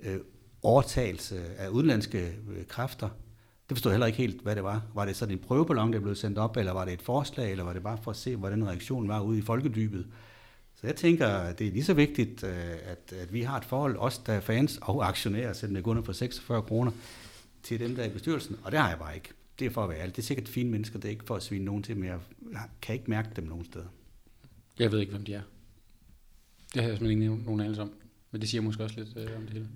øh, 0.00 0.18
overtagelse 0.62 1.40
af 1.58 1.68
udenlandske 1.68 2.36
øh, 2.56 2.66
kræfter. 2.66 3.08
Det 3.68 3.76
forstod 3.76 3.92
jeg 3.92 3.94
heller 3.94 4.06
ikke 4.06 4.18
helt, 4.18 4.42
hvad 4.42 4.56
det 4.56 4.64
var. 4.64 4.82
Var 4.94 5.04
det 5.04 5.16
sådan 5.16 5.34
en 5.34 5.38
prøveballon, 5.38 5.92
der 5.92 6.00
blev 6.00 6.14
sendt 6.14 6.38
op, 6.38 6.56
eller 6.56 6.72
var 6.72 6.84
det 6.84 6.94
et 6.94 7.02
forslag, 7.02 7.50
eller 7.50 7.64
var 7.64 7.72
det 7.72 7.82
bare 7.82 7.98
for 8.02 8.10
at 8.10 8.16
se, 8.16 8.36
hvordan 8.36 8.66
reaktionen 8.66 9.08
var 9.08 9.20
ude 9.20 9.38
i 9.38 9.42
folkedybet? 9.42 10.06
Så 10.74 10.86
jeg 10.86 10.96
tænker, 10.96 11.26
at 11.26 11.58
det 11.58 11.66
er 11.66 11.70
lige 11.72 11.84
så 11.84 11.94
vigtigt, 11.94 12.44
øh, 12.44 12.72
at, 12.84 13.12
at 13.12 13.32
vi 13.32 13.42
har 13.42 13.58
et 13.58 13.64
forhold, 13.64 13.96
også 13.96 14.20
der 14.26 14.32
er 14.32 14.40
fans 14.40 14.78
og 14.82 15.08
aktionærer, 15.08 15.52
selvom 15.52 15.74
det 15.74 15.86
under 15.86 16.02
for 16.02 16.12
46 16.12 16.62
kroner, 16.62 16.92
til 17.62 17.80
dem, 17.80 17.96
der 17.96 18.02
er 18.02 18.06
i 18.06 18.12
bestyrelsen, 18.12 18.56
og 18.64 18.72
det 18.72 18.80
har 18.80 18.88
jeg 18.88 18.98
bare 18.98 19.14
ikke 19.14 19.30
det 19.58 19.66
er 19.66 19.70
for 19.70 19.82
at 19.82 19.88
være 19.88 19.98
ærlig. 19.98 20.16
Det 20.16 20.22
er 20.22 20.26
sikkert 20.26 20.48
fine 20.48 20.70
mennesker, 20.70 20.98
det 20.98 21.08
er 21.08 21.12
ikke 21.12 21.24
for 21.24 21.36
at 21.36 21.42
svine 21.42 21.64
nogen 21.64 21.82
til, 21.82 21.96
men 21.96 22.08
jeg 22.08 22.18
kan 22.82 22.94
ikke 22.94 23.10
mærke 23.10 23.28
dem 23.36 23.44
nogen 23.44 23.64
steder. 23.64 23.86
Jeg 24.78 24.92
ved 24.92 25.00
ikke, 25.00 25.12
hvem 25.12 25.24
de 25.24 25.34
er. 25.34 25.42
Det 26.74 26.82
har 26.82 26.88
jeg 26.88 26.98
simpelthen 26.98 27.22
ikke 27.22 27.44
nogen 27.44 27.60
anelse 27.60 27.82
om. 27.82 27.92
Men 28.30 28.40
det 28.40 28.48
siger 28.48 28.62
måske 28.62 28.84
også 28.84 28.96
lidt 29.00 29.16
øh, 29.16 29.36
om 29.36 29.42
det 29.42 29.52
hele. 29.52 29.68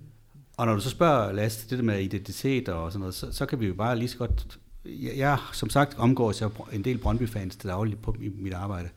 Og 0.59 0.65
når 0.65 0.75
du 0.75 0.81
så 0.81 0.89
spørger 0.89 1.31
Lasse, 1.31 1.69
det 1.69 1.77
der 1.77 1.83
med 1.83 1.99
identitet 1.99 2.69
og 2.69 2.91
sådan 2.91 2.99
noget, 2.99 3.15
så, 3.15 3.31
så 3.31 3.45
kan 3.45 3.59
vi 3.59 3.67
jo 3.67 3.73
bare 3.73 3.97
lige 3.97 4.09
så 4.09 4.17
godt... 4.17 4.59
Jeg, 4.85 5.17
jeg 5.17 5.37
som 5.53 5.69
sagt 5.69 5.99
omgås 5.99 6.41
jeg 6.41 6.49
en 6.73 6.83
del 6.83 6.97
Brøndby-fans 6.97 7.55
til 7.55 7.69
dagligt 7.69 8.01
på 8.01 8.15
mit 8.19 8.53
arbejde. 8.53 8.89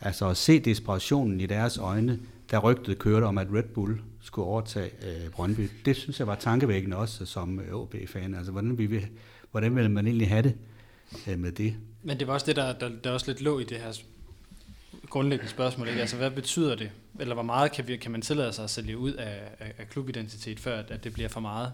Altså 0.00 0.28
at 0.28 0.36
se 0.36 0.60
desperationen 0.60 1.40
i 1.40 1.46
deres 1.46 1.78
øjne, 1.78 2.18
der 2.50 2.58
rygtet 2.58 2.98
kørte 2.98 3.24
om, 3.24 3.38
at 3.38 3.46
Red 3.54 3.62
Bull 3.62 4.00
skulle 4.20 4.48
overtage 4.48 4.90
øh, 5.02 5.30
Brøndby. 5.30 5.70
Det 5.84 5.96
synes 5.96 6.18
jeg 6.18 6.26
var 6.26 6.34
tankevækkende 6.34 6.96
også 6.96 7.26
som 7.26 7.60
øh, 7.60 7.74
OB-fan. 7.74 8.34
Altså 8.34 8.52
hvordan 8.52 8.78
vi 8.78 8.86
vil 8.86 9.06
hvordan 9.50 9.76
vil 9.76 9.90
man 9.90 10.06
egentlig 10.06 10.28
have 10.28 10.42
det 10.42 10.54
øh, 11.28 11.38
med 11.38 11.52
det? 11.52 11.74
Men 12.02 12.18
det 12.18 12.26
var 12.26 12.34
også 12.34 12.46
det, 12.46 12.56
der, 12.56 12.72
der, 12.72 12.90
der 13.04 13.10
også 13.10 13.26
lidt 13.26 13.40
lå 13.40 13.58
i 13.58 13.64
det 13.64 13.76
her 13.76 13.92
grundlæggende 15.10 15.50
spørgsmål. 15.50 15.88
Ikke? 15.88 16.00
Altså, 16.00 16.16
hvad 16.16 16.30
betyder 16.30 16.74
det? 16.74 16.90
Eller 17.20 17.34
hvor 17.34 17.42
meget 17.42 17.72
kan, 17.72 17.88
vi, 17.88 17.96
kan 17.96 18.10
man 18.10 18.22
tillade 18.22 18.52
sig 18.52 18.64
at 18.64 18.70
sælge 18.70 18.98
ud 18.98 19.12
af, 19.12 19.40
af, 19.58 19.72
af 19.78 19.88
klubidentitet, 19.88 20.60
før 20.60 20.78
at 20.78 21.04
det 21.04 21.12
bliver 21.12 21.28
for 21.28 21.40
meget? 21.40 21.72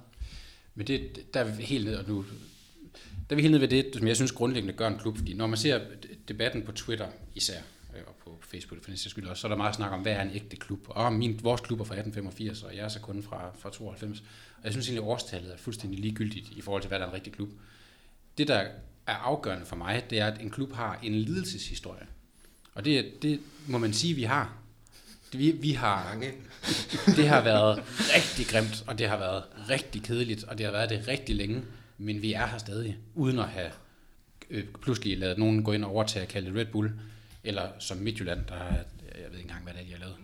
Men 0.74 0.86
det, 0.86 1.34
der 1.34 1.40
er 1.40 1.56
vi 1.56 1.62
helt 1.62 1.84
ned, 1.84 1.96
og 1.96 2.08
nu, 2.08 2.24
der 3.30 3.34
er 3.34 3.34
vi 3.34 3.42
helt 3.42 3.52
ned 3.52 3.60
ved 3.60 3.68
det, 3.68 3.90
som 3.94 4.06
jeg 4.06 4.16
synes 4.16 4.32
grundlæggende 4.32 4.74
gør 4.74 4.88
en 4.88 4.98
klub, 4.98 5.16
fordi 5.16 5.34
når 5.34 5.46
man 5.46 5.58
ser 5.58 5.80
debatten 6.28 6.62
på 6.62 6.72
Twitter 6.72 7.08
især, 7.34 7.58
øh, 7.96 8.02
og 8.06 8.14
på 8.24 8.38
Facebook 8.40 8.82
for 8.82 8.90
den 8.90 8.98
skyld 8.98 9.26
også, 9.26 9.40
så 9.40 9.46
er 9.46 9.48
der 9.48 9.56
meget 9.56 9.74
snak 9.74 9.92
om, 9.92 10.00
hvad 10.00 10.12
er 10.12 10.22
en 10.22 10.30
ægte 10.34 10.56
klub? 10.56 10.86
Og 10.88 11.12
min, 11.12 11.40
vores 11.42 11.60
klub 11.60 11.80
er 11.80 11.84
fra 11.84 11.94
1885, 11.94 12.62
og 12.62 12.76
jeg 12.76 12.84
er 12.84 12.88
så 12.88 13.00
kun 13.00 13.22
fra, 13.22 13.50
fra 13.58 13.70
92. 13.70 14.20
Og 14.56 14.64
jeg 14.64 14.72
synes 14.72 14.86
egentlig, 14.86 15.04
at 15.04 15.08
årstallet 15.08 15.52
er 15.52 15.56
fuldstændig 15.56 16.00
ligegyldigt 16.00 16.50
i 16.50 16.60
forhold 16.60 16.82
til, 16.82 16.88
hvad 16.88 16.98
der 16.98 17.04
er 17.04 17.08
en 17.08 17.14
rigtig 17.14 17.32
klub. 17.32 17.48
Det, 18.38 18.48
der 18.48 18.64
er 19.06 19.14
afgørende 19.14 19.66
for 19.66 19.76
mig, 19.76 20.06
det 20.10 20.20
er, 20.20 20.26
at 20.26 20.40
en 20.40 20.50
klub 20.50 20.72
har 20.72 20.98
en 21.02 21.14
lidelseshistorie. 21.14 22.06
Og 22.74 22.84
det, 22.84 23.22
det 23.22 23.40
må 23.66 23.78
man 23.78 23.92
sige, 23.92 24.14
vi 24.14 24.22
har. 24.22 24.56
Det, 25.32 25.40
vi, 25.40 25.50
vi 25.50 25.72
har, 25.72 26.16
det 27.16 27.28
har 27.28 27.40
været 27.40 27.82
rigtig 28.14 28.46
grimt, 28.46 28.84
og 28.86 28.98
det 28.98 29.08
har 29.08 29.18
været 29.18 29.44
rigtig 29.68 30.02
kedeligt, 30.02 30.44
og 30.44 30.58
det 30.58 30.66
har 30.66 30.72
været 30.72 30.90
det 30.90 31.08
rigtig 31.08 31.36
længe, 31.36 31.62
men 31.98 32.22
vi 32.22 32.32
er 32.32 32.46
her 32.46 32.58
stadig, 32.58 32.96
uden 33.14 33.38
at 33.38 33.48
have 33.48 33.70
øh, 34.50 34.64
pludselig 34.82 35.18
lavet 35.18 35.38
nogen 35.38 35.64
gå 35.64 35.72
ind 35.72 35.84
og 35.84 35.90
overtage 35.90 36.24
og 36.24 36.28
kalde 36.28 36.50
det 36.50 36.56
Red 36.56 36.66
Bull, 36.66 36.92
eller 37.44 37.68
som 37.78 37.96
Midtjylland, 37.96 38.46
der 38.48 38.54
jeg 39.22 39.30
ved 39.30 39.38
ikke 39.38 39.48
engang, 39.48 39.64
hvad 39.64 39.72
det 39.72 39.80
er, 39.80 39.86
de 39.86 39.92
har 39.92 39.98
lavet. 39.98 40.16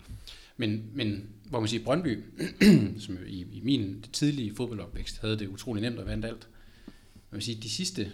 Men, 0.57 0.91
men 0.93 1.29
hvor 1.45 1.59
man 1.59 1.69
siger, 1.69 1.83
Brøndby, 1.83 2.23
som 3.05 3.17
i, 3.27 3.41
i 3.41 3.61
min 3.63 4.05
tidlige 4.13 4.55
fodboldopvækst 4.55 5.21
havde 5.21 5.39
det 5.39 5.47
utrolig 5.47 5.81
nemt 5.81 5.99
at 5.99 6.05
vande 6.05 6.27
alt, 6.27 6.47
man 7.31 7.37
vil 7.37 7.41
sige, 7.41 7.61
de 7.61 7.69
sidste 7.69 8.11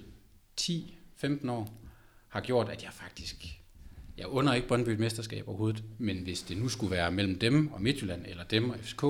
10-15 0.62 1.50
år 1.50 1.82
har 2.28 2.42
gjort, 2.42 2.70
at 2.70 2.84
jeg 2.84 2.94
faktisk, 2.94 3.46
jeg 4.18 4.28
under 4.28 4.54
ikke 4.54 4.68
Brøndby 4.68 4.90
et 4.90 5.00
mesterskab 5.00 5.48
overhovedet, 5.48 5.84
men 5.98 6.18
hvis 6.18 6.42
det 6.42 6.58
nu 6.58 6.70
skulle 6.70 6.92
være 6.92 7.12
mellem 7.12 7.40
dem 7.40 7.72
og 7.74 7.82
Midtjylland, 7.82 8.26
eller 8.28 8.44
dem 8.44 8.70
og 8.70 8.80
FCK, 8.80 9.04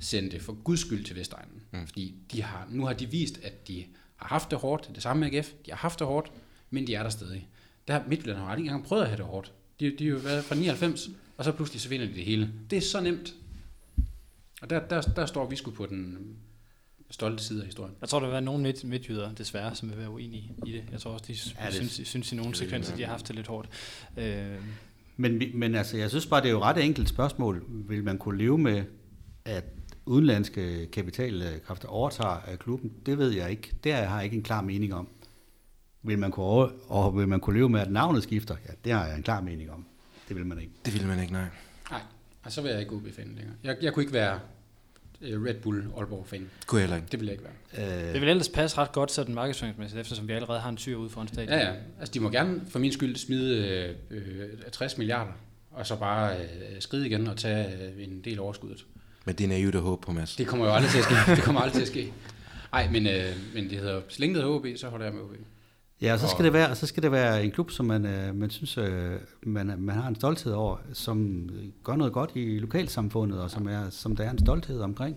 send 0.00 0.30
det 0.30 0.42
for 0.42 0.52
guds 0.52 0.80
skyld 0.80 1.04
til 1.04 1.16
Vestegnen. 1.16 1.62
Mm. 1.72 1.86
Fordi 1.86 2.14
de 2.32 2.42
har, 2.42 2.66
nu 2.70 2.86
har 2.86 2.92
de 2.92 3.10
vist, 3.10 3.40
at 3.42 3.68
de 3.68 3.84
har 4.16 4.28
haft 4.28 4.50
det 4.50 4.58
hårdt, 4.58 4.90
det 4.94 5.02
samme 5.02 5.20
med 5.20 5.34
AGF, 5.34 5.52
de 5.66 5.70
har 5.70 5.78
haft 5.78 5.98
det 5.98 6.06
hårdt, 6.06 6.32
men 6.70 6.86
de 6.86 6.94
er 6.94 7.02
der 7.02 7.10
stadig. 7.10 7.48
Der 7.88 8.00
Midtjylland 8.08 8.38
har 8.38 8.46
aldrig 8.46 8.64
engang 8.64 8.84
prøvet 8.84 9.02
at 9.02 9.08
have 9.08 9.18
det 9.18 9.26
hårdt. 9.26 9.52
De, 9.80 9.96
de 9.98 10.04
har 10.04 10.10
jo 10.10 10.18
været 10.18 10.44
fra 10.44 10.54
99, 10.54 11.10
og 11.36 11.44
så 11.44 11.52
pludselig 11.52 11.80
så 11.80 11.88
vinder 11.88 12.06
de 12.06 12.14
det 12.14 12.24
hele. 12.24 12.52
Det 12.70 12.76
er 12.76 12.80
så 12.80 13.00
nemt. 13.00 13.34
Og 14.62 14.70
der, 14.70 14.80
der, 14.88 15.00
der 15.00 15.26
står 15.26 15.46
vi 15.46 15.56
sgu 15.56 15.70
på 15.70 15.86
den 15.86 16.36
stolte 17.10 17.44
side 17.44 17.60
af 17.60 17.66
historien. 17.66 17.94
Jeg 18.00 18.08
tror, 18.08 18.18
der 18.18 18.26
vil 18.26 18.32
være 18.32 18.42
nogle 18.42 18.62
midt, 18.62 18.84
midtjyder, 18.84 19.32
desværre, 19.32 19.74
som 19.74 19.90
vil 19.90 19.98
være 19.98 20.10
uenige 20.10 20.52
i 20.66 20.72
det. 20.72 20.84
Jeg 20.92 21.00
tror 21.00 21.10
også, 21.10 21.24
de 21.28 21.36
ja, 21.60 21.66
det, 21.66 21.74
synes, 21.74 22.08
synes 22.08 22.32
i 22.32 22.36
nogle 22.36 22.54
sekvenser, 22.54 22.96
de 22.96 23.02
har 23.02 23.10
haft 23.10 23.28
det 23.28 23.36
lidt 23.36 23.46
hårdt. 23.46 23.68
Øh. 24.16 24.56
Men, 25.16 25.42
men 25.54 25.74
altså, 25.74 25.96
jeg 25.96 26.10
synes 26.10 26.26
bare, 26.26 26.40
det 26.40 26.48
er 26.48 26.52
jo 26.52 26.62
ret 26.62 26.84
enkelt 26.84 27.08
spørgsmål. 27.08 27.64
Vil 27.68 28.04
man 28.04 28.18
kunne 28.18 28.38
leve 28.38 28.58
med, 28.58 28.84
at 29.44 29.64
udenlandske 30.06 30.86
kapitalkræfter 30.86 31.88
overtager 31.88 32.56
klubben? 32.56 32.92
Det 33.06 33.18
ved 33.18 33.30
jeg 33.30 33.50
ikke. 33.50 33.72
Det 33.84 33.94
har 33.94 34.16
jeg 34.16 34.24
ikke 34.24 34.36
en 34.36 34.42
klar 34.42 34.60
mening 34.60 34.94
om. 34.94 35.08
Vil 36.02 36.18
man 36.18 36.30
kunne, 36.30 36.46
over, 36.46 36.70
og 36.88 37.18
vil 37.18 37.28
man 37.28 37.40
kunne 37.40 37.56
leve 37.56 37.68
med, 37.68 37.80
at 37.80 37.90
navnet 37.90 38.22
skifter? 38.22 38.56
Ja, 38.68 38.72
det 38.84 38.92
har 38.92 39.06
jeg 39.06 39.16
en 39.16 39.22
klar 39.22 39.40
mening 39.40 39.70
om. 39.70 39.86
Det 40.28 40.36
vil 40.36 40.46
man 40.46 40.58
ikke. 40.60 40.72
Det 40.84 40.94
vil 40.94 41.06
man 41.06 41.20
ikke, 41.20 41.32
nej. 41.32 41.46
Nej, 41.90 42.00
og 42.42 42.52
så 42.52 42.62
vil 42.62 42.70
jeg 42.70 42.80
ikke 42.80 42.92
OB-fan 42.92 43.32
længere. 43.36 43.54
Jeg, 43.64 43.76
jeg 43.82 43.92
kunne 43.94 44.02
ikke 44.02 44.12
være 44.12 44.34
øh, 44.34 44.40
Red 45.22 45.54
Bull 45.54 45.84
Aalborg-fan. 45.96 46.50
Kunne 46.66 46.80
heller 46.80 46.96
ikke. 46.96 47.08
Det 47.12 47.20
vil 47.20 47.26
jeg 47.26 47.32
ikke 47.32 47.44
være. 47.44 48.06
Øh. 48.08 48.12
Det 48.12 48.20
vil 48.20 48.28
ellers 48.28 48.48
passe 48.48 48.78
ret 48.78 48.92
godt 48.92 49.12
sådan 49.12 49.34
markedsføringsmæssigt, 49.34 50.00
eftersom 50.00 50.28
vi 50.28 50.32
allerede 50.32 50.60
har 50.60 50.70
en 50.70 50.76
tyr 50.76 50.96
ude 50.96 51.10
for 51.10 51.20
en 51.20 51.28
stadion. 51.28 51.48
Ja, 51.48 51.68
ja. 51.68 51.74
Altså, 52.00 52.12
de 52.14 52.20
må 52.20 52.30
gerne 52.30 52.60
for 52.70 52.78
min 52.78 52.92
skyld 52.92 53.16
smide 53.16 53.94
øh, 54.10 54.48
60 54.72 54.98
milliarder, 54.98 55.32
og 55.70 55.86
så 55.86 55.96
bare 55.96 56.36
øh, 56.36 56.46
skride 56.80 57.06
igen 57.06 57.26
og 57.26 57.36
tage 57.36 57.66
øh, 57.66 58.04
en 58.04 58.20
del 58.24 58.40
overskuddet. 58.40 58.86
Men 59.24 59.34
det 59.34 59.44
er 59.44 59.48
naivt 59.48 59.74
at 59.74 59.80
håbe 59.80 60.02
på, 60.02 60.12
Mads. 60.12 60.36
Det 60.36 60.46
kommer 60.46 60.66
jo 60.66 60.72
aldrig 60.72 60.90
til 60.90 60.98
at 60.98 61.04
ske. 61.04 61.14
Det 61.36 61.42
kommer 61.44 61.60
aldrig 61.60 61.74
til 61.74 61.82
at 61.82 61.88
ske. 61.88 62.12
Nej, 62.72 62.88
men, 62.90 63.06
øh, 63.06 63.24
men 63.54 63.70
det 63.70 63.78
hedder, 63.78 64.00
så 64.08 64.20
længe 64.20 64.34
det 64.34 64.42
hedder 64.42 64.56
OB, 64.56 64.66
så 64.76 64.88
holder 64.88 65.06
jeg 65.06 65.14
med 65.14 65.22
OB. 65.22 65.32
Ja, 66.02 66.12
og 66.12 66.18
så 66.18 66.26
skal, 66.28 66.38
Og- 66.38 66.44
det 66.44 66.52
være, 66.52 66.76
så 66.76 66.86
skal 66.86 67.02
det 67.02 67.12
være 67.12 67.44
en 67.44 67.50
klub, 67.50 67.70
som 67.70 67.86
man, 67.86 68.06
øh, 68.06 68.34
man 68.34 68.50
synes, 68.50 68.78
øh, 68.78 69.12
man, 69.42 69.74
man 69.78 69.94
har 69.94 70.08
en 70.08 70.14
stolthed 70.14 70.52
over, 70.52 70.76
som 70.92 71.48
gør 71.84 71.96
noget 71.96 72.12
godt 72.12 72.30
i 72.34 72.58
lokalsamfundet, 72.58 73.40
og 73.40 73.50
som, 73.50 73.68
er, 73.68 73.90
som 73.90 74.16
der 74.16 74.24
er 74.24 74.30
en 74.30 74.38
stolthed 74.38 74.80
omkring. 74.80 75.16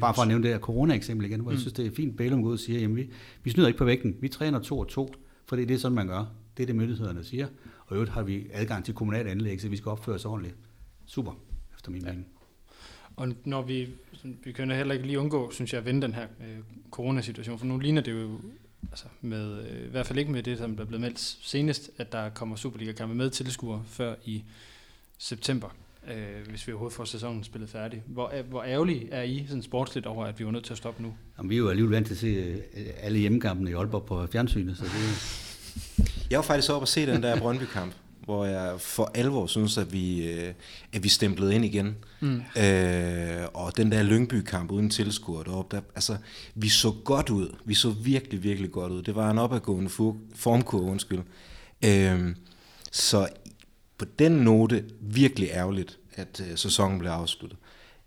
Bare 0.00 0.14
for 0.14 0.22
at 0.22 0.28
nævne 0.28 0.44
det 0.44 0.52
her 0.52 0.58
corona-eksempel 0.58 1.26
igen, 1.26 1.40
hvor 1.40 1.50
mm. 1.50 1.54
jeg 1.54 1.60
synes, 1.60 1.72
det 1.72 1.86
er 1.86 1.90
fint, 1.90 2.16
Bælum 2.16 2.42
går 2.42 2.48
ud 2.48 2.54
og 2.54 2.58
siger, 2.58 2.80
jamen 2.80 2.96
vi, 2.96 3.10
vi 3.42 3.50
snyder 3.50 3.66
ikke 3.66 3.78
på 3.78 3.84
vægten, 3.84 4.16
vi 4.20 4.28
træner 4.28 4.58
to 4.58 4.78
og 4.78 4.88
to, 4.88 5.14
for 5.46 5.56
det 5.56 5.70
er 5.70 5.78
sådan, 5.78 5.94
man 5.96 6.08
gør. 6.08 6.32
Det 6.56 6.62
er 6.62 6.66
det, 6.66 6.76
myndighederne 6.76 7.24
siger. 7.24 7.46
Og 7.86 7.92
i 7.92 7.94
øvrigt 7.94 8.12
har 8.12 8.22
vi 8.22 8.46
adgang 8.52 8.84
til 8.84 8.94
kommunalt 8.94 9.28
anlæg, 9.28 9.60
så 9.60 9.68
vi 9.68 9.76
skal 9.76 9.90
opføre 9.90 10.14
os 10.14 10.24
ordentligt. 10.24 10.56
Super, 11.06 11.32
efter 11.76 11.90
min 11.90 12.02
ja. 12.02 12.10
mening. 12.10 12.26
Og 13.16 13.28
når 13.44 13.62
vi, 13.62 13.88
vi 14.44 14.52
kan 14.52 14.70
heller 14.70 14.94
ikke 14.94 15.06
lige 15.06 15.18
undgå, 15.18 15.50
synes 15.50 15.72
jeg, 15.72 15.78
at 15.78 15.86
vende 15.86 16.02
den 16.02 16.14
her 16.14 16.22
øh, 16.22 16.58
coronasituation, 16.90 17.58
for 17.58 17.66
nu 17.66 17.78
ligner 17.78 18.02
det 18.02 18.12
jo 18.12 18.40
altså 18.90 19.04
med, 19.20 19.58
øh, 19.70 19.86
i 19.86 19.90
hvert 19.90 20.06
fald 20.06 20.18
ikke 20.18 20.32
med 20.32 20.42
det, 20.42 20.58
som 20.58 20.76
der 20.76 20.82
er 20.82 20.86
blevet 20.86 21.00
meldt 21.00 21.18
senest, 21.42 21.90
at 21.98 22.12
der 22.12 22.28
kommer 22.28 22.56
Superliga-kampe 22.56 23.14
med 23.14 23.30
tilskuere 23.30 23.82
før 23.88 24.14
i 24.24 24.44
september, 25.18 25.68
øh, 26.14 26.48
hvis 26.50 26.66
vi 26.66 26.72
overhovedet 26.72 26.96
får 26.96 27.04
sæsonen 27.04 27.44
spillet 27.44 27.70
færdig. 27.70 28.02
Hvor, 28.06 28.28
er- 28.28 28.42
hvor 28.42 28.62
ærgerlig 28.62 29.08
er 29.10 29.22
I 29.22 29.44
sådan 29.48 29.62
sportsligt 29.62 30.06
over, 30.06 30.26
at 30.26 30.38
vi 30.38 30.44
var 30.44 30.50
nødt 30.50 30.64
til 30.64 30.72
at 30.72 30.78
stoppe 30.78 31.02
nu? 31.02 31.14
Jamen, 31.38 31.50
vi 31.50 31.54
er 31.54 31.58
jo 31.58 31.68
alligevel 31.68 31.92
vant 31.94 32.06
til 32.06 32.14
at 32.14 32.18
se 32.18 32.26
øh, 32.26 32.60
alle 33.00 33.18
hjemmekampene 33.18 33.70
i 33.70 33.74
Aalborg 33.74 34.04
på 34.04 34.26
fjernsynet, 34.26 34.76
så 34.76 34.84
det, 34.84 36.04
Jeg 36.30 36.36
var 36.36 36.42
faktisk 36.44 36.70
oppe 36.72 36.84
og 36.84 36.88
se 36.88 37.06
den 37.06 37.22
der 37.22 37.38
Brøndby-kamp, 37.40 37.92
hvor 38.28 38.44
jeg 38.44 38.80
for 38.80 39.10
alvor 39.14 39.46
synes, 39.46 39.78
at 39.78 39.92
vi, 39.92 40.28
øh, 40.30 40.54
at 40.92 41.04
vi 41.04 41.08
stemplede 41.08 41.54
ind 41.54 41.64
igen. 41.64 41.96
Mm. 42.20 42.42
Øh, 42.62 43.46
og 43.54 43.76
den 43.76 43.92
der 43.92 44.02
Lyngby-kamp 44.02 44.70
uden 44.70 44.90
tilskuer 44.90 45.42
deroppe, 45.42 45.76
der, 45.76 45.82
altså, 45.94 46.16
vi 46.54 46.68
så 46.68 46.94
godt 47.04 47.30
ud. 47.30 47.56
Vi 47.64 47.74
så 47.74 47.90
virkelig, 47.90 48.42
virkelig 48.42 48.70
godt 48.70 48.92
ud. 48.92 49.02
Det 49.02 49.14
var 49.14 49.30
en 49.30 49.38
opadgående 49.38 49.90
fu- 49.90 50.34
formkurve, 50.34 50.82
undskyld. 50.82 51.20
Øh, 51.84 52.34
så 52.92 53.28
på 53.98 54.04
den 54.18 54.32
note, 54.32 54.84
virkelig 55.00 55.48
ærgerligt, 55.52 55.98
at 56.14 56.42
øh, 56.50 56.56
sæsonen 56.58 56.98
blev 56.98 57.10
afsluttet. 57.10 57.58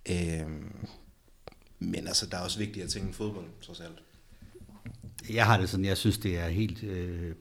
Øh, 0.10 0.48
men 1.80 2.08
altså, 2.08 2.26
der 2.26 2.38
er 2.38 2.42
også 2.42 2.60
vigtigere 2.60 2.88
ting 2.88 3.06
end 3.06 3.14
fodbold, 3.14 3.46
trods 3.62 3.80
alt. 3.80 4.04
Jeg 5.30 5.46
har 5.46 5.60
det 5.60 5.70
sådan, 5.70 5.86
jeg 5.86 5.98
synes, 5.98 6.18
det 6.18 6.38
er 6.40 6.48
helt 6.48 6.84
øh, 6.84 7.36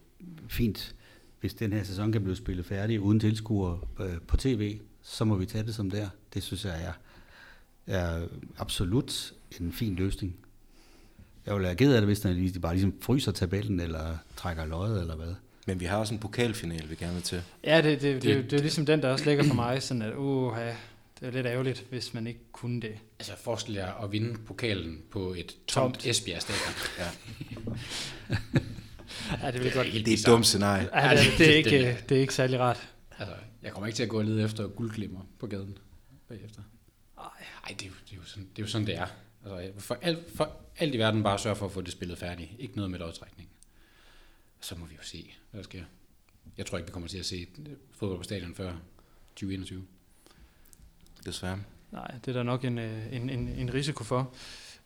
fint, 0.49 0.95
hvis 1.41 1.55
den 1.55 1.72
her 1.72 1.84
sæson 1.84 2.12
kan 2.12 2.22
blive 2.22 2.36
spillet 2.36 2.66
færdig 2.66 3.01
uden 3.01 3.20
tilskuere 3.20 3.78
øh, 4.01 4.20
på 4.28 4.36
tv, 4.36 4.78
så 5.03 5.24
må 5.24 5.34
vi 5.36 5.47
tage 5.47 5.64
det 5.66 5.74
som 5.74 5.91
der. 5.91 6.09
Det 6.34 6.43
synes 6.43 6.64
jeg 6.64 6.82
er, 6.84 6.93
er 7.86 8.26
absolut 8.59 9.32
en 9.61 9.72
fin 9.72 9.95
løsning. 9.95 10.36
Jeg 11.47 11.55
vil 11.55 11.62
være 11.62 11.74
ked 11.76 11.95
af 11.95 12.01
det, 12.01 12.07
hvis 12.36 12.53
de 12.53 12.61
bare 12.61 12.74
ligesom 12.74 12.95
fryser 13.01 13.32
tabellen, 13.32 13.80
eller 13.80 14.16
trækker 14.36 14.64
løjet, 14.64 15.01
eller 15.01 15.16
hvad. 15.16 15.34
Men 15.66 15.80
vi 15.80 15.84
har 15.84 15.97
også 15.97 16.14
en 16.14 16.20
pokalfinale, 16.20 16.88
vi 16.88 16.95
gerne 16.95 17.14
vil 17.14 17.22
til. 17.22 17.43
Ja, 17.64 17.76
det, 17.76 17.84
det, 17.84 18.03
det, 18.03 18.22
det, 18.22 18.36
Det- 18.36 18.51
det 18.51 18.57
er 18.57 18.61
ligesom 18.62 18.86
den, 18.86 19.03
der 19.03 19.09
også 19.09 19.24
ligger 19.24 19.45
for 19.45 19.55
mig, 19.55 19.82
sådan 19.82 20.03
at, 20.03 20.14
uh, 20.16 20.57
det 21.20 21.28
er 21.28 21.30
lidt 21.30 21.47
ærgerligt, 21.47 21.86
hvis 21.91 22.14
man 22.14 22.26
ikke 22.26 22.41
kunne 22.53 22.80
det. 22.80 22.93
Altså 23.18 23.32
forestil 23.45 23.74
jer 23.74 24.05
at 24.05 24.12
vinde 24.12 24.38
pokalen 24.47 24.99
på 25.11 25.34
et 25.38 25.47
Tomt. 25.47 25.95
tomt 25.95 26.07
Esbjerg 26.07 26.43
stadion. 26.43 26.74
Ja. 26.99 27.09
Ja, 29.43 29.51
det 29.51 29.64
vil 29.64 29.72
godt. 29.72 29.87
helt 29.87 30.07
Det 30.07 30.14
er 30.14 30.18
et 30.18 30.26
dumt 30.26 30.47
scenarie. 30.47 30.89
Ja, 30.95 31.11
det, 31.11 31.39
det, 31.39 31.51
er 31.51 31.57
ikke, 31.57 31.89
øh, 31.89 32.03
det 32.09 32.16
er 32.16 32.20
ikke 32.20 32.35
særlig 32.35 32.61
rart. 32.61 32.89
Altså, 33.18 33.35
jeg 33.62 33.72
kommer 33.72 33.87
ikke 33.87 33.97
til 33.97 34.03
at 34.03 34.09
gå 34.09 34.18
og 34.18 34.24
lede 34.24 34.45
efter 34.45 34.68
guldglimmer 34.68 35.20
på 35.39 35.47
gaden 35.47 35.78
bagefter. 36.28 36.62
Ej, 37.18 37.24
det 37.68 37.83
er, 37.83 37.87
jo, 37.87 37.93
det, 38.05 38.12
er 38.12 38.16
jo 38.16 38.24
sådan, 38.24 38.49
det 38.57 38.62
er 38.62 38.66
jo 38.66 38.68
sådan, 38.68 38.87
det 38.87 38.97
er. 38.97 39.07
Altså, 39.45 39.81
for, 39.81 39.99
alt, 40.03 40.18
for 40.35 40.57
alt 40.78 40.95
i 40.95 40.99
verden 40.99 41.22
bare 41.22 41.39
sørge 41.39 41.57
for 41.57 41.66
at 41.66 41.72
få 41.72 41.81
det 41.81 41.93
spillet 41.93 42.18
færdigt. 42.18 42.51
Ikke 42.59 42.76
noget 42.76 42.91
med 42.91 42.99
lodtrækning. 42.99 43.49
Så 44.61 44.74
må 44.74 44.87
vi 44.87 44.95
jo 44.95 45.03
se, 45.03 45.35
hvad 45.51 45.59
der 45.59 45.64
sker. 45.64 45.83
Jeg 46.59 46.66
tror 46.66 46.78
ikke, 46.78 46.89
vi 46.89 46.93
kommer 46.93 47.09
til 47.09 47.18
at 47.18 47.26
se 47.26 47.47
fodbold 47.91 48.18
på 48.18 48.22
stadion 48.22 48.55
før 48.55 48.72
2021. 49.35 49.87
Desværre. 51.24 51.59
Nej, 51.93 52.11
det 52.24 52.28
er 52.28 52.33
der 52.33 52.43
nok 52.43 52.64
en, 52.64 52.78
øh, 52.78 53.12
en, 53.12 53.31
en, 53.31 53.49
en 53.49 53.74
risiko 53.74 54.05
for. 54.05 54.35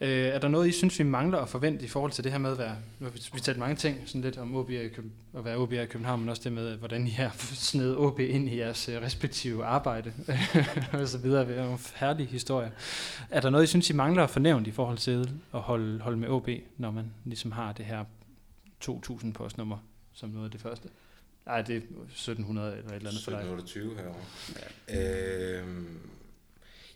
Øh, 0.01 0.27
er 0.27 0.39
der 0.39 0.49
noget, 0.49 0.69
I 0.69 0.73
synes, 0.73 0.99
vi 0.99 1.05
mangler 1.05 1.39
at 1.39 1.49
forvente 1.49 1.85
i 1.85 1.89
forhold 1.89 2.13
til 2.13 2.25
det 2.25 2.33
her 2.33 2.39
med 2.39 2.53
at 2.53 2.59
være... 2.59 2.77
Nu 3.01 3.07
har 3.07 3.13
vi 3.13 3.21
vi 3.35 3.41
talt 3.41 3.59
mange 3.59 3.77
ting, 3.77 3.99
sådan 4.07 4.21
lidt 4.21 4.39
om 4.39 4.57
OB 4.57 4.71
i 4.71 4.89
Køben, 4.89 5.13
at 5.37 5.45
være 5.45 5.57
OB 5.57 5.73
i 5.73 5.87
København, 5.87 6.21
men 6.21 6.29
også 6.29 6.43
det 6.45 6.53
med, 6.53 6.77
hvordan 6.77 7.07
I 7.07 7.11
har 7.11 7.37
snedet 7.39 7.97
OB 7.97 8.21
ind 8.21 8.49
i 8.49 8.59
jeres 8.59 8.89
øh, 8.89 9.03
respektive 9.03 9.65
arbejde, 9.65 10.13
og 10.93 11.09
så 11.09 11.19
videre. 11.19 11.49
Det 11.49 11.59
er 11.59 11.63
nogle 11.65 11.79
herlige 11.95 12.27
historier. 12.27 12.71
Er 13.31 13.41
der 13.41 13.51
noget, 13.51 13.65
I 13.65 13.67
synes, 13.67 13.91
I 13.91 13.93
mangler 13.93 14.23
at 14.23 14.31
fornævne 14.31 14.67
i 14.67 14.71
forhold 14.71 14.99
til 14.99 15.31
at 15.55 15.61
holde, 15.61 16.01
holde 16.01 16.19
med 16.19 16.29
OB, 16.29 16.49
når 16.77 16.91
man 16.91 17.05
ligesom 17.25 17.53
har 17.53 17.73
det 17.73 17.85
her 17.85 18.05
2.000 18.85 19.33
postnummer 19.33 19.79
som 20.13 20.29
noget 20.29 20.45
af 20.45 20.51
det 20.51 20.61
første? 20.61 20.89
Nej, 21.47 21.63
det 21.63 21.77
er 21.77 21.81
1700 21.81 22.77
eller 22.77 22.91
et 22.91 22.97
eller 22.97 23.09
andet 23.11 23.25
for 23.25 23.31
dig. 23.31 23.39
1720 23.39 23.97
herovre. 23.97 25.61
Øhm, 25.61 25.99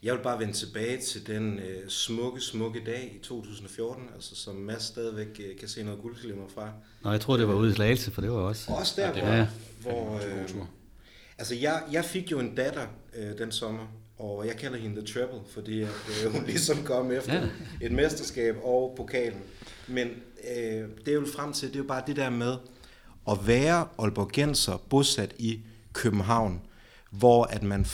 jeg 0.03 0.13
vil 0.13 0.19
bare 0.23 0.39
vende 0.39 0.53
tilbage 0.53 0.97
til 1.01 1.27
den 1.27 1.59
øh, 1.59 1.89
smukke, 1.89 2.41
smukke 2.41 2.81
dag 2.85 3.13
i 3.15 3.19
2014, 3.23 4.03
altså 4.15 4.35
som 4.35 4.55
Mads 4.55 4.83
stadigvæk 4.83 5.27
øh, 5.49 5.57
kan 5.59 5.67
se 5.67 5.83
noget 5.83 5.99
guldglimmer 6.01 6.47
fra. 6.55 6.71
Nå, 7.03 7.11
jeg 7.11 7.21
tror 7.21 7.37
det 7.37 7.47
var 7.47 7.53
ude 7.53 7.71
i 7.71 7.73
Slagelse, 7.73 8.11
for 8.11 8.21
det 8.21 8.31
var 8.31 8.37
også... 8.37 8.71
Også 8.73 8.93
der, 9.01 9.07
Ja, 9.07 9.13
det 9.39 9.49
hvor, 9.81 9.91
var- 9.91 10.05
hvor 10.09 10.15
øh, 10.15 10.65
altså 11.37 11.55
jeg, 11.55 11.83
jeg 11.91 12.05
fik 12.05 12.31
jo 12.31 12.39
en 12.39 12.55
datter 12.55 12.87
øh, 13.15 13.37
den 13.37 13.51
sommer, 13.51 13.85
og 14.17 14.47
jeg 14.47 14.55
kalder 14.57 14.77
hende 14.77 14.95
The 15.01 15.13
Treble, 15.13 15.39
fordi 15.49 15.81
at, 15.81 15.89
øh, 16.25 16.31
hun 16.35 16.43
ligesom 16.45 16.83
kom 16.83 17.11
efter 17.11 17.33
Ja. 17.35 17.39
ja. 17.41 17.47
et 17.85 17.91
mesterskab 17.91 18.55
og 18.63 18.93
pokalen. 18.97 19.41
Men 19.87 20.07
øh, 20.57 20.83
det 21.05 21.07
er 21.07 21.13
jo 21.13 21.25
frem 21.35 21.53
til, 21.53 21.67
det 21.67 21.75
er 21.75 21.79
jo 21.79 21.87
bare 21.87 22.03
det 22.07 22.15
der 22.15 22.29
med 22.29 22.55
at 23.31 23.37
være 23.47 23.87
Aalborgenser 23.99 24.77
bosat 24.89 25.35
i 25.37 25.59
København, 25.93 26.61
hvor, 27.09 27.43
at 27.43 27.63
man, 27.63 27.85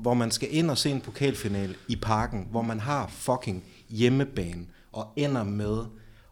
hvor 0.00 0.14
man 0.14 0.30
skal 0.30 0.48
ind 0.54 0.70
og 0.70 0.78
se 0.78 0.90
en 0.90 1.00
pokalfinal 1.00 1.76
i 1.88 1.96
parken, 1.96 2.48
hvor 2.50 2.62
man 2.62 2.80
har 2.80 3.06
fucking 3.08 3.64
hjemmebane 3.88 4.66
og 4.92 5.12
ender 5.16 5.44
med 5.44 5.84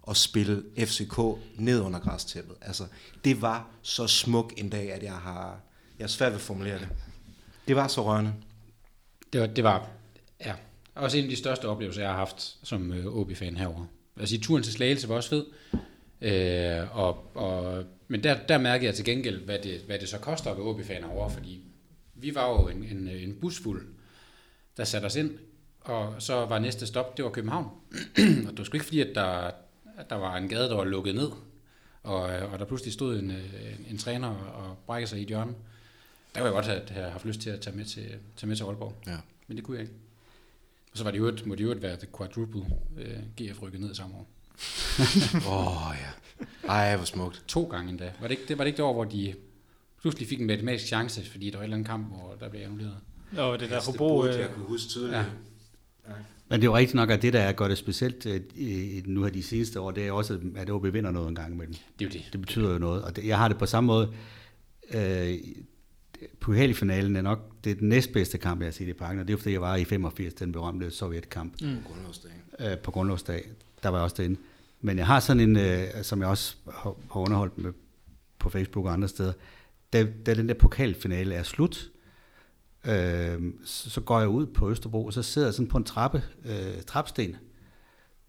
at 0.09 0.17
spille 0.17 0.63
FCK 0.79 1.19
ned 1.57 1.81
under 1.81 2.01
græstæppet. 2.01 2.57
Altså, 2.61 2.85
det 3.25 3.43
var 3.43 3.71
så 3.83 4.07
smuk 4.07 4.53
en 4.57 4.69
dag, 4.69 4.93
at 4.93 5.03
jeg 5.03 5.13
har, 5.13 5.61
jeg 5.99 6.05
er 6.05 6.09
svært 6.09 6.33
ved 6.33 6.39
at 6.39 6.43
formulere 6.43 6.79
det. 6.79 6.89
Det 7.69 7.77
var 7.77 7.89
så 7.89 8.05
rørende. 8.05 8.33
Det 9.33 9.41
var, 9.41 9.47
det 9.47 9.65
var 9.65 9.89
ja, 10.45 10.55
også 10.95 11.19
en 11.19 11.25
af 11.25 11.31
de 11.31 11.37
største 11.37 11.69
oplevelser, 11.69 12.03
jeg 12.03 12.11
har 12.11 12.19
haft 12.19 12.57
som 12.63 12.93
øh, 12.93 13.07
OB-fan 13.07 13.57
herover. 13.57 13.87
Altså, 14.21 14.41
turen 14.41 14.63
til 14.63 14.73
Slagelse 14.73 15.09
var 15.09 15.15
også 15.15 15.29
fed. 15.29 15.47
Øh, 16.21 16.97
og, 16.99 17.37
og, 17.37 17.85
men 18.09 18.23
der, 18.23 18.37
der 18.49 18.59
mærkede 18.59 18.87
jeg 18.87 18.95
til 18.95 19.05
gengæld, 19.05 19.45
hvad 19.45 19.59
det, 19.59 19.81
hvad 19.87 19.99
det 19.99 20.09
så 20.09 20.19
koster 20.19 20.51
at 20.51 20.57
være 20.57 20.67
OB-fan 20.67 21.05
herovre, 21.05 21.31
fordi 21.31 21.63
vi 22.23 22.35
var 22.35 22.49
jo 22.49 22.69
en, 22.69 22.85
en, 22.85 23.09
en 23.09 23.35
bus 23.41 23.61
fuld, 23.61 23.87
der 24.77 24.85
satte 24.85 25.07
os 25.07 25.17
ind, 25.17 25.39
og 25.81 26.15
så 26.19 26.35
var 26.35 26.59
næste 26.59 26.87
stop, 26.87 27.17
det 27.17 27.25
var 27.25 27.31
København. 27.31 27.71
og 28.47 28.51
det 28.51 28.59
var 28.59 28.65
sgu 28.65 28.75
ikke 28.75 28.85
fordi, 28.87 29.01
at 29.01 29.15
der, 29.15 29.51
at 29.99 30.11
der 30.11 30.17
var 30.17 30.37
en 30.37 30.49
gade, 30.49 30.69
der 30.69 30.77
var 30.77 30.85
lukket 30.85 31.15
ned, 31.15 31.31
og, 32.03 32.35
øh, 32.35 32.53
og 32.53 32.59
der 32.59 32.65
pludselig 32.65 32.93
stod 32.93 33.19
en, 33.19 33.31
øh, 33.31 33.55
en, 33.79 33.87
en 33.91 33.99
træner 33.99 34.29
og, 34.29 34.79
brækkede 34.87 35.09
sig 35.11 35.19
i 35.19 35.23
et 35.23 35.29
hjørne. 35.29 35.55
Der 36.35 36.41
kunne 36.41 36.45
jeg 36.45 36.53
godt 36.53 36.67
have, 36.67 36.83
have 36.91 37.11
haft 37.11 37.25
lyst 37.25 37.41
til 37.41 37.51
at 37.51 37.61
tage 37.61 37.77
med 37.77 37.85
til, 37.85 38.09
tage 38.37 38.49
med 38.49 38.57
til 38.57 38.65
Aalborg. 38.65 38.95
Ja. 39.07 39.17
Men 39.47 39.57
det 39.57 39.65
kunne 39.65 39.77
jeg 39.77 39.83
ikke. 39.83 39.95
Og 40.93 40.99
så 40.99 41.05
var 41.05 41.11
det 41.11 41.19
jo 41.19 41.27
et, 41.27 41.47
må 41.47 41.55
det 41.55 41.65
jo 41.65 41.75
være 41.81 41.97
det 41.97 42.09
quadruple 42.17 42.67
øh, 42.99 43.19
GF 43.41 43.63
rykket 43.63 43.81
ned 43.81 43.95
samme 43.95 44.15
år. 44.17 44.29
Åh 45.49 45.89
oh, 45.89 45.97
ja. 46.01 46.11
Ej, 46.69 46.97
hvor 46.97 47.05
smukt. 47.05 47.45
To 47.49 47.65
gange 47.65 47.91
endda. 47.91 48.13
Var 48.21 48.29
det 48.29 48.31
ikke 48.31 48.49
det, 48.49 48.59
var 48.59 48.65
det, 48.65 48.69
ikke 48.69 48.77
det 48.77 48.85
år, 48.85 48.93
hvor 48.93 49.05
de 49.05 49.35
pludselig 50.03 50.29
fik 50.29 50.41
en 50.41 50.47
matematisk 50.47 50.87
chance, 50.87 51.31
fordi 51.31 51.51
der 51.51 51.57
var 51.57 51.63
et 51.63 51.65
eller 51.65 51.77
andet 51.77 51.89
kamp, 51.89 52.07
hvor 52.09 52.37
der 52.41 52.49
blev 52.49 52.61
annulleret? 52.63 52.97
Og 53.39 53.61
det 53.61 53.71
der 53.71 53.81
Hobro... 53.87 54.27
Øh, 54.27 54.35
jeg 54.41 54.51
kunne 54.55 54.65
huske 54.65 54.89
tydeligt. 54.89 55.15
Ja. 55.17 55.25
Ja. 56.09 56.15
Men 56.49 56.61
det 56.61 56.67
er 56.67 56.71
jo 56.71 56.77
rigtigt 56.77 56.95
nok, 56.95 57.11
at 57.11 57.23
det, 57.23 57.33
der 57.33 57.53
gør 57.53 57.69
det 57.69 57.79
specielt 57.79 58.27
øh, 58.27 58.41
nu 59.07 59.23
her 59.23 59.31
de 59.31 59.43
seneste 59.43 59.81
år, 59.81 59.91
det 59.91 60.07
er 60.07 60.13
også, 60.13 60.41
at 60.57 60.71
OB 60.71 60.85
vinder 60.93 61.11
noget 61.11 61.29
en 61.29 61.35
gang 61.35 61.55
imellem. 61.55 61.75
Det 61.99 62.05
er 62.05 62.09
jo 62.09 62.13
det. 62.13 62.29
Det 62.33 62.41
betyder 62.41 62.73
jo 62.73 62.79
noget, 62.79 63.03
og 63.03 63.17
det, 63.17 63.27
jeg 63.27 63.39
har 63.39 63.49
det 63.49 63.59
på 63.59 63.67
samme 63.67 63.87
måde. 63.87 64.13
Øh, 64.95 65.35
Pokalfinalen 66.41 67.17
er 67.17 67.23
nok 67.23 67.65
det 67.65 67.71
er 67.71 67.75
den 67.75 67.89
næstbedste 67.89 68.39
kamp, 68.39 68.61
jeg 68.61 68.67
har 68.67 68.73
set 68.73 68.89
i 68.89 68.93
parken, 68.93 69.21
og 69.21 69.29
det 69.29 69.33
er 69.33 69.35
jo 69.35 69.39
fordi, 69.39 69.53
jeg 69.53 69.61
var 69.61 69.77
i 69.77 69.85
85, 69.85 70.35
den 70.35 70.53
berømte 70.53 70.91
sovjetkamp 70.91 71.61
Mm. 71.63 71.77
Grundlovsdagen. 71.87 72.37
øh, 72.61 72.79
på 72.79 72.91
grundlovsdag. 72.91 73.45
Der 73.83 73.89
var 73.89 73.99
jeg 73.99 74.05
også 74.05 74.17
derinde. 74.19 74.41
Men 74.81 74.99
jeg 74.99 75.07
har 75.07 75.21
sådan 75.21 75.41
en, 75.41 75.57
øh, 75.57 75.85
som 76.03 76.21
jeg 76.21 76.29
også 76.29 76.55
har, 76.73 76.95
har 77.13 77.21
underholdt 77.21 77.59
med 77.59 77.73
på 78.39 78.51
Facebook 78.51 78.87
og 78.87 78.93
andre 78.93 79.09
steder, 79.09 79.33
da, 79.93 80.07
da 80.27 80.35
den 80.35 80.49
der 80.49 80.55
pokalfinale 80.55 81.35
er 81.35 81.43
slut, 81.43 81.91
øh, 82.87 83.53
så, 83.65 84.01
går 84.01 84.21
jeg 84.21 84.29
ud 84.29 84.47
på 84.47 84.71
Østerbro, 84.71 85.07
og 85.07 85.13
så 85.13 85.23
sidder 85.23 85.49
jeg 85.49 85.55
sådan 85.55 85.69
på 85.69 85.79
en 85.79 85.85
trappe, 85.85 86.23
øh, 86.45 86.83
trapsten, 86.87 87.37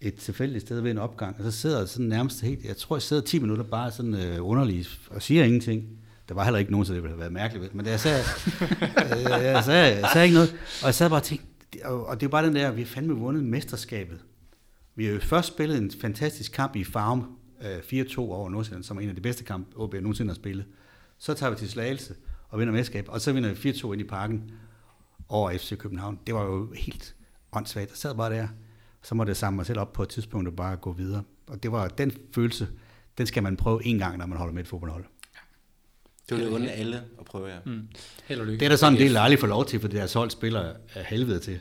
et 0.01 0.15
tilfældigt 0.15 0.65
sted 0.65 0.79
ved 0.81 0.91
en 0.91 0.97
opgang, 0.97 1.35
og 1.37 1.43
så 1.43 1.51
sidder 1.51 1.79
jeg 1.79 1.89
sådan 1.89 2.05
nærmest 2.05 2.41
helt, 2.41 2.65
jeg 2.65 2.77
tror, 2.77 2.95
jeg 2.95 3.01
sidder 3.01 3.23
10 3.23 3.39
minutter 3.39 3.63
bare 3.63 3.91
sådan 3.91 4.15
øh, 4.15 4.47
underlig 4.47 4.85
og 5.09 5.21
siger 5.21 5.43
ingenting. 5.43 5.89
Der 6.29 6.35
var 6.35 6.43
heller 6.43 6.59
ikke 6.59 6.71
nogen, 6.71 6.85
så 6.85 6.93
det 6.93 7.03
ville 7.03 7.11
have 7.11 7.19
været 7.19 7.33
mærkeligt, 7.33 7.75
men 7.75 7.85
jeg 7.85 7.99
sagde, 7.99 8.19
øh, 9.15 9.21
jeg, 9.31 9.63
sagde, 9.63 9.99
jeg 9.99 10.09
sagde 10.13 10.25
ikke 10.25 10.33
noget, 10.33 10.55
og 10.81 10.85
jeg 10.85 10.95
sad 10.95 11.09
bare 11.09 11.19
og 11.19 11.23
tænkte, 11.23 11.47
og, 11.83 12.05
og 12.05 12.19
det 12.19 12.25
er 12.25 12.29
bare 12.29 12.45
den 12.45 12.55
der, 12.55 12.71
vi 12.71 12.81
har 12.81 12.87
fandme 12.87 13.13
vundet 13.13 13.43
mesterskabet. 13.43 14.19
Vi 14.95 15.05
har 15.05 15.13
jo 15.13 15.19
først 15.19 15.47
spillet 15.47 15.77
en 15.77 15.91
fantastisk 16.01 16.51
kamp 16.51 16.75
i 16.75 16.83
Farm 16.83 17.25
øh, 17.91 18.01
4-2 18.01 18.19
over 18.19 18.49
Nordsjælland, 18.49 18.83
som 18.83 18.97
er 18.97 19.01
en 19.01 19.09
af 19.09 19.15
de 19.15 19.21
bedste 19.21 19.43
kampe, 19.43 19.77
OB 19.77 19.93
nogensinde 19.93 20.29
har 20.29 20.35
spillet. 20.35 20.65
Så 21.23 21.33
tager 21.33 21.49
vi 21.49 21.55
til 21.55 21.69
Slagelse 21.69 22.15
og 22.49 22.59
vinder 22.59 22.73
mesterskab, 22.73 23.05
og 23.09 23.21
så 23.21 23.33
vinder 23.33 23.53
vi 23.53 23.71
4-2 23.71 23.91
ind 23.91 24.01
i 24.01 24.03
parken 24.03 24.51
over 25.29 25.57
FC 25.57 25.77
København. 25.77 26.19
Det 26.27 26.35
var 26.35 26.43
jo 26.43 26.73
helt 26.75 27.15
åndssvagt. 27.51 27.89
Jeg 27.89 27.97
sad 27.97 28.15
bare 28.15 28.33
der, 28.33 28.47
så 29.03 29.15
måtte 29.15 29.29
jeg 29.29 29.37
samle 29.37 29.55
mig 29.55 29.65
selv 29.65 29.79
op 29.79 29.93
på 29.93 30.03
et 30.03 30.09
tidspunkt 30.09 30.47
og 30.47 30.55
bare 30.55 30.75
gå 30.75 30.91
videre. 30.91 31.23
Og 31.47 31.63
det 31.63 31.71
var 31.71 31.87
den 31.87 32.11
følelse, 32.35 32.67
den 33.17 33.27
skal 33.27 33.43
man 33.43 33.57
prøve 33.57 33.85
en 33.85 33.99
gang, 33.99 34.17
når 34.17 34.25
man 34.25 34.37
holder 34.37 34.53
med 34.53 34.61
et 34.61 34.67
fodboldhold. 34.67 35.05
Det 36.29 36.37
vil 36.37 36.49
unde 36.49 36.71
alle 36.71 37.03
at 37.19 37.25
prøve, 37.25 37.47
ja. 37.47 37.57
Mm. 37.65 37.87
Held 38.25 38.39
og 38.39 38.45
lykke. 38.45 38.59
Det 38.59 38.65
er 38.65 38.69
der 38.69 38.75
sådan 38.75 38.93
en 38.93 38.99
del, 38.99 39.13
der 39.13 39.21
aldrig 39.21 39.39
får 39.39 39.47
lov 39.47 39.65
til, 39.65 39.79
for 39.79 39.87
deres 39.87 40.13
hold 40.13 40.29
spiller 40.29 40.73
af 40.93 41.05
helvede 41.05 41.39
til. 41.39 41.59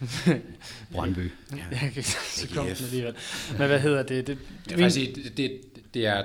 Brøndby. 0.92 1.30
Ja. 1.52 1.56
Jeg 1.70 1.78
kan 1.78 1.88
ikke 1.88 2.02
så 2.10 2.48
kom 2.54 2.66
den 2.66 2.76
alligevel. 2.84 3.14
Men 3.58 3.66
hvad 3.66 3.80
hedder 3.80 4.02
det? 4.02 4.26
Det, 4.26 4.38
det, 4.68 4.78
det, 4.78 5.36
det, 5.36 5.60
det 5.94 6.06
er, 6.06 6.24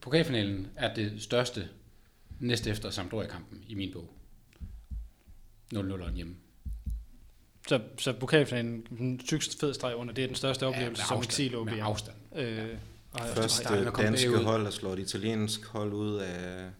pokalfinalen 0.00 0.68
er 0.76 0.94
det 0.94 1.22
største 1.22 1.68
næste 2.38 2.70
efter 2.70 2.90
Sampdoria-kampen 2.90 3.64
i 3.68 3.74
min 3.74 3.92
bog. 3.92 4.10
0-0 5.74 6.12
hjemme. 6.12 6.34
Så, 7.68 7.80
så 7.98 8.12
pokalfinalen, 8.12 8.86
en 9.00 9.18
tyk 9.18 9.42
fed 9.60 9.74
streg 9.74 9.96
under, 9.96 10.14
det 10.14 10.24
er 10.24 10.28
den 10.28 10.36
største 10.36 10.66
oplevelse 10.66 11.02
ja, 11.02 11.06
som 11.06 11.18
eksil 11.18 11.56
OB. 11.56 11.66
Med 11.66 11.78
afstand. 11.80 12.16
Øh, 12.36 12.68
og 13.12 13.20
Første 13.20 13.92
danske 13.98 14.36
hold, 14.36 14.64
der 14.64 14.70
slår 14.70 14.92
et 14.92 14.98
italiensk 14.98 15.66
hold 15.66 15.92
ud 15.92 16.16
af... 16.16 16.70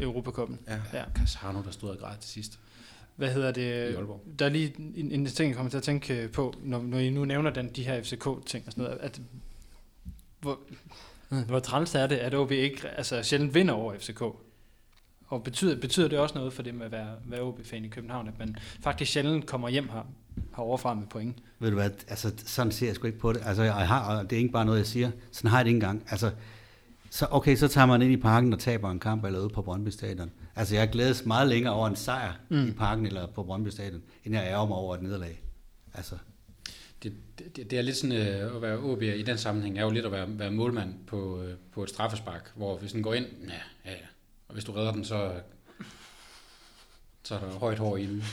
Europacupen. 0.00 0.58
Ja. 0.68 0.80
ja. 0.92 1.04
Casano, 1.14 1.62
der 1.62 1.70
stod 1.70 1.90
og 1.90 1.98
græd 1.98 2.16
til 2.20 2.30
sidst. 2.30 2.58
Hvad 3.16 3.32
hedder 3.32 3.52
det? 3.52 3.98
Der 4.38 4.44
er 4.44 4.48
lige 4.48 4.74
en, 4.78 5.12
en 5.12 5.26
ting, 5.26 5.48
jeg 5.48 5.56
kommer 5.56 5.70
til 5.70 5.76
at 5.76 5.82
tænke 5.82 6.28
på, 6.32 6.54
når, 6.62 6.82
når 6.82 6.98
I 6.98 7.10
nu 7.10 7.24
nævner 7.24 7.50
den, 7.50 7.68
de 7.68 7.82
her 7.82 8.02
FCK-ting 8.02 8.66
og 8.66 8.72
sådan 8.72 8.84
noget, 8.84 8.98
at 8.98 9.20
hvor, 10.40 10.60
hvor 11.46 11.58
træls 11.58 11.94
er 11.94 12.06
det, 12.06 12.16
at 12.16 12.34
OB 12.34 12.50
ikke 12.50 12.88
altså, 12.88 13.22
sjældent 13.22 13.54
vinder 13.54 13.74
over 13.74 13.94
FCK? 13.98 14.22
Og 15.26 15.42
betyder, 15.44 15.80
betyder 15.80 16.08
det 16.08 16.18
også 16.18 16.34
noget 16.34 16.52
for 16.52 16.62
det 16.62 16.74
med 16.74 16.86
at 16.86 16.92
være, 16.92 17.14
være 17.24 17.40
OB-fan 17.40 17.84
i 17.84 17.88
København, 17.88 18.28
at 18.28 18.38
man 18.38 18.56
faktisk 18.82 19.12
sjældent 19.12 19.46
kommer 19.46 19.68
hjem 19.68 19.88
her, 19.88 20.06
heroverfra 20.56 20.94
med 20.94 21.06
point? 21.06 21.38
Ved 21.58 21.70
du 21.70 21.76
hvad, 21.76 21.90
altså 22.08 22.32
sådan 22.36 22.72
ser 22.72 22.86
jeg 22.86 22.94
sgu 22.94 23.06
ikke 23.06 23.18
på 23.18 23.32
det. 23.32 23.42
Altså 23.44 23.62
jeg 23.62 23.74
har, 23.74 24.22
det 24.22 24.32
er 24.32 24.36
ikke 24.36 24.52
bare 24.52 24.64
noget, 24.64 24.78
jeg 24.78 24.86
siger, 24.86 25.10
sådan 25.32 25.50
har 25.50 25.58
jeg 25.58 25.64
det 25.64 25.68
ikke 25.70 25.76
engang. 25.76 26.04
Altså, 26.10 26.30
så, 27.10 27.26
okay, 27.30 27.56
så 27.56 27.68
tager 27.68 27.86
man 27.86 28.02
ind 28.02 28.12
i 28.12 28.16
parken 28.16 28.52
og 28.52 28.58
taber 28.58 28.90
en 28.90 28.98
kamp 28.98 29.24
eller 29.24 29.40
ude 29.40 29.48
på 29.48 29.62
Brøndby 29.62 29.88
Stadion. 29.88 30.30
Altså 30.56 30.74
jeg 30.74 30.88
glædes 30.88 31.26
meget 31.26 31.48
længere 31.48 31.74
over 31.74 31.88
en 31.88 31.96
sejr 31.96 32.32
mm. 32.48 32.68
i 32.68 32.70
parken 32.70 33.06
eller 33.06 33.26
på 33.26 33.42
Brøndby 33.42 33.68
Stadion, 33.68 34.02
end 34.24 34.34
jeg 34.34 34.44
ærger 34.44 34.66
mig 34.66 34.76
over 34.76 34.94
et 34.94 35.02
nederlag. 35.02 35.42
Altså. 35.94 36.14
Det, 37.02 37.12
det, 37.38 37.70
det 37.70 37.78
er 37.78 37.82
lidt 37.82 37.96
sådan 37.96 38.16
øh, 38.16 38.56
at 38.56 38.62
være 38.62 38.78
OB 38.78 39.02
i 39.02 39.22
den 39.22 39.38
sammenhæng, 39.38 39.78
er 39.78 39.82
jo 39.82 39.90
lidt 39.90 40.06
at 40.06 40.12
være, 40.12 40.38
være 40.38 40.50
målmand 40.50 40.94
på, 41.06 41.42
øh, 41.42 41.54
på 41.72 41.82
et 41.82 41.88
straffespark, 41.88 42.52
hvor 42.56 42.78
hvis 42.78 42.92
den 42.92 43.02
går 43.02 43.14
ind, 43.14 43.26
ja, 43.48 43.90
ja, 43.90 43.90
ja. 43.90 44.06
Og 44.48 44.54
hvis 44.54 44.64
du 44.64 44.72
redder 44.72 44.92
den, 44.92 45.04
så, 45.04 45.40
så 47.22 47.34
er 47.34 47.40
der 47.40 47.58
højt 47.58 47.78
hår 47.78 47.96
i 47.96 48.06
den. 48.06 48.24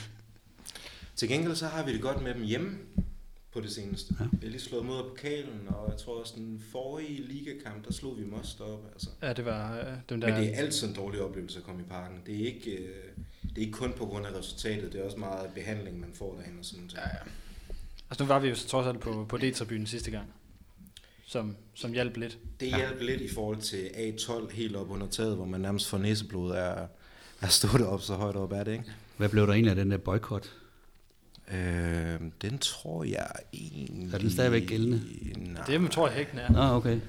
Til 1.16 1.30
gengæld 1.30 1.56
så 1.56 1.68
har 1.68 1.86
vi 1.86 1.94
det 1.94 2.02
godt 2.02 2.22
med 2.22 2.34
dem 2.34 2.44
hjemme 2.44 2.78
på 3.52 3.62
det 3.62 3.72
seneste. 3.72 4.16
Ja. 4.20 4.26
Vi 4.32 4.38
har 4.42 4.52
lige 4.52 4.62
slået 4.62 4.86
mod 4.86 5.10
pokalen, 5.10 5.68
og 5.68 5.90
jeg 5.90 5.98
tror 5.98 6.20
også 6.20 6.34
den 6.38 6.64
forrige 6.72 7.22
ligakamp, 7.22 7.86
der 7.86 7.94
slog 7.94 8.18
vi 8.18 8.24
dem 8.24 8.34
også 8.34 8.56
deroppe. 8.58 8.88
Altså. 8.94 9.10
Ja, 9.22 9.34
det 9.34 9.46
var 9.46 9.80
øh, 9.80 9.86
dem 10.10 10.22
der... 10.22 10.28
Men 10.28 10.44
det 10.44 10.54
er 10.54 10.58
altid 10.58 10.88
en 10.88 10.94
dårlig 10.94 11.22
oplevelse 11.22 11.60
at 11.60 11.66
komme 11.66 11.82
i 11.82 11.86
parken. 11.86 12.22
Det 12.26 12.42
er 12.42 12.46
ikke, 12.46 12.72
øh, 12.72 13.04
det 13.42 13.58
er 13.58 13.62
ikke 13.62 13.72
kun 13.72 13.94
på 13.98 14.06
grund 14.06 14.26
af 14.26 14.32
resultatet, 14.40 14.94
det 14.94 15.02
er 15.02 15.06
også 15.06 15.18
meget 15.18 15.50
behandling, 15.54 16.00
man 16.00 16.14
får 16.14 16.36
derhen 16.36 16.60
og 16.60 16.66
sådan 16.66 16.90
Ja, 16.96 17.02
ja. 17.02 17.32
Altså 18.10 18.24
nu 18.24 18.28
var 18.28 18.40
vi 18.40 18.50
jo 18.50 18.56
trods 18.56 18.88
alt 18.88 19.00
på, 19.00 19.26
på 19.30 19.38
D-tribunen 19.38 19.86
sidste 19.86 20.12
gang, 20.12 20.34
som, 21.26 21.56
som 21.74 21.94
hjalp 21.94 22.18
lidt. 22.18 22.38
Det 22.60 22.68
hjalp 22.68 23.00
ja. 23.00 23.06
lidt 23.06 23.22
i 23.22 23.34
forhold 23.34 23.58
til 23.58 23.84
A12 23.86 24.54
helt 24.54 24.76
op 24.76 24.92
under 24.92 25.08
taget, 25.08 25.36
hvor 25.36 25.46
man 25.46 25.62
nærmest 25.62 25.90
får 25.90 25.98
næseblod 25.98 26.52
af 26.52 26.88
at 27.42 27.52
stå 27.52 27.68
deroppe 27.78 28.06
så 28.06 28.14
højt 28.14 28.36
op 28.36 28.52
er 28.52 28.64
det, 28.64 28.72
ikke? 28.72 28.86
Hvad 29.18 29.30
blev 29.30 29.48
der 29.48 29.54
egentlig 29.54 29.70
af 29.70 29.76
den 29.76 29.92
der 29.92 29.98
boykot? 29.98 30.52
Øh, 31.52 32.20
den 32.42 32.58
tror 32.60 33.04
jeg 33.04 33.32
egentlig... 33.54 34.14
Er 34.14 34.18
den 34.18 34.30
stadigvæk 34.30 34.68
gældende? 34.68 35.02
Nej. 35.38 35.64
Det 35.66 35.92
tror 35.92 36.10
jeg 36.10 36.20
ikke, 36.20 36.32
den 36.32 36.40
er. 36.40 36.52
Nå, 36.52 36.76
okay. 36.76 37.00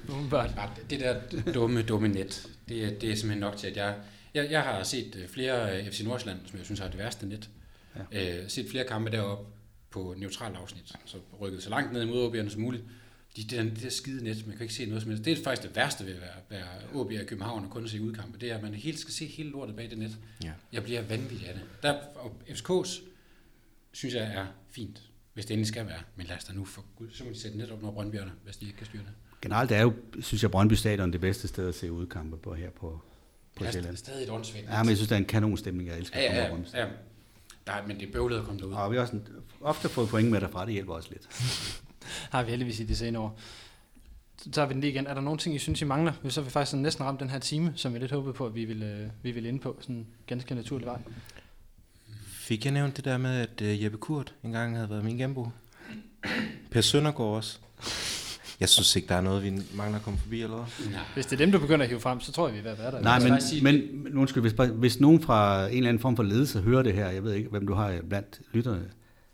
Det 0.89 0.99
der 0.99 1.19
dumme, 1.53 1.81
dumme 1.81 2.07
net, 2.07 2.47
det, 2.69 2.83
er, 2.83 2.99
det 2.99 3.11
er 3.11 3.15
simpelthen 3.15 3.39
nok 3.39 3.57
til, 3.57 3.67
at 3.67 3.77
jeg... 3.77 3.95
Jeg, 4.33 4.51
jeg 4.51 4.61
har 4.61 4.83
set 4.83 5.15
øh, 5.15 5.29
flere 5.29 5.85
FC 5.91 6.01
Nordsjælland, 6.01 6.39
som 6.45 6.57
jeg 6.57 6.65
synes 6.65 6.79
har 6.79 6.87
det 6.87 6.97
værste 6.97 7.25
net. 7.25 7.49
Ja. 8.11 8.39
Øh, 8.39 8.49
set 8.49 8.69
flere 8.69 8.83
kampe 8.87 9.11
deroppe 9.11 9.45
på 9.91 10.15
neutral 10.17 10.55
afsnit, 10.55 10.91
så 11.05 11.17
rykket 11.41 11.63
så 11.63 11.69
langt 11.69 11.93
ned 11.93 12.01
imod 12.01 12.31
OB'erne 12.31 12.49
som 12.49 12.61
muligt. 12.61 12.83
De, 13.35 13.41
det, 13.41 13.51
der, 13.51 13.63
det 13.63 13.83
der 13.83 13.89
skide 13.89 14.23
net, 14.23 14.47
man 14.47 14.57
kan 14.57 14.63
ikke 14.63 14.73
se 14.73 14.85
noget 14.85 15.01
som 15.01 15.11
helst. 15.11 15.25
Det 15.25 15.39
er 15.39 15.43
faktisk 15.43 15.67
det 15.67 15.75
værste 15.75 16.05
ved 16.05 16.13
at 16.13 16.21
være, 16.21 16.35
være 16.49 16.67
OB 16.93 17.11
i 17.11 17.25
København 17.25 17.65
og 17.65 17.71
kun 17.71 17.87
se 17.87 18.01
udkampe. 18.01 18.37
Det 18.37 18.51
er, 18.51 18.55
at 18.55 18.63
man 18.63 18.73
helt 18.73 18.99
skal 18.99 19.13
se 19.13 19.25
hele 19.25 19.49
lortet 19.49 19.75
bag 19.75 19.89
det 19.89 19.97
net. 19.97 20.17
Ja. 20.43 20.51
Jeg 20.73 20.83
bliver 20.83 21.01
vanvittig 21.01 21.47
af 21.47 21.53
det. 21.53 21.63
Der, 21.83 21.93
og 22.15 22.41
FCK's 22.47 23.01
synes 23.91 24.15
jeg 24.15 24.23
er 24.23 24.45
fint, 24.69 25.01
hvis 25.33 25.45
det 25.45 25.53
endelig 25.53 25.67
skal 25.67 25.85
være. 25.87 26.01
Men 26.15 26.25
lad 26.25 26.37
os 26.37 26.43
da 26.43 26.53
nu 26.53 26.65
for 26.65 26.85
gud, 26.95 27.07
så 27.11 27.23
må 27.23 27.29
de 27.29 27.39
sætte 27.39 27.57
net 27.57 27.71
op 27.71 27.81
når 27.81 27.91
Brøndbyerne, 27.91 28.31
hvis 28.43 28.57
de 28.57 28.65
ikke 28.65 28.77
kan 28.77 28.85
styre 28.85 29.01
det. 29.01 29.11
Generelt 29.41 29.71
er 29.71 29.81
jo, 29.81 29.93
synes 30.21 30.43
jeg, 30.43 30.51
Brøndby 30.51 30.73
Stadion 30.73 31.13
det 31.13 31.21
bedste 31.21 31.47
sted 31.47 31.67
at 31.67 31.75
se 31.75 31.91
udkampe 31.91 32.37
på 32.37 32.53
her 32.53 32.69
på, 32.69 33.01
på 33.55 33.63
Sjælland. 33.63 33.83
Det 33.85 33.91
er 33.91 33.95
stadig 33.95 34.23
et 34.23 34.29
åndssvagt. 34.29 34.65
Ja, 34.65 34.83
men 34.83 34.89
jeg 34.89 34.97
synes, 34.97 35.09
det 35.09 35.15
er 35.15 35.19
en 35.19 35.25
kanonstemning, 35.25 35.89
jeg 35.89 35.97
elsker. 35.97 36.19
Ja, 36.19 36.49
ja, 36.49 36.55
ja. 36.73 36.87
Nej, 37.69 37.87
men 37.87 37.99
det 37.99 38.07
er 38.07 38.11
bøvlet 38.11 38.37
at 38.39 38.45
komme 38.45 38.61
derud. 38.61 38.73
Og 38.73 38.91
vi 38.91 38.95
har 38.95 39.01
også 39.01 39.19
ofte 39.61 39.89
fået 39.89 40.09
point 40.09 40.31
med 40.31 40.41
derfra, 40.41 40.65
det 40.65 40.73
hjælper 40.73 40.93
også 40.93 41.09
lidt. 41.09 41.27
har 42.33 42.43
vi 42.43 42.49
heldigvis 42.49 42.79
i 42.79 42.83
de 42.83 42.95
senere 42.95 43.21
år. 43.21 43.39
Så 44.37 44.51
tager 44.51 44.67
vi 44.67 44.73
den 44.73 44.81
lige 44.81 44.91
igen. 44.91 45.07
Er 45.07 45.13
der 45.13 45.21
nogle 45.21 45.39
ting, 45.39 45.55
I 45.55 45.59
synes, 45.59 45.81
I 45.81 45.85
mangler? 45.85 46.13
Så 46.29 46.41
har 46.41 46.45
vi 46.45 46.51
faktisk 46.51 46.75
næsten 46.75 47.05
ramt 47.05 47.19
den 47.19 47.29
her 47.29 47.39
time, 47.39 47.73
som 47.75 47.93
vi 47.93 47.99
lidt 47.99 48.11
håbede 48.11 48.33
på, 48.33 48.45
at 48.45 48.55
vi 48.55 48.65
ville, 48.65 48.85
øh, 48.85 49.07
vi 49.23 49.31
ville 49.31 49.49
ind 49.49 49.59
på, 49.59 49.77
sådan 49.81 49.95
en 49.95 50.07
ganske 50.27 50.55
naturlig 50.55 50.87
vej. 50.87 50.99
Fik 52.27 52.65
jeg 52.65 52.73
nævnt 52.73 52.97
det 52.97 53.05
der 53.05 53.17
med, 53.17 53.41
at 53.41 53.61
uh, 53.61 53.83
Jeppe 53.83 53.97
Kurt 53.97 54.33
engang 54.43 54.75
havde 54.75 54.89
været 54.89 55.03
min 55.03 55.17
genbo? 55.17 55.49
Per 56.71 56.81
Søndergaard 56.81 57.35
også. 57.35 57.59
Jeg 58.59 58.69
synes 58.69 58.95
ikke, 58.95 59.07
der 59.07 59.15
er 59.15 59.21
noget, 59.21 59.43
vi 59.43 59.61
mangler 59.73 59.97
at 59.97 60.03
komme 60.03 60.19
forbi, 60.19 60.41
eller 60.41 60.57
hvad? 60.57 60.99
Hvis 61.13 61.25
det 61.25 61.33
er 61.33 61.37
dem, 61.37 61.51
du 61.51 61.59
begynder 61.59 61.83
at 61.83 61.89
hive 61.89 61.99
frem, 61.99 62.19
så 62.19 62.31
tror 62.31 62.47
jeg, 62.47 62.53
vi 62.53 62.59
er 62.59 62.63
ved 62.63 62.71
at 62.71 62.77
være 62.77 62.91
der. 62.91 63.01
Nej, 63.01 63.19
men, 63.19 63.63
men, 63.63 64.03
men 64.03 64.17
undskyld, 64.17 64.43
hvis, 64.43 64.69
hvis 64.73 64.99
nogen 64.99 65.21
fra 65.21 65.67
en 65.67 65.77
eller 65.77 65.89
anden 65.89 66.01
form 66.01 66.15
for 66.15 66.23
ledelse 66.23 66.61
hører 66.61 66.83
det 66.83 66.93
her, 66.93 67.09
jeg 67.09 67.23
ved 67.23 67.33
ikke, 67.33 67.49
hvem 67.49 67.67
du 67.67 67.73
har 67.73 68.01
blandt 68.09 68.41
lytterne, 68.51 68.91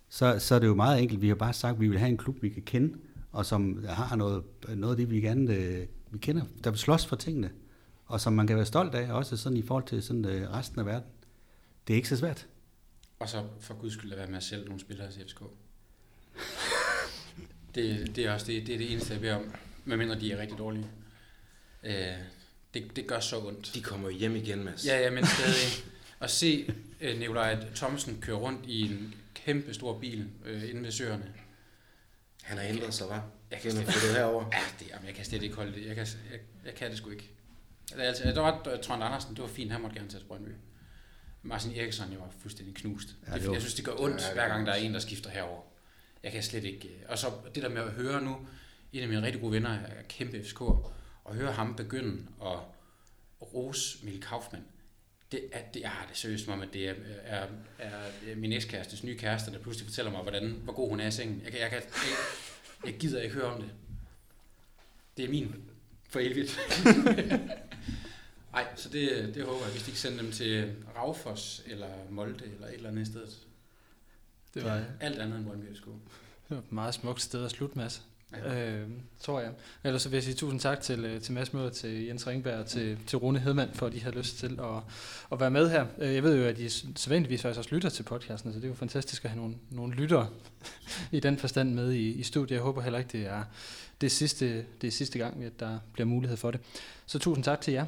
så, 0.10 0.36
så 0.40 0.56
er 0.56 0.60
det 0.60 0.68
jo 0.68 0.76
meget 0.76 1.02
enkelt. 1.02 1.22
Vi 1.22 1.28
har 1.28 1.36
bare 1.36 1.54
sagt, 1.54 1.76
at 1.76 1.82
vi 1.82 1.88
vil 1.88 2.00
have 2.00 2.10
en 2.10 2.18
klub, 2.18 2.42
vi 2.42 2.50
kan 2.50 2.64
kende, 2.64 2.94
og 3.32 3.46
som 3.46 3.86
har 3.90 4.16
noget, 4.16 4.44
noget 4.76 4.94
af 4.94 4.98
det, 4.98 5.12
vi 5.12 5.22
gerne 5.22 5.54
øh, 5.54 5.86
vi 6.16 6.20
kender, 6.20 6.44
der 6.64 6.70
vil 6.70 6.80
slås 6.80 7.06
for 7.06 7.16
tingene, 7.16 7.52
og 8.06 8.22
som 8.22 8.34
man 8.34 8.48
kan 8.48 8.56
være 8.56 8.66
stolt 8.66 8.96
af, 8.96 9.12
også 9.12 9.38
sådan 9.38 9.58
i 9.58 9.62
forhold 9.62 9.84
til 9.84 10.04
sådan, 10.04 10.26
øh, 10.26 10.52
resten 10.52 10.80
af 10.80 10.86
verden. 10.86 11.10
Det 11.88 11.94
er 11.94 11.96
ikke 11.96 12.10
så 12.10 12.18
svært. 12.18 12.48
Og 13.20 13.30
så 13.30 13.44
for 13.60 13.74
guds 13.74 13.94
skyld 13.94 14.12
at 14.12 14.18
være 14.18 14.28
med 14.28 14.38
at 14.38 14.44
sælge 14.44 14.66
nogle 14.66 14.80
spillere 14.80 15.12
til 15.12 15.22
FCK. 15.28 15.42
det, 17.76 18.16
det 18.16 18.26
er 18.26 18.32
også 18.32 18.46
det, 18.46 18.68
det, 18.68 18.74
er 18.74 18.78
det 18.78 18.92
eneste, 18.92 19.14
jeg 19.14 19.22
beder 19.22 19.36
om, 19.36 19.54
medmindre 19.86 20.20
de 20.20 20.32
er 20.32 20.38
rigtig 20.38 20.58
dårlige. 20.58 20.88
Øh, 21.84 22.14
det, 22.74 22.96
det 22.96 23.08
gør 23.08 23.20
så 23.20 23.40
ondt. 23.40 23.72
De 23.74 23.82
kommer 23.82 24.10
hjem 24.10 24.36
igen, 24.36 24.64
Mads. 24.64 24.86
Ja, 24.86 25.00
ja, 25.00 25.10
men 25.10 25.26
stadig. 25.26 25.92
At 26.20 26.32
se 26.32 26.74
uh, 27.02 27.20
Nikolaj 27.20 27.58
Thomsen 27.76 28.22
køre 28.22 28.36
rundt 28.36 28.66
i 28.66 28.82
en 28.82 29.16
kæmpe 29.34 29.74
stor 29.74 30.00
bil 30.00 30.28
uh, 30.46 30.70
inde 30.70 30.84
ved 30.84 30.92
søerne. 30.92 31.34
Han 32.42 32.58
har 32.58 32.66
ændret 32.66 32.94
sig, 32.94 33.08
hva'? 33.08 33.20
Jeg 33.52 33.60
kan 33.60 33.72
slet, 33.72 33.88
det 33.88 34.16
herover. 34.16 34.46
Ja, 34.54 34.60
det, 34.80 34.90
jamen, 34.90 35.08
jeg 35.08 35.16
kan 35.16 35.26
slet 35.26 35.44
ikke 35.44 35.56
holde 35.56 35.74
det. 35.74 35.86
Jeg 35.86 35.96
kan, 35.96 36.08
jeg, 36.32 36.40
jeg 36.66 36.76
kan 36.76 36.90
det 36.90 36.98
sgu 36.98 37.10
ikke. 37.10 37.32
Altså, 37.98 38.24
der 38.24 38.42
var 38.42 38.78
Trond 38.84 39.04
Andersen, 39.04 39.36
det 39.36 39.42
var 39.42 39.48
fint, 39.48 39.72
han 39.72 39.82
måtte 39.82 39.96
gerne 39.96 40.10
tage 40.10 40.20
til 40.20 40.28
Brøndby. 40.28 40.50
Martin 41.42 41.72
Eriksson 41.76 42.14
jo 42.14 42.20
var 42.20 42.32
fuldstændig 42.42 42.76
knust. 42.76 43.08
Ja, 43.28 43.34
det, 43.34 43.52
jeg 43.54 43.62
synes, 43.62 43.74
det 43.74 43.86
gør 43.86 43.94
ondt, 44.00 44.22
ja, 44.22 44.34
hver 44.34 44.48
gang 44.48 44.66
der 44.66 44.72
er 44.72 44.78
en, 44.78 44.94
der 44.94 45.00
skifter 45.00 45.30
herover. 45.30 45.62
Jeg 46.26 46.34
kan 46.34 46.44
slet 46.44 46.64
ikke... 46.64 46.88
Øh, 46.88 47.02
og 47.08 47.18
så 47.18 47.28
det 47.56 47.64
der 47.64 47.70
med 47.70 47.82
at 47.82 47.92
høre 47.92 48.22
nu, 48.22 48.48
en 48.94 49.02
af 49.02 49.08
mine 49.08 49.22
rigtig 49.22 49.42
gode 49.42 49.54
venner 49.54 49.70
er 49.70 50.04
kæmpe 50.10 50.44
FCK, 50.44 50.62
og 50.62 51.36
høre 51.36 51.52
ham 51.52 51.76
begynde 51.76 52.28
at 52.42 52.58
rose 53.42 54.06
Mikkel 54.06 54.24
Kaufmann, 54.24 54.66
det 55.32 55.50
er, 55.52 55.62
det, 55.74 55.82
jeg 55.82 55.90
har 55.90 56.08
det 56.08 56.18
seriøst 56.18 56.48
om, 56.50 56.62
at 56.62 56.74
det 56.74 56.90
er, 56.90 56.94
er, 57.24 57.48
er 58.28 58.36
min 58.36 58.52
ekskærestes 58.54 59.04
nye 59.04 59.18
kæreste, 59.18 59.52
der 59.52 59.60
pludselig 59.60 59.88
fortæller 59.88 60.12
mig, 60.12 60.22
hvordan, 60.22 60.52
hvor 60.64 60.74
god 60.74 60.90
hun 60.90 61.00
er 61.00 61.08
i 61.08 61.12
sengen. 61.12 61.42
Jeg, 61.46 61.54
jeg, 61.54 61.62
jeg, 61.62 61.72
jeg, 61.72 61.82
jeg 62.86 63.00
gider 63.00 63.22
ikke 63.22 63.36
høre 63.36 63.54
om 63.54 63.62
det. 63.62 63.72
Det 65.18 65.26
er 65.26 65.30
min 65.30 65.56
for 66.10 66.20
evigt. 66.20 66.60
Nej, 68.52 68.68
så 68.76 68.90
det, 68.90 69.36
det 69.36 69.44
håber 69.44 69.64
jeg, 69.64 69.72
hvis 69.72 69.84
de 69.84 69.92
kan 69.92 69.98
sende 69.98 70.18
dem 70.18 70.32
til 70.32 70.76
Raufoss 70.96 71.64
eller 71.68 71.90
Molde 72.10 72.46
eller 72.46 72.68
et 72.68 72.74
eller 72.74 72.90
andet 72.90 73.08
sted. 73.08 73.28
Det 74.56 74.64
var 74.64 74.82
alt 75.00 75.20
andet 75.20 75.38
end 75.38 75.46
Brøndby. 75.46 75.66
Det 75.66 75.86
var 76.50 76.58
et 76.58 76.72
meget 76.72 76.94
smukt 76.94 77.22
sted 77.22 77.46
at 77.46 77.52
slutte, 77.52 77.78
Mads. 77.78 78.04
Ja. 78.32 78.72
Øh, 78.72 78.90
tror 79.20 79.40
jeg. 79.40 79.52
Ellers 79.84 80.02
så 80.02 80.10
vil 80.10 80.16
jeg 80.16 80.24
sige 80.24 80.36
tusind 80.36 80.60
tak 80.60 80.82
til, 80.82 81.06
øh, 81.06 81.22
til 81.22 81.34
Mads 81.34 81.54
Møller, 81.54 81.70
til 81.70 82.06
Jens 82.06 82.28
Ringberg 82.28 82.60
og 82.60 82.66
til, 82.66 82.98
til 83.08 83.18
Rune 83.18 83.40
Hedman, 83.40 83.70
for 83.74 83.88
at 83.88 83.94
de 83.94 84.04
har 84.04 84.12
lyst 84.12 84.38
til 84.38 84.60
at, 84.60 84.84
at 85.32 85.40
være 85.40 85.52
med 85.52 85.70
her. 85.70 85.86
Øh, 85.98 86.14
jeg 86.14 86.24
ved 86.24 86.38
jo, 86.38 86.44
at 86.44 86.58
de 86.58 86.70
sædvanligvis 86.70 87.42
faktisk 87.42 87.58
også 87.58 87.76
lytter 87.76 87.90
til 87.90 88.04
podcasten, 88.04 88.54
så 88.54 88.60
det 88.60 88.66
er 88.66 88.70
jo 88.70 88.76
fantastisk 88.76 89.26
at 89.26 89.32
have 89.32 89.42
nogle, 89.42 89.56
nogle 89.70 89.94
lyttere 89.94 90.30
i 91.12 91.20
den 91.20 91.38
forstand 91.38 91.74
med 91.74 91.92
i, 91.92 92.10
i 92.12 92.24
studiet. 92.24 92.56
Jeg 92.56 92.64
håber 92.64 92.82
heller 92.82 93.00
ikke, 93.00 93.18
det 93.18 93.28
er 93.28 93.44
det 94.02 94.08
er 94.08 94.12
sidste, 94.12 94.66
det 94.82 94.88
er 94.88 94.92
sidste 94.92 95.20
gang, 95.20 95.44
at 95.44 95.60
der 95.60 95.80
bliver 95.94 96.08
mulighed 96.08 96.38
for 96.38 96.52
det. 96.52 96.62
Så 97.06 97.20
tusind 97.20 97.44
tak 97.44 97.62
til 97.62 97.74
jer, 97.74 97.86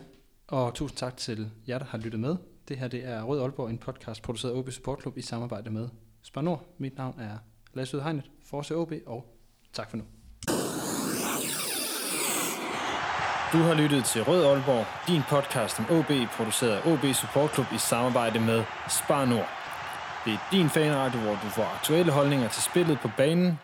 og 0.47 0.73
tusind 0.73 0.97
tak 0.97 1.17
til 1.17 1.49
jer, 1.67 1.77
der 1.77 1.85
har 1.85 1.97
lyttet 1.97 2.19
med. 2.19 2.35
Det 2.67 2.77
her 2.77 2.87
det 2.87 3.05
er 3.05 3.23
Rød 3.23 3.41
Aalborg, 3.41 3.69
en 3.69 3.77
podcast 3.77 4.21
produceret 4.21 4.51
af 4.51 4.57
OB 4.57 4.71
Support 4.71 5.01
Club 5.01 5.17
i 5.17 5.21
samarbejde 5.21 5.69
med 5.69 5.89
Spar 6.27 6.41
Nord. 6.41 6.75
Mit 6.77 6.97
navn 6.97 7.19
er 7.19 7.37
Lasse 7.73 7.97
Udhegnet, 7.97 8.31
Forse 8.49 8.75
OB, 8.75 8.91
og 9.05 9.25
tak 9.73 9.89
for 9.89 9.97
nu. 9.97 10.03
Du 13.53 13.57
har 13.57 13.73
lyttet 13.81 14.05
til 14.05 14.23
Rød 14.23 14.45
Aalborg, 14.45 14.85
din 15.07 15.21
podcast 15.29 15.79
om 15.79 15.85
OB, 15.89 16.11
produceret 16.37 16.71
af 16.71 16.91
OB 16.91 17.13
Support 17.13 17.53
Club 17.53 17.65
i 17.75 17.77
samarbejde 17.77 18.39
med 18.39 18.63
Spar 18.89 19.25
Nord. 19.25 19.49
Det 20.25 20.33
er 20.33 20.37
din 20.51 20.69
fanradio, 20.69 21.19
hvor 21.19 21.31
du 21.31 21.49
får 21.57 21.63
aktuelle 21.63 22.11
holdninger 22.11 22.49
til 22.49 22.63
spillet 22.63 22.99
på 22.99 23.09
banen. 23.17 23.59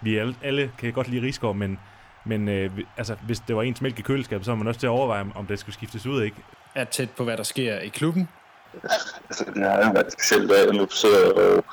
Vi 0.00 0.16
alle, 0.16 0.36
alle 0.42 0.72
kan 0.78 0.92
godt 0.92 1.08
lide 1.08 1.22
Rigsgaard, 1.26 1.56
men, 1.56 1.78
men 2.24 2.48
øh, 2.48 2.78
altså, 2.96 3.14
hvis 3.26 3.40
det 3.40 3.56
var 3.56 3.62
ens 3.62 3.80
mælk 3.80 3.98
i 3.98 4.02
køleskabet, 4.02 4.44
så 4.44 4.50
var 4.50 4.56
man 4.56 4.66
også 4.66 4.80
til 4.80 4.86
at 4.86 4.90
overveje, 4.90 5.24
om 5.34 5.46
det 5.46 5.58
skulle 5.58 5.74
skiftes 5.74 6.06
ud, 6.06 6.22
ikke? 6.22 6.36
Er 6.74 6.84
tæt 6.84 7.10
på, 7.10 7.24
hvad 7.24 7.36
der 7.36 7.42
sker 7.42 7.78
i 7.78 7.88
klubben. 7.88 8.28
Altså, 9.28 9.44
det 9.54 9.62
har 9.62 9.86
jo 9.86 9.90
været 9.92 10.12
specielt, 10.12 10.52
at 10.52 10.66
jeg 10.66 10.74
nu 10.74 10.88
sidder 10.90 11.32
og, 11.32 11.64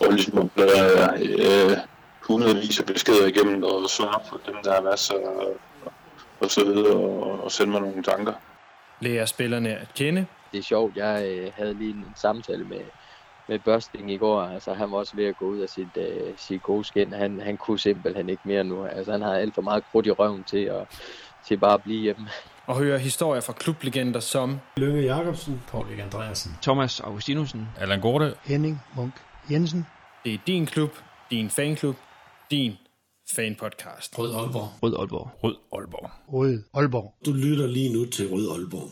og 0.00 0.12
ligesom 0.12 0.48
bladrer 0.48 1.14
øh, 1.14 1.76
hundredvis 2.22 2.80
af 2.80 2.86
beskeder 2.86 3.26
igennem 3.26 3.62
og 3.62 3.90
svarer 3.90 4.22
på 4.30 4.40
dem, 4.46 4.54
der 4.64 4.74
har 4.74 4.82
været 4.82 4.98
så 4.98 5.14
og 6.40 6.50
så 6.50 6.64
videre, 6.64 6.96
og, 6.96 7.44
og 7.44 7.52
sende 7.52 7.72
mig 7.72 7.80
nogle 7.80 8.02
tanker. 8.02 8.32
Lærer 9.00 9.26
spillerne 9.26 9.76
at 9.76 9.88
kende. 9.94 10.26
Det 10.52 10.58
er 10.58 10.62
sjovt, 10.62 10.96
jeg 10.96 11.24
øh, 11.28 11.52
havde 11.54 11.74
lige 11.74 11.90
en 11.90 12.06
samtale 12.16 12.64
med, 12.64 12.80
med 13.48 13.58
Børsting 13.58 14.12
i 14.12 14.16
går. 14.16 14.42
Altså, 14.42 14.74
han 14.74 14.90
var 14.90 14.98
også 14.98 15.16
ved 15.16 15.26
at 15.26 15.36
gå 15.36 15.44
ud 15.44 15.58
af 15.58 15.68
sit, 15.68 15.96
øh, 15.96 16.32
sit 16.36 16.62
gode 16.62 16.84
skin. 16.84 17.12
Han, 17.12 17.40
han 17.40 17.56
kunne 17.56 17.78
simpelthen 17.78 18.28
ikke 18.28 18.42
mere 18.44 18.64
nu. 18.64 18.84
Altså, 18.84 19.12
han 19.12 19.22
har 19.22 19.34
alt 19.34 19.54
for 19.54 19.62
meget 19.62 19.84
krudt 19.92 20.06
i 20.06 20.10
røven 20.10 20.44
til 20.44 20.64
at, 20.64 20.86
til 21.46 21.56
bare 21.56 21.74
at 21.74 21.82
blive 21.82 22.00
hjemme. 22.00 22.28
Og 22.68 22.76
høre 22.76 22.98
historier 22.98 23.40
fra 23.40 23.52
klublegender 23.52 24.20
som 24.20 24.58
Lønge 24.76 25.02
Jacobsen, 25.02 25.62
Paul 25.70 25.86
Andreasen, 26.00 26.52
Thomas 26.62 27.00
Augustinusen, 27.00 27.68
Allan 27.80 28.00
Gorte, 28.00 28.34
Henning 28.44 28.80
Munk 28.96 29.12
Jensen. 29.50 29.86
Det 30.24 30.34
er 30.34 30.38
din 30.46 30.66
klub, 30.66 30.90
din 31.30 31.50
fanklub, 31.50 31.96
din 32.50 32.72
fanpodcast. 33.36 34.18
Rød 34.18 34.34
Aalborg. 34.34 34.68
Rød 34.82 34.94
Aalborg. 34.98 35.30
Rød 35.44 35.56
Aalborg. 35.72 36.10
Rød 36.32 36.62
Aalborg. 36.74 37.14
Du 37.26 37.32
lytter 37.32 37.66
lige 37.66 37.92
nu 37.92 38.04
til 38.04 38.28
Rød 38.32 38.50
Aalborg. 38.50 38.90